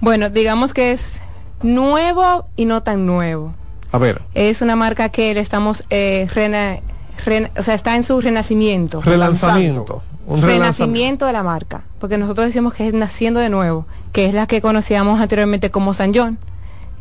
Bueno, 0.00 0.30
digamos 0.30 0.74
que 0.74 0.92
es 0.92 1.20
nuevo 1.62 2.46
y 2.56 2.66
no 2.66 2.82
tan 2.82 3.06
nuevo. 3.06 3.54
A 3.92 3.98
ver. 3.98 4.22
Es 4.34 4.62
una 4.62 4.76
marca 4.76 5.08
que 5.08 5.32
le 5.34 5.40
estamos, 5.40 5.84
eh, 5.90 6.28
rena, 6.34 6.78
rena, 7.24 7.50
o 7.56 7.62
sea, 7.62 7.74
está 7.74 7.96
en 7.96 8.04
su 8.04 8.20
renacimiento. 8.20 9.00
Relanzamiento. 9.00 10.02
Un 10.26 10.42
renacimiento 10.42 11.24
de 11.26 11.32
la 11.32 11.44
marca, 11.44 11.84
porque 12.00 12.18
nosotros 12.18 12.46
decimos 12.48 12.74
que 12.74 12.88
es 12.88 12.94
naciendo 12.94 13.38
de 13.38 13.48
nuevo, 13.48 13.86
que 14.12 14.26
es 14.26 14.34
la 14.34 14.48
que 14.48 14.60
conocíamos 14.60 15.20
anteriormente 15.20 15.70
como 15.70 15.94
San 15.94 16.12
John, 16.12 16.38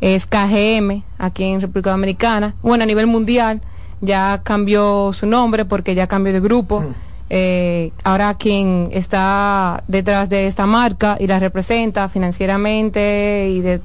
es 0.01 0.25
KGM 0.25 1.03
aquí 1.17 1.43
en 1.43 1.61
República 1.61 1.91
Dominicana, 1.91 2.55
bueno, 2.61 2.83
a 2.83 2.87
nivel 2.87 3.07
mundial 3.07 3.61
ya 4.01 4.41
cambió 4.43 5.11
su 5.13 5.25
nombre 5.25 5.65
porque 5.65 5.95
ya 5.95 6.07
cambió 6.07 6.33
de 6.33 6.39
grupo. 6.39 6.81
Mm. 6.81 6.93
Eh, 7.29 7.91
ahora 8.03 8.35
quien 8.35 8.89
está 8.91 9.83
detrás 9.87 10.29
de 10.29 10.45
esta 10.47 10.67
marca 10.67 11.17
y 11.19 11.25
la 11.25 11.39
representa 11.39 12.07
financieramente 12.07 13.49
y 13.49 13.61
de, 13.61 13.81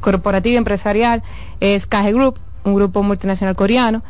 corporativa 0.00 0.56
empresarial 0.56 1.22
es 1.60 1.86
KG 1.86 2.12
Group, 2.12 2.38
un 2.64 2.74
grupo 2.74 3.02
multinacional 3.02 3.56
coreano. 3.56 4.02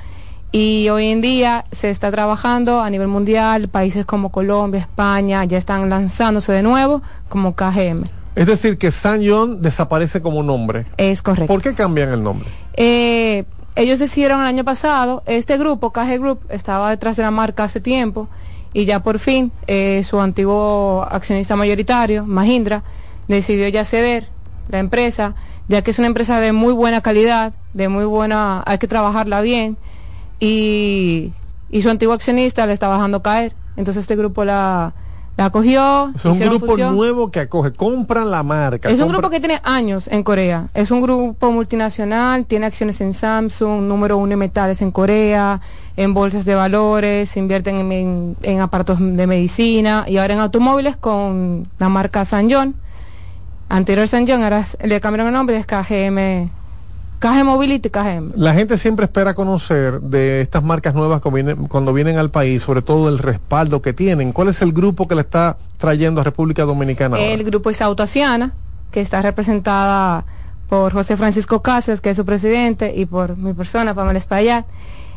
Y 0.53 0.89
hoy 0.91 1.07
en 1.07 1.21
día 1.21 1.65
se 1.73 1.91
está 1.91 2.13
trabajando 2.13 2.81
a 2.81 2.89
nivel 2.89 3.09
mundial, 3.09 3.69
países 3.69 4.07
como 4.07 4.31
Colombia, 4.31 4.81
España, 4.81 5.45
ya 5.45 5.59
están 5.59 5.91
lanzándose 5.91 6.53
de 6.53 6.63
nuevo 6.63 7.03
como 7.29 7.57
KGM. 7.57 8.05
Es 8.37 8.47
decir, 8.47 8.79
que 8.79 8.91
San 8.91 9.27
John 9.27 9.63
desaparece 9.63 10.21
como 10.21 10.43
nombre. 10.43 10.87
Es 10.97 11.23
correcto. 11.23 11.47
¿Por 11.47 11.63
qué 11.63 11.75
cambian 11.75 12.11
el 12.11 12.23
nombre? 12.23 12.49
Eh, 12.75 13.45
ellos 13.77 13.99
decidieron 13.99 14.41
el 14.41 14.47
año 14.47 14.65
pasado, 14.65 15.23
este 15.27 15.57
grupo, 15.57 15.93
KG 15.93 16.19
Group, 16.19 16.41
estaba 16.49 16.91
detrás 16.91 17.17
de 17.17 17.23
la 17.23 17.31
marca 17.31 17.65
hace 17.65 17.81
tiempo 17.81 18.29
y 18.73 18.85
ya 18.85 19.03
por 19.03 19.19
fin 19.19 19.53
eh, 19.67 20.03
su 20.05 20.21
antiguo 20.21 21.07
accionista 21.09 21.57
mayoritario, 21.57 22.27
Mahindra, 22.27 22.83
decidió 23.29 23.69
ya 23.69 23.85
ceder 23.85 24.29
la 24.69 24.79
empresa, 24.79 25.35
ya 25.69 25.83
que 25.83 25.93
es 25.93 25.99
una 25.99 26.09
empresa 26.09 26.41
de 26.41 26.53
muy 26.53 26.73
buena 26.73 27.01
calidad, 27.01 27.53
de 27.73 27.89
muy 27.89 28.05
buena, 28.05 28.63
hay 28.67 28.79
que 28.79 28.89
trabajarla 28.89 29.41
bien 29.41 29.77
y, 30.41 31.33
y 31.71 31.83
su 31.83 31.91
antiguo 31.91 32.15
accionista 32.15 32.67
le 32.67 32.73
está 32.73 32.89
bajando 32.89 33.23
caer. 33.23 33.55
Entonces 33.77 34.03
este 34.03 34.17
grupo 34.17 34.45
la, 34.45 34.95
la 35.37 35.47
acogió. 35.47 36.13
Es 36.15 36.25
un 36.25 36.39
grupo 36.39 36.77
nuevo 36.77 37.31
que 37.31 37.41
acoge, 37.41 37.73
compran 37.73 38.31
la 38.31 38.43
marca. 38.43 38.89
Es 38.89 39.01
un 39.01 39.09
grupo 39.09 39.31
que 39.31 39.41
tiene 39.41 39.61
años 39.65 40.09
en 40.09 40.23
Corea. 40.23 40.69
Es 40.75 40.91
un 40.91 41.01
grupo 41.03 41.51
multinacional, 41.51 42.47
tiene 42.47 42.67
acciones 42.67 43.01
en 43.01 43.15
Samsung, 43.15 43.83
número 43.83 44.17
uno 44.17 44.33
en 44.33 44.39
metales 44.39 44.81
en 44.83 44.91
Corea, 44.91 45.61
en 45.97 46.15
bolsas 46.15 46.45
de 46.45 46.55
valores, 46.55 47.37
invierten 47.37 47.79
en, 47.79 48.37
en, 48.43 48.61
aparatos 48.61 48.99
de 49.01 49.27
medicina 49.27 50.05
y 50.07 50.19
ahora 50.19 50.35
en 50.35 50.41
automóviles 50.41 50.97
con 50.97 51.67
la 51.79 51.89
marca 51.89 52.25
San 52.25 52.51
John. 52.51 52.75
Anterior 53.69 54.07
San 54.07 54.29
John, 54.29 54.45
ahora 54.45 54.65
le 54.85 55.01
cambiaron 55.01 55.29
el 55.29 55.35
nombre, 55.35 55.57
es 55.57 55.67
KGM 55.67 56.64
KG 57.25 57.43
Mobility. 57.43 57.91
La 58.37 58.53
gente 58.53 58.77
siempre 58.77 59.07
espera 59.07 59.33
conocer 59.33 60.03
de 60.03 60.43
estas 60.43 60.63
marcas 60.63 60.95
nuevas 60.95 61.23
cuando 61.23 61.37
vienen, 61.37 61.69
cuando 61.69 61.95
vienen 61.95 62.19
al 62.19 62.31
país, 62.31 62.63
sobre 62.63 62.83
todo 62.83 63.09
el 63.09 63.19
respaldo 63.19 63.81
que 63.81 63.95
tienen. 63.95 64.33
¿Cuál 64.33 64.49
es 64.49 64.61
el 64.61 64.75
grupo 64.75 65.09
que 65.09 65.15
le 65.15 65.23
está 65.23 65.57
trayendo 65.79 66.21
a 66.21 66.25
República 66.25 66.65
Dominicana? 66.65 67.19
El 67.19 67.43
grupo 67.45 67.71
es 67.71 67.81
Autoasiana, 67.81 68.53
que 68.91 69.01
está 69.01 69.23
representada 69.23 70.27
por 70.69 70.93
José 70.93 71.17
Francisco 71.17 71.63
Cáceres, 71.63 72.03
que 72.03 72.11
es 72.11 72.17
su 72.19 72.27
presidente, 72.27 72.93
y 72.95 73.07
por 73.07 73.39
mi 73.39 73.55
persona, 73.55 73.95
Pamela 73.95 74.19
Espaillat. 74.19 74.67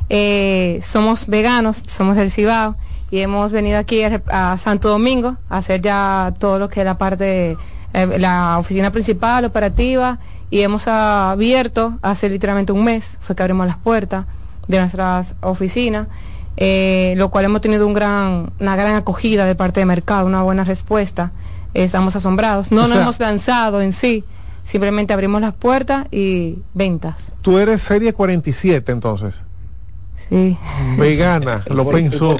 Eh, 0.10 0.80
somos 0.84 1.28
veganos, 1.28 1.84
somos 1.88 2.16
del 2.16 2.32
Cibao, 2.32 2.78
y 3.12 3.20
hemos 3.20 3.52
venido 3.52 3.80
aquí 3.80 4.04
a, 4.04 4.58
Santo 4.58 4.88
Domingo 4.88 5.36
a 5.50 5.58
hacer 5.58 5.82
ya 5.82 6.34
todo 6.40 6.58
lo 6.58 6.70
que 6.70 6.80
es 6.80 6.86
la 6.86 6.98
parte, 6.98 7.58
eh, 7.94 8.18
la 8.18 8.60
oficina 8.60 8.92
principal, 8.92 9.44
operativa, 9.44 10.20
y 10.50 10.62
hemos 10.62 10.88
abierto 10.88 11.98
hace 12.02 12.30
literalmente 12.30 12.72
un 12.72 12.84
mes, 12.84 13.18
fue 13.22 13.36
que 13.36 13.44
abrimos 13.44 13.68
las 13.68 13.78
puertas 13.78 14.26
de 14.68 14.80
nuestras 14.80 15.36
oficinas, 15.42 16.08
eh, 16.56 17.14
lo 17.18 17.30
cual 17.30 17.46
hemos 17.46 17.62
tenido 17.62 17.86
un 17.86 17.94
gran, 17.94 18.52
una 18.60 18.76
gran 18.76 18.96
acogida 18.96 19.46
de 19.46 19.56
parte 19.56 19.80
del 19.80 19.88
mercado, 19.88 20.26
una 20.26 20.44
buena 20.44 20.64
respuesta. 20.64 21.32
estamos 21.74 22.16
asombrados. 22.16 22.72
No 22.72 22.88
nos 22.88 22.98
hemos 22.98 23.20
lanzado 23.20 23.82
en 23.82 23.94
sí, 23.94 24.24
simplemente 24.64 25.14
abrimos 25.14 25.42
las 25.42 25.54
puertas 25.54 26.08
y 26.12 26.60
ventas. 26.74 27.32
Tú 27.42 27.58
eres 27.58 27.82
serie 27.82 28.14
47 28.14 28.92
entonces. 28.92 29.44
Vegana, 30.98 31.64
lo 31.70 31.90
pensó. 31.90 32.38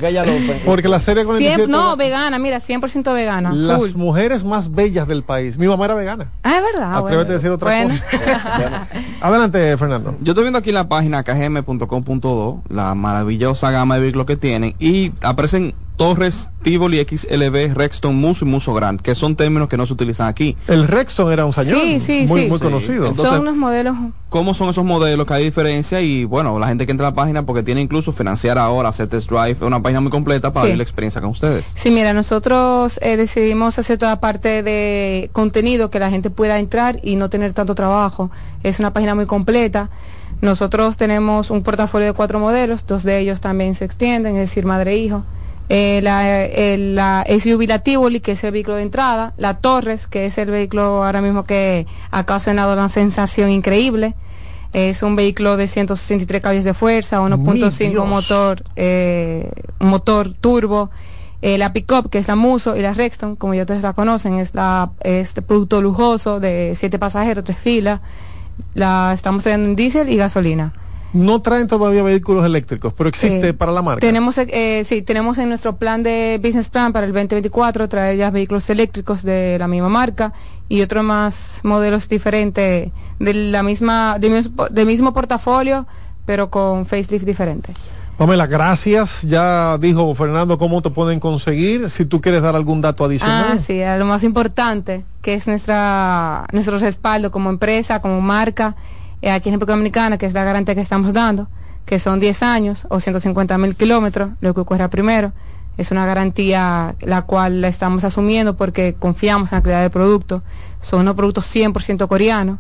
Porque 0.66 0.88
la 0.88 1.00
serie 1.00 1.26
47 1.26 1.68
No, 1.68 1.96
vegana, 1.96 2.40
mira, 2.40 2.58
100% 2.58 3.14
vegana. 3.14 3.52
Las 3.54 3.96
mujeres 3.96 4.44
más 4.44 4.74
bellas 4.74 5.08
del 5.08 5.24
país. 5.24 5.58
Mi 5.58 5.68
mamá 5.68 5.86
era 5.86 5.94
vegana. 5.94 6.32
Ah, 6.44 6.58
es 6.58 6.64
verdad. 6.74 6.98
Atrévete 6.98 7.32
a 7.32 7.36
decir 7.36 7.50
otra 7.50 7.84
cosa. 7.84 8.88
Adelante, 9.22 9.78
Fernando. 9.78 10.16
Yo 10.22 10.32
estoy 10.32 10.44
viendo 10.44 10.60
aquí 10.60 10.72
la 10.72 10.88
página 10.88 11.24
kgm.com.do, 11.24 12.64
la 12.70 12.96
maravillosa 12.96 13.72
gama 13.72 13.96
de 13.96 14.02
vehículos 14.02 14.26
que 14.28 14.38
tienen 14.38 14.76
y 14.80 15.14
aparecen 15.22 15.74
Torres, 15.98 16.52
Tivoli, 16.62 17.04
XLB, 17.04 17.74
Rexton, 17.74 18.16
Muso 18.16 18.46
y 18.46 18.48
Muso 18.48 18.72
Grand, 18.72 19.02
que 19.02 19.16
son 19.16 19.36
términos 19.36 19.68
que 19.68 19.78
no 19.78 19.88
se 19.88 19.94
utilizan 19.94 20.28
aquí. 20.28 20.56
El 20.68 20.88
Rexton 20.88 21.32
era 21.34 21.44
un 21.44 21.54
señor 21.54 21.82
sí, 21.82 22.00
sí, 22.00 22.26
muy, 22.28 22.44
sí. 22.44 22.50
muy 22.50 22.60
conocido. 22.60 23.12
son 23.16 23.42
unos 23.42 23.56
modelos. 23.56 23.96
¿Cómo 24.30 24.54
son 24.54 24.70
esos 24.70 24.86
modelos? 24.86 25.26
Que 25.26 25.34
hay 25.34 25.44
diferencia 25.46 26.00
y 26.00 26.24
bueno, 26.24 26.60
la 26.60 26.68
gente 26.68 26.86
que 26.86 26.92
entra 26.92 27.08
a 27.08 27.10
la 27.10 27.16
página 27.16 27.48
porque 27.48 27.64
tiene 27.64 27.82
incluso 27.82 28.14
financiar 28.14 28.60
ahora, 28.60 28.90
hacer 28.90 29.08
test 29.08 29.28
drive, 29.28 29.54
es 29.54 29.62
una 29.62 29.82
página 29.82 30.00
muy 30.00 30.12
completa 30.12 30.54
para 30.54 30.68
ver 30.68 30.78
la 30.78 30.84
experiencia 30.84 31.20
con 31.20 31.32
ustedes. 31.32 31.66
Sí, 31.74 31.90
mira, 31.90 32.14
nosotros 32.14 33.00
eh, 33.02 33.18
decidimos 33.18 33.80
hacer 33.80 33.98
toda 33.98 34.20
parte 34.20 34.62
de 34.62 35.32
contenido 35.34 35.90
que 35.90 35.98
la 35.98 36.12
gente 36.12 36.30
pueda 36.30 36.60
entrar 36.60 37.00
y 37.02 37.16
no 37.16 37.32
tener 37.32 37.54
tanto 37.54 37.74
trabajo. 37.74 38.30
Es 38.62 38.80
una 38.80 38.94
página 38.94 39.16
muy 39.16 39.26
completa. 39.26 39.90
Nosotros 40.42 40.96
tenemos 40.98 41.50
un 41.50 41.64
portafolio 41.64 42.06
de 42.06 42.14
cuatro 42.14 42.40
modelos, 42.40 42.86
dos 42.86 43.02
de 43.02 43.18
ellos 43.18 43.42
también 43.42 43.74
se 43.74 43.86
extienden, 43.86 44.36
es 44.36 44.50
decir, 44.50 44.64
madre 44.64 44.92
e 44.92 44.98
hijo 44.98 45.24
eh, 45.70 46.00
la, 46.02 46.46
el, 46.46 46.96
la 46.96 47.26
SUV 47.28 47.68
la 47.68 47.80
Tivoli, 47.80 48.22
que 48.22 48.34
es 48.34 48.44
el 48.44 48.52
vehículo 48.52 48.78
de 48.78 48.84
entrada, 48.84 49.34
la 49.38 49.56
Torres, 49.56 50.08
que 50.08 50.26
es 50.26 50.38
el 50.38 50.50
vehículo 50.50 51.04
ahora 51.04 51.22
mismo 51.22 51.44
que 51.44 51.86
ha 52.10 52.26
causado 52.26 52.74
una 52.74 52.90
sensación 52.90 53.50
increíble. 53.50 54.16
Es 54.74 55.02
un 55.02 55.16
vehículo 55.16 55.58
de 55.58 55.68
163 55.68 56.42
caballos 56.42 56.64
de 56.64 56.74
fuerza, 56.74 57.22
1.5 57.22 58.06
motor, 58.06 58.64
eh, 58.76 59.50
motor 59.80 60.34
turbo. 60.34 60.90
Eh, 61.42 61.58
la 61.58 61.72
Pickup, 61.72 62.10
que 62.10 62.18
es 62.18 62.28
la 62.28 62.36
Muso, 62.36 62.76
y 62.76 62.82
la 62.82 62.94
Rexton, 62.94 63.36
como 63.36 63.54
ya 63.54 63.62
ustedes 63.62 63.84
la 63.84 63.94
conocen, 63.94 64.40
es 64.40 64.56
la 64.56 64.92
este 65.02 65.44
producto 65.44 65.82
lujoso 65.82 66.40
de 66.40 66.74
siete 66.76 66.98
pasajeros, 66.98 67.44
tres 67.44 67.58
filas. 67.60 68.02
La 68.74 69.12
estamos 69.14 69.44
teniendo 69.44 69.70
en 69.70 69.76
diésel 69.76 70.10
y 70.10 70.16
gasolina. 70.16 70.74
No 71.14 71.42
traen 71.42 71.68
todavía 71.68 72.04
vehículos 72.04 72.46
eléctricos, 72.46 72.94
pero 72.94 73.10
existe 73.10 73.54
para 73.54 73.72
la 73.72 73.82
marca. 73.82 74.02
Tenemos, 74.02 74.38
eh, 74.38 74.84
sí, 74.86 75.02
tenemos 75.02 75.38
en 75.38 75.50
nuestro 75.50 75.78
plan 75.78 76.04
de 76.04 76.40
business 76.44 76.70
plan 76.70 76.92
para 76.92 77.06
el 77.06 77.14
2024 77.14 77.88
traer 77.88 78.18
ya 78.18 78.30
vehículos 78.30 78.70
eléctricos 78.70 79.24
de 79.24 79.58
la 79.58 79.68
misma 79.68 79.90
marca 79.90 80.34
y 80.68 80.82
otros 80.82 81.04
más 81.04 81.62
modelos 81.64 82.10
diferentes 82.10 82.92
de 83.20 83.34
la 83.34 83.64
misma, 83.64 84.18
del 84.20 84.32
mismo, 84.32 84.68
mismo 84.86 85.14
portafolio, 85.14 85.88
pero 86.26 86.50
con 86.50 86.86
facelift 86.86 87.26
diferente. 87.26 87.74
Pamela, 88.18 88.48
gracias. 88.48 89.22
Ya 89.22 89.78
dijo 89.78 90.14
Fernando 90.16 90.58
cómo 90.58 90.82
te 90.82 90.90
pueden 90.90 91.20
conseguir. 91.20 91.90
Si 91.90 92.04
tú 92.04 92.20
quieres 92.20 92.42
dar 92.42 92.56
algún 92.56 92.82
dato 92.82 93.06
adicional. 93.06 93.54
Ah, 93.54 93.60
sí, 93.60 93.80
lo 93.98 94.06
más 94.06 94.24
importante, 94.24 95.06
que 95.22 95.36
es 95.36 95.48
nuestra, 95.48 96.48
nuestro 96.52 96.80
respaldo 96.80 97.30
como 97.30 97.52
empresa, 97.52 98.02
como 98.02 98.20
marca 98.20 98.76
eh, 99.22 99.32
aquí 99.32 99.50
en 99.50 99.56
República 99.56 99.74
Dominicana, 99.74 100.18
que 100.18 100.26
es 100.26 100.34
la 100.34 100.44
garantía 100.44 100.76
que 100.76 100.82
estamos 100.82 101.14
dando, 101.14 101.48
que 101.86 102.00
son 102.00 102.20
10 102.20 102.44
años 102.44 102.88
o 102.90 103.00
150 103.00 103.58
mil 103.58 103.76
kilómetros, 103.76 104.32
lo 104.42 104.54
que 104.54 104.62
ocurra 104.62 104.90
primero. 104.90 105.34
Es 105.78 105.92
una 105.92 106.06
garantía 106.06 106.96
la 107.02 107.22
cual 107.24 107.62
la 107.62 107.68
estamos 107.68 108.04
asumiendo 108.04 108.56
porque 108.56 108.96
confiamos 108.98 109.52
en 109.52 109.58
la 109.58 109.62
calidad 109.62 109.82
del 109.82 109.92
producto. 109.92 110.44
Son 110.82 111.02
unos 111.02 111.16
productos 111.16 111.46
100% 111.56 112.08
coreanos 112.08 112.60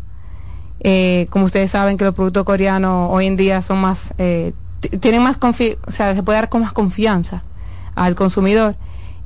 Eh, 0.80 1.28
como 1.32 1.46
ustedes 1.46 1.72
saben 1.72 1.98
que 1.98 2.06
los 2.06 2.14
productos 2.14 2.44
coreanos 2.44 3.10
hoy 3.12 3.26
en 3.26 3.36
día 3.36 3.62
son 3.62 3.80
más, 3.80 4.14
eh, 4.18 4.54
tienen 5.00 5.24
más 5.24 5.38
confianza, 5.38 5.80
o 5.88 5.92
sea, 5.92 6.14
se 6.14 6.22
puede 6.22 6.38
dar 6.38 6.50
con 6.50 6.62
más 6.62 6.72
confianza 6.72 7.44
al 7.96 8.16
consumidor. 8.16 8.76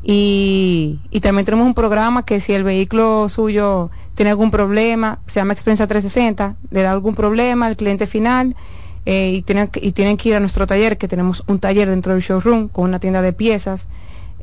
Y, 0.04 1.00
y, 1.12 1.20
también 1.20 1.46
tenemos 1.46 1.68
un 1.68 1.76
programa 1.76 2.26
que 2.26 2.40
si 2.40 2.54
el 2.54 2.64
vehículo 2.64 3.30
suyo 3.30 3.92
tiene 4.16 4.32
algún 4.32 4.50
problema, 4.50 5.20
se 5.28 5.40
llama 5.40 5.54
Experiencia 5.54 5.86
360, 5.86 6.56
le 6.72 6.82
da 6.82 6.92
algún 6.92 7.14
problema 7.14 7.68
al 7.68 7.76
cliente 7.76 8.08
final 8.08 8.56
eh, 9.06 9.32
y, 9.36 9.42
tienen, 9.44 9.70
y 9.76 9.92
tienen 9.92 10.18
que 10.18 10.30
ir 10.30 10.36
a 10.36 10.40
nuestro 10.40 10.68
taller, 10.68 10.98
que 10.98 11.08
tenemos 11.08 11.44
un 11.48 11.60
taller 11.60 11.90
dentro 11.90 12.14
del 12.14 12.22
showroom 12.22 12.68
con 12.68 12.86
una 12.86 13.00
tienda 13.00 13.22
de 13.22 13.34
piezas. 13.34 13.88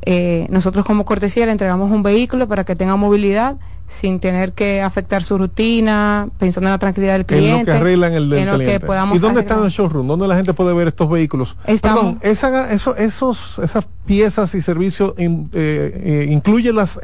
Eh, 0.05 0.47
nosotros 0.49 0.85
como 0.85 1.05
cortesía 1.05 1.45
le 1.45 1.51
entregamos 1.51 1.91
un 1.91 2.03
vehículo 2.03 2.47
para 2.47 2.63
que 2.63 2.75
tenga 2.75 2.95
movilidad 2.95 3.57
sin 3.89 4.19
tener 4.19 4.53
que 4.53 4.81
afectar 4.81 5.23
su 5.23 5.37
rutina, 5.37 6.29
pensando 6.37 6.67
en 6.67 6.73
la 6.73 6.77
tranquilidad 6.77 7.13
del 7.13 7.25
cliente. 7.25 7.51
En 7.51 7.59
lo 7.59 7.65
que 7.65 7.71
arreglan 7.71 8.13
el 8.13 8.29
del 8.29 8.47
cliente. 8.47 8.85
¿Y 9.13 9.17
dónde 9.17 9.41
está 9.41 9.55
el 9.63 9.71
showroom? 9.71 10.07
¿Dónde 10.07 10.27
la 10.27 10.35
gente 10.35 10.53
puede 10.53 10.73
ver 10.73 10.89
estos 10.89 11.09
vehículos? 11.09 11.57
Perdón, 11.81 12.19
esa, 12.21 12.71
eso, 12.71 12.95
esos, 12.95 13.59
esas 13.59 13.87
piezas 14.05 14.53
y 14.53 14.61
servicios 14.61 15.15
eh, 15.17 15.27
eh, 15.53 16.27
incluyen 16.29 16.75
las 16.75 16.99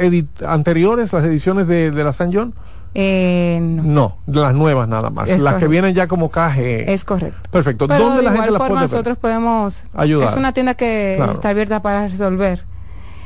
anteriores, 0.45 1.11
las 1.11 1.25
ediciones 1.25 1.67
de, 1.67 1.89
de 1.89 2.03
la 2.03 2.13
San 2.13 2.31
John. 2.31 2.53
Eh, 2.97 3.59
no. 3.61 4.17
las 4.25 4.53
nuevas 4.53 4.87
nada 4.87 5.09
más. 5.09 5.27
las 5.27 5.55
que 5.55 5.67
vienen 5.67 5.93
ya 5.93 6.07
como 6.07 6.29
caje. 6.29 6.93
Es 6.93 7.03
correcto. 7.03 7.49
Perfecto. 7.51 7.87
¿Dónde 7.87 8.23
la 8.23 8.31
gente 8.31 8.51
las 8.51 8.59
puede 8.59 8.81
nosotros 8.81 9.17
podemos 9.17 9.83
ayudar. 9.93 10.29
Es 10.29 10.35
una 10.35 10.53
tienda 10.53 10.75
que 10.75 11.21
está 11.33 11.49
abierta 11.49 11.81
para 11.81 12.07
resolver. 12.07 12.63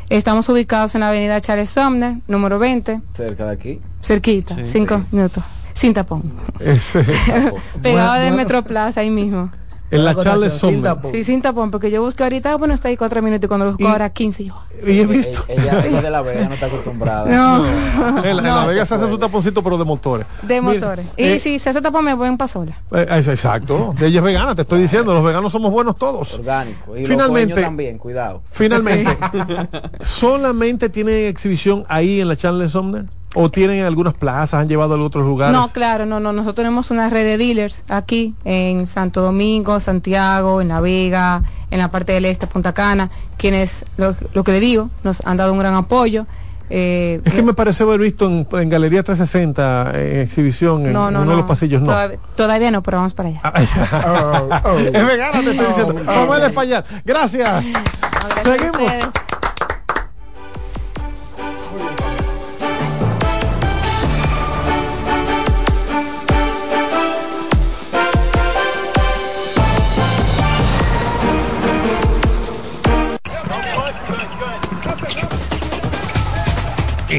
Estamos 0.10 0.50
ubicados 0.50 0.96
en 0.96 1.02
la 1.02 1.10
avenida 1.10 1.40
Charles 1.40 1.70
Sumner, 1.70 2.16
número 2.28 2.58
20. 2.58 3.00
Cerca 3.14 3.46
de 3.46 3.52
aquí. 3.52 3.80
Cerquita, 4.02 4.56
cinco 4.66 5.06
minutos. 5.12 5.44
Sin 5.74 5.94
tapón. 5.94 6.24
Pegado 7.82 8.14
de 8.16 8.32
Metro 8.32 8.64
Plaza, 8.64 9.02
ahí 9.02 9.12
mismo. 9.12 9.52
En 9.92 10.06
la 10.06 10.16
Charles 10.16 10.54
Sumner. 10.54 10.98
Sí, 11.12 11.24
sin 11.24 11.42
tapón, 11.42 11.72
porque 11.72 11.90
yo 11.90 12.02
busco 12.02 12.24
ahorita, 12.24 12.56
bueno, 12.58 12.74
está 12.74 12.90
ahí 12.90 12.98
cuatro 12.98 13.22
minutos 13.22 13.46
y 13.46 13.48
cuando 13.48 13.66
lo 13.66 13.72
busco 13.74 13.88
ahora 13.88 14.10
15 14.10 14.46
yo. 14.46 14.54
Y 14.86 15.00
he 15.00 15.06
visto. 15.06 15.44
Ella, 15.48 15.86
ella, 15.86 16.02
de 16.02 16.10
la 16.10 16.22
Vega 16.22 16.48
no 16.48 16.54
está 16.54 16.68
acostumbrada. 16.68 17.26
No. 17.26 18.24
en, 18.24 18.38
la, 18.38 18.66
Vega 18.66 18.86
se 18.86 18.96
hace 18.96 19.08
su 19.08 19.18
taponcito, 19.18 19.64
pero 19.64 19.78
de 19.78 19.86
motores. 19.86 20.28
De 20.44 20.62
motores. 20.62 21.06
Y 21.18 21.24
eh, 21.24 21.40
si 21.40 21.60
se 21.60 21.70
hace 21.72 21.82
tapón, 21.82 22.06
me 22.06 22.14
voy 22.14 22.28
en 22.28 22.38
pasola. 22.38 22.80
Eh, 22.92 23.06
exacto. 23.10 23.96
De 24.00 24.08
ella 24.08 24.20
es 24.20 24.24
vegana, 24.24 24.56
te 24.56 24.62
estoy 24.62 24.82
diciendo. 24.82 25.14
Los 25.14 25.24
veganos 25.24 25.52
somos 25.52 25.72
buenos 25.72 25.98
todos. 25.98 26.36
Orgánico. 26.36 26.96
Y 26.96 27.06
finalmente, 27.06 27.56
los 27.56 27.64
también, 27.64 27.98
cuidado. 27.98 28.42
Finalmente, 28.52 29.18
solamente 30.02 30.90
tiene 30.90 31.28
exhibición 31.28 31.86
ahí 31.90 32.22
en 32.22 32.28
la 32.28 32.36
Charles 32.36 32.72
Sumner. 32.72 33.06
¿O 33.36 33.52
tienen 33.52 33.84
algunas 33.86 34.16
plazas, 34.16 34.56
han 34.56 34.68
llevado 34.68 34.96
a 34.96 35.04
otros 35.04 35.24
lugares? 35.24 35.56
No, 35.56 35.68
claro, 35.70 36.06
no, 36.06 36.20
no. 36.20 36.34
Nosotros 36.34 36.56
tenemos 36.56 36.90
una 36.90 37.10
red 37.10 37.26
de 37.26 37.38
dealers 37.38 37.84
aquí 37.88 38.34
en 38.44 38.88
Santo 38.88 39.22
Domingo, 39.22 39.80
Santiago, 39.80 40.62
en 40.62 40.70
La 40.70 40.82
Vega, 40.82 41.44
en 41.70 41.80
la 41.80 41.92
parte 41.92 42.14
del 42.14 42.26
este, 42.26 42.48
Punta 42.48 42.74
Cana, 42.74 43.12
quienes, 43.38 43.86
lo, 43.98 44.44
que 44.44 44.52
le 44.52 44.60
digo, 44.60 44.90
nos 45.04 45.22
han 45.26 45.38
dado 45.38 45.54
un 45.54 45.60
gran 45.60 45.76
apoyo. 45.76 46.26
Eh, 46.72 47.22
es 47.24 47.34
que 47.34 47.42
me 47.42 47.54
parece 47.54 47.82
haber 47.82 48.00
visto 48.00 48.28
en, 48.28 48.70
Galería 48.70 49.02
360 49.02 49.92
en 49.96 50.20
exhibición 50.20 50.86
en 50.86 50.96
uno 50.96 51.22
de 51.22 51.36
los 51.38 51.46
pasillos. 51.46 51.82
No. 51.82 51.96
Todavía, 52.36 52.72
no, 52.72 52.82
pero 52.82 52.98
vamos 52.98 53.14
para 53.14 53.30
allá. 53.30 53.42
Ah, 53.44 54.50
oh, 54.64 54.70
oh. 54.70 54.78
Es 54.78 54.92
vegana, 54.92 55.40
te 55.42 55.52
estoy 55.52 55.66
diciendo. 55.68 55.96
Vamos 56.06 56.40
a 56.40 56.46
español. 56.48 56.84
Gracias. 57.06 57.66
Seguimos. 58.44 59.29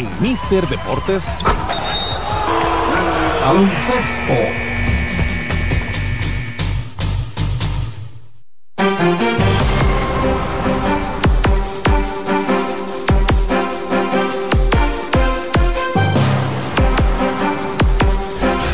En 0.00 0.08
Mister 0.20 0.66
Deportes. 0.66 1.24
Baloncesto. 3.44 4.70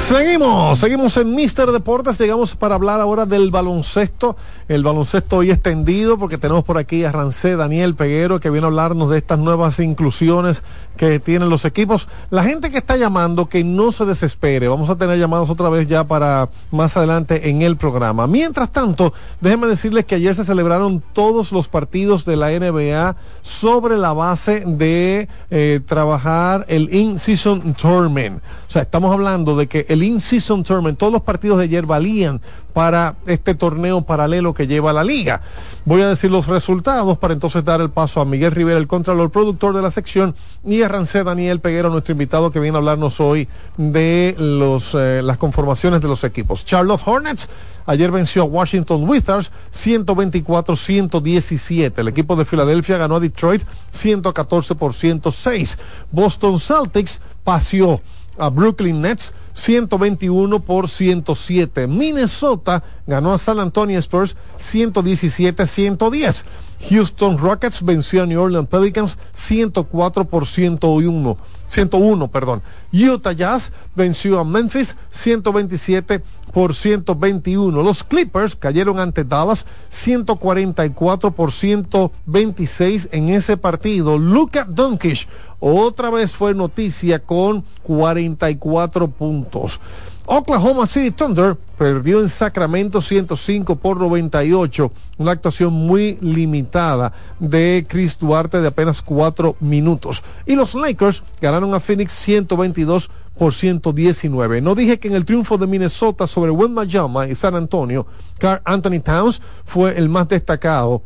Seguimos, 0.07 0.79
seguimos 0.79 1.17
en 1.17 1.35
Mister 1.35 1.73
Deportes, 1.73 2.17
llegamos 2.21 2.55
para 2.55 2.77
hablar 2.77 3.01
ahora 3.01 3.27
del 3.27 3.51
baloncesto, 3.51 4.37
el 4.69 4.85
baloncesto 4.85 5.39
hoy 5.39 5.51
extendido, 5.51 6.17
porque 6.17 6.39
tenemos 6.39 6.63
por 6.63 6.79
aquí 6.79 7.03
a 7.03 7.11
Rancé 7.11 7.57
Daniel 7.57 7.97
Peguero, 7.97 8.39
que 8.39 8.49
viene 8.49 8.67
a 8.67 8.69
hablarnos 8.69 9.11
de 9.11 9.19
estas 9.19 9.41
nuevas 9.41 9.81
inclusiones 9.81 10.63
que 10.97 11.19
tienen 11.19 11.51
los 11.51 11.65
equipos. 11.65 12.07
La 12.31 12.45
gente 12.45 12.71
que 12.71 12.79
está 12.79 12.97
llamando, 12.97 13.49
que 13.49 13.65
no 13.65 13.91
se 13.91 14.05
desespere, 14.05 14.69
vamos 14.69 14.91
a 14.91 14.97
tener 14.97 15.19
llamados 15.19 15.51
otra 15.51 15.71
vez 15.71 15.89
ya 15.89 16.05
para 16.05 16.51
más 16.71 16.97
adelante 16.97 17.51
en 17.51 17.63
el 17.63 17.77
programa. 17.77 18.29
Mientras 18.29 18.71
tanto, 18.71 19.13
déjenme 19.41 19.67
decirles 19.67 20.05
que 20.05 20.15
ayer 20.15 20.37
se 20.37 20.45
celebraron 20.45 21.03
todos 21.15 21.51
los 21.51 21.67
partidos 21.67 22.25
de 22.25 22.37
la 22.37 22.51
NBA 22.51 23.17
sobre 23.43 23.97
la 23.97 24.13
base 24.13 24.63
de 24.65 25.29
eh, 25.51 25.81
trabajar 25.85 26.65
el 26.69 26.95
In-Season 26.95 27.75
Tournament. 27.75 28.41
O 28.69 28.71
sea, 28.71 28.83
estamos 28.83 29.13
hablando 29.13 29.57
de 29.57 29.67
que 29.67 29.85
el 29.89 29.96
In-Season 30.03 30.63
Tournament, 30.63 30.99
todos 30.99 31.13
los 31.13 31.23
partidos 31.23 31.59
de 31.59 31.65
ayer 31.65 31.87
valían 31.87 32.41
para 32.77 33.17
este 33.27 33.55
torneo 33.55 34.03
paralelo 34.03 34.53
que 34.53 34.67
lleva 34.67 34.93
la 34.93 35.03
liga. 35.03 35.41
Voy 35.87 36.03
a 36.03 36.09
decir 36.09 36.31
los 36.31 36.47
resultados 36.47 37.17
para 37.17 37.33
entonces 37.33 37.65
dar 37.65 37.81
el 37.81 37.89
paso 37.89 38.21
a 38.21 38.27
Miguel 38.27 38.53
Rivera, 38.53 38.79
el 38.79 38.87
contralor 38.87 39.31
productor 39.31 39.75
de 39.75 39.81
la 39.81 39.91
sección, 39.91 40.35
y 40.63 40.83
a 40.83 40.89
Rancé 40.89 41.25
Daniel 41.25 41.61
Peguero, 41.61 41.89
nuestro 41.89 42.13
invitado 42.13 42.51
que 42.51 42.61
viene 42.61 42.77
a 42.77 42.81
hablarnos 42.81 43.19
hoy 43.19 43.49
de 43.79 44.37
los, 44.39 44.95
eh, 44.95 45.23
las 45.25 45.39
conformaciones 45.39 46.03
de 46.03 46.09
los 46.09 46.23
equipos. 46.23 46.67
Charlotte 46.67 47.01
Hornets 47.03 47.49
ayer 47.87 48.11
venció 48.11 48.43
a 48.43 48.45
Washington 48.45 49.09
Wizards 49.09 49.53
124-117. 49.73 51.95
El 51.97 52.09
equipo 52.09 52.37
de 52.37 52.45
Filadelfia 52.45 52.99
ganó 52.99 53.17
a 53.17 53.21
Detroit 53.21 53.63
114 53.91 54.75
por 54.75 54.93
106. 54.93 55.79
Boston 56.13 56.61
Celtics 56.61 57.23
paseó 57.43 58.03
a 58.39 58.51
Brooklyn 58.51 59.01
Nets 59.01 59.33
121 59.57 60.61
por 60.61 60.89
107. 60.89 61.89
Minnesota 61.89 62.85
ganó 63.07 63.33
a 63.33 63.39
San 63.39 63.59
Antonio 63.59 63.99
Spurs 64.01 64.37
117-110. 64.59 66.45
Houston 66.91 67.39
Rockets 67.39 67.83
venció 67.83 68.23
a 68.23 68.27
New 68.27 68.41
Orleans 68.41 68.69
Pelicans 68.69 69.19
104 69.33 70.27
por 70.27 70.47
101. 70.47 71.37
101, 71.69 72.29
perdón. 72.29 72.63
Utah 72.93 73.33
Jazz 73.33 73.73
venció 73.95 74.39
a 74.39 74.45
Memphis 74.45 74.97
127 75.11 76.23
por 76.53 76.75
121. 76.75 77.83
Los 77.83 78.03
Clippers 78.03 78.57
cayeron 78.57 78.99
ante 78.99 79.25
Dallas 79.25 79.67
144 79.89 81.31
por 81.33 81.53
126 81.53 83.09
en 83.13 83.29
ese 83.31 83.57
partido. 83.57 84.19
Luka 84.19 84.65
Doncic 84.69 85.29
otra 85.59 86.11
vez 86.11 86.33
fue 86.33 86.55
noticia 86.55 87.19
con 87.19 87.65
44 87.83 89.09
puntos. 89.09 89.81
Oklahoma 90.29 90.87
City 90.87 91.13
Thunder 91.13 91.57
perdió 91.79 92.21
en 92.21 92.29
Sacramento 92.29 93.01
105 93.01 93.77
por 93.77 93.99
98, 93.99 94.91
una 95.19 95.31
actuación 95.31 95.73
muy 95.73 96.19
limitada 96.21 97.13
de 97.39 97.87
Chris 97.89 98.19
Duarte 98.19 98.61
de 98.61 98.67
apenas 98.67 99.03
4 99.03 99.55
minutos. 99.61 100.25
Y 100.45 100.57
los 100.57 100.75
Lakers 100.75 101.23
ganaron 101.41 101.75
a 101.75 101.81
Phoenix 101.81 102.13
122 102.13 103.09
por 103.39 103.55
119. 103.55 104.61
No 104.61 104.75
dije 104.75 104.99
que 104.99 105.07
en 105.07 105.15
el 105.15 105.25
triunfo 105.25 105.59
de 105.59 105.69
Minnesota 105.69 106.27
sobre 106.27 106.53
Mayama 106.53 107.29
y 107.29 107.37
San 107.37 107.55
Antonio, 107.55 108.07
Carl 108.39 108.63
Anthony 108.65 109.01
Towns 109.01 109.41
fue 109.65 109.97
el 109.97 110.09
más 110.09 110.29
destacado 110.29 111.03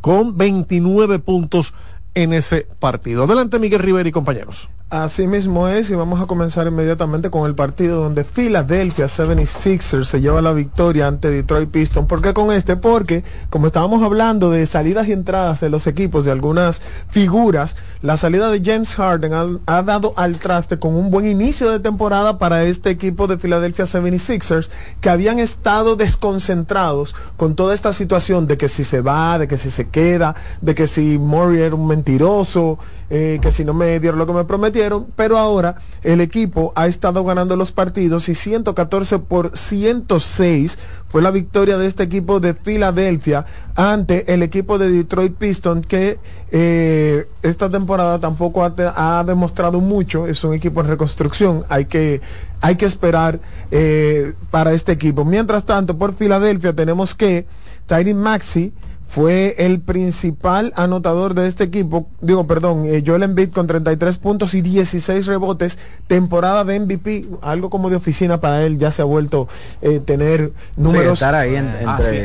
con 0.00 0.38
29 0.38 1.18
puntos 1.18 1.74
en 2.14 2.32
ese 2.32 2.66
partido. 2.78 3.24
Adelante 3.24 3.58
Miguel 3.58 3.80
Rivera 3.80 4.08
y 4.08 4.12
compañeros. 4.12 4.68
Así 4.90 5.28
mismo 5.28 5.68
es, 5.68 5.88
y 5.90 5.94
vamos 5.94 6.20
a 6.20 6.26
comenzar 6.26 6.66
inmediatamente 6.66 7.30
con 7.30 7.46
el 7.46 7.54
partido 7.54 8.02
donde 8.02 8.24
Philadelphia 8.24 9.06
76ers 9.06 10.02
se 10.02 10.20
lleva 10.20 10.42
la 10.42 10.52
victoria 10.52 11.06
ante 11.06 11.30
Detroit 11.30 11.70
Pistons. 11.70 12.08
¿Por 12.08 12.20
qué 12.20 12.34
con 12.34 12.50
este? 12.50 12.74
Porque, 12.74 13.22
como 13.50 13.68
estábamos 13.68 14.02
hablando 14.02 14.50
de 14.50 14.66
salidas 14.66 15.06
y 15.06 15.12
entradas 15.12 15.60
de 15.60 15.68
los 15.68 15.86
equipos, 15.86 16.24
de 16.24 16.32
algunas 16.32 16.82
figuras, 17.08 17.76
la 18.02 18.16
salida 18.16 18.50
de 18.50 18.62
James 18.64 18.96
Harden 18.96 19.60
ha, 19.64 19.82
dado 19.84 20.12
al 20.16 20.40
traste 20.40 20.80
con 20.80 20.96
un 20.96 21.12
buen 21.12 21.24
inicio 21.24 21.70
de 21.70 21.78
temporada 21.78 22.38
para 22.38 22.64
este 22.64 22.90
equipo 22.90 23.28
de 23.28 23.38
Philadelphia 23.38 23.84
76ers, 23.84 24.70
que 25.00 25.08
habían 25.08 25.38
estado 25.38 25.94
desconcentrados 25.94 27.14
con 27.36 27.54
toda 27.54 27.74
esta 27.74 27.92
situación 27.92 28.48
de 28.48 28.58
que 28.58 28.68
si 28.68 28.82
se 28.82 29.02
va, 29.02 29.38
de 29.38 29.46
que 29.46 29.56
si 29.56 29.70
se 29.70 29.88
queda, 29.88 30.34
de 30.60 30.74
que 30.74 30.88
si 30.88 31.16
Murray 31.16 31.60
era 31.60 31.76
un 31.76 31.86
mentiroso, 31.86 32.80
eh, 33.10 33.38
que 33.42 33.50
si 33.50 33.64
no 33.64 33.74
me 33.74 33.98
dieron 33.98 34.18
lo 34.18 34.26
que 34.26 34.32
me 34.32 34.44
prometieron, 34.44 35.08
pero 35.16 35.36
ahora 35.36 35.74
el 36.02 36.20
equipo 36.20 36.72
ha 36.76 36.86
estado 36.86 37.24
ganando 37.24 37.56
los 37.56 37.72
partidos 37.72 38.28
y 38.28 38.34
114 38.34 39.18
por 39.18 39.56
106 39.56 40.78
fue 41.08 41.20
la 41.20 41.32
victoria 41.32 41.76
de 41.76 41.86
este 41.86 42.04
equipo 42.04 42.38
de 42.38 42.54
Filadelfia 42.54 43.44
ante 43.74 44.32
el 44.32 44.44
equipo 44.44 44.78
de 44.78 44.92
Detroit 44.92 45.34
Pistons 45.34 45.86
que 45.86 46.18
eh, 46.52 47.26
esta 47.42 47.68
temporada 47.68 48.20
tampoco 48.20 48.62
ha, 48.64 49.24
demostrado 49.24 49.80
mucho, 49.80 50.28
es 50.28 50.44
un 50.44 50.54
equipo 50.54 50.80
en 50.80 50.86
reconstrucción, 50.86 51.64
hay 51.68 51.86
que, 51.86 52.20
hay 52.60 52.76
que 52.76 52.86
esperar 52.86 53.40
eh, 53.72 54.34
para 54.50 54.72
este 54.72 54.92
equipo. 54.92 55.24
Mientras 55.24 55.64
tanto, 55.64 55.98
por 55.98 56.14
Filadelfia 56.14 56.72
tenemos 56.72 57.14
que 57.14 57.46
Tyree 57.86 58.14
Maxi 58.14 58.72
fue 59.10 59.56
el 59.58 59.80
principal 59.80 60.72
anotador 60.76 61.34
de 61.34 61.48
este 61.48 61.64
equipo, 61.64 62.06
digo, 62.20 62.46
perdón, 62.46 62.84
eh, 62.86 63.02
Joel 63.04 63.24
Embiid 63.24 63.50
con 63.50 63.66
33 63.66 64.18
puntos 64.18 64.54
y 64.54 64.62
16 64.62 65.26
rebotes, 65.26 65.80
temporada 66.06 66.62
de 66.62 66.78
MVP, 66.78 67.26
algo 67.42 67.70
como 67.70 67.90
de 67.90 67.96
oficina 67.96 68.40
para 68.40 68.64
él, 68.64 68.78
ya 68.78 68.92
se 68.92 69.02
ha 69.02 69.04
vuelto 69.04 69.48
eh, 69.82 69.98
tener 69.98 70.52
números. 70.76 71.20
ahí 71.24 71.56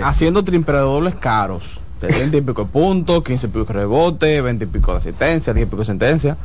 haciendo 0.03 0.43
triple 0.43 0.77
dobles 0.77 1.15
caros. 1.15 1.79
20 2.01 2.37
y 2.37 2.41
pico 2.41 2.67
puntos, 2.67 3.23
15 3.23 3.47
y 3.47 3.49
pico 3.49 3.73
rebotes, 3.73 4.43
20 4.43 4.65
y 4.65 4.67
pico 4.67 4.91
de 4.91 4.99
asistencia, 4.99 5.53
10 5.55 5.65
y 5.65 5.67
pico 5.67 5.79
de 5.79 5.85
sentencia. 5.85 6.37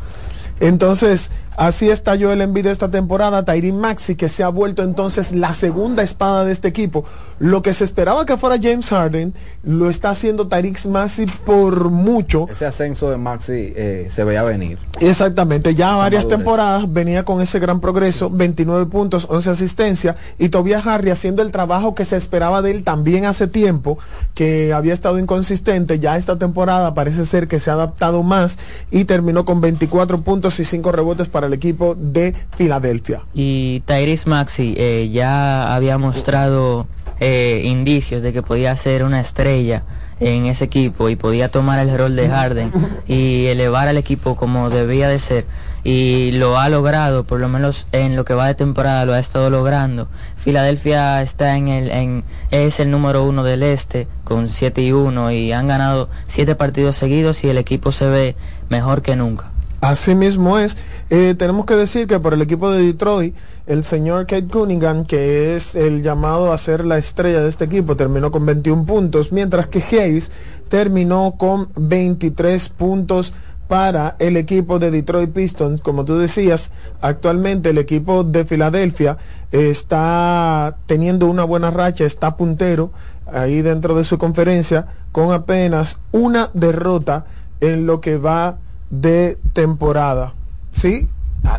Entonces, 0.58 1.30
Así 1.60 1.90
estalló 1.90 2.32
el 2.32 2.40
envío 2.40 2.62
de 2.62 2.70
esta 2.70 2.90
temporada, 2.90 3.44
Tyrin 3.44 3.78
Maxi, 3.78 4.14
que 4.14 4.30
se 4.30 4.42
ha 4.42 4.48
vuelto 4.48 4.82
entonces 4.82 5.32
la 5.32 5.52
segunda 5.52 6.02
espada 6.02 6.46
de 6.46 6.52
este 6.52 6.68
equipo. 6.68 7.04
Lo 7.38 7.60
que 7.60 7.74
se 7.74 7.84
esperaba 7.84 8.24
que 8.24 8.38
fuera 8.38 8.56
James 8.56 8.88
Harden, 8.88 9.34
lo 9.62 9.90
está 9.90 10.08
haciendo 10.08 10.48
Tyrin 10.48 10.74
Maxi 10.88 11.26
por 11.26 11.90
mucho. 11.90 12.46
Ese 12.50 12.64
ascenso 12.64 13.10
de 13.10 13.18
Maxi 13.18 13.74
eh, 13.76 14.06
se 14.08 14.24
veía 14.24 14.42
venir. 14.42 14.78
Exactamente, 15.00 15.74
ya 15.74 15.96
varias 15.96 16.26
temporadas 16.26 16.90
venía 16.90 17.26
con 17.26 17.42
ese 17.42 17.58
gran 17.58 17.80
progreso, 17.80 18.30
29 18.30 18.86
puntos, 18.86 19.26
11 19.28 19.50
asistencias, 19.50 20.16
y 20.38 20.48
Tobias 20.48 20.86
Harry 20.86 21.10
haciendo 21.10 21.42
el 21.42 21.52
trabajo 21.52 21.94
que 21.94 22.06
se 22.06 22.16
esperaba 22.16 22.62
de 22.62 22.70
él 22.70 22.84
también 22.84 23.26
hace 23.26 23.48
tiempo, 23.48 23.98
que 24.32 24.72
había 24.72 24.94
estado 24.94 25.18
inconsistente, 25.18 25.98
ya 25.98 26.16
esta 26.16 26.38
temporada 26.38 26.94
parece 26.94 27.26
ser 27.26 27.48
que 27.48 27.60
se 27.60 27.68
ha 27.70 27.74
adaptado 27.74 28.22
más 28.22 28.56
y 28.90 29.04
terminó 29.04 29.44
con 29.44 29.60
24 29.60 30.22
puntos 30.22 30.58
y 30.58 30.64
5 30.64 30.90
rebotes 30.90 31.28
para 31.28 31.49
el 31.49 31.49
equipo 31.52 31.94
de 31.94 32.34
Filadelfia. 32.56 33.22
Y 33.34 33.80
Tyrese 33.86 34.28
Maxi 34.28 34.74
eh, 34.76 35.08
ya 35.12 35.74
había 35.74 35.98
mostrado 35.98 36.86
eh, 37.20 37.62
indicios 37.64 38.22
de 38.22 38.32
que 38.32 38.42
podía 38.42 38.74
ser 38.76 39.04
una 39.04 39.20
estrella 39.20 39.84
en 40.20 40.46
ese 40.46 40.64
equipo 40.64 41.08
y 41.08 41.16
podía 41.16 41.50
tomar 41.50 41.78
el 41.78 41.96
rol 41.96 42.14
de 42.14 42.28
Harden 42.28 42.70
y 43.08 43.46
elevar 43.46 43.88
al 43.88 43.96
equipo 43.96 44.36
como 44.36 44.68
debía 44.70 45.08
de 45.08 45.18
ser 45.18 45.46
y 45.82 46.32
lo 46.32 46.58
ha 46.58 46.68
logrado, 46.68 47.24
por 47.24 47.40
lo 47.40 47.48
menos 47.48 47.86
en 47.92 48.16
lo 48.16 48.24
que 48.24 48.34
va 48.34 48.46
de 48.46 48.54
temporada 48.54 49.04
lo 49.06 49.14
ha 49.14 49.18
estado 49.18 49.48
logrando. 49.48 50.08
Filadelfia 50.36 51.22
está 51.22 51.56
en 51.56 51.68
el 51.68 51.90
en, 51.90 52.24
es 52.50 52.80
el 52.80 52.90
número 52.90 53.24
uno 53.24 53.42
del 53.44 53.62
este 53.62 54.06
con 54.24 54.48
7 54.48 54.82
y 54.82 54.92
1 54.92 55.32
y 55.32 55.52
han 55.52 55.68
ganado 55.68 56.08
7 56.28 56.54
partidos 56.54 56.96
seguidos 56.96 57.42
y 57.44 57.48
el 57.48 57.58
equipo 57.58 57.92
se 57.92 58.08
ve 58.08 58.36
mejor 58.68 59.02
que 59.02 59.16
nunca. 59.16 59.52
Así 59.80 60.14
mismo 60.14 60.58
es. 60.58 60.76
Eh, 61.08 61.34
tenemos 61.38 61.64
que 61.64 61.74
decir 61.74 62.06
que 62.06 62.20
por 62.20 62.34
el 62.34 62.42
equipo 62.42 62.70
de 62.70 62.82
Detroit, 62.82 63.34
el 63.66 63.84
señor 63.84 64.26
Kate 64.26 64.46
Cunningham, 64.46 65.06
que 65.06 65.56
es 65.56 65.74
el 65.74 66.02
llamado 66.02 66.52
a 66.52 66.58
ser 66.58 66.84
la 66.84 66.98
estrella 66.98 67.40
de 67.40 67.48
este 67.48 67.64
equipo, 67.64 67.96
terminó 67.96 68.30
con 68.30 68.44
21 68.44 68.84
puntos, 68.84 69.32
mientras 69.32 69.68
que 69.68 69.82
Hayes 69.82 70.30
terminó 70.68 71.34
con 71.38 71.68
23 71.76 72.68
puntos 72.68 73.32
para 73.68 74.16
el 74.18 74.36
equipo 74.36 74.78
de 74.78 74.90
Detroit 74.90 75.30
Pistons. 75.30 75.80
Como 75.80 76.04
tú 76.04 76.18
decías, 76.18 76.72
actualmente 77.00 77.70
el 77.70 77.78
equipo 77.78 78.24
de 78.24 78.44
Filadelfia 78.44 79.16
está 79.50 80.76
teniendo 80.86 81.26
una 81.26 81.44
buena 81.44 81.70
racha, 81.70 82.04
está 82.04 82.36
puntero 82.36 82.90
ahí 83.32 83.62
dentro 83.62 83.94
de 83.94 84.04
su 84.04 84.18
conferencia 84.18 84.86
con 85.12 85.32
apenas 85.32 86.00
una 86.12 86.50
derrota 86.52 87.26
en 87.60 87.86
lo 87.86 88.00
que 88.00 88.18
va 88.18 88.58
de 88.90 89.38
temporada. 89.52 90.34
¿Sí? 90.72 91.08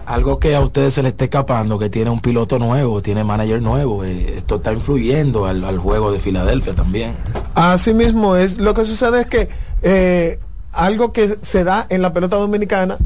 algo 0.06 0.40
que 0.40 0.56
a 0.56 0.62
ustedes 0.62 0.94
se 0.94 1.04
les 1.04 1.12
esté 1.12 1.26
escapando, 1.26 1.80
que 1.80 1.90
tiene 1.90 2.10
un 2.10 2.20
piloto 2.20 2.60
nuevo, 2.60 3.02
tiene 3.02 3.24
manager 3.24 3.62
nuevo, 3.62 4.04
eh, 4.04 4.36
esto 4.38 4.56
está 4.58 4.74
influyendo 4.74 5.46
al, 5.46 5.80
juego 5.80 6.12
de 6.12 6.20
Filadelfia 6.20 6.74
también. 6.74 7.16
Así 7.56 7.94
mismo 7.94 8.36
es, 8.36 8.58
lo 8.58 8.74
que 8.74 8.86
sucede 8.86 9.22
es 9.22 9.28
que 9.28 9.50
eh, 9.82 10.40
algo 10.72 11.12
que 11.12 11.38
se 11.42 11.64
da 11.64 11.86
en 11.90 12.02
la 12.02 12.14
pelota 12.14 12.36
dominicana, 12.36 12.98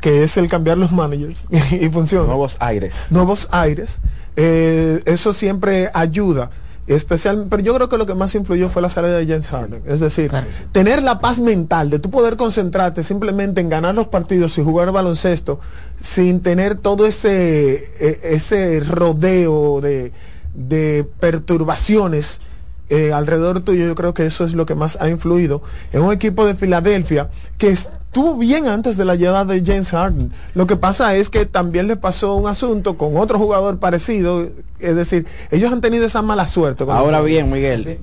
que 0.00 0.22
es 0.24 0.36
el 0.36 0.48
cambiar 0.48 0.78
los 0.78 0.92
managers, 0.92 1.44
y 1.70 1.88
funciona. 1.88 2.26
Nuevos 2.26 2.56
aires. 2.60 3.06
Nuevos 3.10 3.48
aires, 3.50 4.00
eh, 4.36 5.02
eso 5.04 5.32
siempre 5.32 5.90
ayuda 5.92 6.50
especial, 6.86 7.46
pero 7.48 7.62
yo 7.62 7.74
creo 7.74 7.88
que 7.88 7.96
lo 7.96 8.06
que 8.06 8.14
más 8.14 8.34
influyó 8.34 8.68
fue 8.68 8.82
la 8.82 8.90
salida 8.90 9.18
de 9.18 9.26
James 9.26 9.48
Harden. 9.48 9.82
Es 9.86 10.00
decir, 10.00 10.30
tener 10.72 11.02
la 11.02 11.20
paz 11.20 11.38
mental 11.38 11.90
de 11.90 11.98
tú 11.98 12.10
poder 12.10 12.36
concentrarte 12.36 13.04
simplemente 13.04 13.60
en 13.60 13.68
ganar 13.68 13.94
los 13.94 14.08
partidos 14.08 14.58
y 14.58 14.62
jugar 14.62 14.90
baloncesto 14.92 15.60
sin 16.00 16.40
tener 16.40 16.78
todo 16.80 17.06
ese, 17.06 17.74
e, 18.00 18.20
ese 18.34 18.80
rodeo 18.80 19.80
de, 19.80 20.12
de 20.54 21.06
perturbaciones 21.20 22.40
eh, 22.92 23.10
alrededor 23.10 23.60
tuyo, 23.60 23.86
yo 23.86 23.94
creo 23.94 24.12
que 24.12 24.26
eso 24.26 24.44
es 24.44 24.52
lo 24.52 24.66
que 24.66 24.74
más 24.74 24.98
ha 25.00 25.08
influido 25.08 25.62
en 25.94 26.02
un 26.02 26.12
equipo 26.12 26.44
de 26.44 26.54
Filadelfia 26.54 27.30
que 27.56 27.70
estuvo 27.70 28.36
bien 28.36 28.68
antes 28.68 28.98
de 28.98 29.06
la 29.06 29.14
llegada 29.14 29.46
de 29.46 29.62
James 29.64 29.88
Harden. 29.92 30.30
Lo 30.54 30.66
que 30.66 30.76
pasa 30.76 31.16
es 31.16 31.30
que 31.30 31.46
también 31.46 31.86
le 31.86 31.96
pasó 31.96 32.34
un 32.34 32.46
asunto 32.46 32.98
con 32.98 33.16
otro 33.16 33.38
jugador 33.38 33.78
parecido, 33.78 34.46
es 34.78 34.94
decir, 34.94 35.26
ellos 35.50 35.72
han 35.72 35.80
tenido 35.80 36.04
esa 36.04 36.20
mala 36.20 36.46
suerte. 36.46 36.84
Ahora 36.86 37.22
bien, 37.22 37.50
Miguel, 37.50 37.98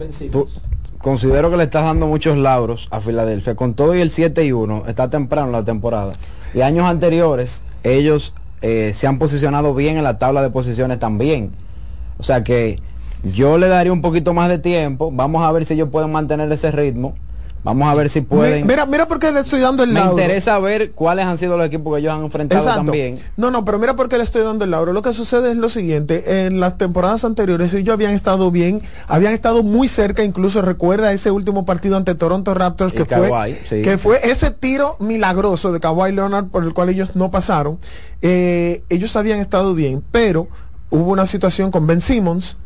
considero 0.97 1.51
que 1.51 1.57
le 1.57 1.65
estás 1.65 1.83
dando 1.83 2.07
muchos 2.07 2.35
lauros 2.35 2.87
a 2.89 2.99
Filadelfia. 2.99 3.53
Con 3.53 3.75
todo 3.75 3.93
y 3.93 4.01
el 4.01 4.09
7 4.09 4.43
y 4.43 4.51
1, 4.53 4.85
está 4.87 5.11
temprano 5.11 5.51
la 5.51 5.63
temporada. 5.63 6.13
Y 6.55 6.61
años 6.61 6.85
anteriores, 6.85 7.61
ellos 7.83 8.33
eh, 8.63 8.93
se 8.95 9.05
han 9.05 9.19
posicionado 9.19 9.75
bien 9.75 9.97
en 9.97 10.03
la 10.03 10.17
tabla 10.17 10.41
de 10.41 10.49
posiciones 10.49 10.97
también. 10.97 11.51
O 12.17 12.23
sea 12.23 12.43
que 12.43 12.79
yo 13.23 13.57
le 13.57 13.67
daría 13.67 13.91
un 13.91 14.01
poquito 14.01 14.33
más 14.33 14.49
de 14.49 14.59
tiempo. 14.59 15.11
Vamos 15.11 15.43
a 15.43 15.51
ver 15.51 15.65
si 15.65 15.73
ellos 15.73 15.89
pueden 15.89 16.11
mantener 16.11 16.51
ese 16.51 16.71
ritmo. 16.71 17.15
Vamos 17.63 17.89
a 17.89 17.95
ver 17.95 18.09
si 18.09 18.21
pueden. 18.21 18.65
Mira, 18.65 18.85
mira 18.85 19.07
por 19.07 19.19
qué 19.19 19.31
le 19.31 19.41
estoy 19.41 19.59
dando 19.59 19.83
el 19.83 19.91
Me 19.91 20.01
interesa 20.01 20.57
ver 20.59 20.91
cuáles 20.91 21.25
han 21.25 21.37
sido 21.37 21.57
los 21.57 21.67
equipos 21.67 21.93
que 21.93 21.99
ellos 21.99 22.13
han 22.13 22.23
enfrentado 22.23 22.63
también. 22.63 23.19
No, 23.35 23.51
no, 23.51 23.65
pero 23.65 23.79
mira 23.79 23.95
por 23.95 24.07
qué 24.07 24.17
le 24.17 24.23
estoy 24.23 24.43
dando 24.43 24.63
el 24.63 24.71
lauro. 24.71 24.93
Lo 24.93 25.01
que 25.01 25.13
sucede 25.13 25.51
es 25.51 25.57
lo 25.57 25.67
siguiente. 25.67 26.45
En 26.45 26.61
las 26.61 26.77
temporadas 26.77 27.25
anteriores 27.25 27.73
ellos 27.73 27.93
habían 27.93 28.13
estado 28.13 28.49
bien, 28.49 28.81
habían 29.07 29.33
estado 29.33 29.61
muy 29.63 29.89
cerca. 29.89 30.23
Incluso 30.23 30.61
recuerda 30.61 31.11
ese 31.11 31.31
último 31.31 31.65
partido 31.65 31.97
ante 31.97 32.15
Toronto 32.15 32.53
Raptors 32.53 32.93
que 32.93 33.03
fue, 33.03 33.59
que 33.69 33.97
fue 33.97 34.17
ese 34.23 34.51
tiro 34.51 34.95
milagroso 34.99 35.73
de 35.73 35.81
Kawhi 35.81 36.13
Leonard 36.13 36.47
por 36.47 36.63
el 36.63 36.73
cual 36.73 36.89
ellos 36.89 37.15
no 37.15 37.29
pasaron. 37.29 37.77
Eh, 38.21 38.83
ellos 38.89 39.15
habían 39.17 39.39
estado 39.39 39.75
bien, 39.75 40.01
pero 40.11 40.47
hubo 40.89 41.11
una 41.11 41.25
situación 41.25 41.71
con 41.71 41.87
Ben 41.87 41.99
Simmons 41.99 42.57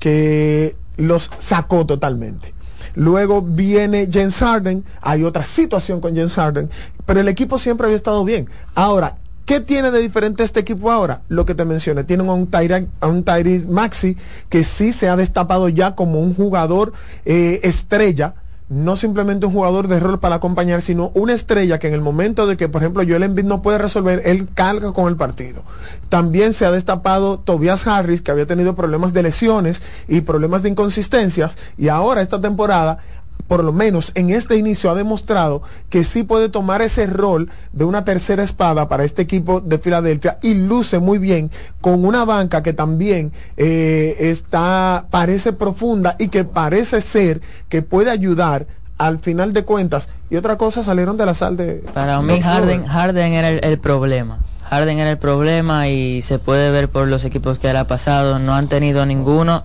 que 0.00 0.74
los 0.96 1.30
sacó 1.38 1.86
totalmente. 1.86 2.52
Luego 2.96 3.42
viene 3.42 4.08
James 4.12 4.38
Harden, 4.38 4.84
hay 5.00 5.22
otra 5.22 5.44
situación 5.44 6.00
con 6.00 6.16
James 6.16 6.34
Harden, 6.34 6.68
pero 7.06 7.20
el 7.20 7.28
equipo 7.28 7.58
siempre 7.58 7.86
había 7.86 7.96
estado 7.96 8.24
bien. 8.24 8.48
Ahora, 8.74 9.18
¿qué 9.46 9.60
tiene 9.60 9.92
de 9.92 10.00
diferente 10.00 10.42
este 10.42 10.60
equipo 10.60 10.90
ahora? 10.90 11.22
Lo 11.28 11.46
que 11.46 11.54
te 11.54 11.64
mencioné, 11.64 12.02
tienen 12.02 12.28
a 12.28 12.32
un 12.32 13.24
Tyrese 13.24 13.68
Maxi 13.68 14.16
que 14.48 14.64
sí 14.64 14.92
se 14.92 15.08
ha 15.08 15.16
destapado 15.16 15.68
ya 15.68 15.94
como 15.94 16.20
un 16.20 16.34
jugador 16.34 16.92
eh, 17.24 17.60
estrella 17.62 18.34
no 18.70 18.94
simplemente 18.94 19.46
un 19.46 19.52
jugador 19.52 19.88
de 19.88 19.98
rol 19.98 20.20
para 20.20 20.36
acompañar, 20.36 20.80
sino 20.80 21.10
una 21.14 21.32
estrella 21.32 21.80
que 21.80 21.88
en 21.88 21.94
el 21.94 22.00
momento 22.00 22.46
de 22.46 22.56
que, 22.56 22.68
por 22.68 22.80
ejemplo, 22.80 23.02
Joel 23.06 23.24
Embiid 23.24 23.44
no 23.44 23.62
puede 23.62 23.78
resolver, 23.78 24.22
él 24.24 24.46
carga 24.54 24.92
con 24.92 25.08
el 25.08 25.16
partido. 25.16 25.64
También 26.08 26.52
se 26.52 26.64
ha 26.64 26.70
destapado 26.70 27.40
Tobias 27.40 27.88
Harris, 27.88 28.22
que 28.22 28.30
había 28.30 28.46
tenido 28.46 28.76
problemas 28.76 29.12
de 29.12 29.24
lesiones 29.24 29.82
y 30.06 30.20
problemas 30.20 30.62
de 30.62 30.68
inconsistencias, 30.68 31.58
y 31.76 31.88
ahora 31.88 32.22
esta 32.22 32.40
temporada 32.40 32.98
por 33.46 33.64
lo 33.64 33.72
menos 33.72 34.12
en 34.14 34.30
este 34.30 34.56
inicio 34.56 34.90
ha 34.90 34.94
demostrado 34.94 35.62
que 35.88 36.04
sí 36.04 36.22
puede 36.22 36.48
tomar 36.48 36.82
ese 36.82 37.06
rol 37.06 37.50
de 37.72 37.84
una 37.84 38.04
tercera 38.04 38.42
espada 38.42 38.88
para 38.88 39.04
este 39.04 39.22
equipo 39.22 39.60
de 39.60 39.78
Filadelfia 39.78 40.38
y 40.42 40.54
luce 40.54 40.98
muy 40.98 41.18
bien 41.18 41.50
con 41.80 42.04
una 42.04 42.24
banca 42.24 42.62
que 42.62 42.72
también 42.72 43.32
eh, 43.56 44.16
está 44.18 45.06
parece 45.10 45.52
profunda 45.52 46.16
y 46.18 46.28
que 46.28 46.44
parece 46.44 47.00
ser 47.00 47.40
que 47.68 47.82
puede 47.82 48.10
ayudar 48.10 48.66
al 48.98 49.18
final 49.18 49.54
de 49.54 49.64
cuentas. 49.64 50.08
Y 50.28 50.36
otra 50.36 50.58
cosa 50.58 50.82
salieron 50.82 51.16
de 51.16 51.26
la 51.26 51.34
sal 51.34 51.56
de 51.56 51.82
para 51.94 52.20
mí 52.20 52.40
Harden 52.40 52.84
Harden 52.84 53.32
era 53.32 53.48
el 53.48 53.78
problema 53.78 54.40
Harden 54.70 55.00
era 55.00 55.10
el 55.10 55.18
problema 55.18 55.88
y 55.88 56.22
se 56.22 56.38
puede 56.38 56.70
ver 56.70 56.88
por 56.88 57.08
los 57.08 57.24
equipos 57.24 57.58
que 57.58 57.68
ha 57.68 57.86
pasado, 57.88 58.38
no 58.38 58.54
han 58.54 58.68
tenido 58.68 59.04
ninguno, 59.04 59.64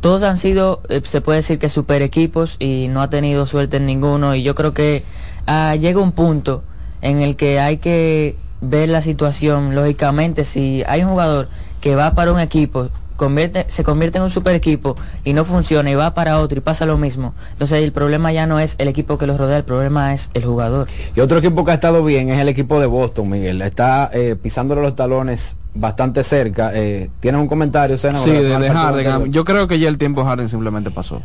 todos 0.00 0.22
han 0.22 0.38
sido, 0.38 0.80
eh, 0.88 1.02
se 1.04 1.20
puede 1.20 1.40
decir 1.40 1.58
que 1.58 1.68
super 1.68 2.00
equipos 2.00 2.56
y 2.58 2.88
no 2.88 3.02
ha 3.02 3.10
tenido 3.10 3.44
suerte 3.44 3.76
en 3.76 3.84
ninguno. 3.84 4.34
Y 4.34 4.42
yo 4.42 4.54
creo 4.54 4.72
que 4.72 5.04
ah, 5.46 5.76
llega 5.76 6.00
un 6.00 6.12
punto 6.12 6.64
en 7.02 7.20
el 7.20 7.36
que 7.36 7.60
hay 7.60 7.76
que 7.76 8.38
ver 8.62 8.88
la 8.88 9.02
situación, 9.02 9.74
lógicamente, 9.74 10.46
si 10.46 10.82
hay 10.86 11.02
un 11.02 11.10
jugador 11.10 11.50
que 11.82 11.94
va 11.94 12.14
para 12.14 12.32
un 12.32 12.40
equipo, 12.40 12.88
convierte, 13.16 13.66
se 13.68 13.82
convierte 13.82 14.18
en 14.18 14.24
un 14.24 14.30
super 14.30 14.54
equipo 14.54 14.96
y 15.24 15.32
no 15.32 15.44
funciona 15.44 15.90
y 15.90 15.94
va 15.94 16.14
para 16.14 16.38
otro 16.38 16.58
y 16.58 16.60
pasa 16.60 16.86
lo 16.86 16.96
mismo. 16.96 17.34
Entonces 17.52 17.82
el 17.82 17.92
problema 17.92 18.32
ya 18.32 18.46
no 18.46 18.58
es 18.58 18.76
el 18.78 18.88
equipo 18.88 19.18
que 19.18 19.26
los 19.26 19.38
rodea, 19.38 19.56
el 19.56 19.64
problema 19.64 20.14
es 20.14 20.30
el 20.34 20.44
jugador. 20.44 20.86
Y 21.14 21.20
otro 21.20 21.38
equipo 21.38 21.64
que 21.64 21.72
ha 21.72 21.74
estado 21.74 22.04
bien 22.04 22.28
es 22.30 22.38
el 22.38 22.48
equipo 22.48 22.80
de 22.80 22.86
Boston, 22.86 23.28
Miguel. 23.28 23.62
Está 23.62 24.10
eh, 24.12 24.36
pisándole 24.40 24.82
los 24.82 24.94
talones 24.94 25.56
bastante 25.74 26.24
cerca. 26.24 26.70
Eh, 26.74 27.10
¿Tienes 27.20 27.40
un 27.40 27.48
comentario, 27.48 27.96
Sí, 27.96 28.08
de, 28.08 28.70
Harden. 28.70 29.32
Yo 29.32 29.44
creo 29.44 29.68
que 29.68 29.78
ya 29.78 29.88
el 29.88 29.98
tiempo 29.98 30.24
Harden 30.24 30.48
simplemente 30.48 30.90
pasó. 30.90 31.22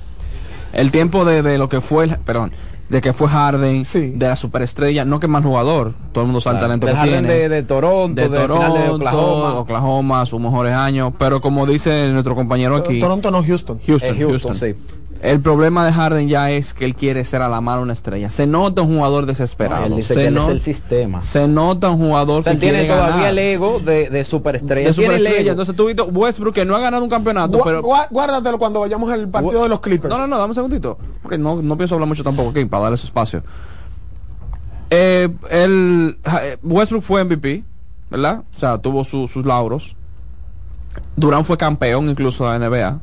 El 0.74 0.92
tiempo 0.92 1.26
de, 1.26 1.42
de 1.42 1.58
lo 1.58 1.68
que 1.68 1.82
fue, 1.82 2.06
el, 2.06 2.18
perdón, 2.18 2.54
de 2.92 3.00
que 3.00 3.14
fue 3.14 3.30
Harden, 3.30 3.84
de 3.84 4.28
la 4.28 4.36
superestrella, 4.36 5.06
no 5.06 5.22
que 5.22 5.30
más 5.30 5.46
jugador, 5.46 5.94
todo 6.12 6.26
el 6.26 6.28
mundo 6.28 6.42
sabe 6.42 6.58
el 6.58 6.62
talento 6.62 6.88
que 6.88 6.94
Harden 6.94 7.24
tiene. 7.24 7.40
De, 7.40 7.50
de, 7.50 7.64
Toronto, 7.64 8.22
de, 8.22 8.28
Toronto, 8.28 8.74
de 8.78 8.90
Oklahoma. 8.90 9.60
Oklahoma, 9.60 10.26
sus 10.26 10.42
mejores 10.42 10.74
años, 10.74 11.14
pero 11.18 11.40
como 11.40 11.66
dice 11.66 12.10
nuestro 12.12 12.36
compañero 12.36 12.76
aquí. 12.76 13.00
Toronto 13.00 13.32
no, 13.32 13.42
Houston. 13.42 13.80
Houston, 13.88 14.18
Houston, 14.20 14.56
sí. 14.56 14.76
El 15.22 15.40
problema 15.40 15.86
de 15.86 15.94
Harden 15.94 16.28
ya 16.28 16.50
es 16.50 16.74
que 16.74 16.84
él 16.84 16.96
quiere 16.96 17.24
ser 17.26 17.44
a 17.44 17.50
la 17.50 17.62
mala 17.62 17.84
una 17.84 17.94
estrella. 17.94 18.32
Se 18.32 18.48
nota 18.48 18.82
un 18.82 18.96
jugador 18.96 19.28
desesperado. 19.28 19.86
él 19.86 19.98
dice 19.98 20.16
se 20.16 20.22
que 20.22 20.28
él 20.28 20.38
es 20.38 20.48
el 20.48 20.60
sistema. 20.60 21.22
Se 21.22 21.48
nota 21.48 21.92
un 21.92 22.00
jugador 22.00 22.44
que 22.44 22.56
tiene 22.56 22.86
todavía 22.86 23.30
el 23.30 23.38
ego 23.38 23.80
de, 23.80 24.10
de 24.10 24.24
superestrella. 24.24 24.88
De 24.88 24.94
superestrella. 24.96 25.52
Entonces 25.52 25.76
tú 25.76 25.86
viste 25.86 26.02
Westbrook 26.02 26.56
que 26.56 26.66
no 26.66 26.76
ha 26.76 26.80
ganado 26.80 27.04
un 27.04 27.10
campeonato. 27.10 27.62
pero... 27.64 27.84
Guárdatelo 27.84 28.58
cuando 28.58 28.80
vayamos 28.80 29.12
al 29.12 29.30
partido 29.30 29.62
de 29.62 29.70
los 29.70 29.80
Clippers. 29.80 30.12
No, 30.12 30.18
no, 30.18 30.26
no, 30.26 30.40
dame 30.40 30.50
un 30.50 30.56
segundito. 30.56 30.98
Porque 31.22 31.38
no, 31.38 31.62
no 31.62 31.78
pienso 31.78 31.94
hablar 31.94 32.08
mucho 32.08 32.24
tampoco 32.24 32.50
aquí 32.50 32.66
para 32.66 32.84
darle 32.84 32.98
su 32.98 33.06
espacio. 33.06 33.44
Eh, 34.90 35.30
el, 35.52 36.18
eh, 36.42 36.58
Westbrook 36.64 37.04
fue 37.04 37.24
MVP, 37.24 37.64
¿verdad? 38.10 38.44
O 38.56 38.60
sea, 38.60 38.80
tuvo 38.80 39.04
sus 39.04 39.46
lauros. 39.46 39.96
Durán 41.16 41.46
fue 41.46 41.58
campeón 41.58 42.10
incluso 42.10 42.50
de 42.50 42.58
la 42.58 42.68
NBA 42.68 43.00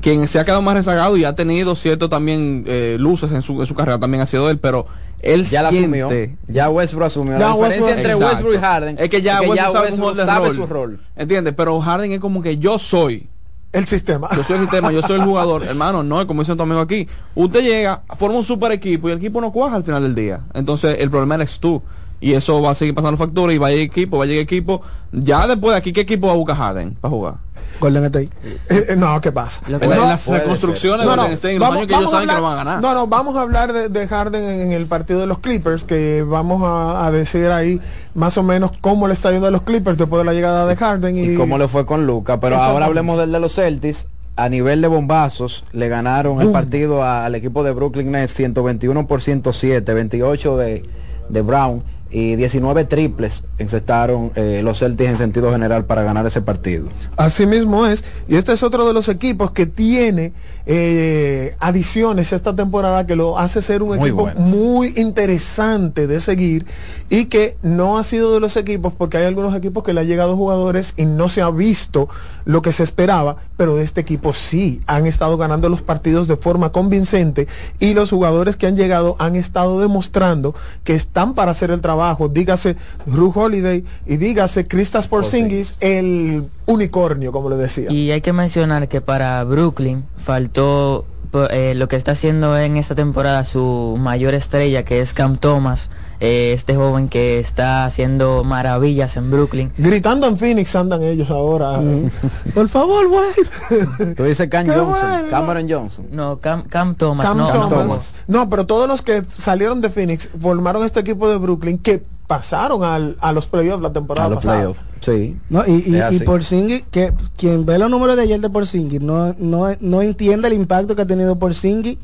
quien 0.00 0.26
se 0.28 0.38
ha 0.38 0.44
quedado 0.44 0.62
más 0.62 0.74
rezagado 0.74 1.16
y 1.16 1.24
ha 1.24 1.34
tenido 1.34 1.74
cierto 1.74 2.08
también 2.08 2.64
eh, 2.66 2.96
luces 2.98 3.32
en 3.32 3.42
su, 3.42 3.60
en 3.60 3.66
su 3.66 3.74
carrera 3.74 3.98
también 3.98 4.22
ha 4.22 4.26
sido 4.26 4.50
él, 4.50 4.58
pero 4.58 4.86
él 5.20 5.46
ya 5.46 5.70
siente, 5.70 5.98
la 5.98 6.06
asumió. 6.06 6.36
Ya 6.46 6.70
Westbrook 6.70 7.06
asumió. 7.06 7.38
la 7.38 7.52
diferencia 7.52 7.96
entre 7.96 8.14
Westbrook 8.14 8.54
y 8.54 8.58
Harden 8.58 8.96
es 8.98 9.10
que 9.10 9.22
ya, 9.22 9.40
Westbrook, 9.40 10.16
sabe, 10.16 10.50
su 10.50 10.66
rol. 10.66 11.00
¿Entiendes? 11.16 11.54
Pero 11.56 11.80
Harden 11.80 12.12
es 12.12 12.20
como 12.20 12.42
que 12.42 12.58
yo 12.58 12.78
soy 12.78 13.28
el 13.72 13.86
sistema. 13.86 14.28
Yo 14.34 14.42
soy 14.42 14.56
el 14.56 14.62
sistema, 14.62 14.90
yo 14.90 15.02
soy 15.02 15.20
el 15.20 15.24
jugador. 15.24 15.64
Hermano, 15.64 16.02
no, 16.02 16.26
como 16.26 16.42
dice 16.42 16.56
tu 16.56 16.62
amigo 16.62 16.80
aquí. 16.80 17.06
Usted 17.34 17.62
llega, 17.62 18.02
forma 18.18 18.38
un 18.38 18.44
super 18.44 18.72
equipo 18.72 19.08
y 19.08 19.12
el 19.12 19.18
equipo 19.18 19.40
no 19.40 19.52
cuaja 19.52 19.76
al 19.76 19.84
final 19.84 20.02
del 20.02 20.14
día. 20.14 20.40
Entonces, 20.54 20.96
el 20.98 21.10
problema 21.10 21.36
eres 21.36 21.60
tú. 21.60 21.82
Y 22.20 22.34
eso 22.34 22.60
va 22.60 22.70
a 22.70 22.74
seguir 22.74 22.94
pasando 22.94 23.16
factura 23.16 23.52
y 23.52 23.58
va 23.58 23.68
a 23.68 23.70
llegar 23.70 23.86
equipo, 23.86 24.18
va 24.18 24.24
a 24.24 24.26
llegar 24.26 24.42
equipo. 24.42 24.82
Ya 25.10 25.46
después 25.46 25.72
de 25.72 25.78
aquí, 25.78 25.92
¿qué 25.92 26.02
equipo 26.02 26.26
va 26.26 26.34
a 26.34 26.36
buscar 26.36 26.56
Harden 26.56 26.94
para 27.00 27.10
jugar? 27.10 27.34
Golden 27.80 28.04
State. 28.04 28.28
Eh, 28.68 28.86
eh, 28.90 28.96
no, 28.96 29.20
¿qué 29.20 29.32
pasa? 29.32 29.62
no, 29.66 29.78
las 29.78 30.26
reconstrucciones 30.26 31.06
no, 31.06 31.16
no, 31.16 31.28
los 31.28 31.44
años 31.44 31.86
que 31.86 31.94
ellos 31.94 32.10
saben 32.10 32.28
que 32.28 32.34
no 32.34 32.42
van 32.42 32.52
a 32.52 32.64
ganar. 32.64 32.82
No, 32.82 32.94
no, 32.94 33.06
vamos 33.06 33.36
a 33.36 33.40
hablar 33.40 33.72
de, 33.72 34.06
Harden 34.06 34.44
en, 34.44 34.72
el 34.72 34.86
partido 34.86 35.20
de 35.20 35.26
los 35.26 35.38
Clippers, 35.38 35.84
que 35.84 36.22
vamos 36.22 36.62
a, 36.64 37.10
decir 37.10 37.46
ahí 37.46 37.80
más 38.14 38.36
o 38.38 38.42
menos 38.42 38.72
cómo 38.80 39.08
le 39.08 39.14
está 39.14 39.32
yendo 39.32 39.46
a 39.46 39.50
los 39.50 39.62
Clippers 39.62 39.96
después 39.96 40.20
de 40.20 40.24
la 40.24 40.32
llegada 40.32 40.66
de 40.66 40.76
Harden. 40.76 41.16
Y, 41.16 41.34
cómo 41.34 41.58
le 41.58 41.68
fue 41.68 41.86
con 41.86 42.06
Luca. 42.06 42.38
Pero 42.38 42.56
ahora 42.56 42.86
hablemos 42.86 43.18
del 43.18 43.32
de 43.32 43.40
los 43.40 43.54
Celtics. 43.54 44.06
A 44.36 44.48
nivel 44.48 44.80
de 44.80 44.88
bombazos, 44.88 45.64
le 45.72 45.88
ganaron 45.88 46.40
el 46.40 46.50
partido 46.50 47.04
al 47.04 47.34
equipo 47.34 47.62
de 47.62 47.72
Brooklyn 47.72 48.10
Nets 48.12 48.32
121 48.32 49.06
por 49.06 49.20
107, 49.20 49.92
28 49.92 50.56
de, 50.56 50.88
de 51.28 51.42
Brown 51.42 51.82
y 52.10 52.34
19 52.36 52.84
triples 52.84 53.44
encestaron 53.58 54.32
eh, 54.34 54.60
los 54.64 54.80
Celtics 54.80 55.10
en 55.10 55.18
sentido 55.18 55.52
general 55.52 55.84
para 55.84 56.02
ganar 56.02 56.26
ese 56.26 56.42
partido. 56.42 56.86
Así 57.16 57.46
mismo 57.46 57.86
es, 57.86 58.04
y 58.28 58.36
este 58.36 58.52
es 58.52 58.62
otro 58.62 58.86
de 58.86 58.92
los 58.92 59.08
equipos 59.08 59.52
que 59.52 59.66
tiene 59.66 60.32
eh, 60.66 61.54
adiciones 61.60 62.32
esta 62.32 62.54
temporada 62.54 63.06
que 63.06 63.14
lo 63.14 63.38
hace 63.38 63.62
ser 63.62 63.82
un 63.82 63.96
equipo 63.96 64.28
muy 64.36 64.92
interesante 64.96 66.06
de 66.06 66.20
seguir 66.20 66.66
y 67.08 67.26
que 67.26 67.56
no 67.62 67.98
ha 67.98 68.02
sido 68.02 68.34
de 68.34 68.40
los 68.40 68.56
equipos 68.56 68.92
porque 68.92 69.18
hay 69.18 69.26
algunos 69.26 69.54
equipos 69.54 69.84
que 69.84 69.92
le 69.92 70.00
han 70.00 70.06
llegado 70.06 70.36
jugadores 70.36 70.94
y 70.96 71.06
no 71.06 71.28
se 71.28 71.42
ha 71.42 71.50
visto 71.50 72.08
lo 72.44 72.62
que 72.62 72.72
se 72.72 72.82
esperaba, 72.82 73.36
pero 73.56 73.76
de 73.76 73.84
este 73.84 74.00
equipo 74.00 74.32
sí 74.32 74.80
han 74.86 75.06
estado 75.06 75.36
ganando 75.36 75.68
los 75.68 75.82
partidos 75.82 76.26
de 76.26 76.36
forma 76.36 76.72
convincente 76.72 77.46
y 77.78 77.94
los 77.94 78.10
jugadores 78.10 78.56
que 78.56 78.66
han 78.66 78.76
llegado 78.76 79.14
han 79.18 79.36
estado 79.36 79.80
demostrando 79.80 80.54
que 80.82 80.94
están 80.94 81.34
para 81.34 81.52
hacer 81.52 81.70
el 81.70 81.80
trabajo 81.80 81.99
dígase 82.30 82.76
Ru 83.06 83.32
Holiday 83.34 83.84
y 84.06 84.16
dígase 84.16 84.66
Kristaps 84.66 85.08
Porzingis, 85.08 85.76
el 85.80 86.44
unicornio, 86.66 87.32
como 87.32 87.50
le 87.50 87.56
decía. 87.56 87.90
Y 87.90 88.10
hay 88.10 88.20
que 88.20 88.32
mencionar 88.32 88.88
que 88.88 89.00
para 89.00 89.42
Brooklyn 89.44 90.04
faltó 90.16 91.04
eh, 91.50 91.74
lo 91.76 91.88
que 91.88 91.96
está 91.96 92.12
haciendo 92.12 92.58
en 92.58 92.76
esta 92.76 92.94
temporada 92.94 93.44
su 93.44 93.96
mayor 93.98 94.34
estrella, 94.34 94.84
que 94.84 95.00
es 95.00 95.12
Cam 95.12 95.36
Thomas. 95.36 95.90
Eh, 96.20 96.52
este 96.52 96.76
joven 96.76 97.08
que 97.08 97.38
está 97.38 97.86
haciendo 97.86 98.44
maravillas 98.44 99.16
en 99.16 99.30
Brooklyn. 99.30 99.72
Gritando 99.78 100.26
en 100.26 100.36
Phoenix 100.36 100.76
andan 100.76 101.02
ellos 101.02 101.30
ahora. 101.30 101.78
Mm. 101.80 102.10
Por 102.54 102.68
favor, 102.68 103.08
vuelve. 103.08 104.14
Tú 104.14 104.24
dices 104.24 104.48
Cam 104.50 104.66
Johnson, 104.66 105.28
Cameron 105.30 105.70
Johnson. 105.70 106.06
No, 106.10 106.38
Cam, 106.38 106.94
Thomas. 106.94 108.14
no, 108.26 108.50
pero 108.50 108.66
todos 108.66 108.86
los 108.86 109.00
que 109.00 109.24
salieron 109.32 109.80
de 109.80 109.88
Phoenix 109.88 110.28
formaron 110.38 110.84
este 110.84 111.00
equipo 111.00 111.28
de 111.30 111.38
Brooklyn 111.38 111.78
que 111.78 112.02
pasaron 112.26 112.84
al, 112.84 113.16
a 113.20 113.32
los 113.32 113.46
playoffs 113.46 113.82
la 113.82 113.92
temporada 113.92 114.26
a 114.26 114.30
los 114.30 114.44
pasada. 114.44 114.72
Sí. 115.00 115.36
No, 115.48 115.64
y, 115.66 115.82
y, 115.86 116.16
y 116.16 116.20
Porzingis, 116.20 116.84
que 116.90 117.12
quien 117.36 117.64
ve 117.64 117.78
los 117.78 117.90
números 117.90 118.16
de 118.16 118.22
ayer 118.22 118.40
de 118.40 118.50
Porzingis 118.50 119.00
no, 119.00 119.34
no, 119.38 119.74
no 119.80 120.02
entiende 120.02 120.48
el 120.48 120.54
impacto 120.54 120.94
que 120.94 121.02
ha 121.02 121.06
tenido 121.06 121.36
Porzingis 121.36 121.96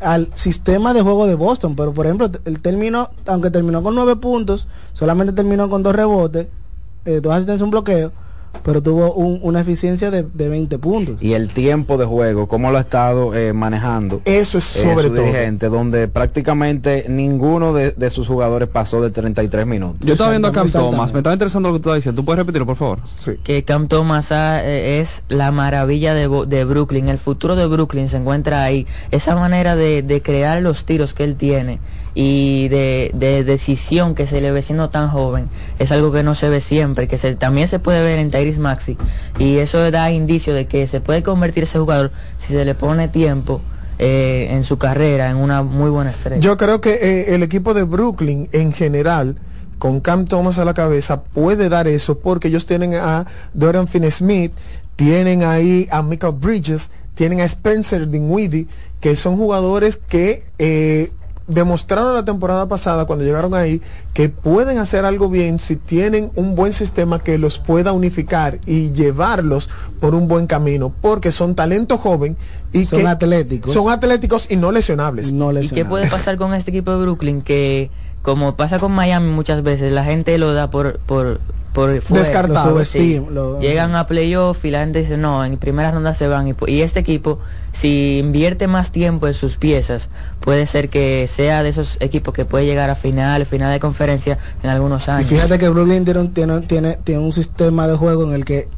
al 0.00 0.30
sistema 0.34 0.94
de 0.94 1.02
juego 1.02 1.26
de 1.26 1.34
Boston. 1.34 1.76
Pero 1.76 1.92
por 1.92 2.06
ejemplo, 2.06 2.30
el 2.44 2.62
término, 2.62 3.10
aunque 3.26 3.50
terminó 3.50 3.82
con 3.82 3.94
nueve 3.94 4.16
puntos, 4.16 4.66
solamente 4.92 5.32
terminó 5.32 5.68
con 5.68 5.82
dos 5.82 5.94
rebotes, 5.94 6.48
eh, 7.04 7.20
dos 7.20 7.32
asistencias, 7.32 7.62
un 7.62 7.70
bloqueo 7.70 8.12
pero 8.62 8.82
tuvo 8.82 9.14
una 9.14 9.60
eficiencia 9.60 10.10
de, 10.10 10.22
de, 10.22 10.48
20 10.48 10.78
puntos. 10.78 11.22
Y 11.22 11.32
el 11.32 11.48
tiempo 11.48 11.96
de 11.96 12.04
juego, 12.04 12.48
cómo 12.48 12.70
lo 12.70 12.78
ha 12.78 12.82
estado 12.82 13.34
eh, 13.34 13.52
manejando. 13.52 14.20
Eso 14.24 14.58
es 14.58 14.64
sobre 14.64 15.08
todo. 15.08 15.22
Dirigente, 15.22 15.68
donde 15.68 16.08
prácticamente 16.08 17.06
ninguno 17.08 17.72
de, 17.72 18.10
sus 18.10 18.26
jugadores 18.26 18.68
pasó 18.68 19.00
de 19.00 19.10
33 19.10 19.66
minutos. 19.66 19.98
Yo 20.00 20.12
estaba 20.12 20.30
viendo 20.30 20.48
a 20.48 20.52
Cam 20.52 20.70
Thomas, 20.70 21.12
me 21.12 21.20
estaba 21.20 21.34
interesando 21.34 21.68
lo 21.68 21.76
que 21.76 21.80
tú 21.80 21.88
estás 21.88 21.96
diciendo. 21.96 22.22
¿Tú 22.22 22.24
puedes 22.24 22.38
repetirlo, 22.38 22.66
por 22.66 22.76
favor? 22.76 23.00
Sí. 23.06 23.32
Que 23.42 23.64
Cam 23.64 23.88
Thomas 23.88 24.32
ah, 24.32 24.64
eh, 24.64 25.00
es 25.00 25.22
la 25.28 25.50
maravilla 25.50 26.14
de, 26.14 26.28
de, 26.46 26.64
Brooklyn. 26.64 27.08
El 27.08 27.18
futuro 27.18 27.56
de 27.56 27.66
Brooklyn 27.66 28.08
se 28.08 28.16
encuentra 28.16 28.64
ahí. 28.64 28.86
Esa 29.10 29.34
manera 29.34 29.76
de, 29.76 30.02
de 30.02 30.22
crear 30.22 30.62
los 30.62 30.84
tiros 30.84 31.14
que 31.14 31.24
él 31.24 31.36
tiene 31.36 31.80
y 32.14 32.68
de, 32.68 33.44
decisión 33.44 34.14
que 34.14 34.26
se 34.26 34.40
le 34.40 34.50
ve 34.50 34.62
siendo 34.62 34.90
tan 34.90 35.08
joven 35.08 35.48
es 35.78 35.92
algo 35.92 36.12
que 36.12 36.22
no 36.22 36.34
se 36.34 36.48
ve 36.48 36.60
siempre, 36.60 37.08
que 37.08 37.18
se, 37.18 37.34
también 37.34 37.68
se 37.68 37.78
puede 37.78 38.02
ver 38.02 38.18
en 38.18 38.30
Tyrese 38.30 38.58
Maxi 38.58 38.96
y 39.38 39.58
eso 39.58 39.90
da 39.90 40.10
indicio 40.10 40.54
de 40.54 40.66
que 40.66 40.86
se 40.86 41.00
puede 41.00 41.22
convertir 41.22 41.64
ese 41.64 41.78
jugador 41.78 42.10
si 42.38 42.52
se 42.52 42.64
le 42.64 42.74
pone 42.74 43.08
tiempo 43.08 43.60
eh, 43.98 44.48
en 44.50 44.64
su 44.64 44.78
carrera 44.78 45.30
en 45.30 45.36
una 45.36 45.62
muy 45.62 45.90
buena 45.90 46.10
estrella. 46.10 46.40
Yo 46.40 46.56
creo 46.56 46.80
que 46.80 46.94
eh, 46.94 47.34
el 47.34 47.42
equipo 47.42 47.74
de 47.74 47.82
Brooklyn 47.82 48.48
en 48.52 48.72
general 48.72 49.36
con 49.78 50.00
Cam 50.00 50.24
Thomas 50.24 50.58
a 50.58 50.64
la 50.64 50.74
cabeza 50.74 51.22
puede 51.22 51.68
dar 51.68 51.88
eso 51.88 52.18
porque 52.18 52.48
ellos 52.48 52.66
tienen 52.66 52.94
a 52.94 53.26
Dorian 53.54 53.86
Finney-Smith, 53.86 54.52
tienen 54.96 55.44
ahí 55.44 55.86
a 55.90 56.02
Michael 56.02 56.34
Bridges, 56.34 56.90
tienen 57.14 57.40
a 57.40 57.44
Spencer 57.44 58.08
Dinwiddie, 58.08 58.66
que 59.00 59.16
son 59.16 59.36
jugadores 59.36 59.96
que 59.96 60.44
eh, 60.58 61.10
demostraron 61.48 62.14
la 62.14 62.24
temporada 62.24 62.68
pasada 62.68 63.06
cuando 63.06 63.24
llegaron 63.24 63.54
ahí 63.54 63.82
que 64.12 64.28
pueden 64.28 64.78
hacer 64.78 65.04
algo 65.04 65.28
bien 65.28 65.58
si 65.58 65.76
tienen 65.76 66.30
un 66.36 66.54
buen 66.54 66.72
sistema 66.72 67.18
que 67.18 67.38
los 67.38 67.58
pueda 67.58 67.92
unificar 67.92 68.58
y 68.66 68.92
llevarlos 68.92 69.68
por 69.98 70.14
un 70.14 70.28
buen 70.28 70.46
camino, 70.46 70.92
porque 71.00 71.32
son 71.32 71.54
talento 71.54 71.98
joven 71.98 72.36
y 72.72 72.86
son 72.86 73.06
atléticos. 73.06 73.72
Son 73.72 73.90
atléticos 73.90 74.50
y 74.50 74.56
no 74.56 74.70
lesionables. 74.70 75.32
no 75.32 75.50
lesionables. 75.50 75.72
¿Y 75.72 75.74
qué 75.74 75.84
puede 75.84 76.08
pasar 76.08 76.36
con 76.36 76.54
este 76.54 76.70
equipo 76.70 76.92
de 76.92 76.98
Brooklyn 76.98 77.42
que 77.42 77.90
como 78.22 78.56
pasa 78.56 78.78
con 78.78 78.92
Miami 78.92 79.30
muchas 79.30 79.62
veces, 79.62 79.92
la 79.92 80.04
gente 80.04 80.36
lo 80.38 80.52
da 80.52 80.70
por, 80.70 80.98
por, 81.00 81.40
por 81.72 82.02
descartado. 82.02 82.80
Llegan 83.60 83.94
a 83.94 84.06
playoff 84.06 84.64
y 84.64 84.70
la 84.70 84.80
gente 84.80 85.00
dice, 85.00 85.16
no, 85.16 85.44
en 85.44 85.56
primera 85.58 85.90
ronda 85.90 86.14
se 86.14 86.28
van. 86.28 86.54
Y, 86.66 86.80
este 86.80 87.00
equipo, 87.00 87.38
si 87.72 88.18
invierte 88.18 88.66
más 88.66 88.90
tiempo 88.90 89.26
en 89.26 89.34
sus 89.34 89.56
piezas, 89.56 90.08
puede 90.40 90.66
ser 90.66 90.88
que 90.88 91.26
sea 91.28 91.62
de 91.62 91.70
esos 91.70 91.98
equipos 92.00 92.34
que 92.34 92.44
puede 92.44 92.66
llegar 92.66 92.90
a 92.90 92.94
final, 92.94 93.44
final 93.46 93.72
de 93.72 93.80
conferencia 93.80 94.38
en 94.62 94.70
algunos 94.70 95.08
años. 95.08 95.30
Y 95.30 95.34
fíjate 95.34 95.58
que 95.58 95.68
Brooklyn 95.68 96.04
tiene, 96.04 96.28
tiene, 96.60 96.96
tiene, 97.04 97.18
un 97.18 97.32
sistema 97.32 97.86
de 97.86 97.96
juego 97.96 98.24
en 98.24 98.32
el 98.32 98.44
que 98.44 98.68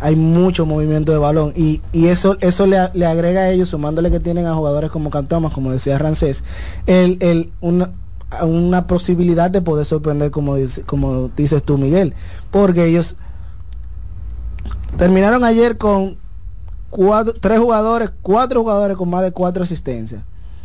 hay 0.00 0.14
mucho 0.14 0.64
movimiento 0.64 1.10
de 1.10 1.18
balón 1.18 1.52
y, 1.56 1.82
y 1.92 2.06
eso 2.06 2.36
eso 2.40 2.68
le, 2.68 2.78
le, 2.94 3.04
agrega 3.04 3.40
a 3.40 3.50
ellos 3.50 3.68
sumándole 3.70 4.12
que 4.12 4.20
tienen 4.20 4.46
a 4.46 4.54
jugadores 4.54 4.92
como 4.92 5.10
Cantomas 5.10 5.52
como 5.52 5.72
decía 5.72 5.98
Rancés 5.98 6.44
el, 6.86 7.18
el 7.18 7.50
una, 7.60 7.90
una 8.42 8.86
posibilidad 8.86 9.50
de 9.50 9.62
poder 9.62 9.84
sorprender 9.84 10.30
como, 10.30 10.56
como 10.86 11.28
dices 11.28 11.62
tú 11.62 11.78
Miguel, 11.78 12.14
porque 12.50 12.84
ellos 12.86 13.16
terminaron 14.96 15.44
ayer 15.44 15.78
con 15.78 16.16
cuatro, 16.90 17.34
tres 17.40 17.58
jugadores, 17.58 18.10
cuatro 18.22 18.60
jugadores 18.60 18.96
con 18.96 19.08
más 19.10 19.22
de 19.22 19.32
cuatro 19.32 19.62
asistencias. 19.62 20.22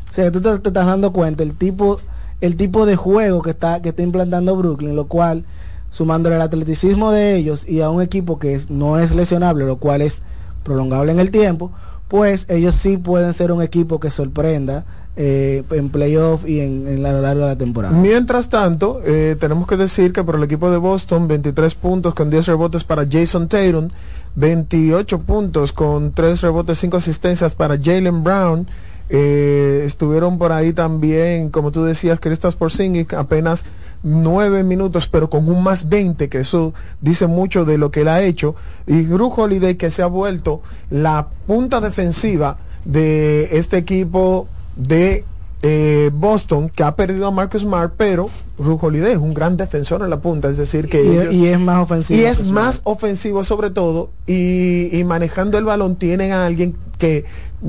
O 0.09 0.13
sea, 0.13 0.31
tú 0.31 0.41
te, 0.41 0.53
estás 0.53 0.85
dando 0.85 1.11
cuenta 1.11 1.43
el 1.43 1.55
tipo, 1.55 1.99
el 2.41 2.55
tipo 2.55 2.85
de 2.85 2.95
juego 2.95 3.41
que 3.41 3.51
está, 3.51 3.81
que 3.81 3.89
está 3.89 4.01
implantando 4.01 4.55
Brooklyn, 4.55 4.95
lo 4.95 5.07
cual, 5.07 5.45
sumándole 5.89 6.35
el 6.35 6.41
atleticismo 6.41 7.11
de 7.11 7.35
ellos 7.35 7.67
y 7.67 7.81
a 7.81 7.89
un 7.89 8.01
equipo 8.01 8.39
que 8.39 8.61
no 8.69 8.99
es 8.99 9.13
lesionable, 9.15 9.65
lo 9.65 9.77
cual 9.77 10.01
es 10.01 10.21
prolongable 10.63 11.11
en 11.11 11.19
el 11.19 11.31
tiempo, 11.31 11.71
pues 12.07 12.45
ellos 12.49 12.75
sí 12.75 12.97
pueden 12.97 13.33
ser 13.33 13.51
un 13.51 13.61
equipo 13.61 13.99
que 13.99 14.11
sorprenda 14.11 14.85
eh, 15.15 15.63
en 15.69 15.89
playoff 15.89 16.47
y 16.47 16.59
en, 16.59 16.87
en, 16.87 17.03
lo 17.03 17.21
largo 17.21 17.41
de 17.41 17.47
la 17.47 17.57
temporada. 17.57 17.95
Mientras 17.95 18.49
tanto, 18.49 18.99
eh, 19.05 19.35
tenemos 19.39 19.67
que 19.67 19.77
decir 19.77 20.11
que 20.11 20.23
por 20.23 20.35
el 20.35 20.43
equipo 20.43 20.71
de 20.71 20.77
Boston, 20.77 21.27
23 21.27 21.75
puntos 21.75 22.15
con 22.15 22.31
10 22.31 22.47
rebotes 22.47 22.83
para 22.83 23.05
Jason 23.09 23.47
Tatum, 23.47 23.89
28 24.35 25.19
puntos 25.19 25.71
con 25.71 26.13
3 26.13 26.41
rebotes, 26.41 26.79
5 26.79 26.97
asistencias 26.97 27.53
para 27.53 27.77
Jalen 27.77 28.23
Brown. 28.23 28.67
Eh, 29.09 29.83
estuvieron 29.85 30.39
por 30.39 30.51
ahí 30.51 30.73
también, 30.73 31.49
como 31.51 31.71
tú 31.71 31.83
decías, 31.83 32.19
Kristaps 32.19 32.55
Porzingis, 32.55 33.13
apenas 33.13 33.65
9 34.01 34.63
minutos, 34.63 35.07
pero 35.07 35.29
con 35.29 35.47
un 35.47 35.61
más 35.61 35.89
20, 35.89 36.29
que 36.29 36.39
eso 36.39 36.73
dice 37.01 37.27
mucho 37.27 37.65
de 37.65 37.77
lo 37.77 37.91
que 37.91 38.01
él 38.01 38.07
ha 38.07 38.23
hecho. 38.23 38.55
Y 38.87 39.03
Drew 39.03 39.31
Holiday, 39.31 39.75
que 39.75 39.91
se 39.91 40.01
ha 40.01 40.07
vuelto 40.07 40.61
la 40.89 41.27
punta 41.45 41.81
defensiva 41.81 42.57
de 42.85 43.57
este 43.57 43.77
equipo 43.77 44.47
de 44.75 45.25
eh, 45.61 46.11
Boston, 46.13 46.69
que 46.69 46.83
ha 46.83 46.95
perdido 46.95 47.27
a 47.27 47.31
Marcus 47.31 47.61
Smart, 47.61 47.93
pero 47.95 48.29
Ru 48.57 48.77
Holiday 48.81 49.13
es 49.13 49.17
un 49.17 49.33
gran 49.33 49.55
defensor 49.55 50.01
en 50.01 50.09
la 50.09 50.19
punta, 50.19 50.49
es 50.49 50.57
decir, 50.57 50.89
que 50.89 51.29
y, 51.31 51.45
es 51.45 51.59
más 51.59 51.81
ofensivo. 51.81 52.19
Y 52.19 52.25
es 52.25 52.51
más 52.51 52.81
ofensivo 52.83 53.43
sobre 53.45 53.69
todo, 53.69 54.09
y, 54.27 55.01
manejando 55.05 55.57
el 55.57 55.63
balón 55.63 55.95
tienen 55.95 56.33
a 56.33 56.45
alguien 56.45 56.75
que 56.97 57.23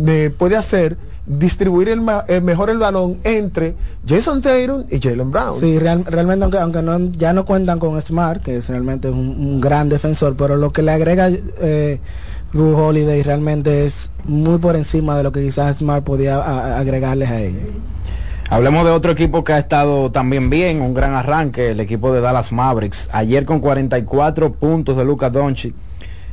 eh, 0.06 0.35
puede 0.36 0.56
hacer 0.56 0.98
distribuir 1.26 1.89
el, 1.89 2.02
mejor 2.43 2.68
el 2.68 2.78
balón 2.78 3.18
entre 3.24 3.74
Jason 4.06 4.43
Tatum 4.43 4.85
y 4.90 5.01
Jalen 5.01 5.31
Brown. 5.31 5.59
Sí, 5.59 5.78
realmente 5.78 6.44
aunque, 6.44 6.59
aunque 6.59 6.82
no, 6.82 6.98
ya 7.12 7.32
no 7.32 7.47
cuentan 7.47 7.78
con 7.78 8.01
Smart, 8.01 8.43
que 8.43 8.56
es 8.56 8.68
realmente 8.68 9.09
un, 9.09 9.60
gran 9.60 9.89
defensor, 9.89 10.35
pero 10.36 10.56
lo 10.56 10.72
que 10.72 10.82
le 10.82 10.93
agrega 10.93 11.31
eh, 11.31 12.01
Ru 12.55 12.76
Holiday 12.76 13.22
realmente 13.24 13.85
es 13.85 14.12
muy 14.24 14.59
por 14.59 14.76
encima 14.76 15.16
de 15.16 15.24
lo 15.24 15.32
que 15.32 15.43
quizás 15.43 15.78
Smart 15.78 16.05
podía 16.05 16.78
agregarles 16.78 17.28
a 17.28 17.40
ella. 17.40 17.59
Hablemos 18.48 18.85
de 18.85 18.93
otro 18.93 19.10
equipo 19.10 19.43
que 19.43 19.55
ha 19.55 19.59
estado 19.59 20.12
también 20.12 20.51
bien, 20.51 20.81
un 20.81 20.94
gran 20.94 21.14
arranque, 21.14 21.72
el 21.72 21.81
equipo 21.81 22.14
de 22.14 22.20
Dallas 22.20 22.52
Mavericks. 22.52 23.09
Ayer 23.12 23.44
con 23.44 23.59
44 23.59 24.52
puntos 24.52 24.97
de 24.97 25.05
Luca 25.05 25.31
Doncic 25.31 25.74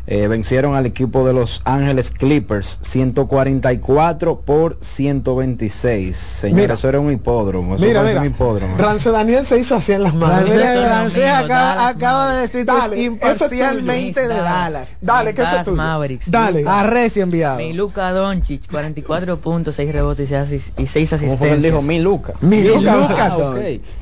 eh, 0.08 0.28
vencieron 0.28 0.76
al 0.76 0.86
equipo 0.86 1.26
de 1.26 1.34
Los 1.34 1.62
Ángeles 1.64 2.12
Clippers 2.12 2.80
144 2.82 4.42
por 4.42 4.78
126. 4.82 6.18
Señores, 6.18 6.80
eso 6.80 6.90
era 6.90 7.00
un 7.00 7.12
hipódromo. 7.12 7.76
Eso 7.76 7.86
mira, 7.86 8.04
mira. 8.04 8.22
Un 8.22 8.28
hipódromo. 8.28 8.78
Rance 8.78 9.10
Daniel 9.12 9.46
se 9.46 9.60
hizo 9.60 9.76
así 9.76 9.92
en 9.94 10.04
las 10.04 10.16
manos. 10.16 10.50
Rance, 10.50 11.28
acaba, 11.28 12.36
de 12.36 12.42
decir 12.42 12.66
Dale, 12.66 13.02
imparcialmente 13.02 14.28
de 14.28 14.36
Dallas. 14.36 14.90
Dale, 15.02 15.34
que 15.34 15.44
eso 15.44 15.58
es 15.58 15.64
tuyo. 15.64 15.78
Mavericks. 15.78 16.30
Dale. 16.30 16.64
Arrecio 16.68 17.24
enviado. 17.24 17.58
Mi 17.58 17.74
Luca 17.74 18.12
Doncic, 18.12 18.70
44 18.70 19.38
puntos, 19.38 19.76
6 19.76 19.92
rebotes 19.92 20.32
y 20.32 20.88
6 20.88 21.14
asistencias. 21.14 21.38
¿Cómo 21.38 21.54
él 21.54 21.62
dijo? 21.62 21.82
Mi 21.82 22.00
Luca. 22.00 22.34
Mi 22.42 22.64
Luca. 22.64 23.10
Ah, 23.22 23.56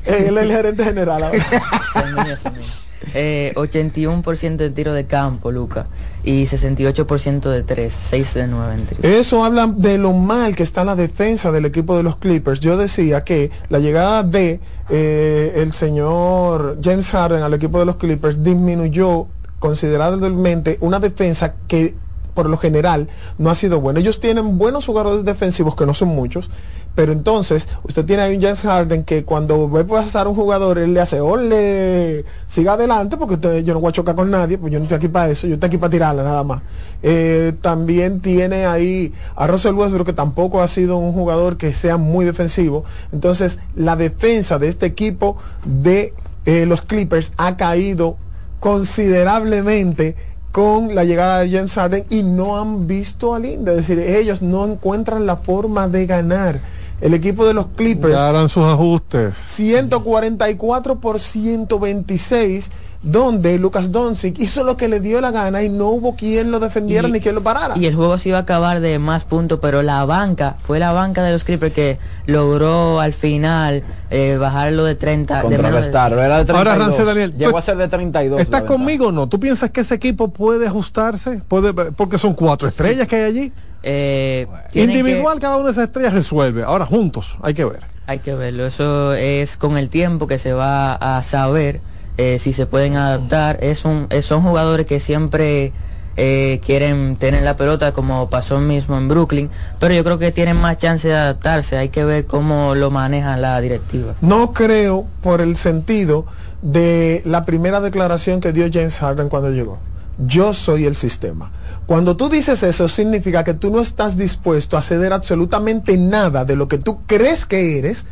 Él 0.06 0.38
es 0.38 0.44
el 0.44 0.50
gerente 0.50 0.84
general 0.84 1.22
ahora. 1.24 1.38
Eh, 3.14 3.52
81% 3.56 4.56
de 4.56 4.70
tiro 4.70 4.92
de 4.92 5.06
campo, 5.06 5.50
Luca, 5.50 5.86
y 6.22 6.44
68% 6.44 7.48
de 7.48 7.62
3, 7.62 7.92
6 7.92 8.34
de 8.34 8.46
9 8.46 8.74
en 8.74 8.86
3. 8.86 9.04
Eso 9.04 9.44
habla 9.44 9.66
de 9.66 9.98
lo 9.98 10.12
mal 10.12 10.54
que 10.54 10.62
está 10.62 10.84
la 10.84 10.96
defensa 10.96 11.50
del 11.50 11.64
equipo 11.64 11.96
de 11.96 12.02
los 12.02 12.16
Clippers. 12.16 12.60
Yo 12.60 12.76
decía 12.76 13.24
que 13.24 13.50
la 13.68 13.78
llegada 13.78 14.22
de 14.22 14.60
eh, 14.90 15.52
el 15.56 15.72
señor 15.72 16.78
James 16.82 17.10
Harden 17.10 17.42
al 17.42 17.54
equipo 17.54 17.78
de 17.78 17.86
los 17.86 17.96
Clippers 17.96 18.42
disminuyó 18.44 19.28
considerablemente 19.58 20.78
una 20.80 21.00
defensa 21.00 21.54
que 21.68 21.94
por 22.34 22.48
lo 22.48 22.56
general 22.56 23.08
no 23.38 23.50
ha 23.50 23.54
sido 23.54 23.80
buena. 23.80 24.00
Ellos 24.00 24.20
tienen 24.20 24.58
buenos 24.58 24.86
jugadores 24.86 25.24
defensivos, 25.24 25.74
que 25.74 25.86
no 25.86 25.94
son 25.94 26.08
muchos, 26.08 26.50
pero 26.94 27.12
entonces, 27.12 27.68
usted 27.84 28.04
tiene 28.04 28.22
ahí 28.22 28.36
un 28.36 28.42
James 28.42 28.62
Harden 28.62 29.04
que 29.04 29.24
cuando 29.24 29.68
ve 29.68 29.84
pasar 29.84 30.26
un 30.26 30.34
jugador, 30.34 30.78
él 30.78 30.92
le 30.92 31.00
hace, 31.00 31.20
ole, 31.20 32.24
siga 32.46 32.72
adelante, 32.72 33.16
porque 33.16 33.62
yo 33.62 33.74
no 33.74 33.80
voy 33.80 33.90
a 33.90 33.92
chocar 33.92 34.14
con 34.14 34.30
nadie, 34.30 34.58
pues 34.58 34.72
yo 34.72 34.78
no 34.78 34.84
estoy 34.84 34.96
aquí 34.96 35.08
para 35.08 35.30
eso, 35.30 35.46
yo 35.46 35.54
estoy 35.54 35.68
aquí 35.68 35.78
para 35.78 35.90
tirarla 35.90 36.22
nada 36.22 36.42
más. 36.42 36.62
Eh, 37.02 37.54
también 37.62 38.20
tiene 38.20 38.66
ahí 38.66 39.12
a 39.36 39.46
Russell 39.46 39.74
Westbrook, 39.74 40.06
que 40.06 40.12
tampoco 40.12 40.62
ha 40.62 40.68
sido 40.68 40.98
un 40.98 41.12
jugador 41.12 41.56
que 41.56 41.72
sea 41.72 41.96
muy 41.96 42.24
defensivo. 42.24 42.84
Entonces, 43.12 43.60
la 43.76 43.96
defensa 43.96 44.58
de 44.58 44.68
este 44.68 44.86
equipo 44.86 45.36
de 45.64 46.12
eh, 46.44 46.66
los 46.66 46.82
Clippers 46.82 47.32
ha 47.36 47.56
caído 47.56 48.16
considerablemente 48.58 50.16
con 50.52 50.94
la 50.94 51.04
llegada 51.04 51.40
de 51.40 51.50
James 51.50 51.74
Harden 51.74 52.04
y 52.10 52.22
no 52.22 52.58
han 52.58 52.86
visto 52.86 53.34
a 53.34 53.38
Linda. 53.38 53.72
Es 53.72 53.78
decir, 53.78 54.00
ellos 54.00 54.42
no 54.42 54.64
encuentran 54.64 55.26
la 55.26 55.36
forma 55.36 55.88
de 55.88 56.06
ganar 56.06 56.60
el 57.00 57.14
equipo 57.14 57.46
de 57.46 57.54
los 57.54 57.68
Clippers. 57.68 58.14
Ya 58.14 58.28
harán 58.28 58.48
sus 58.48 58.64
ajustes. 58.64 59.36
144 59.36 61.00
por 61.00 61.20
126 61.20 62.70
donde 63.02 63.58
Lucas 63.58 63.92
Doncic 63.92 64.38
hizo 64.38 64.62
lo 64.62 64.76
que 64.76 64.88
le 64.88 65.00
dio 65.00 65.20
la 65.20 65.30
gana 65.30 65.62
y 65.62 65.70
no 65.70 65.88
hubo 65.88 66.14
quien 66.16 66.50
lo 66.50 66.60
defendiera 66.60 67.08
ni 67.08 67.20
quien 67.20 67.34
lo 67.34 67.42
parara. 67.42 67.76
Y 67.76 67.86
el 67.86 67.94
juego 67.94 68.18
se 68.18 68.28
iba 68.28 68.38
a 68.38 68.42
acabar 68.42 68.80
de 68.80 68.98
más 68.98 69.24
puntos, 69.24 69.58
pero 69.62 69.82
la 69.82 70.04
banca, 70.04 70.56
fue 70.58 70.78
la 70.78 70.92
banca 70.92 71.22
de 71.22 71.32
los 71.32 71.44
Clippers 71.44 71.72
que 71.72 71.98
logró 72.26 73.00
al 73.00 73.14
final 73.14 73.82
eh, 74.10 74.36
bajarlo 74.38 74.84
de 74.84 74.96
30. 74.96 75.40
Contrarrestarlo, 75.40 76.18
de 76.18 76.26
era 76.26 76.38
de 76.38 76.44
32. 76.44 76.98
Ahora, 76.98 77.04
Daniel, 77.04 77.34
llegó 77.36 77.56
a 77.56 77.62
ser 77.62 77.78
de 77.78 77.88
32. 77.88 78.40
¿Estás 78.40 78.64
conmigo 78.64 79.06
o 79.06 79.12
no? 79.12 79.28
¿Tú 79.28 79.40
piensas 79.40 79.70
que 79.70 79.80
ese 79.80 79.94
equipo 79.94 80.28
puede 80.28 80.66
ajustarse? 80.66 81.40
¿Puede, 81.48 81.72
porque 81.72 82.18
son 82.18 82.34
cuatro 82.34 82.68
estrellas 82.68 83.08
que 83.08 83.16
hay 83.16 83.22
allí. 83.22 83.52
Eh, 83.82 84.46
Individual 84.74 85.40
cada 85.40 85.56
una 85.56 85.66
de 85.66 85.72
esas 85.72 85.84
estrellas 85.84 86.12
resuelve. 86.12 86.62
Ahora 86.62 86.86
juntos, 86.86 87.36
hay 87.42 87.54
que 87.54 87.64
ver. 87.64 87.80
Hay 88.06 88.18
que 88.18 88.34
verlo. 88.34 88.66
Eso 88.66 89.14
es 89.14 89.56
con 89.56 89.76
el 89.76 89.88
tiempo 89.88 90.26
que 90.26 90.38
se 90.38 90.52
va 90.52 90.94
a 90.94 91.22
saber 91.22 91.80
eh, 92.18 92.38
si 92.38 92.52
se 92.52 92.66
pueden 92.66 92.96
adaptar. 92.96 93.58
Es 93.62 93.84
un, 93.84 94.08
son 94.22 94.42
jugadores 94.42 94.86
que 94.86 95.00
siempre 95.00 95.72
eh, 96.16 96.60
quieren 96.66 97.16
tener 97.16 97.42
la 97.42 97.56
pelota 97.56 97.92
como 97.92 98.28
pasó 98.28 98.58
mismo 98.58 98.98
en 98.98 99.08
Brooklyn, 99.08 99.48
pero 99.78 99.94
yo 99.94 100.04
creo 100.04 100.18
que 100.18 100.32
tienen 100.32 100.56
más 100.56 100.76
chance 100.76 101.08
de 101.08 101.14
adaptarse. 101.14 101.76
Hay 101.76 101.88
que 101.90 102.04
ver 102.04 102.26
cómo 102.26 102.74
lo 102.74 102.90
maneja 102.90 103.36
la 103.36 103.60
directiva. 103.60 104.14
No 104.20 104.52
creo 104.52 105.06
por 105.22 105.40
el 105.40 105.56
sentido 105.56 106.26
de 106.62 107.22
la 107.24 107.44
primera 107.44 107.80
declaración 107.80 108.40
que 108.40 108.52
dio 108.52 108.68
James 108.70 108.98
Harden 108.98 109.28
cuando 109.28 109.50
llegó. 109.50 109.78
Yo 110.18 110.52
soy 110.52 110.84
el 110.84 110.96
sistema. 110.96 111.52
Cuando 111.86 112.16
tú 112.16 112.28
dices 112.28 112.62
eso, 112.62 112.88
significa 112.88 113.44
que 113.44 113.54
tú 113.54 113.70
no 113.70 113.80
estás 113.80 114.16
dispuesto 114.16 114.76
a 114.76 114.82
ceder 114.82 115.12
absolutamente 115.12 115.96
nada 115.96 116.44
de 116.44 116.56
lo 116.56 116.68
que 116.68 116.78
tú 116.78 117.00
crees 117.06 117.46
que 117.46 117.78
eres 117.78 118.06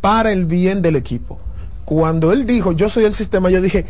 para 0.00 0.32
el 0.32 0.46
bien 0.46 0.82
del 0.82 0.96
equipo 0.96 1.40
cuando 1.84 2.32
él 2.32 2.46
dijo, 2.46 2.72
yo 2.72 2.88
soy 2.88 3.04
el 3.04 3.14
sistema, 3.14 3.50
yo 3.50 3.60
dije, 3.60 3.86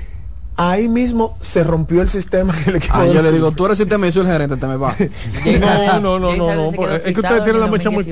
ahí 0.57 0.89
mismo 0.89 1.37
se 1.41 1.65
rompió 1.65 2.03
el 2.03 2.09
sistema 2.09 2.55
el 2.67 2.77
equipo 2.77 2.95
ah, 2.97 3.07
yo 3.07 3.23
le 3.23 3.33
digo 3.33 3.53
tú 3.53 3.67
eres 3.67 3.81
el 3.81 3.87
sistema 3.87 4.07
y 4.07 4.11
yo 4.11 4.23
soy 4.23 4.31
el 4.31 4.33
gerente 4.33 4.57
te 4.57 4.67
me 4.67 4.77
va 4.77 4.95
no 6.01 6.19
no 6.19 6.19
no 6.19 6.37
no, 6.37 6.73
no, 6.73 6.89
es 6.91 7.03
que 7.03 7.21
ustedes 7.21 7.45
tienen 7.45 7.61
la 7.61 7.67
mecha 7.69 7.91
muy 7.91 8.05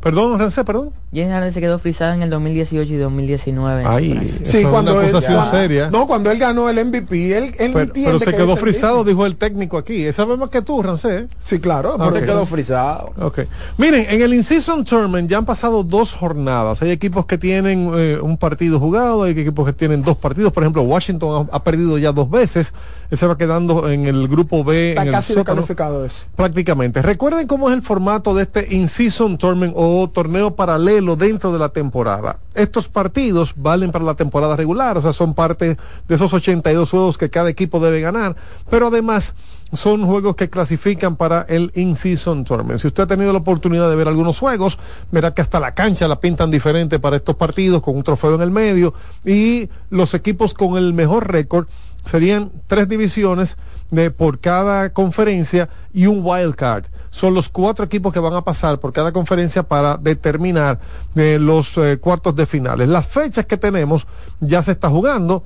perdón 0.00 0.38
Rancé, 0.38 0.64
perdón. 0.64 0.90
James 1.12 1.30
Harden 1.32 1.52
se 1.52 1.60
quedó 1.60 1.78
frisado 1.78 2.14
en 2.14 2.22
el 2.22 2.30
2018 2.30 2.92
y 2.92 2.96
2019 2.96 3.84
ahí. 3.84 4.40
sí 4.42 4.62
cuando 4.62 5.00
él 5.00 5.14
seria. 5.50 5.90
no 5.90 6.06
cuando 6.06 6.30
él 6.30 6.38
ganó 6.38 6.68
el 6.68 6.84
MVP 6.84 7.36
él, 7.36 7.54
él 7.58 7.72
pero, 7.72 7.92
pero 7.92 8.18
se 8.18 8.32
quedó 8.32 8.56
frisado 8.56 9.04
dijo 9.04 9.26
el 9.26 9.36
técnico 9.36 9.78
aquí. 9.78 10.06
Esa 10.06 10.24
vez 10.24 10.38
más 10.38 10.50
que 10.50 10.62
tú 10.62 10.82
Rancé 10.82 11.28
sí 11.40 11.58
claro 11.58 11.98
no 11.98 12.12
se 12.12 12.22
quedó 12.22 12.46
frisado. 12.46 13.12
Okay. 13.20 13.46
miren 13.76 14.06
en 14.08 14.22
el 14.22 14.34
in-season 14.34 14.84
tournament 14.84 15.28
ya 15.28 15.38
han 15.38 15.46
pasado 15.46 15.82
dos 15.82 16.14
jornadas. 16.14 16.80
Hay 16.82 16.90
equipos 16.90 17.26
que 17.26 17.38
tienen 17.38 17.90
eh, 17.94 18.18
un 18.20 18.36
partido 18.36 18.78
jugado 18.78 19.24
hay 19.24 19.32
equipos 19.32 19.66
que 19.66 19.72
tienen 19.72 20.02
dos 20.02 20.16
partidos. 20.16 20.52
Por 20.52 20.62
ejemplo 20.62 20.82
Washington 20.82 21.48
ha 21.52 21.62
perdido 21.62 21.89
perdido 21.90 21.98
ya 21.98 22.12
dos 22.12 22.30
veces. 22.30 22.72
Se 23.10 23.26
va 23.26 23.36
quedando 23.36 23.90
en 23.90 24.06
el 24.06 24.28
grupo 24.28 24.62
B. 24.62 24.90
Está 24.90 25.02
en 25.02 25.10
casi 25.10 25.34
descalificado 25.34 26.04
ese. 26.04 26.26
Prácticamente. 26.36 27.02
Recuerden 27.02 27.46
cómo 27.46 27.68
es 27.68 27.74
el 27.74 27.82
formato 27.82 28.34
de 28.34 28.42
este 28.42 28.74
in-season 28.74 29.36
tournament 29.36 29.74
o 29.76 30.08
torneo 30.08 30.54
paralelo 30.54 31.16
dentro 31.16 31.52
de 31.52 31.58
la 31.58 31.70
temporada. 31.70 32.38
Estos 32.54 32.88
partidos 32.88 33.54
valen 33.56 33.90
para 33.90 34.04
la 34.04 34.14
temporada 34.14 34.56
regular, 34.56 34.96
o 34.98 35.02
sea, 35.02 35.12
son 35.12 35.34
parte 35.34 35.76
de 36.08 36.14
esos 36.14 36.32
82 36.32 36.90
juegos 36.90 37.18
que 37.18 37.30
cada 37.30 37.48
equipo 37.48 37.80
debe 37.80 38.00
ganar, 38.00 38.36
pero 38.68 38.88
además 38.88 39.34
son 39.72 40.06
juegos 40.06 40.36
que 40.36 40.50
clasifican 40.50 41.16
para 41.16 41.42
el 41.42 41.70
in-season 41.74 42.44
tournament. 42.44 42.80
Si 42.80 42.88
usted 42.88 43.04
ha 43.04 43.06
tenido 43.06 43.32
la 43.32 43.38
oportunidad 43.38 43.88
de 43.88 43.96
ver 43.96 44.08
algunos 44.08 44.38
juegos, 44.38 44.78
verá 45.10 45.32
que 45.32 45.42
hasta 45.42 45.60
la 45.60 45.74
cancha 45.74 46.08
la 46.08 46.20
pintan 46.20 46.50
diferente 46.50 46.98
para 46.98 47.16
estos 47.16 47.36
partidos, 47.36 47.82
con 47.82 47.96
un 47.96 48.02
trofeo 48.02 48.34
en 48.34 48.42
el 48.42 48.50
medio, 48.50 48.94
y 49.24 49.68
los 49.90 50.14
equipos 50.14 50.54
con 50.54 50.76
el 50.76 50.92
mejor 50.92 51.30
récord 51.30 51.66
serían 52.04 52.50
tres 52.66 52.88
divisiones 52.88 53.56
de, 53.90 54.10
por 54.10 54.40
cada 54.40 54.92
conferencia 54.92 55.68
y 55.92 56.06
un 56.06 56.20
wild 56.24 56.54
card. 56.54 56.84
Son 57.10 57.34
los 57.34 57.48
cuatro 57.48 57.84
equipos 57.84 58.12
que 58.12 58.20
van 58.20 58.34
a 58.34 58.42
pasar 58.42 58.78
por 58.78 58.92
cada 58.92 59.12
conferencia 59.12 59.64
para 59.64 59.96
determinar 59.96 60.78
eh, 61.16 61.38
los 61.40 61.76
eh, 61.76 61.98
cuartos 61.98 62.36
de 62.36 62.46
finales. 62.46 62.88
Las 62.88 63.06
fechas 63.08 63.46
que 63.46 63.56
tenemos 63.56 64.06
ya 64.38 64.62
se 64.62 64.72
está 64.72 64.88
jugando. 64.88 65.42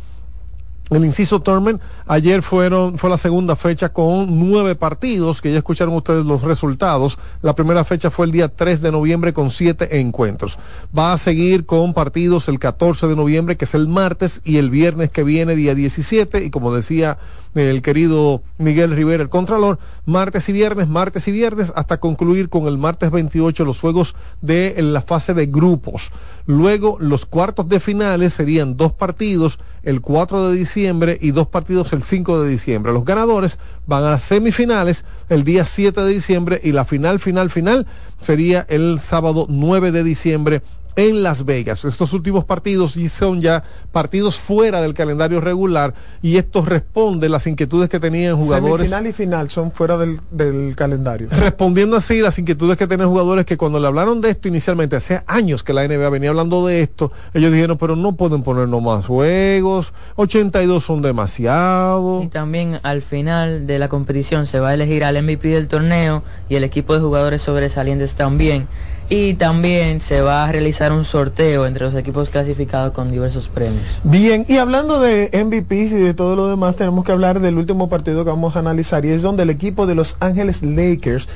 El 0.91 1.03
inciso 1.03 1.41
Tournament 1.41 1.81
ayer 2.07 2.43
fueron, 2.43 2.99
fue 2.99 3.09
la 3.09 3.17
segunda 3.17 3.57
fecha 3.57 3.89
con 3.89 4.51
nueve 4.51 4.75
partidos, 4.75 5.41
que 5.41 5.51
ya 5.51 5.57
escucharon 5.57 5.95
ustedes 5.95 6.27
los 6.27 6.43
resultados. 6.43 7.19
La 7.41 7.55
primera 7.55 7.85
fecha 7.85 8.11
fue 8.11 8.27
el 8.27 8.33
día 8.33 8.49
3 8.49 8.83
de 8.83 8.93
noviembre 8.93 9.33
con 9.33 9.51
siete 9.51 9.99
encuentros. 10.01 10.59
Va 10.97 11.15
a 11.15 11.19
seguir 11.19 11.65
con 11.65 11.95
partidos 11.95 12.49
el 12.49 12.59
14 12.59 13.07
de 13.07 13.17
noviembre, 13.17 13.57
que 13.57 13.65
es 13.65 13.75
el 13.75 13.89
martes, 13.89 14.43
y 14.45 14.59
el 14.59 14.69
viernes 14.69 15.11
que 15.11 15.25
viene, 15.25 15.57
día 15.57 15.75
17, 15.75 16.45
y 16.45 16.51
como 16.51 16.75
decía 16.75 17.17
el 17.55 17.83
querido 17.83 18.43
Miguel 18.59 18.95
Rivera, 18.95 19.23
el 19.23 19.29
Contralor, 19.29 19.79
martes 20.05 20.49
y 20.49 20.53
viernes, 20.53 20.89
martes 20.89 21.29
y 21.29 21.33
viernes, 21.33 21.73
hasta 21.77 21.99
concluir 21.99 22.49
con 22.51 22.67
el 22.67 22.77
martes 22.77 23.11
28 23.11 23.65
los 23.65 23.81
juegos 23.81 24.15
de 24.43 24.75
la 24.79 25.01
fase 25.01 25.33
de 25.33 25.47
grupos. 25.47 26.11
Luego, 26.47 26.99
los 27.01 27.25
cuartos 27.25 27.69
de 27.69 27.81
finales 27.81 28.35
serían 28.35 28.77
dos 28.77 28.93
partidos 28.93 29.59
el 29.85 30.01
4 30.01 30.49
de 30.49 30.57
diciembre 30.57 31.19
y 31.21 31.31
dos 31.31 31.47
partidos 31.47 31.93
el 31.93 32.03
5 32.03 32.43
de 32.43 32.49
diciembre. 32.49 32.93
Los 32.93 33.05
ganadores 33.05 33.59
van 33.87 34.05
a 34.05 34.19
semifinales 34.19 35.05
el 35.29 35.45
día 35.45 35.65
7 35.65 36.01
de 36.01 36.13
diciembre 36.13 36.61
y 36.63 36.73
la 36.73 36.85
final, 36.85 37.21
final, 37.21 37.51
final 37.51 37.87
sería 38.21 38.67
el 38.69 39.01
sábado 39.01 39.47
9 39.49 39.93
de 39.93 40.05
diciembre 40.05 40.63
en 40.97 41.23
Las 41.23 41.45
Vegas. 41.45 41.85
Estos 41.85 42.13
últimos 42.13 42.45
partidos 42.45 42.97
son 43.09 43.41
ya 43.41 43.65
partidos 43.93 44.39
fuera 44.39 44.81
del 44.81 44.95
calendario 44.95 45.41
regular 45.41 45.95
y 46.23 46.37
esto 46.37 46.65
responde 46.65 47.29
las 47.29 47.47
inquietudes 47.47 47.89
que 47.89 48.01
tenían 48.01 48.37
jugadores. 48.37 48.87
Final 48.87 49.07
y 49.07 49.13
final 49.13 49.51
son 49.51 49.73
fuera 49.73 49.97
del, 49.97 50.21
del, 50.31 50.75
calendario. 50.77 51.29
Respondiendo 51.31 51.97
así 51.97 52.21
las 52.21 52.39
inquietudes 52.39 52.77
que 52.77 52.87
tenían 52.87 53.09
jugadores 53.09 53.47
que 53.47 53.57
cuando 53.57 53.81
le 53.81 53.87
hablaron 53.87 54.21
de 54.21 54.31
esto 54.31 54.49
inicialmente, 54.49 54.97
hace 54.97 55.23
años 55.27 55.63
que 55.63 55.73
la 55.73 55.87
NBA 55.87 56.09
venía 56.11 56.31
hablando 56.31 56.67
de 56.67 56.83
esto, 56.83 57.13
ellos 57.33 57.53
dijeron, 57.53 57.79
pero 57.79 57.97
no 57.97 58.13
pueden 58.13 58.43
ponernos 58.43 58.83
más 58.83 59.07
juegos, 59.07 59.93
82 60.17 60.85
son 60.85 61.03
demasiado. 61.03 62.23
Y 62.23 62.29
también 62.29 62.79
al 62.83 63.03
final 63.03 63.67
de 63.67 63.79
la 63.79 63.89
competición 63.89 64.47
se 64.47 64.61
va 64.61 64.71
a 64.71 64.75
elegir 64.75 65.05
al 65.05 65.21
MVP 65.23 65.49
del 65.49 65.69
torneo 65.69 66.23
y 66.49 66.57
el 66.57 66.65
equipo 66.65 66.95
de 66.95 67.01
jugadores 67.01 67.43
sobresalientes 67.43 68.15
también 68.15 68.69
y 69.09 69.35
también 69.35 70.01
se 70.01 70.23
va 70.23 70.45
a 70.45 70.53
realizar 70.53 70.93
un 70.93 71.05
sorteo 71.05 71.67
entre 71.67 71.85
los 71.85 71.95
equipos 71.95 72.31
clasificados 72.31 72.93
con 72.93 73.11
diversos 73.11 73.49
premios. 73.49 73.83
Bien, 74.03 74.45
y 74.49 74.57
hablando 74.57 75.01
de 75.01 75.31
MVPs 75.33 75.93
y 75.93 76.01
de 76.01 76.15
todo 76.15 76.37
lo 76.37 76.49
demás, 76.49 76.77
tenemos 76.77 77.05
que 77.05 77.13
hablar 77.13 77.41
del 77.41 77.59
último 77.59 77.89
partido 77.89 78.25
que 78.25 78.31
vamos 78.31 78.57
a 78.57 78.61
analizar 78.61 79.05
y 79.05 79.11
es 79.11 79.23
donde 79.23 79.43
el 79.43 79.51
equipo 79.51 79.87
de 79.87 79.95
Los 79.95 80.17
Ángeles 80.21 80.63
Lakers 80.63 81.29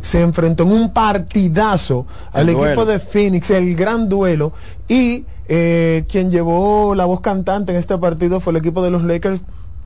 se 0.00 0.22
enfrentó 0.22 0.62
en 0.62 0.72
un 0.72 0.92
partidazo 0.92 2.06
al 2.32 2.48
equipo 2.48 2.86
de 2.86 2.98
Phoenix, 2.98 3.50
el 3.50 3.74
gran 3.74 4.08
duelo, 4.08 4.52
y 4.88 5.24
eh, 5.46 6.04
quien 6.08 6.30
llevó 6.30 6.94
la 6.94 7.04
voz 7.04 7.20
cantante 7.20 7.72
en 7.72 7.78
este 7.78 7.98
partido 7.98 8.40
fue 8.40 8.52
el 8.52 8.58
equipo 8.58 8.82
de 8.82 8.90
los 8.90 9.02
Lakers 9.02 9.42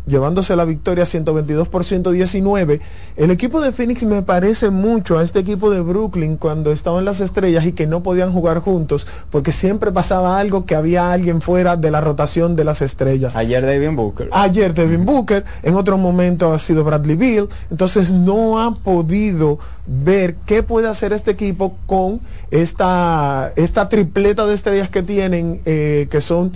llevándose 0.07 0.57
la 0.57 0.65
victoria 0.65 1.07
122 1.07 1.69
por 1.69 1.85
119. 1.85 2.81
El 3.17 3.31
equipo 3.31 3.61
de 3.61 3.73
Phoenix 3.73 4.05
me 4.05 4.23
parece 4.23 4.71
mucho 4.71 5.19
a 5.19 5.23
este 5.23 5.39
equipo 5.39 5.71
de 5.71 5.81
Brooklyn 5.81 6.37
cuando 6.37 6.73
estaban 6.73 7.05
las 7.05 7.21
estrellas 7.21 7.65
y 7.67 7.73
que 7.73 7.87
no 7.87 8.03
podían 8.03 8.33
jugar 8.33 8.61
juntos 8.61 9.07
porque 9.31 9.53
siempre 9.53 9.93
pasaba 9.93 10.39
algo 10.39 10.67
que 10.67 10.75
había 10.75 11.13
alguien 11.13 11.41
fuera 11.41 11.77
de 11.77 11.91
la 11.91 12.01
rotación 12.01 12.57
de 12.57 12.65
las 12.65 12.83
estrellas. 12.83 13.37
Ayer 13.37 13.65
Devin 13.65 13.97
Booker. 13.97 14.29
Ayer 14.33 14.75
Devin 14.75 15.05
Booker, 15.05 15.45
en 15.63 15.75
otro 15.75 15.99
momento 15.99 16.53
ha 16.53 16.59
sido 16.59 16.85
Bradley 16.85 17.17
Bill, 17.17 17.49
entonces 17.71 18.13
no 18.13 18.63
ha 18.63 18.75
podido 18.75 19.59
ver 19.87 20.37
qué 20.47 20.63
puede 20.63 20.89
hacer 20.89 21.13
este 21.13 21.33
equipo 21.33 21.77
con 21.87 22.21
esta, 22.51 23.53
esta 23.57 23.89
tripleta 23.89 24.47
de 24.47 24.55
estrellas 24.55 24.89
que 24.89 25.03
tienen, 25.03 25.61
eh, 25.65 26.09
que 26.11 26.21
son 26.21 26.53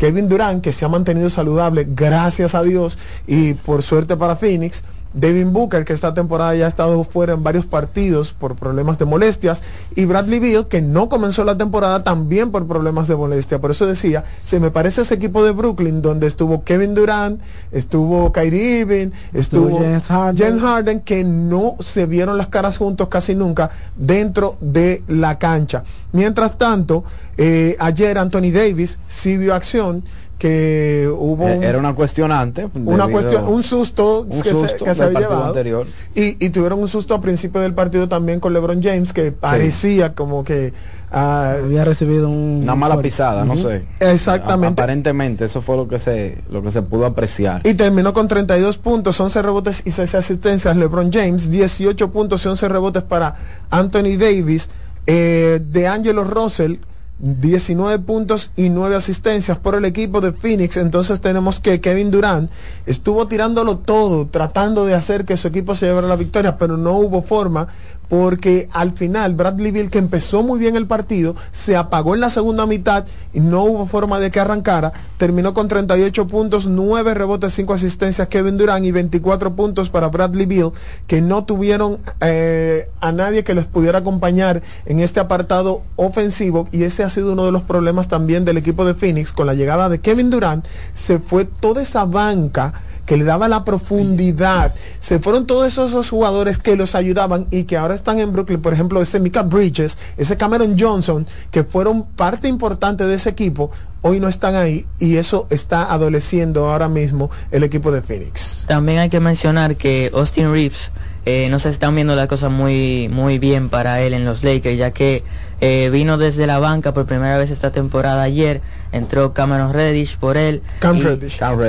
Kevin 0.00 0.30
Durant, 0.30 0.62
que 0.62 0.72
se 0.72 0.86
ha 0.86 0.88
mantenido 0.88 1.28
saludable, 1.28 1.86
gracias 1.86 2.54
a 2.54 2.62
Dios, 2.62 2.98
y 3.26 3.52
por 3.52 3.82
suerte 3.82 4.16
para 4.16 4.34
Phoenix, 4.34 4.82
Devin 5.12 5.52
Booker, 5.52 5.84
que 5.84 5.92
esta 5.92 6.14
temporada 6.14 6.54
ya 6.54 6.66
ha 6.66 6.68
estado 6.68 7.02
fuera 7.04 7.32
en 7.32 7.42
varios 7.42 7.66
partidos 7.66 8.32
por 8.32 8.54
problemas 8.54 8.98
de 8.98 9.04
molestias, 9.04 9.62
y 9.96 10.04
Bradley 10.04 10.38
Beal, 10.38 10.68
que 10.68 10.82
no 10.82 11.08
comenzó 11.08 11.44
la 11.44 11.58
temporada 11.58 12.02
también 12.02 12.50
por 12.50 12.66
problemas 12.66 13.08
de 13.08 13.16
molestia. 13.16 13.60
Por 13.60 13.72
eso 13.72 13.86
decía, 13.86 14.24
se 14.44 14.60
me 14.60 14.70
parece 14.70 15.02
ese 15.02 15.14
equipo 15.14 15.44
de 15.44 15.50
Brooklyn 15.52 16.02
donde 16.02 16.26
estuvo 16.26 16.62
Kevin 16.64 16.94
Durant, 16.94 17.40
estuvo 17.72 18.32
Kyrie 18.32 18.80
Irving, 18.80 19.08
estuvo, 19.32 19.78
James 19.78 20.60
Harden. 20.60 21.00
que 21.00 21.24
no 21.24 21.76
se 21.80 22.06
vieron 22.06 22.36
las 22.36 22.48
caras 22.48 22.78
juntos 22.78 23.08
casi 23.08 23.34
nunca 23.34 23.70
dentro 23.96 24.56
de 24.60 25.02
la 25.08 25.38
cancha. 25.38 25.84
Mientras 26.12 26.58
tanto, 26.58 27.04
eh, 27.36 27.76
ayer 27.78 28.18
Anthony 28.18 28.50
Davis 28.52 28.98
sí 29.06 29.36
vio 29.38 29.54
acción 29.54 30.04
que 30.40 31.06
hubo 31.06 31.46
eh, 31.46 31.60
era 31.62 31.76
una 31.76 31.94
cuestionante 31.94 32.66
una 32.74 33.08
cuestión 33.08 33.46
un 33.46 33.62
susto 33.62 34.26
que, 34.42 34.54
se, 34.94 35.04
había 35.04 35.20
llevado. 35.20 35.44
anterior. 35.44 35.86
Y, 36.14 36.48
tuvieron 36.48 36.80
un 36.80 36.88
susto 36.88 37.14
a 37.14 37.20
principio 37.20 37.60
del 37.60 37.74
partido 37.74 38.08
también 38.08 38.40
con 38.40 38.54
LeBron 38.54 38.82
James 38.82 39.12
que 39.12 39.32
parecía 39.32 40.14
como 40.14 40.42
que 40.42 40.72
ah, 41.12 41.56
había 41.62 41.84
recibido 41.84 42.30
una 42.30 42.74
mala 42.74 43.02
pisada 43.02 43.44
no 43.44 43.54
sé. 43.58 43.84
Exactamente. 44.00 44.82
Aparentemente 44.82 45.44
eso 45.44 45.60
fue 45.60 45.76
lo 45.76 45.86
que 45.86 45.98
se 45.98 46.38
lo 46.48 46.62
que 46.62 46.72
se 46.72 46.80
pudo 46.80 47.04
apreciar. 47.04 47.60
Y 47.64 47.74
terminó 47.74 48.14
con 48.14 48.26
32 48.26 48.78
puntos 48.78 49.20
11 49.20 49.42
rebotes 49.42 49.82
y 49.84 49.90
6 49.90 50.14
asistencias 50.14 50.74
LeBron 50.74 51.12
James 51.12 51.50
18 51.50 52.10
puntos 52.10 52.42
y 52.46 52.48
11 52.48 52.66
rebotes 52.70 53.02
para 53.02 53.36
Anthony 53.68 54.16
Davis. 54.18 54.70
Eh, 55.06 55.60
de 55.64 55.88
Angelo 55.88 56.24
Russell 56.24 56.76
19 57.20 57.98
puntos 58.00 58.50
y 58.56 58.70
9 58.70 58.96
asistencias 58.96 59.58
por 59.58 59.74
el 59.74 59.84
equipo 59.84 60.20
de 60.20 60.32
Phoenix. 60.32 60.76
Entonces 60.76 61.20
tenemos 61.20 61.60
que 61.60 61.80
Kevin 61.80 62.10
Durant 62.10 62.50
estuvo 62.86 63.28
tirándolo 63.28 63.78
todo, 63.78 64.26
tratando 64.26 64.86
de 64.86 64.94
hacer 64.94 65.24
que 65.24 65.36
su 65.36 65.48
equipo 65.48 65.74
se 65.74 65.86
llevara 65.86 66.08
la 66.08 66.16
victoria, 66.16 66.56
pero 66.56 66.76
no 66.76 66.92
hubo 66.92 67.22
forma 67.22 67.68
porque 68.10 68.68
al 68.72 68.90
final 68.90 69.34
Bradley 69.34 69.70
Bill, 69.70 69.88
que 69.88 69.98
empezó 69.98 70.42
muy 70.42 70.58
bien 70.58 70.74
el 70.74 70.88
partido, 70.88 71.36
se 71.52 71.76
apagó 71.76 72.14
en 72.14 72.20
la 72.20 72.28
segunda 72.28 72.66
mitad 72.66 73.06
y 73.32 73.38
no 73.38 73.62
hubo 73.62 73.86
forma 73.86 74.18
de 74.18 74.32
que 74.32 74.40
arrancara. 74.40 74.92
Terminó 75.16 75.54
con 75.54 75.68
38 75.68 76.26
puntos, 76.26 76.66
9 76.66 77.14
rebotes, 77.14 77.54
5 77.54 77.72
asistencias 77.72 78.26
Kevin 78.26 78.58
Durant 78.58 78.84
y 78.84 78.90
24 78.90 79.54
puntos 79.54 79.90
para 79.90 80.08
Bradley 80.08 80.46
Bill, 80.46 80.72
que 81.06 81.20
no 81.20 81.44
tuvieron 81.44 81.98
eh, 82.20 82.88
a 83.00 83.12
nadie 83.12 83.44
que 83.44 83.54
les 83.54 83.66
pudiera 83.66 84.00
acompañar 84.00 84.60
en 84.86 84.98
este 84.98 85.20
apartado 85.20 85.82
ofensivo 85.94 86.66
y 86.72 86.82
ese 86.82 87.04
ha 87.04 87.10
sido 87.10 87.32
uno 87.34 87.46
de 87.46 87.52
los 87.52 87.62
problemas 87.62 88.08
también 88.08 88.44
del 88.44 88.56
equipo 88.56 88.84
de 88.84 88.94
Phoenix. 88.94 89.30
Con 89.30 89.46
la 89.46 89.54
llegada 89.54 89.88
de 89.88 90.00
Kevin 90.00 90.30
Durant 90.30 90.66
se 90.94 91.20
fue 91.20 91.44
toda 91.44 91.80
esa 91.80 92.06
banca 92.06 92.72
que 93.06 93.16
le 93.16 93.24
daba 93.24 93.48
la 93.48 93.64
profundidad. 93.64 94.74
Se 95.00 95.18
fueron 95.18 95.46
todos 95.46 95.66
esos, 95.66 96.10
jugadores 96.10 96.58
que 96.58 96.76
los 96.76 96.94
ayudaban 96.94 97.46
y 97.50 97.64
que 97.64 97.76
ahora 97.76 97.94
están 97.94 98.18
en 98.18 98.32
Brooklyn. 98.32 98.60
Por 98.60 98.72
ejemplo, 98.72 99.02
ese 99.02 99.20
Mika 99.20 99.42
Bridges, 99.42 99.96
ese 100.16 100.36
Cameron 100.36 100.76
Johnson, 100.78 101.26
que 101.50 101.64
fueron 101.64 102.04
parte 102.04 102.48
importante 102.48 103.04
de 103.06 103.14
ese 103.14 103.30
equipo, 103.30 103.70
hoy 104.02 104.20
no 104.20 104.28
están 104.28 104.54
ahí 104.54 104.86
y 104.98 105.16
eso 105.16 105.46
está 105.50 105.92
adoleciendo 105.92 106.70
ahora 106.70 106.88
mismo 106.88 107.30
el 107.50 107.64
equipo 107.64 107.90
de 107.92 108.02
Phoenix. 108.02 108.64
También 108.66 108.98
hay 108.98 109.08
que 109.08 109.20
mencionar 109.20 109.76
que 109.76 110.10
Austin 110.14 110.52
Reeves 110.52 110.90
eh, 111.26 111.48
no 111.50 111.58
se 111.58 111.68
están 111.68 111.94
viendo 111.94 112.16
las 112.16 112.28
cosas 112.28 112.50
muy, 112.50 113.08
muy 113.10 113.38
bien 113.38 113.68
para 113.68 114.00
él 114.00 114.14
en 114.14 114.24
los 114.24 114.42
Lakers, 114.42 114.78
ya 114.78 114.90
que 114.92 115.22
eh, 115.60 115.90
vino 115.90 116.18
desde 116.18 116.46
la 116.46 116.58
banca 116.58 116.94
por 116.94 117.06
primera 117.06 117.36
vez 117.38 117.50
esta 117.50 117.70
temporada 117.70 118.22
ayer, 118.22 118.62
entró 118.92 119.32
Cameron 119.34 119.72
Reddish 119.72 120.16
por 120.16 120.36
él. 120.36 120.62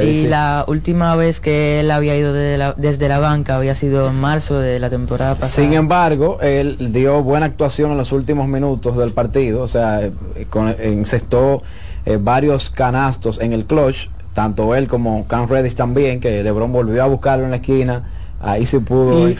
y, 0.04 0.28
la 0.28 0.66
última 0.68 1.16
vez 1.16 1.40
que 1.40 1.80
él 1.82 1.92
había 1.92 2.16
ido 2.16 2.34
desde 2.34 3.08
la, 3.10 3.20
banca 3.20 3.58
había 3.58 3.76
sido 3.76 4.10
en 4.10 4.16
marzo 4.16 4.60
de 4.60 4.80
la 4.80 4.90
temporada 4.90 5.36
pasada. 5.36 5.52
Sin 5.52 5.74
embargo, 5.74 6.40
él 6.42 6.78
dio 6.94 7.22
buena 7.22 7.48
actuación 7.48 7.92
en 7.92 7.98
los 7.98 8.12
últimos 8.12 8.48
minutos 8.48 8.98
del 8.98 9.12
partido, 9.12 9.62
o 9.62 9.68
sea, 9.68 10.02
eh, 10.02 10.12
con, 10.50 10.70
encestó 10.80 11.62
varios 12.22 12.72
canastos 12.72 13.40
en 13.40 13.54
el 13.54 13.66
clutch 13.66 14.10
tanto 14.34 14.76
él 14.76 14.88
como 14.88 15.28
Cam 15.28 15.48
Reddish 15.48 15.76
también, 15.76 16.20
que 16.20 16.44
LeBron 16.44 16.72
volvió 16.72 17.04
a 17.04 17.08
buscarlo 17.08 17.46
en 17.46 17.52
la 17.52 17.58
esquina 17.58 18.04
ahí 18.42 18.66
se 18.66 18.80
pudo 18.80 19.30
y, 19.30 19.36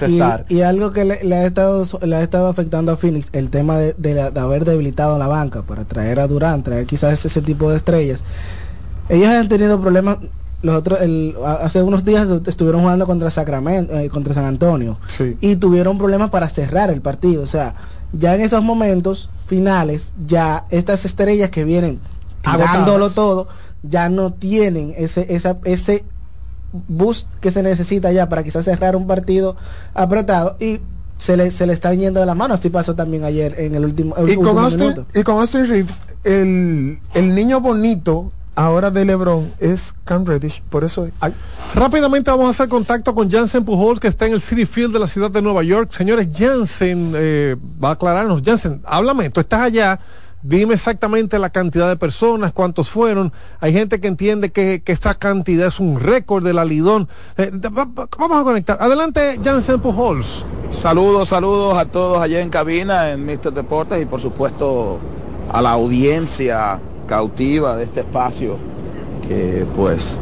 Y, 0.50 0.62
algo 0.62 0.92
que 0.92 1.06
le, 1.06 1.36
ha 1.36 1.46
estado 1.46 1.86
le 2.02 2.16
ha 2.16 2.22
estado 2.22 2.48
afectando 2.48 2.92
a 2.92 2.98
Phoenix, 2.98 3.30
el 3.34 3.50
tema 3.50 3.78
de, 3.78 4.32
haber 4.36 4.66
debilitado 4.66 5.18
la 5.18 5.28
banca 5.28 5.64
para 5.64 5.86
traer 5.86 6.20
a 6.20 6.28
Durant, 6.28 6.64
traer 6.64 6.86
quizás 6.86 7.26
ese 7.26 7.42
tipo 7.42 7.70
de 7.70 7.78
estrellas. 7.78 8.24
Ellos 9.10 9.30
han 9.30 9.48
tenido 9.48 9.80
problemas. 9.82 10.18
Los 10.62 10.76
otros, 10.76 11.00
hace 11.62 11.82
unos 11.82 12.06
días 12.06 12.28
estuvieron 12.46 12.82
jugando 12.82 13.08
contra 13.08 13.32
Sacramento, 13.32 13.98
eh, 13.98 14.10
contra 14.10 14.36
San 14.36 14.46
Antonio, 14.46 15.00
y 15.42 15.56
tuvieron 15.56 15.98
problemas 15.98 16.30
para 16.30 16.48
cerrar 16.48 16.92
el 16.92 17.02
partido. 17.02 17.42
O 17.42 17.48
sea, 17.48 17.74
ya 18.14 18.36
en 18.36 18.42
esos 18.42 18.64
momentos 18.64 19.32
finales, 19.48 20.14
ya 20.28 20.66
estas 20.70 21.04
estrellas 21.04 21.50
que 21.50 21.64
vienen 21.64 22.00
tirándolo 22.44 23.10
todo, 23.10 23.48
ya 23.82 24.10
no 24.10 24.34
tienen 24.34 24.94
ese, 24.96 25.34
esa, 25.34 25.58
ese 25.64 26.06
boost 26.88 27.28
que 27.40 27.52
se 27.52 27.64
necesita 27.64 28.12
ya 28.12 28.30
para 28.30 28.44
quizás 28.44 28.66
cerrar 28.66 28.96
un 28.96 29.08
partido 29.08 29.56
apretado 29.94 30.58
y 30.60 30.80
se 31.18 31.38
le, 31.38 31.52
se 31.52 31.68
le 31.68 31.74
está 31.74 31.94
yendo 31.94 32.20
de 32.20 32.26
la 32.26 32.36
mano. 32.36 32.54
Así 32.54 32.70
pasó 32.70 32.96
también 32.96 33.24
ayer 33.24 33.56
en 33.60 33.76
el 33.76 33.86
último, 33.86 34.16
y, 34.28 34.36
con 34.36 34.58
Austin, 34.58 35.06
y 35.14 35.24
con 35.24 35.38
Austin 35.38 35.68
Reeves, 35.68 36.02
el, 36.24 37.00
el 37.14 37.36
niño 37.36 37.62
bonito 37.62 38.32
ahora 38.56 38.92
de 38.92 39.06
LeBron 39.06 39.54
es 39.60 39.94
Cam 40.04 40.26
Reddish, 40.26 40.62
por 40.70 40.84
eso 40.84 41.08
rápidamente 41.74 42.30
vamos 42.30 42.48
a 42.48 42.50
hacer 42.50 42.68
contacto 42.68 43.16
con 43.16 43.30
Jansen 43.30 43.64
Pujols 43.64 44.00
que 44.00 44.08
está 44.08 44.28
en 44.28 44.34
el 44.34 44.42
City 44.42 44.66
Field 44.66 44.94
de 44.94 45.00
la 45.00 45.08
ciudad 45.08 45.32
de 45.32 45.42
Nueva 45.42 45.64
York. 45.64 45.92
Señores, 45.94 46.28
Jansen 46.36 47.14
eh, 47.16 47.56
va 47.82 47.90
a 47.90 47.92
aclararnos. 47.94 48.42
Jansen, 48.44 48.82
háblame, 48.86 49.30
tú 49.30 49.40
estás 49.40 49.62
allá 49.62 50.00
Dime 50.44 50.74
exactamente 50.74 51.38
la 51.38 51.52
cantidad 51.52 51.88
de 51.88 51.96
personas, 51.96 52.52
cuántos 52.52 52.90
fueron. 52.90 53.32
Hay 53.60 53.74
gente 53.74 54.00
que 54.00 54.08
entiende 54.08 54.52
que, 54.52 54.82
esta 54.86 55.14
cantidad 55.14 55.68
es 55.68 55.80
un 55.80 56.00
récord 56.00 56.44
del 56.44 56.58
alidón. 56.58 57.08
Eh, 57.38 57.52
vamos 57.54 58.42
a 58.42 58.44
conectar. 58.44 58.78
Adelante, 58.82 59.40
Jansen 59.44 59.80
Pujols. 59.80 60.46
Saludos, 60.72 61.30
saludos 61.30 61.78
a 61.78 61.86
todos 61.86 62.22
allá 62.22 62.40
en 62.40 62.50
cabina, 62.50 63.12
en 63.12 63.26
Mister 63.26 63.54
Deportes 63.54 64.02
y 64.02 64.06
por 64.06 64.20
supuesto 64.20 65.00
a 65.52 65.62
la 65.62 65.72
audiencia 65.72 66.80
cautiva 67.08 67.76
de 67.76 67.84
este 67.84 68.00
espacio, 68.00 68.58
que 69.28 69.66
pues 69.76 70.22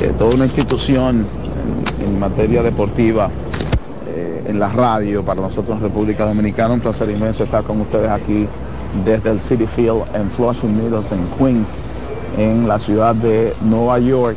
eh, 0.00 0.12
toda 0.16 0.34
una 0.34 0.46
institución 0.46 1.26
en, 2.00 2.18
materia 2.18 2.62
deportiva 2.62 3.28
eh, 4.08 4.44
en 4.46 4.58
la 4.58 4.70
radio 4.70 5.22
para 5.22 5.40
nosotros 5.40 5.76
en 5.76 5.82
República 5.82 6.24
Dominicana. 6.24 6.74
Un 6.74 6.80
placer 6.80 7.10
inmenso 7.10 7.44
estar 7.44 7.62
con 7.62 7.80
ustedes 7.80 8.10
aquí 8.10 8.48
desde 9.04 9.30
el 9.30 9.40
City 9.40 9.66
Field 9.66 10.02
en 10.14 10.30
Flushing 10.30 10.76
Meadows 10.76 11.10
en 11.12 11.24
Queens, 11.38 11.80
en 12.36 12.68
la 12.68 12.78
ciudad 12.78 13.14
de 13.14 13.54
Nueva 13.62 13.98
York. 13.98 14.36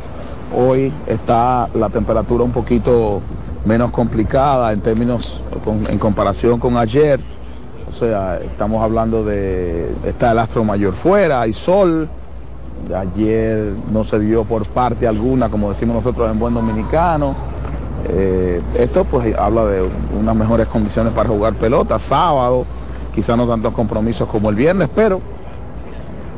Hoy 0.56 0.92
está 1.06 1.68
la 1.74 1.88
temperatura 1.88 2.44
un 2.44 2.52
poquito 2.52 3.20
menos 3.64 3.90
complicada 3.90 4.72
en 4.72 4.80
términos, 4.80 5.40
en 5.88 5.98
comparación 5.98 6.58
con 6.58 6.76
ayer. 6.76 7.20
O 7.90 7.98
sea, 7.98 8.38
estamos 8.38 8.82
hablando 8.82 9.24
de, 9.24 9.92
está 10.04 10.32
el 10.32 10.38
astro 10.38 10.64
mayor 10.64 10.94
fuera, 10.94 11.42
hay 11.42 11.52
sol. 11.52 12.08
Ayer 12.94 13.72
no 13.90 14.04
se 14.04 14.18
vio 14.18 14.44
por 14.44 14.66
parte 14.68 15.06
alguna, 15.08 15.48
como 15.48 15.70
decimos 15.70 15.96
nosotros 15.96 16.30
en 16.30 16.38
buen 16.38 16.54
dominicano. 16.54 17.34
Eh, 18.08 18.62
esto 18.78 19.04
pues 19.04 19.36
habla 19.36 19.64
de 19.64 19.88
unas 20.18 20.36
mejores 20.36 20.68
condiciones 20.68 21.12
para 21.12 21.28
jugar 21.28 21.54
pelota. 21.54 21.98
Sábado 21.98 22.64
quizá 23.16 23.34
no 23.34 23.48
tantos 23.48 23.72
compromisos 23.72 24.28
como 24.28 24.50
el 24.50 24.56
viernes, 24.56 24.90
pero 24.94 25.18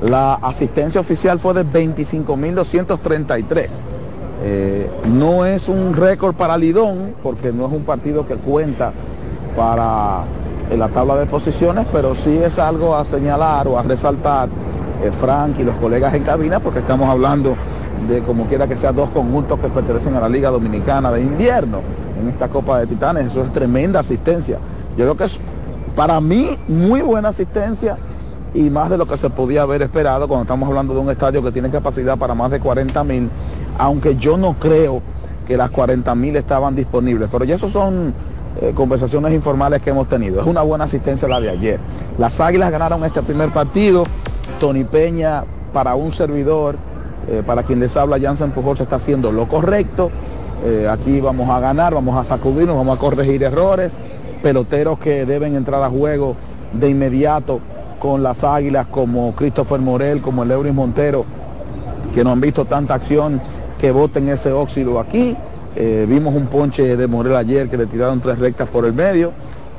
la 0.01 0.35
asistencia 0.35 1.01
oficial 1.01 1.41
fue 1.41 1.55
de 1.55 1.67
25.233. 1.67 3.67
Eh, 4.45 4.89
no 5.13 5.45
es 5.45 5.69
un 5.69 5.95
récord 5.95 6.37
para 6.37 6.57
Lidón, 6.57 7.15
porque 7.21 7.53
no 7.53 7.67
es 7.67 7.73
un 7.73 7.83
partido 7.83 8.29
que 8.29 8.37
cuenta 8.37 8.93
para 9.57 10.23
la 10.77 10.89
tabla 10.91 11.17
de 11.17 11.27
posiciones, 11.27 11.85
pero 11.93 12.15
sí 12.15 12.39
es 12.39 12.61
algo 12.61 12.95
a 12.95 13.05
señalar 13.05 13.67
o 13.67 13.77
a 13.77 13.83
resaltar 13.83 14.49
eh, 15.03 15.11
Frank 15.21 15.59
y 15.59 15.65
los 15.65 15.75
colegas 15.77 16.15
en 16.15 16.23
cabina, 16.23 16.61
porque 16.61 16.79
estamos 16.79 17.11
hablando 17.11 17.57
de 18.09 18.21
como 18.21 18.45
quiera 18.45 18.69
que 18.69 18.77
sea 18.77 18.93
dos 18.93 19.11
conjuntos 19.11 19.59
que 19.59 19.69
pertenecen 19.69 20.15
a 20.15 20.21
la 20.21 20.29
Liga 20.29 20.51
Dominicana 20.51 21.11
de 21.11 21.23
Invierno 21.23 21.81
en 22.21 22.29
esta 22.29 22.47
Copa 22.47 22.79
de 22.79 22.87
Titanes. 22.87 23.27
Eso 23.27 23.43
es 23.43 23.53
tremenda 23.53 23.99
asistencia. 23.99 24.59
Yo 24.97 25.05
creo 25.05 25.17
que 25.17 25.25
es 25.25 25.41
para 25.89 26.20
mí, 26.20 26.59
muy 26.69 27.01
buena 27.01 27.31
asistencia 27.31 27.97
y 28.55 28.70
más 28.70 28.90
de 28.90 28.97
lo 28.97 29.06
que 29.06 29.16
se 29.16 29.31
podía 29.31 29.62
haber 29.62 29.82
esperado 29.82 30.27
cuando 30.27 30.43
estamos 30.43 30.69
hablando 30.69 30.94
de 30.94 31.01
un 31.01 31.10
estadio 31.10 31.43
que 31.43 31.52
tiene 31.52 31.70
capacidad 31.70 32.16
para 32.16 32.35
más 32.35 32.51
de 32.51 32.60
40 32.60 33.05
mil, 33.05 33.31
aunque 33.78 34.16
yo 34.16 34.36
no 34.36 34.55
creo 34.55 35.02
que 35.47 35.56
las 35.56 35.70
40 35.70 36.15
mil 36.15 36.36
estaban 36.36 36.74
disponibles, 36.74 37.28
pero 37.31 37.44
ya 37.44 37.56
eso 37.56 37.69
son 37.69 38.12
eh, 38.60 38.73
conversaciones 38.74 39.32
informales 39.32 39.82
que 39.82 39.90
hemos 39.90 40.06
tenido. 40.06 40.40
Es 40.40 40.47
una 40.47 40.62
buena 40.62 40.85
asistencia 40.85 41.28
la 41.28 41.40
de 41.40 41.51
ayer. 41.51 41.81
Las 42.19 42.40
Águilas 42.40 42.70
ganaron 42.70 43.05
este 43.05 43.23
primer 43.23 43.51
partido, 43.51 44.05
Tony 44.60 44.85
Peña 44.85 45.44
para 45.73 45.94
un 45.94 46.12
servidor, 46.12 46.77
eh, 47.28 47.43
para 47.47 47.62
quien 47.62 47.81
les 47.81 47.97
habla, 47.97 48.19
Jansen 48.20 48.51
Pujol 48.51 48.77
se 48.77 48.82
está 48.85 48.97
haciendo 48.97 49.31
lo 49.31 49.47
correcto. 49.47 50.10
Eh, 50.65 50.89
aquí 50.90 51.20
vamos 51.20 51.48
a 51.51 51.60
ganar, 51.60 51.94
vamos 51.94 52.16
a 52.16 52.24
sacudirnos, 52.24 52.77
vamos 52.77 52.98
a 52.98 53.01
corregir 53.01 53.43
errores 53.43 53.93
peloteros 54.39 54.98
que 54.98 55.27
deben 55.27 55.55
entrar 55.55 55.82
a 55.82 55.90
juego 55.90 56.36
de 56.73 56.90
inmediato 56.90 57.60
con 57.98 58.23
las 58.23 58.44
Águilas 58.44 58.86
como 58.86 59.35
Christopher 59.35 59.81
Morel, 59.81 60.23
como 60.23 60.43
el 60.43 60.51
Euris 60.51 60.73
Montero, 60.73 61.24
que 62.15 62.24
no 62.24 62.32
han 62.32 62.40
visto 62.40 62.65
tanta 62.65 62.94
acción 62.94 63.40
que 63.81 63.90
voten 63.90 64.28
ese 64.28 64.52
óxido 64.52 65.01
aquí. 65.01 65.36
Eh, 65.77 66.06
vimos 66.09 66.35
un 66.35 66.47
ponche 66.47 66.97
de 66.97 67.06
Morel 67.06 67.36
ayer 67.36 67.69
que 67.69 67.77
le 67.77 67.86
tiraron 67.86 68.20
tres 68.20 68.39
rectas 68.39 68.69
por 68.69 68.85
el 68.85 68.93
medio, 68.93 69.32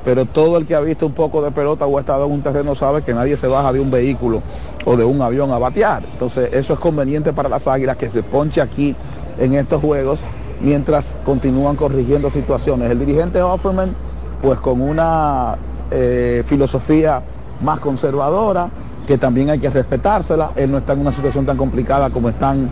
pero 0.05 0.25
todo 0.25 0.57
el 0.57 0.65
que 0.65 0.75
ha 0.75 0.79
visto 0.79 1.05
un 1.05 1.13
poco 1.13 1.41
de 1.41 1.51
pelota 1.51 1.85
o 1.85 1.97
ha 1.97 2.01
estado 2.01 2.25
en 2.25 2.31
un 2.31 2.41
terreno 2.41 2.75
sabe 2.75 3.01
que 3.01 3.13
nadie 3.13 3.37
se 3.37 3.47
baja 3.47 3.73
de 3.73 3.79
un 3.79 3.91
vehículo 3.91 4.41
o 4.85 4.95
de 4.95 5.03
un 5.03 5.21
avión 5.21 5.51
a 5.51 5.57
batear. 5.57 6.03
Entonces 6.13 6.49
eso 6.53 6.73
es 6.73 6.79
conveniente 6.79 7.33
para 7.33 7.49
las 7.49 7.67
Águilas 7.67 7.97
que 7.97 8.09
se 8.09 8.23
ponche 8.23 8.61
aquí 8.61 8.95
en 9.37 9.53
estos 9.53 9.81
juegos 9.81 10.19
mientras 10.61 11.05
continúan 11.25 11.75
corrigiendo 11.75 12.29
situaciones. 12.29 12.91
El 12.91 12.99
dirigente 12.99 13.41
Offerman 13.41 13.95
pues 14.41 14.59
con 14.59 14.81
una 14.81 15.55
eh, 15.91 16.43
filosofía 16.45 17.21
más 17.61 17.79
conservadora, 17.79 18.69
que 19.07 19.17
también 19.17 19.49
hay 19.49 19.59
que 19.59 19.69
respetársela. 19.69 20.51
Él 20.55 20.71
no 20.71 20.77
está 20.77 20.93
en 20.93 21.01
una 21.01 21.11
situación 21.11 21.45
tan 21.45 21.57
complicada 21.57 22.09
como 22.09 22.29
están 22.29 22.69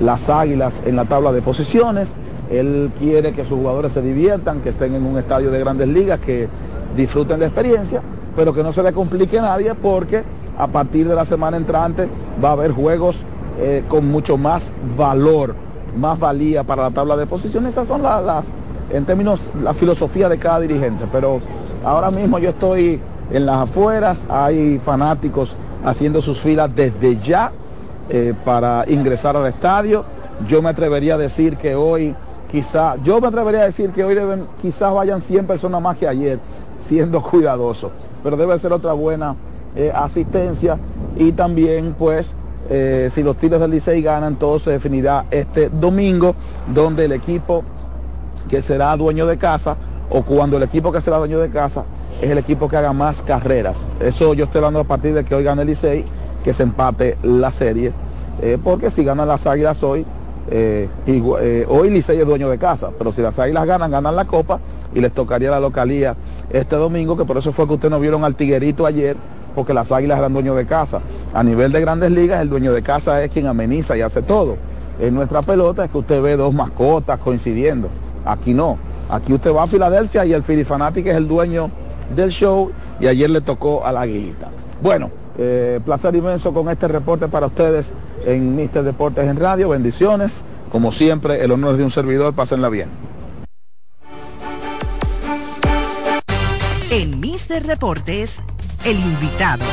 las 0.00 0.28
águilas 0.28 0.74
en 0.84 0.96
la 0.96 1.04
tabla 1.04 1.32
de 1.32 1.42
posiciones. 1.42 2.08
Él 2.50 2.92
quiere 2.98 3.32
que 3.32 3.44
sus 3.44 3.58
jugadores 3.58 3.92
se 3.92 4.02
diviertan, 4.02 4.60
que 4.60 4.70
estén 4.70 4.94
en 4.94 5.04
un 5.04 5.18
estadio 5.18 5.50
de 5.50 5.58
grandes 5.58 5.88
ligas, 5.88 6.20
que 6.20 6.48
disfruten 6.96 7.40
la 7.40 7.46
experiencia, 7.46 8.02
pero 8.34 8.52
que 8.52 8.62
no 8.62 8.72
se 8.72 8.82
le 8.82 8.92
complique 8.92 9.38
a 9.38 9.42
nadie 9.42 9.74
porque 9.74 10.22
a 10.58 10.66
partir 10.66 11.08
de 11.08 11.14
la 11.14 11.24
semana 11.24 11.56
entrante 11.56 12.08
va 12.42 12.50
a 12.50 12.52
haber 12.52 12.72
juegos 12.72 13.22
eh, 13.58 13.84
con 13.88 14.10
mucho 14.10 14.36
más 14.36 14.72
valor, 14.96 15.54
más 15.96 16.18
valía 16.18 16.62
para 16.64 16.82
la 16.82 16.90
tabla 16.90 17.16
de 17.16 17.26
posiciones. 17.26 17.72
Esas 17.72 17.88
son 17.88 18.02
las 18.02 18.44
en 18.90 19.04
términos 19.04 19.40
la 19.62 19.74
filosofía 19.74 20.28
de 20.28 20.38
cada 20.38 20.60
dirigente, 20.60 21.04
pero 21.10 21.40
ahora 21.84 22.10
mismo 22.10 22.38
yo 22.38 22.50
estoy 22.50 23.00
en 23.30 23.46
las 23.46 23.68
afueras, 23.68 24.24
hay 24.28 24.78
fanáticos 24.78 25.54
haciendo 25.84 26.20
sus 26.20 26.40
filas 26.40 26.70
desde 26.74 27.18
ya 27.18 27.52
eh, 28.08 28.34
para 28.44 28.84
ingresar 28.88 29.36
al 29.36 29.46
estadio. 29.46 30.04
Yo 30.48 30.62
me 30.62 30.68
atrevería 30.68 31.14
a 31.14 31.18
decir 31.18 31.56
que 31.56 31.74
hoy 31.74 32.14
quizá, 32.50 32.96
yo 33.02 33.20
me 33.20 33.28
atrevería 33.28 33.62
a 33.62 33.64
decir 33.64 33.90
que 33.90 34.04
hoy 34.04 34.14
deben, 34.14 34.44
quizás 34.62 34.92
vayan 34.92 35.22
100 35.22 35.46
personas 35.46 35.82
más 35.82 35.96
que 35.96 36.06
ayer, 36.06 36.38
siendo 36.86 37.22
cuidadosos, 37.22 37.90
pero 38.22 38.36
debe 38.36 38.58
ser 38.58 38.72
otra 38.72 38.92
buena 38.92 39.34
eh, 39.74 39.92
asistencia 39.94 40.78
y 41.16 41.32
también 41.32 41.94
pues 41.98 42.34
eh, 42.68 43.10
si 43.14 43.22
los 43.22 43.36
Tigres 43.36 43.60
del 43.60 43.70
Licey 43.70 44.02
ganan, 44.02 44.36
todo 44.36 44.58
se 44.58 44.70
definirá 44.70 45.26
este 45.30 45.68
domingo, 45.68 46.34
donde 46.72 47.04
el 47.04 47.12
equipo 47.12 47.62
que 48.48 48.62
será 48.62 48.96
dueño 48.96 49.26
de 49.26 49.38
casa 49.38 49.76
o 50.10 50.22
cuando 50.22 50.56
el 50.56 50.62
equipo 50.62 50.92
que 50.92 51.00
será 51.00 51.18
dueño 51.18 51.38
de 51.38 51.50
casa 51.50 51.84
es 52.20 52.30
el 52.30 52.38
equipo 52.38 52.68
que 52.68 52.76
haga 52.76 52.92
más 52.92 53.22
carreras. 53.22 53.76
Eso 54.00 54.34
yo 54.34 54.44
estoy 54.44 54.58
hablando 54.58 54.80
a 54.80 54.84
partir 54.84 55.14
de 55.14 55.24
que 55.24 55.34
hoy 55.34 55.44
gane 55.44 55.62
el 55.62 55.68
Licey, 55.68 56.04
que 56.44 56.52
se 56.52 56.62
empate 56.62 57.16
la 57.22 57.50
serie, 57.50 57.92
eh, 58.40 58.58
porque 58.62 58.90
si 58.90 59.04
ganan 59.04 59.28
las 59.28 59.46
águilas 59.46 59.82
hoy, 59.82 60.06
eh, 60.48 60.88
eh, 61.06 61.66
hoy 61.68 61.90
Licey 61.90 62.20
es 62.20 62.26
dueño 62.26 62.48
de 62.48 62.58
casa, 62.58 62.90
pero 62.96 63.12
si 63.12 63.20
las 63.20 63.38
águilas 63.38 63.66
ganan, 63.66 63.90
ganan 63.90 64.14
la 64.14 64.24
copa 64.24 64.60
y 64.94 65.00
les 65.00 65.12
tocaría 65.12 65.50
la 65.50 65.60
localía 65.60 66.14
este 66.50 66.76
domingo, 66.76 67.16
que 67.16 67.24
por 67.24 67.36
eso 67.36 67.52
fue 67.52 67.66
que 67.66 67.74
ustedes 67.74 67.90
no 67.90 68.00
vieron 68.00 68.24
al 68.24 68.36
tiguerito 68.36 68.86
ayer, 68.86 69.16
porque 69.54 69.74
las 69.74 69.90
águilas 69.90 70.18
eran 70.18 70.32
dueños 70.32 70.56
de 70.56 70.66
casa. 70.66 71.00
A 71.34 71.42
nivel 71.42 71.72
de 71.72 71.80
grandes 71.80 72.10
ligas, 72.12 72.40
el 72.40 72.48
dueño 72.48 72.72
de 72.72 72.82
casa 72.82 73.22
es 73.24 73.30
quien 73.30 73.46
ameniza 73.46 73.96
y 73.96 74.02
hace 74.02 74.22
todo. 74.22 74.56
En 75.00 75.14
nuestra 75.14 75.42
pelota 75.42 75.84
es 75.84 75.90
que 75.90 75.98
usted 75.98 76.22
ve 76.22 76.36
dos 76.36 76.54
mascotas 76.54 77.18
coincidiendo. 77.18 77.88
Aquí 78.26 78.52
no. 78.52 78.78
Aquí 79.08 79.32
usted 79.32 79.54
va 79.54 79.62
a 79.62 79.66
Filadelfia 79.66 80.26
y 80.26 80.32
el 80.32 80.42
Philly 80.42 80.64
Fanatic 80.64 81.06
es 81.06 81.16
el 81.16 81.28
dueño 81.28 81.70
del 82.14 82.30
show 82.30 82.72
y 83.00 83.06
ayer 83.06 83.30
le 83.30 83.40
tocó 83.40 83.86
a 83.86 83.92
la 83.92 84.02
Aguilita. 84.02 84.48
Bueno, 84.82 85.10
eh, 85.38 85.80
placer 85.84 86.14
inmenso 86.14 86.52
con 86.52 86.68
este 86.68 86.88
reporte 86.88 87.28
para 87.28 87.46
ustedes 87.46 87.86
en 88.24 88.56
Mister 88.56 88.82
Deportes 88.82 89.26
en 89.26 89.36
Radio. 89.38 89.68
Bendiciones. 89.68 90.40
Como 90.72 90.92
siempre, 90.92 91.44
el 91.44 91.52
honor 91.52 91.76
de 91.76 91.84
un 91.84 91.90
servidor. 91.90 92.34
Pásenla 92.34 92.68
bien. 92.68 92.88
En 96.90 97.20
Mister 97.20 97.66
Deportes, 97.66 98.42
el 98.84 98.98
invitado. 98.98 99.64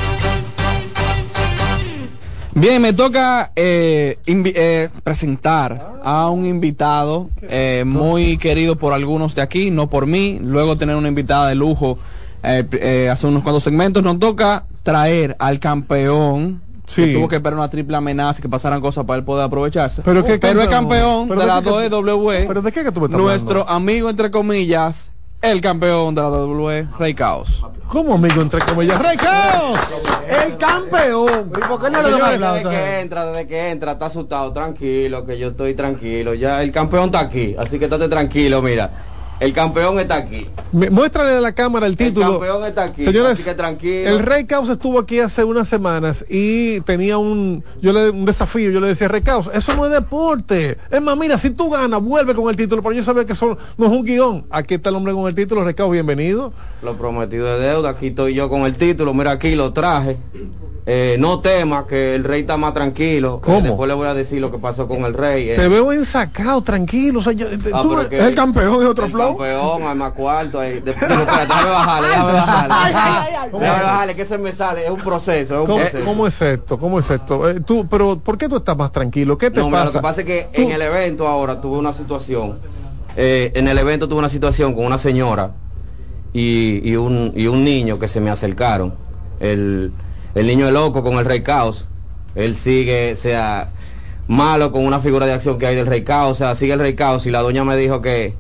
Bien, 2.56 2.82
me 2.82 2.94
toca 2.94 3.52
eh, 3.56 4.20
eh, 4.26 4.90
presentar 5.04 6.00
a 6.04 6.30
un 6.30 6.46
invitado 6.46 7.30
eh, 7.42 7.84
muy 7.86 8.38
querido 8.38 8.78
por 8.78 8.94
algunos 8.94 9.34
de 9.34 9.42
aquí, 9.42 9.72
no 9.72 9.90
por 9.90 10.06
mí. 10.06 10.40
Luego 10.42 10.78
tener 10.78 10.96
una 10.96 11.08
invitada 11.08 11.48
de 11.50 11.56
lujo 11.56 11.98
hace 12.44 13.28
unos 13.28 13.42
cuantos 13.42 13.64
segmentos. 13.64 14.04
Nos 14.04 14.20
toca 14.20 14.66
traer 14.84 15.36
al 15.40 15.60
campeón 15.60 16.62
que 16.94 17.14
tuvo 17.14 17.28
que 17.28 17.38
esperar 17.38 17.58
una 17.58 17.70
triple 17.70 17.98
amenaza 17.98 18.40
y 18.40 18.42
que 18.44 18.50
pasaran 18.50 18.82
cosas 18.82 19.06
para 19.06 19.18
él 19.18 19.24
poder 19.24 19.46
aprovecharse. 19.46 20.04
Pero, 20.04 20.20
es 20.20 20.40
campeón 20.70 21.30
de 21.30 21.46
la 21.46 21.60
WWE. 21.60 22.46
¿Pero 22.48 22.62
de 22.62 22.72
qué 22.72 22.84
que 22.84 22.92
tú 22.92 23.02
me 23.02 23.08
Nuestro 23.08 23.68
amigo, 23.68 24.10
entre 24.10 24.30
comillas, 24.30 25.12
el 25.44 25.60
campeón 25.60 26.15
de 26.15 26.22
la 26.22 26.30
WWE, 26.30 26.88
Rey 26.98 27.14
Caos. 27.14 27.65
¿Cómo 27.90 28.14
amigo 28.15 28.41
entre 28.41 28.61
comillas? 28.61 28.98
¡Rey 28.98 29.18
Caos! 29.18 29.78
¡El 30.26 30.57
campeón! 30.57 31.52
¿Y 31.56 31.68
por 31.68 31.84
qué 31.84 31.90
no 31.90 32.02
le 32.02 32.38
Desde 32.38 32.70
que 32.70 32.99
entra, 33.02 33.26
desde 33.26 33.48
que 33.48 33.70
entra, 33.70 33.91
está 33.91 34.06
asustado, 34.06 34.53
tranquilo, 34.53 35.26
que 35.26 35.38
yo 35.38 35.49
estoy 35.49 35.76
tranquilo. 35.76 36.34
Ya 36.34 36.64
el 36.64 36.72
campeón 36.72 37.06
está 37.07 37.20
aquí, 37.20 37.56
así 37.60 37.78
que 37.78 37.86
estate 37.86 38.07
tranquilo, 38.07 38.61
mira. 38.61 38.90
El 39.44 39.52
campeón 39.52 39.99
está 39.99 40.15
aquí. 40.15 40.48
muéstrale 40.72 41.36
a 41.36 41.41
la 41.41 41.52
cámara 41.52 41.86
el 41.86 41.98
título. 41.98 42.26
El 42.26 42.32
campeón 42.32 42.64
está 42.65 42.84
aquí. 42.86 43.03
Señores, 43.03 43.34
así 43.34 43.44
que 43.44 43.53
tranquilo. 43.53 44.10
el 44.10 44.20
Rey 44.20 44.45
Caos 44.45 44.70
estuvo 44.70 44.98
aquí 44.98 45.20
hace 45.20 45.44
unas 45.44 45.68
semanas 45.68 46.24
y 46.30 46.80
tenía 46.82 47.18
un, 47.18 47.61
yo 47.82 47.91
le, 47.91 48.10
un 48.10 48.24
desafío. 48.24 48.72
Yo 48.72 48.80
le 48.80 48.88
decía, 48.88 49.10
Rey 49.10 49.22
Caos, 49.22 49.52
eso 49.53 49.76
no 49.76 49.86
es 49.86 49.91
deporte. 49.91 50.78
Es 50.90 51.02
más, 51.02 51.18
mira, 51.18 51.38
si 51.38 51.49
tú 51.49 51.70
ganas, 51.70 52.02
vuelve 52.02 52.34
con 52.34 52.49
el 52.49 52.56
título. 52.56 52.82
Pero 52.82 52.95
yo 52.95 53.03
sabía 53.03 53.26
que 53.26 53.34
eso 53.34 53.57
no 53.78 53.86
es 53.86 53.91
un 53.91 54.06
guion. 54.06 54.45
Aquí 54.49 54.76
está 54.76 54.91
el 54.91 54.95
hombre 54.95 55.14
con 55.14 55.28
el 55.28 55.36
título. 55.36 55.65
Rey 55.65 55.74
Caos, 55.74 55.91
bienvenido. 55.91 56.53
Lo 56.82 56.98
prometido 56.98 57.45
de 57.45 57.68
deuda. 57.68 57.90
Aquí 57.90 58.07
estoy 58.07 58.34
yo 58.36 58.49
con 58.49 58.61
el 58.61 58.78
título. 58.78 59.14
Mira, 59.14 59.32
aquí 59.32 59.56
lo 59.56 59.74
traje. 59.74 60.15
Eh, 60.86 61.15
no 61.18 61.40
tema 61.40 61.88
que 61.88 62.14
el 62.14 62.26
rey 62.26 62.41
está 62.41 62.57
más 62.57 62.74
tranquilo. 62.74 63.40
¿Cómo? 63.41 63.61
después 63.61 63.88
le 63.88 63.94
voy 63.94 64.07
a 64.07 64.14
decir 64.14 64.41
lo 64.41 64.52
que 64.52 64.57
pasó 64.57 64.88
con 64.88 65.06
el 65.06 65.14
rey. 65.14 65.56
Te 65.56 65.68
veo 65.70 65.94
ensacado, 65.94 66.61
tranquilo. 66.61 67.20
O 67.20 67.24
sea, 67.24 67.32
yo, 67.32 67.48
ah, 67.74 67.82
tú, 67.82 67.98
es 67.99 68.11
el 68.11 68.36
campeón 68.36 68.80
de 68.80 68.86
otro 68.88 69.07
flow. 69.07 69.33
Campeón, 69.38 69.84
al 69.84 69.96
más 69.96 70.12
cuarto. 70.14 70.60
Ahí, 70.60 70.82
déjame 70.84 71.24
bajarle, 71.24 72.08
déjame 72.08 72.34
bajarle. 72.34 72.76
déjame 73.60 73.84
bajarle, 73.84 74.16
que 74.16 74.26
se 74.26 74.38
me 74.38 74.52
sale. 74.52 74.86
Es 74.86 74.92
un 74.92 75.00
proceso. 75.00 75.56
Es 75.56 75.60
un 75.62 75.66
¿Cómo, 75.66 75.80
proceso. 75.80 76.06
¿Cómo, 76.06 76.28
es 76.28 76.42
esto? 76.42 76.80
¿Cómo 76.80 77.00
es 77.00 77.10
esto? 77.10 77.50
Eh, 77.50 77.60
tú, 77.60 77.88
pero, 77.88 78.18
¿por 78.20 78.38
qué 78.38 78.50
tú 78.50 78.58
estás 78.58 78.78
más 78.78 78.92
tranquilo? 78.92 79.38
¿Qué 79.38 79.52
te 79.52 79.60
no, 79.60 79.70
pasa? 79.70 79.86
lo 79.86 79.92
que 79.92 80.00
pasa 80.00 80.22
es 80.22 80.28
que 80.28 80.50
en 80.54 80.72
el 80.72 80.82
evento 80.82 81.28
ahora 81.28 81.60
tuve 81.62 81.78
una 81.78 81.94
situación. 81.94 82.60
Eh, 83.16 83.52
en 83.56 83.68
el 83.68 83.78
evento 83.78 84.08
tuve 84.08 84.20
una 84.20 84.30
situación 84.30 84.74
con 84.74 84.86
una 84.86 84.98
señora 84.98 85.52
y, 86.34 86.82
y, 86.84 86.96
un, 86.96 87.32
y 87.36 87.48
un 87.48 87.64
niño 87.64 88.00
que 88.00 88.08
se 88.08 88.20
me 88.20 88.32
acercaron. 88.32 88.94
El 89.40 89.92
el 90.36 90.48
niño 90.48 90.66
es 90.68 90.74
loco 90.74 91.04
con 91.04 91.20
el 91.20 91.26
Rey 91.26 91.42
Caos. 91.42 91.86
Él 92.36 92.56
sigue, 92.56 93.16
sea, 93.16 93.70
malo 94.28 94.72
con 94.72 94.84
una 94.86 95.00
figura 95.00 95.28
de 95.28 95.34
acción 95.34 95.60
que 95.60 95.68
hay 95.68 95.76
del 95.76 95.86
Rey 95.86 96.04
Caos. 96.04 96.32
O 96.32 96.36
sea, 96.36 96.56
sigue 96.56 96.74
el 96.74 96.80
Rey 96.80 96.96
Caos. 96.96 97.26
Y 97.28 97.32
la 97.32 97.42
doña 97.42 97.64
me 97.64 97.78
dijo 97.78 98.02
que, 98.02 98.34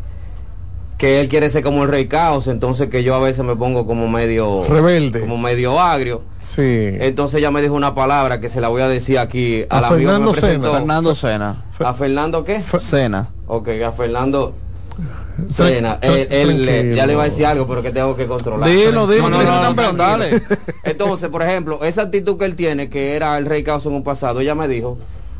que 1.03 1.19
él 1.19 1.27
quiere 1.27 1.49
ser 1.49 1.63
como 1.63 1.83
el 1.83 1.89
Rey 1.89 2.07
Caos. 2.07 2.47
Entonces 2.47 2.87
que 2.87 3.03
yo 3.03 3.13
a 3.13 3.19
veces 3.19 3.43
me 3.43 3.57
pongo 3.57 3.85
como 3.85 4.07
medio... 4.07 4.63
Rebelde. 4.63 5.19
Como 5.19 5.37
medio 5.37 5.77
agrio. 5.77 6.21
Sí. 6.39 6.61
Entonces 6.61 7.39
ella 7.39 7.51
me 7.51 7.61
dijo 7.61 7.73
una 7.73 7.93
palabra 7.93 8.39
que 8.39 8.47
se 8.47 8.61
la 8.61 8.69
voy 8.69 8.83
a 8.83 8.87
decir 8.87 9.19
aquí 9.19 9.65
a, 9.69 9.81
la 9.81 9.89
Fernando 9.89 10.33
Sena. 10.33 10.71
Fernando 10.71 11.13
Sena. 11.13 11.65
¿A 11.79 11.93
Fernando 11.93 12.45
qué? 12.45 12.63
Sena. 12.79 13.31
Ok, 13.47 13.67
a 13.85 13.91
Fernando 13.91 14.55
él, 15.59 16.93
ya 16.95 17.05
le 17.05 17.15
va 17.15 17.23
a 17.23 17.25
decir 17.25 17.47
algo, 17.47 17.67
pero 17.67 17.81
que 17.81 17.91
tengo 17.91 18.15
que 18.15 18.25
controlar. 18.25 18.69
Dilo, 18.69 19.05
dilo, 19.05 19.29
no, 19.29 19.43
no, 19.43 19.73
no, 19.73 19.93
dale. 19.93 20.41
Entonces, 20.83 21.29
por 21.29 21.41
ejemplo, 21.41 21.83
esa 21.83 22.03
actitud 22.03 22.37
que 22.37 22.45
él 22.45 22.55
tiene, 22.55 22.89
que 22.89 23.17
era 23.17 23.37
el 23.37 23.45
rey 23.45 23.61
caos 23.63 23.85
en 23.87 23.91
un 23.91 24.03
pasado, 24.03 24.39
ella 24.39 24.55
me 24.55 24.69
dijo 24.69 24.97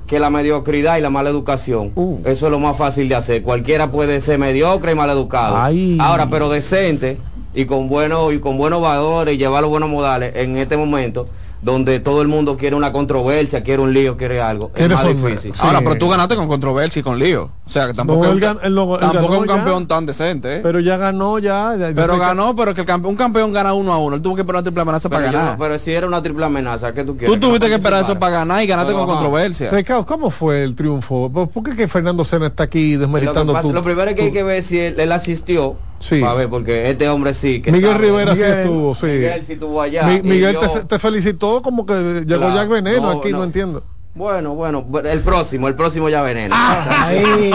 que 0.08 0.20
la 0.20 0.30
mediocridad 0.30 0.98
y 0.98 1.02
la 1.02 1.10
mala 1.10 1.30
educación, 1.30 1.92
uh. 1.96 2.20
eso 2.26 2.46
es 2.46 2.52
lo 2.52 2.60
más 2.60 2.78
fácil 2.78 3.10
de 3.10 3.16
hacer. 3.16 3.42
Cualquiera 3.42 3.92
puede 3.92 4.22
ser 4.22 4.40
mediocre 4.40 4.92
y 4.92 4.96
mal 4.96 5.10
educado. 5.10 5.56
Ahora, 6.00 6.30
pero 6.30 6.50
decente 6.50 7.18
y 7.54 7.66
con 7.66 7.88
buenos 7.88 8.34
y 8.34 8.40
con 8.40 8.58
buenos 8.58 8.82
valores 8.82 9.36
y 9.36 9.38
llevar 9.38 9.62
los 9.62 9.70
buenos 9.70 9.90
modales 9.90 10.34
en 10.36 10.58
este 10.58 10.78
momento 10.78 11.28
donde 11.64 12.00
todo 12.02 12.22
el 12.22 12.28
mundo 12.28 12.58
quiere 12.58 12.76
una 12.76 12.92
controversia, 12.92 13.64
quiere 13.64 13.82
un 13.82 13.94
lío, 13.94 14.18
quiere 14.18 14.42
algo. 14.42 14.72
Es 14.76 14.90
más 14.90 15.08
difícil. 15.08 15.54
Ahora, 15.60 15.80
pero 15.80 15.96
tú 15.96 16.10
ganaste 16.10 16.36
con 16.36 16.48
controversia 16.48 17.00
y 17.00 17.04
con 17.04 17.18
lío. 17.18 17.50
O 17.66 17.70
sea, 17.70 17.88
que 17.88 17.94
tampoco, 17.94 18.26
es, 18.26 18.32
un 18.34 19.48
campeón 19.48 19.88
tan 19.88 20.06
decente. 20.06 20.58
¿eh? 20.58 20.60
Pero 20.62 20.82
ya 20.82 20.98
ganó, 20.98 21.40
ya. 21.40 21.76
pero 21.96 22.18
ganó, 22.18 22.56
pero 22.56 22.76
que 22.76 22.82
un 22.82 23.16
campeón 23.16 23.54
gana 23.54 23.74
uno 23.74 23.94
a 23.94 23.98
uno. 23.98 24.18
Él 24.18 24.22
tuvo 24.22 24.36
que 24.36 24.42
esperar 24.42 24.60
una 24.60 24.64
triple 24.64 24.82
amenaza 24.82 25.10
para 25.10 25.32
ganar. 25.32 25.58
pero 25.58 25.80
si 25.80 25.92
era 25.94 26.06
una 26.06 26.22
triple 26.22 26.46
amenaza, 26.46 26.94
¿qué 26.94 27.04
tú 27.04 27.16
quieres? 27.18 27.34
Tú 27.34 27.48
tuviste 27.48 27.68
que 27.68 27.76
esperar 27.76 28.04
eso 28.04 28.20
para 28.20 28.40
ganar 28.40 28.62
y 28.62 28.68
ganaste 28.68 28.94
con 28.94 29.06
controversia. 29.06 29.72
Ricardo, 29.72 30.06
¿cómo 30.06 30.30
fue 30.30 30.64
el 30.64 30.76
triunfo? 30.76 31.32
¿Por 31.32 31.64
qué 31.64 31.76
que 31.76 31.88
Fernando 31.88 32.26
Sena 32.26 32.48
está 32.48 32.64
aquí 32.64 32.98
desmeritando 32.98 33.54
lo, 33.54 33.72
lo 33.72 33.84
primero 33.84 34.10
es 34.10 34.16
que 34.16 34.24
hay 34.24 34.32
que 34.32 34.44
ver 34.44 34.64
si 34.64 34.80
él 34.80 35.12
asistió 35.12 35.78
Sí. 36.04 36.22
A 36.22 36.34
ver, 36.34 36.50
porque 36.50 36.90
este 36.90 37.08
hombre 37.08 37.34
sí. 37.34 37.62
Que 37.62 37.72
Miguel 37.72 37.98
Rivera 37.98 38.36
sí 38.36 38.44
estuvo, 38.44 38.94
sí. 38.94 39.06
Miguel 39.06 39.46
sí 39.46 39.54
estuvo 39.54 39.82
allá. 39.82 40.06
Miguel 40.22 40.58
te, 40.88 41.00
felicitó 41.00 41.62
como 41.62 41.86
que 41.86 42.26
llegó 42.28 42.50
ya 42.50 42.56
Jack 42.56 42.70
Veneno 42.70 43.10
aquí, 43.10 43.32
no. 43.32 43.44
entiendo. 43.44 43.84
Bueno, 44.14 44.54
bueno, 44.54 44.86
el 45.06 45.22
próximo, 45.22 45.68
el 45.70 45.76
próximo 45.76 46.08
ya 46.08 46.22
veneno. 46.22 46.54
Ah, 46.56 47.06
ahí, 47.08 47.52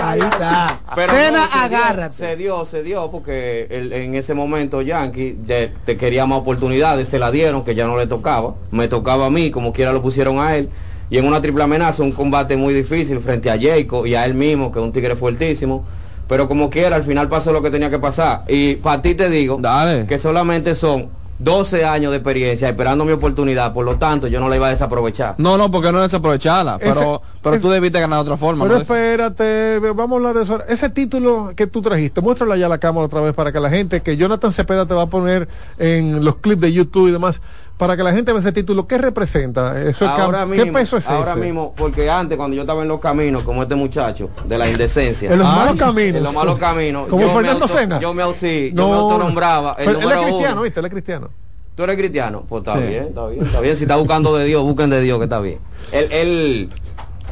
ahí, 0.00 0.18
está. 0.20 0.80
Cena, 1.06 1.44
agarra. 1.44 2.12
Se 2.12 2.36
dio, 2.36 2.64
se 2.64 2.82
dio, 2.82 3.10
porque 3.10 3.66
en 3.68 4.14
ese 4.14 4.32
momento 4.32 4.80
Yankee 4.80 5.36
te 5.84 5.96
quería 5.98 6.24
más 6.24 6.38
oportunidades, 6.38 7.08
se 7.08 7.18
la 7.18 7.30
dieron, 7.30 7.62
que 7.62 7.74
ya 7.74 7.86
no 7.86 7.98
le 7.98 8.06
tocaba. 8.06 8.54
Me 8.70 8.88
tocaba 8.88 9.26
a 9.26 9.30
mí, 9.30 9.50
como 9.50 9.72
quiera 9.72 9.92
lo 9.92 10.00
pusieron 10.00 10.38
a 10.38 10.56
él. 10.56 10.70
Y 11.10 11.18
en 11.18 11.26
una 11.26 11.42
triple 11.42 11.64
amenaza, 11.64 12.02
un 12.02 12.12
combate 12.12 12.56
muy 12.56 12.72
difícil 12.72 13.20
frente 13.20 13.50
a 13.50 13.58
Jacob 13.60 14.06
y 14.06 14.14
a 14.14 14.24
él 14.24 14.34
mismo, 14.34 14.72
que 14.72 14.78
es 14.78 14.84
un 14.84 14.92
tigre 14.92 15.14
fuertísimo 15.14 15.84
pero 16.28 16.48
como 16.48 16.70
quiera, 16.70 16.96
al 16.96 17.04
final 17.04 17.28
pasó 17.28 17.52
lo 17.52 17.62
que 17.62 17.70
tenía 17.70 17.90
que 17.90 17.98
pasar. 17.98 18.44
Y 18.48 18.76
para 18.76 19.02
ti 19.02 19.14
te 19.14 19.28
digo 19.28 19.60
que 20.08 20.18
solamente 20.18 20.74
son 20.74 21.10
12 21.38 21.84
años 21.84 22.12
de 22.12 22.18
experiencia 22.18 22.68
esperando 22.68 23.04
mi 23.04 23.12
oportunidad, 23.12 23.74
por 23.74 23.84
lo 23.84 23.96
tanto 23.96 24.26
yo 24.26 24.40
no 24.40 24.48
la 24.48 24.56
iba 24.56 24.68
a 24.68 24.70
desaprovechar. 24.70 25.34
No, 25.38 25.58
no, 25.58 25.70
porque 25.70 25.92
no 25.92 26.00
desaprovecharla, 26.00 26.78
pero, 26.78 27.20
pero 27.42 27.60
tú 27.60 27.68
debiste 27.68 28.00
ganar 28.00 28.18
de 28.18 28.22
otra 28.22 28.36
forma. 28.36 28.64
Pero 28.64 28.78
espérate, 28.78 29.78
vamos 29.78 30.12
a 30.12 30.16
hablar 30.16 30.34
de 30.34 30.44
eso. 30.44 30.62
Ese 30.66 30.88
título 30.88 31.52
que 31.54 31.66
tú 31.66 31.82
trajiste, 31.82 32.20
muéstralo 32.20 32.56
ya 32.56 32.66
a 32.66 32.70
la 32.70 32.78
cámara 32.78 33.06
otra 33.06 33.20
vez 33.20 33.34
para 33.34 33.52
que 33.52 33.60
la 33.60 33.68
gente, 33.68 34.00
que 34.00 34.16
Jonathan 34.16 34.52
Cepeda 34.52 34.86
te 34.86 34.94
va 34.94 35.02
a 35.02 35.06
poner 35.06 35.48
en 35.78 36.24
los 36.24 36.36
clips 36.36 36.62
de 36.62 36.72
YouTube 36.72 37.08
y 37.08 37.12
demás, 37.12 37.42
para 37.76 37.96
que 37.96 38.02
la 38.02 38.12
gente 38.12 38.32
vea 38.32 38.40
ese 38.40 38.52
título, 38.52 38.86
¿qué 38.86 38.98
representa? 38.98 39.80
Eso 39.82 40.06
ahora 40.06 40.46
mismo, 40.46 40.64
¿Qué 40.64 40.72
peso 40.72 40.96
es 40.96 41.06
ahora 41.08 41.36
mismo, 41.36 41.74
porque 41.76 42.10
antes 42.10 42.36
cuando 42.38 42.56
yo 42.56 42.62
estaba 42.62 42.82
en 42.82 42.88
los 42.88 43.00
caminos, 43.00 43.42
como 43.42 43.62
este 43.62 43.74
muchacho, 43.74 44.30
de 44.46 44.58
la 44.58 44.68
indecencia. 44.68 45.30
en 45.30 45.38
los 45.38 45.46
malos 45.46 45.76
caminos. 45.76 46.16
En 46.16 46.22
los 46.22 46.34
malos 46.34 46.58
caminos. 46.58 47.08
Como 47.08 47.28
Fernando 47.28 47.68
Sena. 47.68 48.00
Yo 48.00 48.14
me, 48.14 48.22
sí, 48.34 48.72
yo 48.74 48.88
me 48.88 48.94
autonombraba. 48.94 49.76
El 49.78 49.88
él 49.96 50.10
es 50.10 50.16
cristiano, 50.18 50.62
¿viste? 50.62 50.80
Él 50.80 50.86
es 50.86 50.92
cristiano. 50.92 51.30
¿Tú 51.74 51.82
eres 51.82 51.98
cristiano? 51.98 52.44
Pues 52.48 52.60
está 52.66 52.78
bien, 52.78 53.04
está 53.04 53.26
bien, 53.26 53.44
está 53.44 53.60
bien. 53.60 53.76
Si 53.76 53.84
está 53.84 53.96
buscando 53.96 54.34
de 54.34 54.46
Dios, 54.46 54.62
busquen 54.62 54.88
de 54.88 55.02
Dios, 55.02 55.18
que 55.18 55.24
está 55.24 55.40
bien. 55.40 55.58
Él, 55.92 56.08
él, 56.10 56.70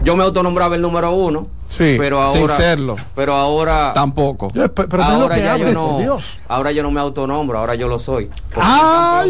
yo 0.03 0.17
me 0.17 0.23
autonombraba 0.23 0.75
el 0.75 0.83
número 0.83 1.13
uno 1.13 1.49
Sí, 1.75 1.97
pero 1.99 2.23
ahora, 2.23 2.39
sin 2.39 2.49
serlo. 2.49 2.97
Pero 3.17 3.35
ahora 3.35 3.93
tampoco. 3.93 4.53
pero 4.53 5.03
ahora 5.03 5.39
ya 5.39 5.57
yo 5.57 5.73
no, 5.73 6.19
ahora 6.49 6.71
yo 6.71 6.83
no 6.85 6.91
me 6.91 7.01
autonombro, 7.01 7.59
ahora 7.59 7.75
yo 7.75 7.89
lo 7.89 7.99
soy. 7.99 8.31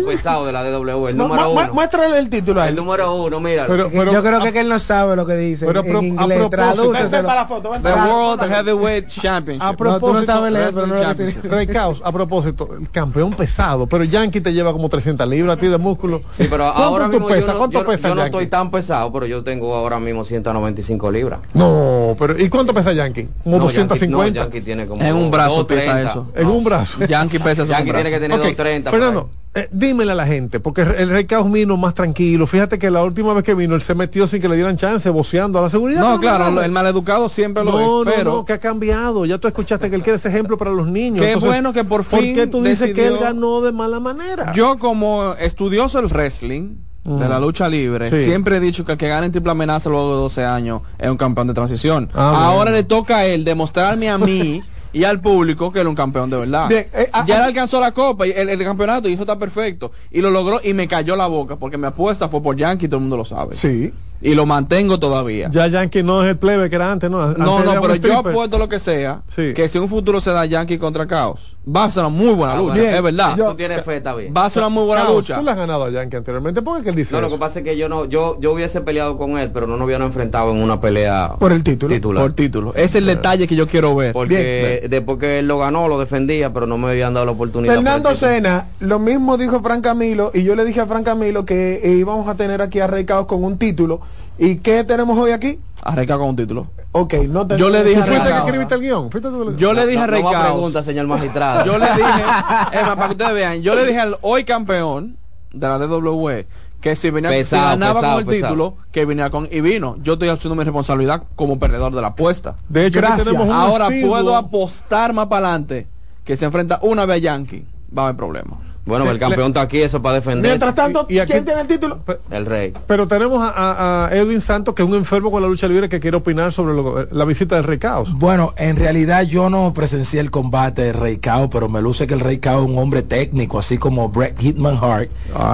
Pesado 0.06 0.44
de 0.46 0.52
la 0.52 0.62
DW, 0.62 1.08
el 1.08 1.16
número 1.16 1.50
uno. 1.50 1.72
Muéstrale 1.72 2.18
el 2.18 2.28
título 2.28 2.60
ahí. 2.60 2.68
El 2.68 2.76
número 2.76 3.14
uno, 3.14 3.40
mira. 3.40 3.66
Pero, 3.66 3.90
yo 3.90 4.22
creo 4.22 4.40
que, 4.52 4.60
él 4.60 4.68
no 4.68 4.78
sabe 4.78 5.16
lo 5.16 5.26
que 5.26 5.36
dice. 5.36 5.66
Pero, 5.66 5.80
en 5.80 6.04
inglés, 6.04 6.42
a 6.42 6.50
propósito, 6.50 7.10
para 7.10 7.34
la 7.34 7.46
foto, 7.46 7.72
The 7.82 7.92
World 7.92 8.42
Heavyweight 8.42 9.08
Championship. 9.08 9.62
A 9.66 9.72
propósito, 9.72 10.06
no, 10.06 10.12
tú 10.12 10.18
no 10.20 10.24
sabes 10.24 10.52
leer, 10.52 10.70
pero 10.74 10.86
no 10.86 11.54
Rey 11.56 11.66
Caos, 11.66 12.02
a 12.04 12.12
propósito, 12.12 12.68
el 12.78 12.90
campeón 12.90 13.32
pesado, 13.32 13.86
pero 13.86 14.04
Yankee 14.04 14.40
te 14.40 14.52
lleva 14.52 14.72
como 14.72 14.88
300 14.88 15.26
libras 15.28 15.56
a 15.56 15.60
ti 15.60 15.68
de 15.68 15.78
músculo. 15.78 16.22
Sí, 16.28 16.46
pero 16.50 16.66
ahora 16.66 17.08
mismo 17.08 17.26
pesa? 17.26 17.52
Yo, 17.52 17.58
¿Cuánto 17.58 17.84
pesa 17.84 18.08
Yo 18.08 18.14
no 18.14 18.24
estoy 18.24 18.46
tan 18.46 18.70
pesado, 18.70 19.12
pero 19.12 19.26
yo 19.26 19.42
tengo 19.42 19.74
ahora 19.74 19.98
mismo 19.98 20.24
195 20.24 21.10
libras. 21.10 21.40
No, 21.52 22.14
pero 22.18 22.33
¿y 22.38 22.48
cuánto 22.48 22.74
pesa 22.74 22.92
Yankee? 22.92 23.28
Como 23.42 23.58
250. 23.58 24.44
Yankee, 24.44 24.60
tiene 24.60 24.86
como 24.86 25.02
en 25.02 25.14
un 25.14 25.30
brazo 25.30 25.66
pesa 25.66 26.02
eso. 26.02 26.28
En 26.34 26.46
un 26.46 26.64
brazo. 26.64 27.04
Yankee 27.06 27.38
pesa 27.38 27.62
eso. 27.62 27.66
Yankee 27.66 27.92
tiene 27.92 28.10
que 28.10 28.20
tener 28.20 28.38
230. 28.38 28.90
Fernando, 28.90 29.30
eh, 29.56 29.68
dímele 29.70 30.10
a 30.10 30.14
la 30.16 30.26
gente, 30.26 30.58
porque 30.58 30.82
el 30.82 31.10
Rey 31.10 31.26
Caos 31.26 31.50
vino 31.50 31.76
más 31.76 31.94
tranquilo. 31.94 32.46
Fíjate 32.48 32.76
que 32.76 32.90
la 32.90 33.04
última 33.04 33.34
vez 33.34 33.44
que 33.44 33.54
vino, 33.54 33.76
él 33.76 33.82
se 33.82 33.94
metió 33.94 34.26
sin 34.26 34.40
que 34.40 34.48
le 34.48 34.56
dieran 34.56 34.76
chance, 34.76 35.08
boceando 35.10 35.60
a 35.60 35.62
la 35.62 35.70
seguridad. 35.70 36.00
No, 36.00 36.18
claro, 36.18 36.60
el 36.60 36.72
maleducado 36.72 37.28
siempre 37.28 37.62
lo 37.62 38.02
es. 38.02 38.16
No, 38.16 38.24
no, 38.24 38.44
que 38.44 38.52
ha 38.52 38.58
cambiado. 38.58 39.24
Ya 39.26 39.38
tú 39.38 39.46
escuchaste 39.46 39.88
que 39.88 39.96
él 39.96 40.02
quiere 40.02 40.16
ese 40.16 40.28
ejemplo 40.28 40.58
para 40.58 40.72
los 40.72 40.88
niños. 40.88 41.24
Qué 41.24 41.36
bueno 41.36 41.72
que 41.72 41.84
por 41.84 42.04
fin. 42.04 42.18
¿Por 42.18 42.34
qué 42.34 42.46
tú 42.48 42.62
dices 42.64 42.92
que 42.92 43.06
él 43.06 43.18
ganó 43.18 43.60
de 43.60 43.70
mala 43.70 44.00
manera? 44.00 44.52
Yo, 44.54 44.76
como 44.78 45.34
estudioso 45.34 46.02
del 46.02 46.10
wrestling, 46.10 46.78
de 47.04 47.28
la 47.28 47.38
lucha 47.38 47.68
libre, 47.68 48.10
siempre 48.24 48.56
he 48.56 48.60
dicho 48.60 48.84
que 48.84 48.92
el 48.92 48.98
que 48.98 49.08
gane 49.08 49.26
en 49.26 49.32
triple 49.32 49.50
amenaza 49.50 49.90
luego 49.90 50.14
de 50.14 50.22
12 50.22 50.44
años 50.44 50.82
es 50.98 51.10
un 51.10 51.16
campeón 51.16 51.46
de 51.46 51.54
transición. 51.54 52.10
Ah, 52.14 52.46
Ahora 52.46 52.70
le 52.70 52.82
toca 52.82 53.18
a 53.18 53.26
él 53.26 53.44
demostrarme 53.44 54.08
a 54.08 54.16
mí 54.16 54.62
y 54.92 55.04
al 55.04 55.20
público 55.20 55.70
que 55.70 55.80
era 55.80 55.88
un 55.88 55.94
campeón 55.94 56.30
de 56.30 56.38
verdad. 56.38 56.72
Eh, 56.72 56.88
ya 57.26 57.36
él 57.36 57.42
alcanzó 57.42 57.80
la 57.80 57.92
copa, 57.92 58.26
y 58.26 58.30
el, 58.30 58.58
campeonato, 58.64 59.08
y 59.08 59.12
eso 59.12 59.22
está 59.22 59.38
perfecto. 59.38 59.92
Y 60.10 60.20
lo 60.20 60.30
logró 60.30 60.60
y 60.64 60.72
me 60.72 60.88
cayó 60.88 61.14
la 61.14 61.26
boca, 61.26 61.56
porque 61.56 61.76
mi 61.76 61.86
apuesta 61.86 62.28
fue 62.28 62.42
por 62.42 62.56
Yankee, 62.56 62.88
todo 62.88 62.96
el 62.96 63.02
mundo 63.02 63.18
lo 63.18 63.24
sabe. 63.24 63.54
Sí 63.54 63.92
y 64.20 64.34
lo 64.34 64.46
mantengo 64.46 64.98
todavía. 64.98 65.48
Ya 65.50 65.66
Yankee 65.66 66.02
no 66.02 66.22
es 66.22 66.30
el 66.30 66.36
plebe 66.36 66.70
que 66.70 66.76
era 66.76 66.90
antes, 66.90 67.10
¿no? 67.10 67.32
no, 67.32 67.64
no, 67.64 67.80
pero 67.80 67.94
yo 67.96 68.18
apuesto 68.18 68.58
lo 68.58 68.68
que 68.68 68.80
sea, 68.80 69.22
que 69.34 69.68
si 69.68 69.78
un 69.78 69.88
futuro 69.88 70.20
se 70.20 70.30
da 70.30 70.46
Yankee 70.46 70.78
contra 70.78 71.06
Caos, 71.06 71.56
va 71.68 71.84
a 71.84 71.90
ser 71.90 72.04
una 72.04 72.08
muy 72.08 72.34
buena 72.34 72.54
ah, 72.54 72.58
lucha, 72.58 72.96
es 72.96 73.02
verdad. 73.02 73.36
Yo, 73.36 73.50
tú 73.50 73.56
tienes 73.56 73.84
fe, 73.84 73.96
está 73.96 74.14
bien. 74.14 74.32
Va 74.36 74.46
a 74.46 74.50
ser 74.50 74.62
una 74.62 74.68
muy 74.70 74.84
buena 74.84 75.08
lucha. 75.08 75.36
Tú 75.36 75.44
le 75.44 75.50
has 75.50 75.56
ganado 75.56 75.84
a 75.84 75.90
Yankee 75.90 76.16
anteriormente, 76.16 76.62
¿por 76.62 76.82
qué 76.82 76.90
él 76.90 76.96
dice 76.96 77.14
No, 77.14 77.20
lo 77.20 77.30
que 77.30 77.38
pasa 77.38 77.58
es 77.58 77.64
que 77.64 77.76
yo 77.76 77.88
no, 77.88 78.06
yo, 78.06 78.38
yo 78.40 78.52
hubiese 78.52 78.80
peleado 78.80 79.16
con 79.16 79.38
él, 79.38 79.50
pero 79.52 79.66
no 79.66 79.76
nos 79.76 79.86
hubieran 79.86 80.06
enfrentado 80.06 80.50
en 80.50 80.62
una 80.62 80.80
pelea 80.80 81.36
por 81.38 81.52
el 81.52 81.62
título. 81.62 82.20
Por 82.20 82.32
título. 82.32 82.74
Es 82.74 82.94
el 82.94 83.06
detalle 83.06 83.46
que 83.46 83.56
yo 83.56 83.68
quiero 83.68 83.94
ver. 83.94 84.12
Porque 84.12 84.86
después 84.88 85.18
que 85.18 85.40
él 85.40 85.48
lo 85.48 85.58
ganó, 85.58 85.88
lo 85.88 85.98
defendía, 85.98 86.52
pero 86.52 86.66
no 86.66 86.78
me 86.78 86.90
habían 86.90 87.14
dado 87.14 87.26
la 87.26 87.32
oportunidad. 87.32 87.74
Fernando 87.74 88.14
Sena, 88.14 88.68
lo 88.80 88.98
mismo 88.98 89.36
dijo 89.36 89.60
Fran 89.60 89.80
Camilo, 89.80 90.30
y 90.32 90.44
yo 90.44 90.54
le 90.54 90.64
dije 90.64 90.80
a 90.80 90.86
Fran 90.86 91.04
Camilo 91.04 91.44
que 91.44 91.80
íbamos 91.98 92.28
a 92.28 92.36
tener 92.36 92.62
aquí 92.62 92.80
a 92.80 92.86
Rey 92.86 93.04
Caos 93.04 93.26
con 93.26 93.44
un 93.44 93.58
título 93.58 94.00
¿Y 94.38 94.56
qué 94.56 94.84
tenemos 94.84 95.16
hoy 95.18 95.30
aquí? 95.30 95.60
Arreca 95.82 96.16
con 96.16 96.28
un 96.28 96.36
título. 96.36 96.66
Ok, 96.92 97.14
no 97.28 97.46
te 97.46 97.58
Yo 97.58 97.70
le 97.70 97.84
dije 97.84 98.02
¿Fuiste 98.02 98.28
que 98.28 98.36
escribiste 98.36 98.74
el 98.74 98.80
guion? 98.80 99.10
Yo 99.56 99.72
le 99.72 99.86
dije 99.86 100.00
a 100.00 100.06
Rey 100.06 100.22
no, 100.22 100.30
pregunta, 100.30 100.82
señor 100.82 101.06
magistrado. 101.06 101.64
yo 101.64 101.78
le 101.78 101.86
dije, 101.86 102.02
para 102.72 103.06
que 103.06 103.12
ustedes 103.12 103.34
vean, 103.34 103.62
yo 103.62 103.74
le 103.74 103.84
dije 103.84 104.00
al 104.00 104.16
hoy 104.22 104.44
campeón 104.44 105.16
de 105.52 105.68
la 105.68 105.78
DWE 105.78 106.46
que 106.80 106.96
si 106.96 107.08
venía 107.08 107.30
ganaba 107.50 108.00
con 108.00 108.28
el 108.28 108.42
título, 108.42 108.76
que 108.92 109.06
venía 109.06 109.30
con 109.30 109.48
y 109.50 109.62
vino. 109.62 109.96
Yo 110.02 110.14
estoy 110.14 110.28
asumiendo 110.28 110.56
mi 110.56 110.64
responsabilidad 110.64 111.22
como 111.34 111.58
perdedor 111.58 111.94
de 111.94 112.02
la 112.02 112.08
apuesta. 112.08 112.56
De 112.68 112.84
hecho, 112.84 113.00
tenemos 113.00 113.50
ahora 113.50 113.88
puedo 113.88 114.36
apostar 114.36 115.14
más 115.14 115.28
para 115.28 115.48
adelante 115.48 115.86
que 116.24 116.36
se 116.36 116.44
enfrenta 116.44 116.78
una 116.82 117.06
vez 117.06 117.16
a 117.16 117.18
Yankee, 117.18 117.66
va 117.96 118.02
a 118.02 118.04
haber 118.08 118.16
problemas. 118.18 118.58
Bueno, 118.86 119.10
el 119.10 119.18
campeón 119.18 119.48
está 119.48 119.62
aquí, 119.62 119.80
eso 119.80 120.02
para 120.02 120.16
defender. 120.16 120.50
Mientras 120.50 120.74
tanto, 120.74 121.06
¿quién 121.06 121.26
tiene 121.26 121.60
el 121.60 121.66
título? 121.66 122.00
El 122.30 122.44
rey. 122.46 122.72
Pero 122.86 123.08
tenemos 123.08 123.40
a, 123.42 124.10
Edwin 124.12 124.40
Santos, 124.40 124.74
que 124.74 124.82
es 124.82 124.88
un 124.88 124.94
enfermo 124.94 125.30
con 125.30 125.42
la 125.42 125.48
lucha 125.48 125.66
libre, 125.66 125.88
que 125.88 126.00
quiere 126.00 126.16
opinar 126.16 126.52
sobre 126.52 126.74
la 127.10 127.24
visita 127.24 127.56
del 127.56 127.64
Rey 127.64 127.78
Caos. 127.78 128.12
Bueno, 128.12 128.52
en 128.56 128.76
realidad 128.76 129.22
yo 129.22 129.48
no 129.48 129.72
presencié 129.72 130.20
el 130.20 130.30
combate 130.30 130.82
del 130.82 130.94
Rey 130.94 131.18
Caos, 131.18 131.48
pero 131.50 131.68
me 131.68 131.80
luce 131.80 132.06
que 132.06 132.14
el 132.14 132.20
Rey 132.20 132.38
Caos 132.38 132.64
es 132.64 132.70
un 132.70 132.78
hombre 132.78 133.02
técnico, 133.02 133.58
así 133.58 133.78
como 133.78 134.08
Brett 134.08 134.38
Hitman 134.38 134.76
Hart. 134.76 135.08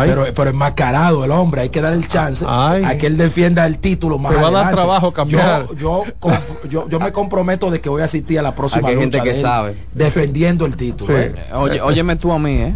Pero, 0.05 0.25
pero 0.35 0.51
enmascarado 0.51 1.25
el 1.25 1.31
hombre, 1.31 1.63
hay 1.63 1.69
que 1.69 1.81
dar 1.81 1.93
el 1.93 2.09
chance 2.09 2.45
a 2.47 2.97
que 2.99 3.07
él 3.07 3.17
defienda 3.17 3.67
el 3.67 3.79
título 3.79 4.19
más 4.19 4.35
Te 4.35 4.41
va 4.41 4.49
a 4.49 4.51
dar 4.51 4.73
trabajo 4.73 5.13
cambiar. 5.13 5.67
Yo, 5.77 6.05
yo, 6.69 7.01
me 7.01 7.13
comprometo 7.13 7.71
de 7.71 7.81
que 7.81 7.89
voy 7.89 8.03
a 8.03 8.07
asistir 8.07 8.39
a 8.39 8.43
la 8.43 8.55
próxima 8.55 8.89
hay 8.89 8.97
gente 8.97 9.21
que 9.23 9.35
sabe. 9.35 9.77
defendiendo 9.95 10.67
el 10.67 10.77
título. 10.77 11.17
¿eh? 11.17 11.35
Oye, 11.55 11.81
óyeme 11.81 12.17
tú 12.17 12.33
a 12.33 12.39
mí, 12.39 12.53
¿eh? 12.53 12.75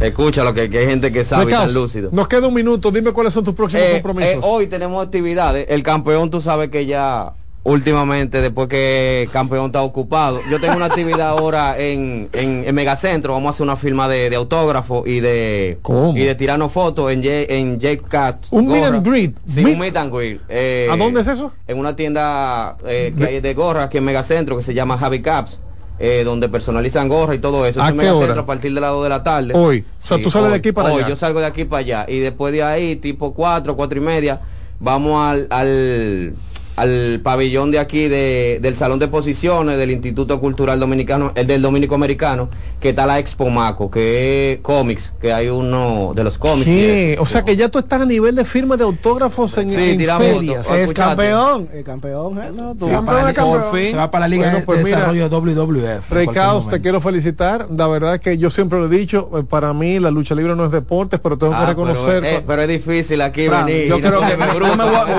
Escúchalo, 0.00 0.54
que, 0.54 0.70
que 0.70 0.78
hay 0.78 0.86
gente 0.86 1.12
que 1.12 1.24
sabe 1.24 1.52
y 1.52 1.72
lúcido. 1.72 2.10
Nos 2.12 2.28
queda 2.28 2.48
un 2.48 2.54
minuto, 2.54 2.90
dime 2.90 3.12
cuáles 3.12 3.32
son 3.32 3.44
tus 3.44 3.54
próximos 3.54 3.86
eh, 3.86 3.92
compromisos. 3.94 4.34
Eh, 4.34 4.40
hoy 4.42 4.66
tenemos 4.66 5.04
actividades. 5.04 5.66
El 5.68 5.82
campeón, 5.82 6.30
tú 6.30 6.40
sabes 6.40 6.70
que 6.70 6.86
ya 6.86 7.32
últimamente, 7.64 8.40
después 8.40 8.68
que 8.68 9.22
el 9.22 9.30
campeón 9.30 9.66
está 9.66 9.82
ocupado, 9.82 10.40
yo 10.50 10.60
tengo 10.60 10.76
una 10.76 10.84
actividad 10.86 11.28
ahora 11.28 11.78
en, 11.78 12.28
en, 12.32 12.74
Megacentro. 12.74 13.32
Vamos 13.32 13.48
a 13.48 13.50
hacer 13.50 13.64
una 13.64 13.76
firma 13.76 14.08
de, 14.08 14.30
de 14.30 14.36
autógrafo 14.36 15.04
y 15.06 15.20
de 15.20 15.78
y 16.14 16.24
de 16.24 16.34
tirarnos 16.34 16.72
fotos 16.72 17.10
en, 17.12 17.22
en 17.24 17.78
Jake 17.78 18.02
Cat. 18.08 18.46
Un 18.50 18.68
meet 18.68 18.84
and 18.84 19.06
greet. 19.06 19.36
Sí, 19.46 19.64
un 19.64 19.78
meet 19.78 19.96
and 19.96 20.14
greet. 20.14 20.40
Eh, 20.48 20.88
¿A 20.90 20.96
dónde 20.96 21.20
es 21.20 21.26
eso? 21.26 21.52
En 21.66 21.78
una 21.78 21.96
tienda 21.96 22.76
que 22.82 23.24
hay 23.26 23.40
de 23.40 23.54
gorra 23.54 23.84
aquí 23.84 23.98
en 23.98 24.04
Megacentro 24.04 24.56
que 24.56 24.62
se 24.62 24.74
llama 24.74 24.96
Javi 24.96 25.20
Caps. 25.20 25.60
Eh, 26.00 26.22
donde 26.24 26.48
personalizan 26.48 27.08
gorra 27.08 27.34
y 27.34 27.38
todo 27.38 27.66
eso. 27.66 27.82
¿A 27.82 27.92
qué 27.92 28.10
hora? 28.10 28.38
a 28.38 28.46
partir 28.46 28.72
de 28.72 28.80
lado 28.80 29.02
de 29.02 29.08
la 29.08 29.22
tarde. 29.22 29.52
Hoy. 29.54 29.84
o 29.98 30.00
sea, 30.00 30.22
tú 30.22 30.30
sales 30.30 30.50
de 30.50 30.56
aquí 30.56 30.70
para 30.70 30.92
hoy, 30.92 31.00
allá. 31.00 31.08
yo 31.08 31.16
salgo 31.16 31.40
de 31.40 31.46
aquí 31.46 31.64
para 31.64 31.80
allá. 31.80 32.06
Y 32.08 32.20
después 32.20 32.52
de 32.52 32.62
ahí, 32.62 32.96
tipo 32.96 33.34
4, 33.34 33.74
cuatro 33.74 33.98
y 33.98 34.00
media, 34.00 34.40
vamos 34.78 35.20
al, 35.20 35.48
al 35.50 36.34
al 36.78 37.20
pabellón 37.22 37.70
de 37.70 37.78
aquí 37.78 38.08
de, 38.08 38.58
del 38.62 38.76
Salón 38.76 38.98
de 38.98 39.06
Exposiciones 39.06 39.78
del 39.78 39.90
Instituto 39.90 40.40
Cultural 40.40 40.78
Dominicano, 40.78 41.32
el 41.34 41.46
del 41.46 41.62
Dominico 41.62 41.94
Americano, 41.94 42.48
que 42.80 42.90
está 42.90 43.06
la 43.06 43.18
Expo 43.18 43.50
Maco, 43.50 43.90
que 43.90 44.52
es 44.52 44.58
cómics, 44.60 45.12
que 45.20 45.32
hay 45.32 45.48
uno 45.48 46.12
de 46.14 46.24
los 46.24 46.38
cómics. 46.38 46.70
Sí, 46.70 47.16
o 47.18 47.26
sea 47.26 47.44
que 47.44 47.56
ya 47.56 47.68
tú 47.68 47.78
estás 47.78 48.00
a 48.00 48.04
nivel 48.06 48.34
de 48.34 48.44
firma 48.44 48.76
de 48.76 48.84
autógrafos 48.84 49.56
en, 49.58 49.70
sí, 49.70 49.76
ferias. 49.76 50.70
Es 50.70 50.92
campeón, 50.92 51.68
el 51.72 51.84
campeón, 51.84 52.38
¿eh? 52.38 52.50
no, 52.54 52.76
se, 52.78 52.92
va 52.92 53.04
para 53.04 53.32
campeón. 53.32 53.86
se 53.86 53.96
va 53.96 54.10
para 54.10 54.28
la 54.28 54.28
Liga 54.28 54.62
pues 54.64 54.84
de 54.84 54.84
Desarrollo 54.84 55.28
WWF. 55.28 56.10
Rey 56.10 56.28
Caos, 56.28 56.68
te 56.68 56.80
quiero 56.80 57.00
felicitar. 57.00 57.68
La 57.70 57.88
verdad 57.88 58.14
es 58.14 58.20
que 58.20 58.38
yo 58.38 58.50
siempre 58.50 58.78
lo 58.78 58.86
he 58.86 58.88
dicho, 58.88 59.30
eh, 59.36 59.42
para 59.42 59.72
mí 59.72 59.98
la 59.98 60.10
lucha 60.10 60.34
libre 60.34 60.54
no 60.54 60.66
es 60.66 60.70
deporte, 60.72 61.18
pero 61.18 61.36
tengo 61.36 61.52
que 61.52 61.58
ah, 61.58 61.66
reconocer. 61.66 62.22
Pero, 62.22 62.42
pero, 62.46 62.62
es 62.62 62.68
difícil 62.68 63.20
aquí 63.20 63.48
venir. 63.48 63.88
Yo 63.88 64.00
creo 64.00 64.20
que 64.26 64.36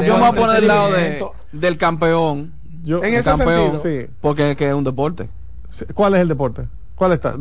yo 0.07 0.15
me 0.15 0.19
voy 0.19 0.30
a 0.30 0.31
poner 0.34 0.56
del 0.57 0.68
lado 0.68 0.91
de 0.91 1.19
del 1.52 1.78
campeón. 1.78 2.54
Yo, 2.84 3.04
en 3.04 3.14
ese 3.14 3.24
campeón, 3.24 3.80
sí. 3.82 4.08
Porque 4.22 4.56
es 4.58 4.74
un 4.74 4.84
deporte. 4.84 5.30
¿Cuál 5.94 6.16
es 6.16 6.22
el 6.22 6.28
deporte? 6.28 6.68
¿Cuál 7.00 7.14
está? 7.14 7.34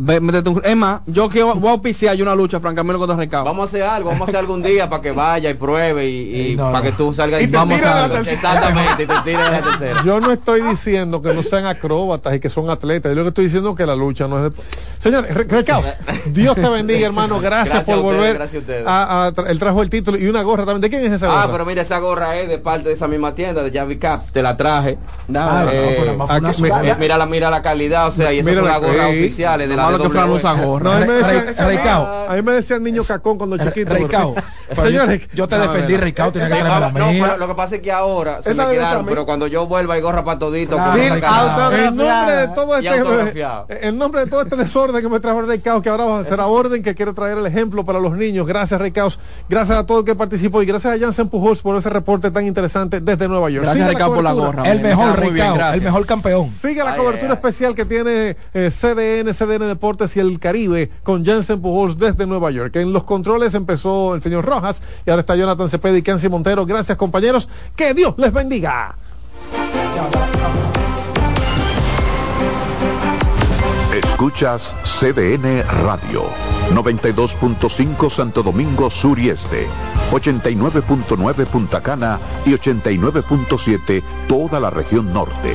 es 0.63 0.77
más, 0.77 1.01
yo 1.07 1.29
quiero, 1.29 1.57
voy 1.57 1.71
a 1.71 1.73
auspiciar 1.73 2.17
una 2.23 2.33
lucha, 2.33 2.61
francamente, 2.61 2.97
contra 2.97 3.17
Recado. 3.17 3.45
Vamos 3.45 3.63
a 3.63 3.65
hacer 3.65 3.83
algo, 3.83 4.11
vamos 4.11 4.29
a 4.29 4.31
hacer 4.31 4.39
algún 4.39 4.63
día 4.63 4.89
para 4.89 5.03
que 5.03 5.11
vaya 5.11 5.51
y 5.51 5.55
pruebe 5.55 6.09
y, 6.09 6.57
para 6.57 6.81
que 6.81 6.93
tú 6.93 7.13
salgas 7.13 7.43
y, 7.43 7.49
vamos 7.49 7.83
a 7.83 8.07
Exactamente, 8.21 9.03
y 9.03 9.07
te 9.07 9.15
tires 9.25 9.45
de 9.45 9.51
la 9.51 9.61
tercera. 9.71 10.03
Yo 10.05 10.21
no 10.21 10.31
estoy 10.31 10.63
diciendo 10.63 11.21
que 11.21 11.35
no 11.35 11.43
sean 11.43 11.67
acróbatas 11.67 12.37
y 12.37 12.39
que 12.39 12.49
son 12.49 12.71
atletas, 12.71 13.11
yo 13.11 13.17
lo 13.17 13.23
que 13.25 13.29
estoy 13.31 13.47
diciendo 13.47 13.71
es 13.71 13.77
que 13.77 13.85
la 13.85 13.97
lucha 13.97 14.29
no 14.29 14.47
es 14.47 14.55
de... 14.55 14.63
Señores, 15.01 15.35
Recao, 15.35 15.83
Dios 16.27 16.55
te 16.55 16.69
bendiga, 16.69 17.07
hermano, 17.07 17.41
gracias, 17.41 17.85
por 17.85 18.01
volver. 18.01 18.35
Gracias 18.35 18.63
a, 18.87 19.27
a, 19.27 19.51
él 19.51 19.59
trajo 19.59 19.83
el 19.83 19.91
título 19.91 20.19
y 20.19 20.29
una 20.29 20.43
gorra 20.43 20.67
también. 20.67 20.83
¿De 20.83 20.89
quién 20.89 21.05
es 21.05 21.11
esa 21.11 21.27
ah, 21.27 21.31
gorra? 21.31 21.43
Ah, 21.43 21.49
pero 21.51 21.67
mira, 21.67 21.83
esa 21.83 21.99
gorra 21.99 22.37
es 22.37 22.49
de 22.49 22.59
parte 22.59 22.91
de 22.91 22.95
esa 22.95 23.09
misma 23.09 23.35
tienda, 23.35 23.65
de 23.65 23.77
Javi 23.77 23.99
Caps, 23.99 24.31
te 24.31 24.41
la 24.41 24.57
traje. 24.57 24.99
Ah, 25.35 25.67
eh, 25.73 26.17
mira, 27.01 27.19
la, 27.19 27.27
mira 27.27 27.51
la 27.51 27.61
calidad, 27.61 28.07
o 28.07 28.13
sea, 28.13 28.33
y 28.33 28.39
esa 28.39 28.53
es 28.53 28.59
una 28.59 28.79
gorra 28.79 29.09
oficial 29.09 29.48
de 29.57 29.67
la 29.69 30.27
usa 30.27 30.53
gorra. 30.55 30.97
a, 30.97 31.01
mí 31.01 31.07
me 31.07 31.13
decían, 31.15 31.47
a 32.29 32.35
mí 32.35 32.43
me 32.43 32.53
decían 32.53 32.83
niño 32.83 33.03
cacón 33.03 33.39
cuando 33.39 33.57
chiquito. 33.59 33.95
Reicao. 33.95 34.35
Señores, 34.77 35.29
yo 35.33 35.49
te 35.49 35.59
defendí, 35.59 35.97
Reicao, 35.97 36.33
que 36.33 36.41
la 36.41 36.91
mía. 36.91 37.37
Lo 37.39 37.49
que 37.49 37.55
pasa 37.55 37.77
es 37.77 37.83
que 37.83 37.93
ahora 37.93 38.43
se 38.43 38.55
me 38.55 38.69
quedaron, 38.69 39.07
pero 39.07 39.25
cuando 39.25 39.47
yo 39.47 39.67
vuelva 39.67 39.95
hay 39.95 40.01
gorra 40.01 40.25
para 40.25 40.39
todito. 40.39 40.77
El 40.77 41.97
nombre 41.97 42.37
de 42.37 42.49
todo 42.49 42.77
este 42.77 42.89
el 43.89 43.97
nombre 43.97 44.25
de 44.25 44.31
todo 44.31 44.43
este 44.43 44.57
desorden 44.57 45.01
que 45.01 45.09
me 45.09 45.21
trajo 45.21 45.43
Reicao, 45.43 45.81
que 45.81 45.89
ahora 45.89 46.05
va 46.05 46.21
a 46.21 46.25
ser 46.25 46.41
a 46.41 46.47
orden, 46.47 46.83
que 46.83 46.95
quiero 46.95 47.15
traer 47.15 47.39
el 47.39 47.47
ejemplo 47.47 47.85
para 47.85 47.99
los 47.99 48.17
niños. 48.17 48.47
Gracias, 48.47 48.81
Reicaos. 48.81 49.19
Gracias 49.49 49.79
a 49.79 49.87
todo 49.87 50.01
el 50.01 50.05
que 50.05 50.15
participó 50.15 50.63
y 50.63 50.67
gracias 50.67 50.95
a 50.95 50.99
Jansen 50.99 51.29
Pujols 51.29 51.63
por 51.63 51.77
ese 51.77 51.91
reporte 51.91 52.31
tan 52.31 52.47
interesante 52.47 53.01
desde 53.01 53.29
Nueva 53.29 53.51
York. 53.51 53.65
Gracias, 53.65 54.09
por 54.09 54.23
la 54.23 54.33
gorra. 54.33 54.71
El 54.71 54.81
mejor, 54.81 55.23
el 55.23 55.83
mejor 55.83 56.07
campeón. 56.07 56.51
Sigue 56.51 56.83
la 56.83 56.97
cobertura 56.97 57.35
especial 57.35 57.75
que 57.75 57.85
tiene 57.85 58.37
CDN, 58.53 59.33
CDN 59.39 59.69
Deportes 59.69 60.17
y 60.17 60.21
el 60.21 60.39
Caribe 60.41 60.91
con 61.03 61.25
Jensen 61.25 61.63
Pujols 61.63 61.97
desde 61.97 62.27
Nueva 62.27 62.51
York. 62.51 62.75
En 62.77 62.93
los 62.93 63.05
controles 63.05 63.55
empezó 63.55 64.15
el 64.15 64.23
señor 64.23 64.45
Rojas 64.45 64.83
y 65.07 65.11
ahora 65.11 65.21
está 65.21 65.37
Jonathan 65.37 65.69
Cepeda 65.69 65.97
y 65.97 66.03
Kenzie 66.03 66.29
Montero. 66.29 66.67
Gracias 66.67 66.99
compañeros. 66.99 67.49
Que 67.77 67.95
Dios 67.95 68.15
les 68.19 68.33
bendiga. 68.33 68.97
Escuchas 73.95 74.75
CDN 74.85 75.63
Radio, 75.83 76.25
92.5 76.73 78.11
Santo 78.11 78.43
Domingo 78.43 78.91
Sur 78.91 79.19
y 79.19 79.31
Este, 79.31 79.67
89.9 80.11 81.47
Punta 81.47 81.81
Cana 81.81 82.19
y 82.45 82.51
89.7 82.51 84.03
toda 84.29 84.61
la 84.61 84.71
región 84.71 85.13
norte. 85.13 85.55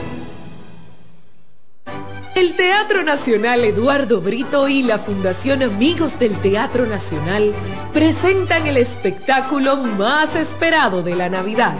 El 2.35 2.55
Teatro 2.55 3.03
Nacional 3.03 3.63
Eduardo 3.63 4.21
Brito 4.21 4.67
y 4.67 4.83
la 4.83 4.99
Fundación 4.99 5.63
Amigos 5.63 6.17
del 6.17 6.39
Teatro 6.39 6.85
Nacional 6.85 7.53
presentan 7.93 8.67
el 8.67 8.77
espectáculo 8.77 9.77
más 9.77 10.35
esperado 10.35 11.03
de 11.03 11.15
la 11.15 11.29
Navidad 11.29 11.75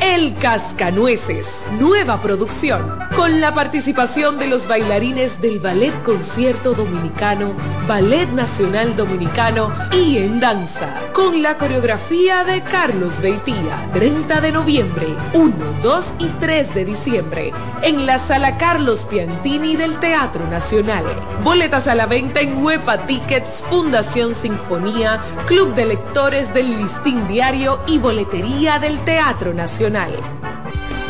el 0.00 0.36
Cascanueces, 0.36 1.64
nueva 1.78 2.20
producción, 2.20 2.98
con 3.14 3.40
la 3.40 3.54
participación 3.54 4.38
de 4.38 4.46
los 4.46 4.68
bailarines 4.68 5.40
del 5.40 5.58
Ballet 5.58 5.92
Concierto 6.02 6.74
Dominicano, 6.74 7.54
Ballet 7.88 8.28
Nacional 8.30 8.94
Dominicano 8.94 9.72
y 9.92 10.18
en 10.18 10.38
danza, 10.38 10.88
con 11.16 11.42
la 11.42 11.56
coreografía 11.56 12.44
de 12.44 12.62
Carlos 12.62 13.22
Beitía, 13.22 13.88
30 13.94 14.42
de 14.42 14.52
noviembre, 14.52 15.06
1, 15.32 15.54
2 15.82 16.12
y 16.18 16.26
3 16.26 16.74
de 16.74 16.84
diciembre, 16.84 17.52
en 17.80 18.04
la 18.04 18.18
Sala 18.18 18.58
Carlos 18.58 19.06
Piantini 19.08 19.76
del 19.76 19.98
Teatro 19.98 20.46
Nacional. 20.46 21.06
Boletas 21.42 21.88
a 21.88 21.94
la 21.94 22.04
venta 22.04 22.42
en 22.42 22.62
Huepa 22.62 23.06
Tickets, 23.06 23.64
Fundación 23.70 24.34
Sinfonía, 24.34 25.22
Club 25.46 25.74
de 25.74 25.86
Lectores 25.86 26.52
del 26.52 26.76
Listín 26.76 27.26
Diario 27.26 27.80
y 27.86 27.96
Boletería 27.96 28.78
del 28.78 29.02
Teatro 29.06 29.54
Nacional. 29.54 30.20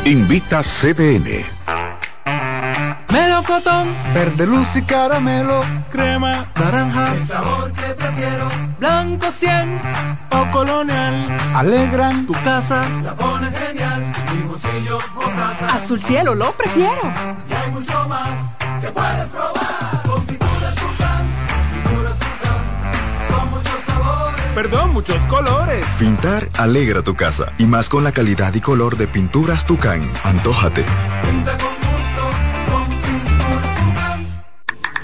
Invita 0.05 0.63
CDN. 0.63 1.45
Melocotón, 3.49 3.87
verde 4.13 4.47
luz 4.47 4.75
y 4.75 4.83
caramelo, 4.83 5.61
crema, 5.91 6.45
naranja, 6.57 7.15
el 7.15 7.27
sabor 7.27 7.73
que 7.73 7.95
prefiero, 7.95 8.49
blanco 8.81 9.31
100 9.31 9.81
o 10.31 10.51
colonial, 10.51 11.39
alegran 11.55 12.27
tu 12.27 12.33
casa, 12.33 12.83
la 13.05 13.15
pone 13.15 13.49
genial, 13.53 14.13
limoncillo, 14.35 14.99
mostaza, 15.15 15.75
azul 15.75 16.03
cielo 16.03 16.35
lo 16.35 16.51
prefiero, 16.53 17.03
y 17.49 17.53
hay 17.53 17.71
mucho 17.71 18.09
más 18.09 18.31
que 18.81 18.89
puedes 18.89 19.29
probar. 19.29 19.67
perdón, 24.57 24.95
muchos 24.95 25.23
colores. 25.27 25.85
Pintar 25.99 26.49
alegra 26.57 27.03
tu 27.03 27.15
casa. 27.15 27.53
Y 27.59 27.67
más 27.67 27.91
con 27.91 28.05
la 28.05 28.13
calidad 28.13 28.55
y 28.55 28.61
color 28.63 28.97
de 28.97 29.07
pinturas 29.07 29.67
Tucán. 29.67 30.11
Antójate. 30.25 30.83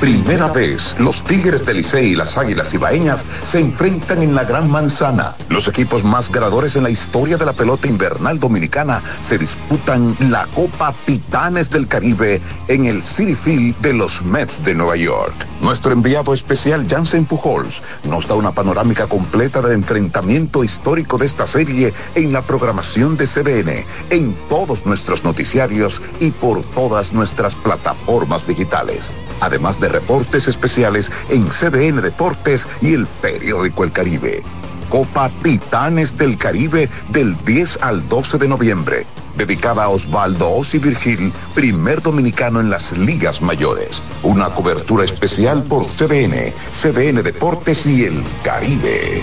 primera 0.00 0.48
vez, 0.48 0.94
los 0.98 1.24
Tigres 1.24 1.66
del 1.66 1.78
Licey 1.78 2.12
y 2.12 2.14
las 2.14 2.38
Águilas 2.38 2.72
Ibaeñas 2.72 3.24
se 3.44 3.58
enfrentan 3.58 4.22
en 4.22 4.34
la 4.34 4.44
Gran 4.44 4.70
Manzana. 4.70 5.34
Los 5.48 5.66
equipos 5.66 6.04
más 6.04 6.30
ganadores 6.30 6.76
en 6.76 6.84
la 6.84 6.90
historia 6.90 7.36
de 7.36 7.44
la 7.44 7.52
pelota 7.52 7.88
invernal 7.88 8.38
dominicana 8.38 9.02
se 9.22 9.38
disputan 9.38 10.16
la 10.20 10.46
Copa 10.54 10.94
Titanes 11.04 11.70
del 11.70 11.88
Caribe 11.88 12.40
en 12.68 12.86
el 12.86 13.02
City 13.02 13.34
Field 13.34 13.76
de 13.80 13.92
los 13.92 14.22
Mets 14.22 14.64
de 14.64 14.74
Nueva 14.74 14.96
York. 14.96 15.34
Nuestro 15.60 15.92
enviado 15.92 16.32
especial 16.32 16.86
Jansen 16.88 17.24
Pujols 17.24 17.82
nos 18.04 18.28
da 18.28 18.36
una 18.36 18.52
panorámica 18.52 19.08
completa 19.08 19.60
del 19.60 19.72
enfrentamiento 19.72 20.62
histórico 20.62 21.18
de 21.18 21.26
esta 21.26 21.46
serie 21.48 21.92
en 22.14 22.32
la 22.32 22.42
programación 22.42 23.16
de 23.16 23.26
CDN, 23.26 23.84
en 24.10 24.36
todos 24.48 24.86
nuestros 24.86 25.24
noticiarios 25.24 26.00
y 26.20 26.30
por 26.30 26.62
todas 26.62 27.12
nuestras 27.12 27.54
plataformas 27.56 28.46
digitales 28.46 29.10
además 29.40 29.80
de 29.80 29.87
reportes 29.88 30.48
especiales 30.48 31.10
en 31.28 31.48
CDN 31.48 32.00
Deportes 32.02 32.66
y 32.80 32.94
el 32.94 33.06
periódico 33.06 33.84
El 33.84 33.92
Caribe. 33.92 34.42
Copa 34.88 35.30
Titanes 35.42 36.16
del 36.16 36.38
Caribe 36.38 36.88
del 37.10 37.36
10 37.44 37.78
al 37.82 38.08
12 38.08 38.38
de 38.38 38.48
noviembre, 38.48 39.06
dedicada 39.36 39.84
a 39.84 39.88
Osvaldo 39.88 40.50
Osi 40.50 40.78
Virgil, 40.78 41.32
primer 41.54 42.00
dominicano 42.00 42.60
en 42.60 42.70
las 42.70 42.96
ligas 42.96 43.42
mayores. 43.42 44.02
Una 44.22 44.50
cobertura 44.50 45.04
especial 45.04 45.62
por 45.64 45.86
CDN, 45.86 46.54
CDN 46.72 47.22
Deportes 47.22 47.86
y 47.86 48.04
El 48.04 48.24
Caribe. 48.42 49.22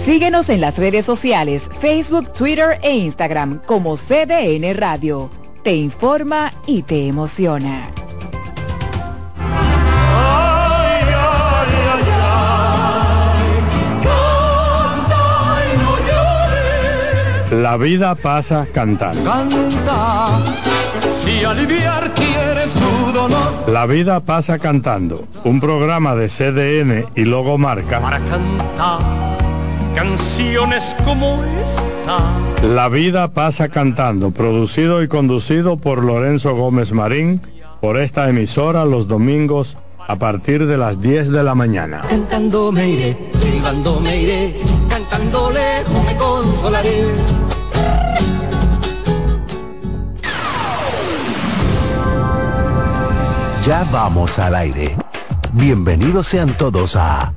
Síguenos 0.00 0.48
en 0.48 0.60
las 0.62 0.78
redes 0.78 1.04
sociales, 1.04 1.68
Facebook, 1.80 2.32
Twitter 2.32 2.78
e 2.82 2.96
Instagram 2.96 3.60
como 3.66 3.96
CDN 3.96 4.74
Radio. 4.74 5.30
Te 5.62 5.74
informa 5.74 6.52
y 6.66 6.82
te 6.82 7.08
emociona. 7.08 7.92
La 17.50 17.76
vida 17.76 18.14
pasa 18.14 18.66
cantando. 18.72 19.24
Canta, 19.24 20.28
si 21.10 21.44
aliviar 21.44 22.14
quieres 22.14 22.72
tu 22.72 23.12
dolor. 23.12 23.68
La 23.68 23.84
vida 23.86 24.20
pasa 24.20 24.58
cantando. 24.58 25.26
Un 25.44 25.60
programa 25.60 26.14
de 26.14 26.28
CDN 26.28 27.06
y 27.14 27.24
Logo 27.24 27.58
Marca. 27.58 28.00
Para 28.00 28.20
cantar 28.20 29.37
canciones 29.98 30.94
como 31.04 31.42
esta. 31.64 32.18
La 32.62 32.88
vida 32.88 33.32
pasa 33.32 33.68
cantando, 33.68 34.30
producido 34.30 35.02
y 35.02 35.08
conducido 35.08 35.76
por 35.76 36.04
Lorenzo 36.04 36.54
Gómez 36.54 36.92
Marín, 36.92 37.42
por 37.80 37.98
esta 37.98 38.28
emisora 38.28 38.84
los 38.84 39.08
domingos 39.08 39.76
a 40.06 40.14
partir 40.14 40.66
de 40.66 40.78
las 40.78 41.02
10 41.02 41.30
de 41.32 41.42
la 41.42 41.56
mañana. 41.56 42.02
Cantando 42.08 42.70
me 42.70 42.88
iré, 42.88 43.18
silbando 43.40 43.98
me 43.98 44.22
iré, 44.22 44.60
cantando 44.88 45.50
lejos 45.50 46.04
me 46.04 46.16
consolaré. 46.16 47.04
Ya 53.66 53.84
vamos 53.90 54.38
al 54.38 54.54
aire. 54.54 54.96
Bienvenidos 55.54 56.28
sean 56.28 56.50
todos 56.52 56.94
a 56.94 57.32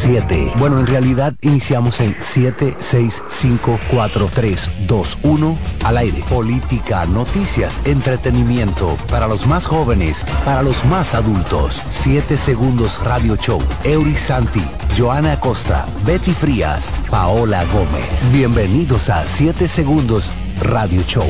7. 0.00 0.54
Bueno, 0.58 0.78
en 0.78 0.86
realidad 0.86 1.34
iniciamos 1.42 2.00
en 2.00 2.16
7, 2.18 2.74
6, 2.78 3.22
5, 3.28 3.78
4, 3.90 4.30
3, 4.34 4.70
2, 4.86 5.18
1 5.22 5.58
al 5.84 5.96
aire. 5.98 6.22
Política, 6.28 7.04
noticias, 7.04 7.82
entretenimiento 7.84 8.96
para 9.10 9.28
los 9.28 9.46
más 9.46 9.66
jóvenes, 9.66 10.24
para 10.44 10.62
los 10.62 10.84
más 10.86 11.14
adultos. 11.14 11.82
7 11.90 12.38
segundos 12.38 13.04
Radio 13.04 13.36
Show. 13.36 13.60
Eury 13.84 14.14
Santi, 14.16 14.64
Joana 14.96 15.38
Costa, 15.38 15.86
Betty 16.06 16.32
Frías, 16.32 16.92
Paola 17.10 17.64
Gómez. 17.66 18.32
Bienvenidos 18.32 19.10
a 19.10 19.26
7 19.26 19.68
segundos 19.68 20.32
Radio 20.62 21.02
Show. 21.02 21.28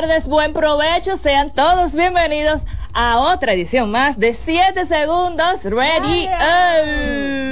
Tardes, 0.00 0.26
buen 0.26 0.52
provecho, 0.52 1.16
sean 1.16 1.50
todos 1.50 1.92
bienvenidos 1.92 2.62
a 2.92 3.18
otra 3.18 3.54
edición 3.54 3.90
más 3.90 4.16
de 4.16 4.32
7 4.32 4.86
segundos 4.86 5.64
Ready. 5.64 6.28
Oh. 6.28 7.47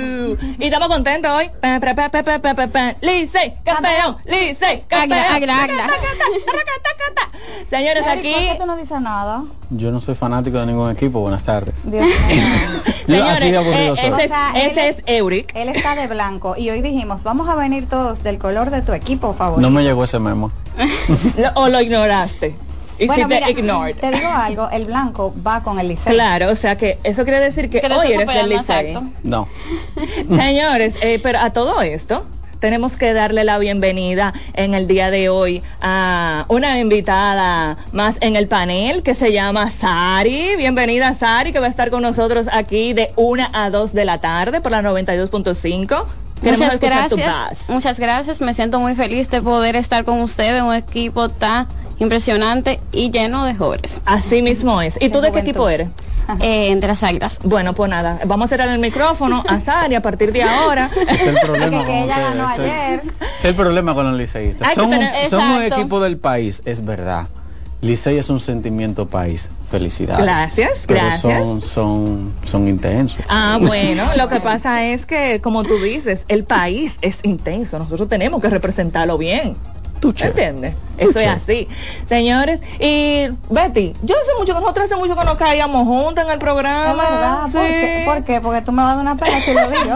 Y 0.58 0.64
estamos 0.64 0.88
contentos 0.88 1.30
hoy. 1.30 1.50
Lice, 3.00 3.56
campeón, 3.64 4.16
Lice, 4.24 4.84
campeón. 4.88 5.20
Señores, 7.70 8.06
aquí. 8.06 8.32
¿Por 8.32 8.40
qué 8.40 8.56
tú 8.58 8.66
no 8.66 8.76
dices 8.76 9.00
nada? 9.00 9.44
Yo 9.70 9.90
no 9.90 10.00
soy 10.00 10.14
fanático 10.14 10.58
de 10.58 10.66
ningún 10.66 10.90
equipo. 10.90 11.20
Buenas 11.20 11.44
tardes. 11.44 11.74
Señores, 13.06 13.42
eh, 13.42 13.92
ese, 13.92 14.24
es, 14.24 14.32
ese 14.54 14.88
es, 14.88 15.02
Euric. 15.06 15.54
Él 15.54 15.68
está 15.68 15.94
de 15.94 16.06
blanco 16.06 16.54
y 16.56 16.70
hoy 16.70 16.82
dijimos, 16.82 17.22
vamos 17.22 17.48
a 17.48 17.54
venir 17.54 17.88
todos 17.88 18.22
del 18.22 18.38
color 18.38 18.70
de 18.70 18.82
tu 18.82 18.92
equipo 18.92 19.32
favorito. 19.32 19.68
No 19.68 19.70
me 19.74 19.82
llegó 19.82 20.04
ese 20.04 20.18
memo. 20.18 20.50
¿O 21.54 21.68
lo 21.68 21.80
ignoraste? 21.80 22.54
Y 22.98 23.06
bueno, 23.06 23.28
te, 23.28 23.94
te 23.94 24.10
digo 24.10 24.28
algo, 24.28 24.70
el 24.70 24.86
blanco 24.86 25.34
va 25.46 25.62
con 25.62 25.78
el 25.78 25.88
liceo. 25.88 26.12
Claro, 26.12 26.50
o 26.50 26.56
sea 26.56 26.76
que 26.76 26.98
eso 27.04 27.24
quiere 27.24 27.40
decir 27.40 27.68
que 27.68 27.78
hoy 27.78 28.12
eres 28.12 28.26
del 28.26 28.48
liceo. 28.48 29.02
No. 29.22 29.48
Señores, 30.28 30.94
eh, 31.02 31.20
pero 31.22 31.38
a 31.40 31.50
todo 31.50 31.82
esto 31.82 32.24
tenemos 32.58 32.96
que 32.96 33.12
darle 33.12 33.44
la 33.44 33.58
bienvenida 33.58 34.32
en 34.54 34.74
el 34.74 34.86
día 34.86 35.10
de 35.10 35.28
hoy 35.28 35.62
a 35.80 36.46
una 36.48 36.78
invitada 36.78 37.76
más 37.92 38.16
en 38.20 38.34
el 38.34 38.48
panel 38.48 39.02
que 39.02 39.14
se 39.14 39.32
llama 39.32 39.70
Sari. 39.70 40.56
Bienvenida 40.56 41.14
Sari, 41.14 41.52
que 41.52 41.60
va 41.60 41.66
a 41.66 41.70
estar 41.70 41.90
con 41.90 42.02
nosotros 42.02 42.46
aquí 42.50 42.94
de 42.94 43.12
1 43.16 43.48
a 43.52 43.70
2 43.70 43.92
de 43.92 44.04
la 44.04 44.20
tarde 44.20 44.60
por 44.60 44.72
la 44.72 44.82
92.5. 44.82 46.04
Muchas 46.42 46.80
gracias. 46.80 47.68
Muchas 47.68 47.98
gracias. 47.98 48.40
Me 48.40 48.54
siento 48.54 48.78
muy 48.78 48.94
feliz 48.94 49.30
de 49.30 49.40
poder 49.42 49.76
estar 49.76 50.04
con 50.04 50.20
ustedes, 50.20 50.62
un 50.62 50.74
equipo 50.74 51.28
tan 51.28 51.66
impresionante 51.98 52.80
y 52.92 53.10
lleno 53.10 53.44
de 53.44 53.54
jóvenes. 53.54 54.02
Así 54.04 54.42
mismo 54.42 54.80
es. 54.82 54.96
¿Y 55.00 55.08
tú 55.08 55.20
de 55.20 55.32
qué 55.32 55.40
equipo 55.40 55.68
eres? 55.68 55.88
Eh, 56.40 56.74
de 56.74 56.86
las 56.86 57.02
águilas. 57.02 57.38
Bueno, 57.44 57.72
pues 57.72 57.88
nada, 57.88 58.18
vamos 58.26 58.46
a 58.46 58.48
cerrar 58.48 58.68
el 58.68 58.78
micrófono 58.78 59.44
a 59.46 59.60
Sari 59.60 59.94
a 59.94 60.02
partir 60.02 60.32
de 60.32 60.42
ahora. 60.42 60.90
Es 61.08 61.26
el 61.26 61.36
problema 61.36 61.86
que 61.86 62.04
ella 62.04 62.18
ganó 62.18 62.48
ayer. 62.48 63.02
Es 63.38 63.44
el 63.44 63.54
problema 63.54 63.94
con 63.94 64.06
los 64.10 64.18
liceístas. 64.18 64.74
Son, 64.74 64.92
un, 64.92 65.62
equipo 65.62 66.00
del 66.00 66.18
país, 66.18 66.62
es 66.64 66.84
verdad. 66.84 67.28
Licey 67.80 68.18
es 68.18 68.30
un 68.30 68.40
sentimiento 68.40 69.06
país. 69.06 69.50
Felicidades. 69.70 70.24
Gracias, 70.24 70.84
pero 70.86 71.00
gracias. 71.00 71.20
Son, 71.20 71.62
son, 71.62 72.32
son 72.44 72.68
intensos. 72.68 73.24
Ah, 73.28 73.58
bueno, 73.60 74.04
lo 74.16 74.28
que 74.28 74.40
pasa 74.40 74.84
es 74.84 75.06
que, 75.06 75.40
como 75.40 75.64
tú 75.64 75.76
dices, 75.78 76.24
el 76.28 76.44
país 76.44 76.98
es 77.02 77.18
intenso. 77.22 77.78
Nosotros 77.78 78.08
tenemos 78.08 78.40
que 78.40 78.48
representarlo 78.48 79.18
bien. 79.18 79.56
¿Entiendes? 80.02 80.74
Eso 80.98 81.18
es 81.18 81.26
así. 81.26 81.68
Señores, 82.08 82.60
y 82.78 83.28
Betty, 83.50 83.94
yo 84.02 84.14
hace 84.14 84.30
mucho 84.38 84.54
que 84.54 84.60
nosotros 84.60 84.86
hace 84.86 84.96
mucho 84.96 85.16
que 85.16 85.24
nos 85.24 85.36
caíamos 85.36 85.86
juntas 85.86 86.24
en 86.24 86.32
el 86.32 86.38
programa. 86.38 87.46
¿Por, 88.04 88.24
qué? 88.24 88.40
Porque 88.40 88.62
tú 88.62 88.72
me 88.72 88.82
vas 88.82 88.92
a 88.92 88.96
dar 88.96 89.02
una 89.02 89.16
pena 89.16 89.40
si 89.40 89.52
lo 89.52 89.68
digo. 89.68 89.94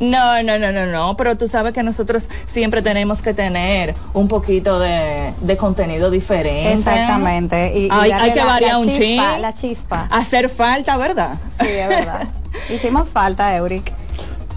no, 0.00 0.42
no, 0.42 0.58
no, 0.58 0.72
no, 0.72 0.86
no. 0.86 1.16
Pero 1.16 1.36
tú 1.36 1.48
sabes 1.48 1.72
que 1.72 1.82
nosotros 1.82 2.24
siempre 2.46 2.82
tenemos 2.82 3.20
que 3.22 3.34
tener 3.34 3.94
un 4.12 4.28
poquito 4.28 4.78
de, 4.78 5.32
contenido 5.58 6.10
diferente. 6.10 6.72
Exactamente. 6.72 7.76
Y, 7.76 7.88
hay, 7.90 8.32
que 8.32 8.44
variar 8.44 8.76
un 8.76 8.88
chispa, 8.88 9.38
La 9.38 9.54
chispa. 9.54 10.08
Hacer 10.10 10.48
falta, 10.48 10.96
¿verdad? 10.96 11.34
Sí, 11.60 11.68
es 11.68 11.88
verdad. 11.88 12.28
Hicimos 12.70 13.08
falta, 13.08 13.56
Euric. 13.56 13.92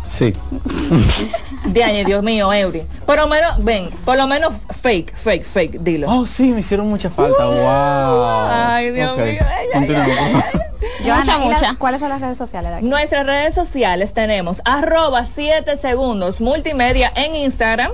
Sí. 0.05 0.33
De 1.65 2.03
Dios 2.05 2.23
mío, 2.23 2.53
Eury. 2.53 2.83
Por 3.05 3.17
lo 3.17 3.27
menos, 3.27 3.63
ven, 3.63 3.89
por 4.05 4.17
lo 4.17 4.27
menos 4.27 4.53
fake, 4.81 5.15
fake, 5.15 5.45
fake, 5.45 5.79
dilo. 5.79 6.07
Oh, 6.09 6.25
sí, 6.25 6.51
me 6.51 6.59
hicieron 6.59 6.87
mucha 6.87 7.09
falta. 7.09 7.45
wow. 7.45 8.47
Ay, 8.49 8.91
Dios 8.91 9.17
mío. 9.17 9.43
¿Cuáles 11.77 11.99
son 11.99 12.09
las 12.09 12.21
redes 12.21 12.37
sociales? 12.37 12.83
Nuestras 12.83 13.25
redes 13.25 13.55
sociales 13.55 14.13
tenemos 14.13 14.61
arroba 14.65 15.25
7 15.33 15.77
segundos 15.77 16.41
multimedia 16.41 17.11
en 17.15 17.35
Instagram. 17.35 17.91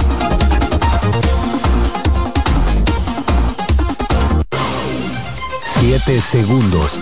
Siete 5.63 6.21
segundos 6.21 7.01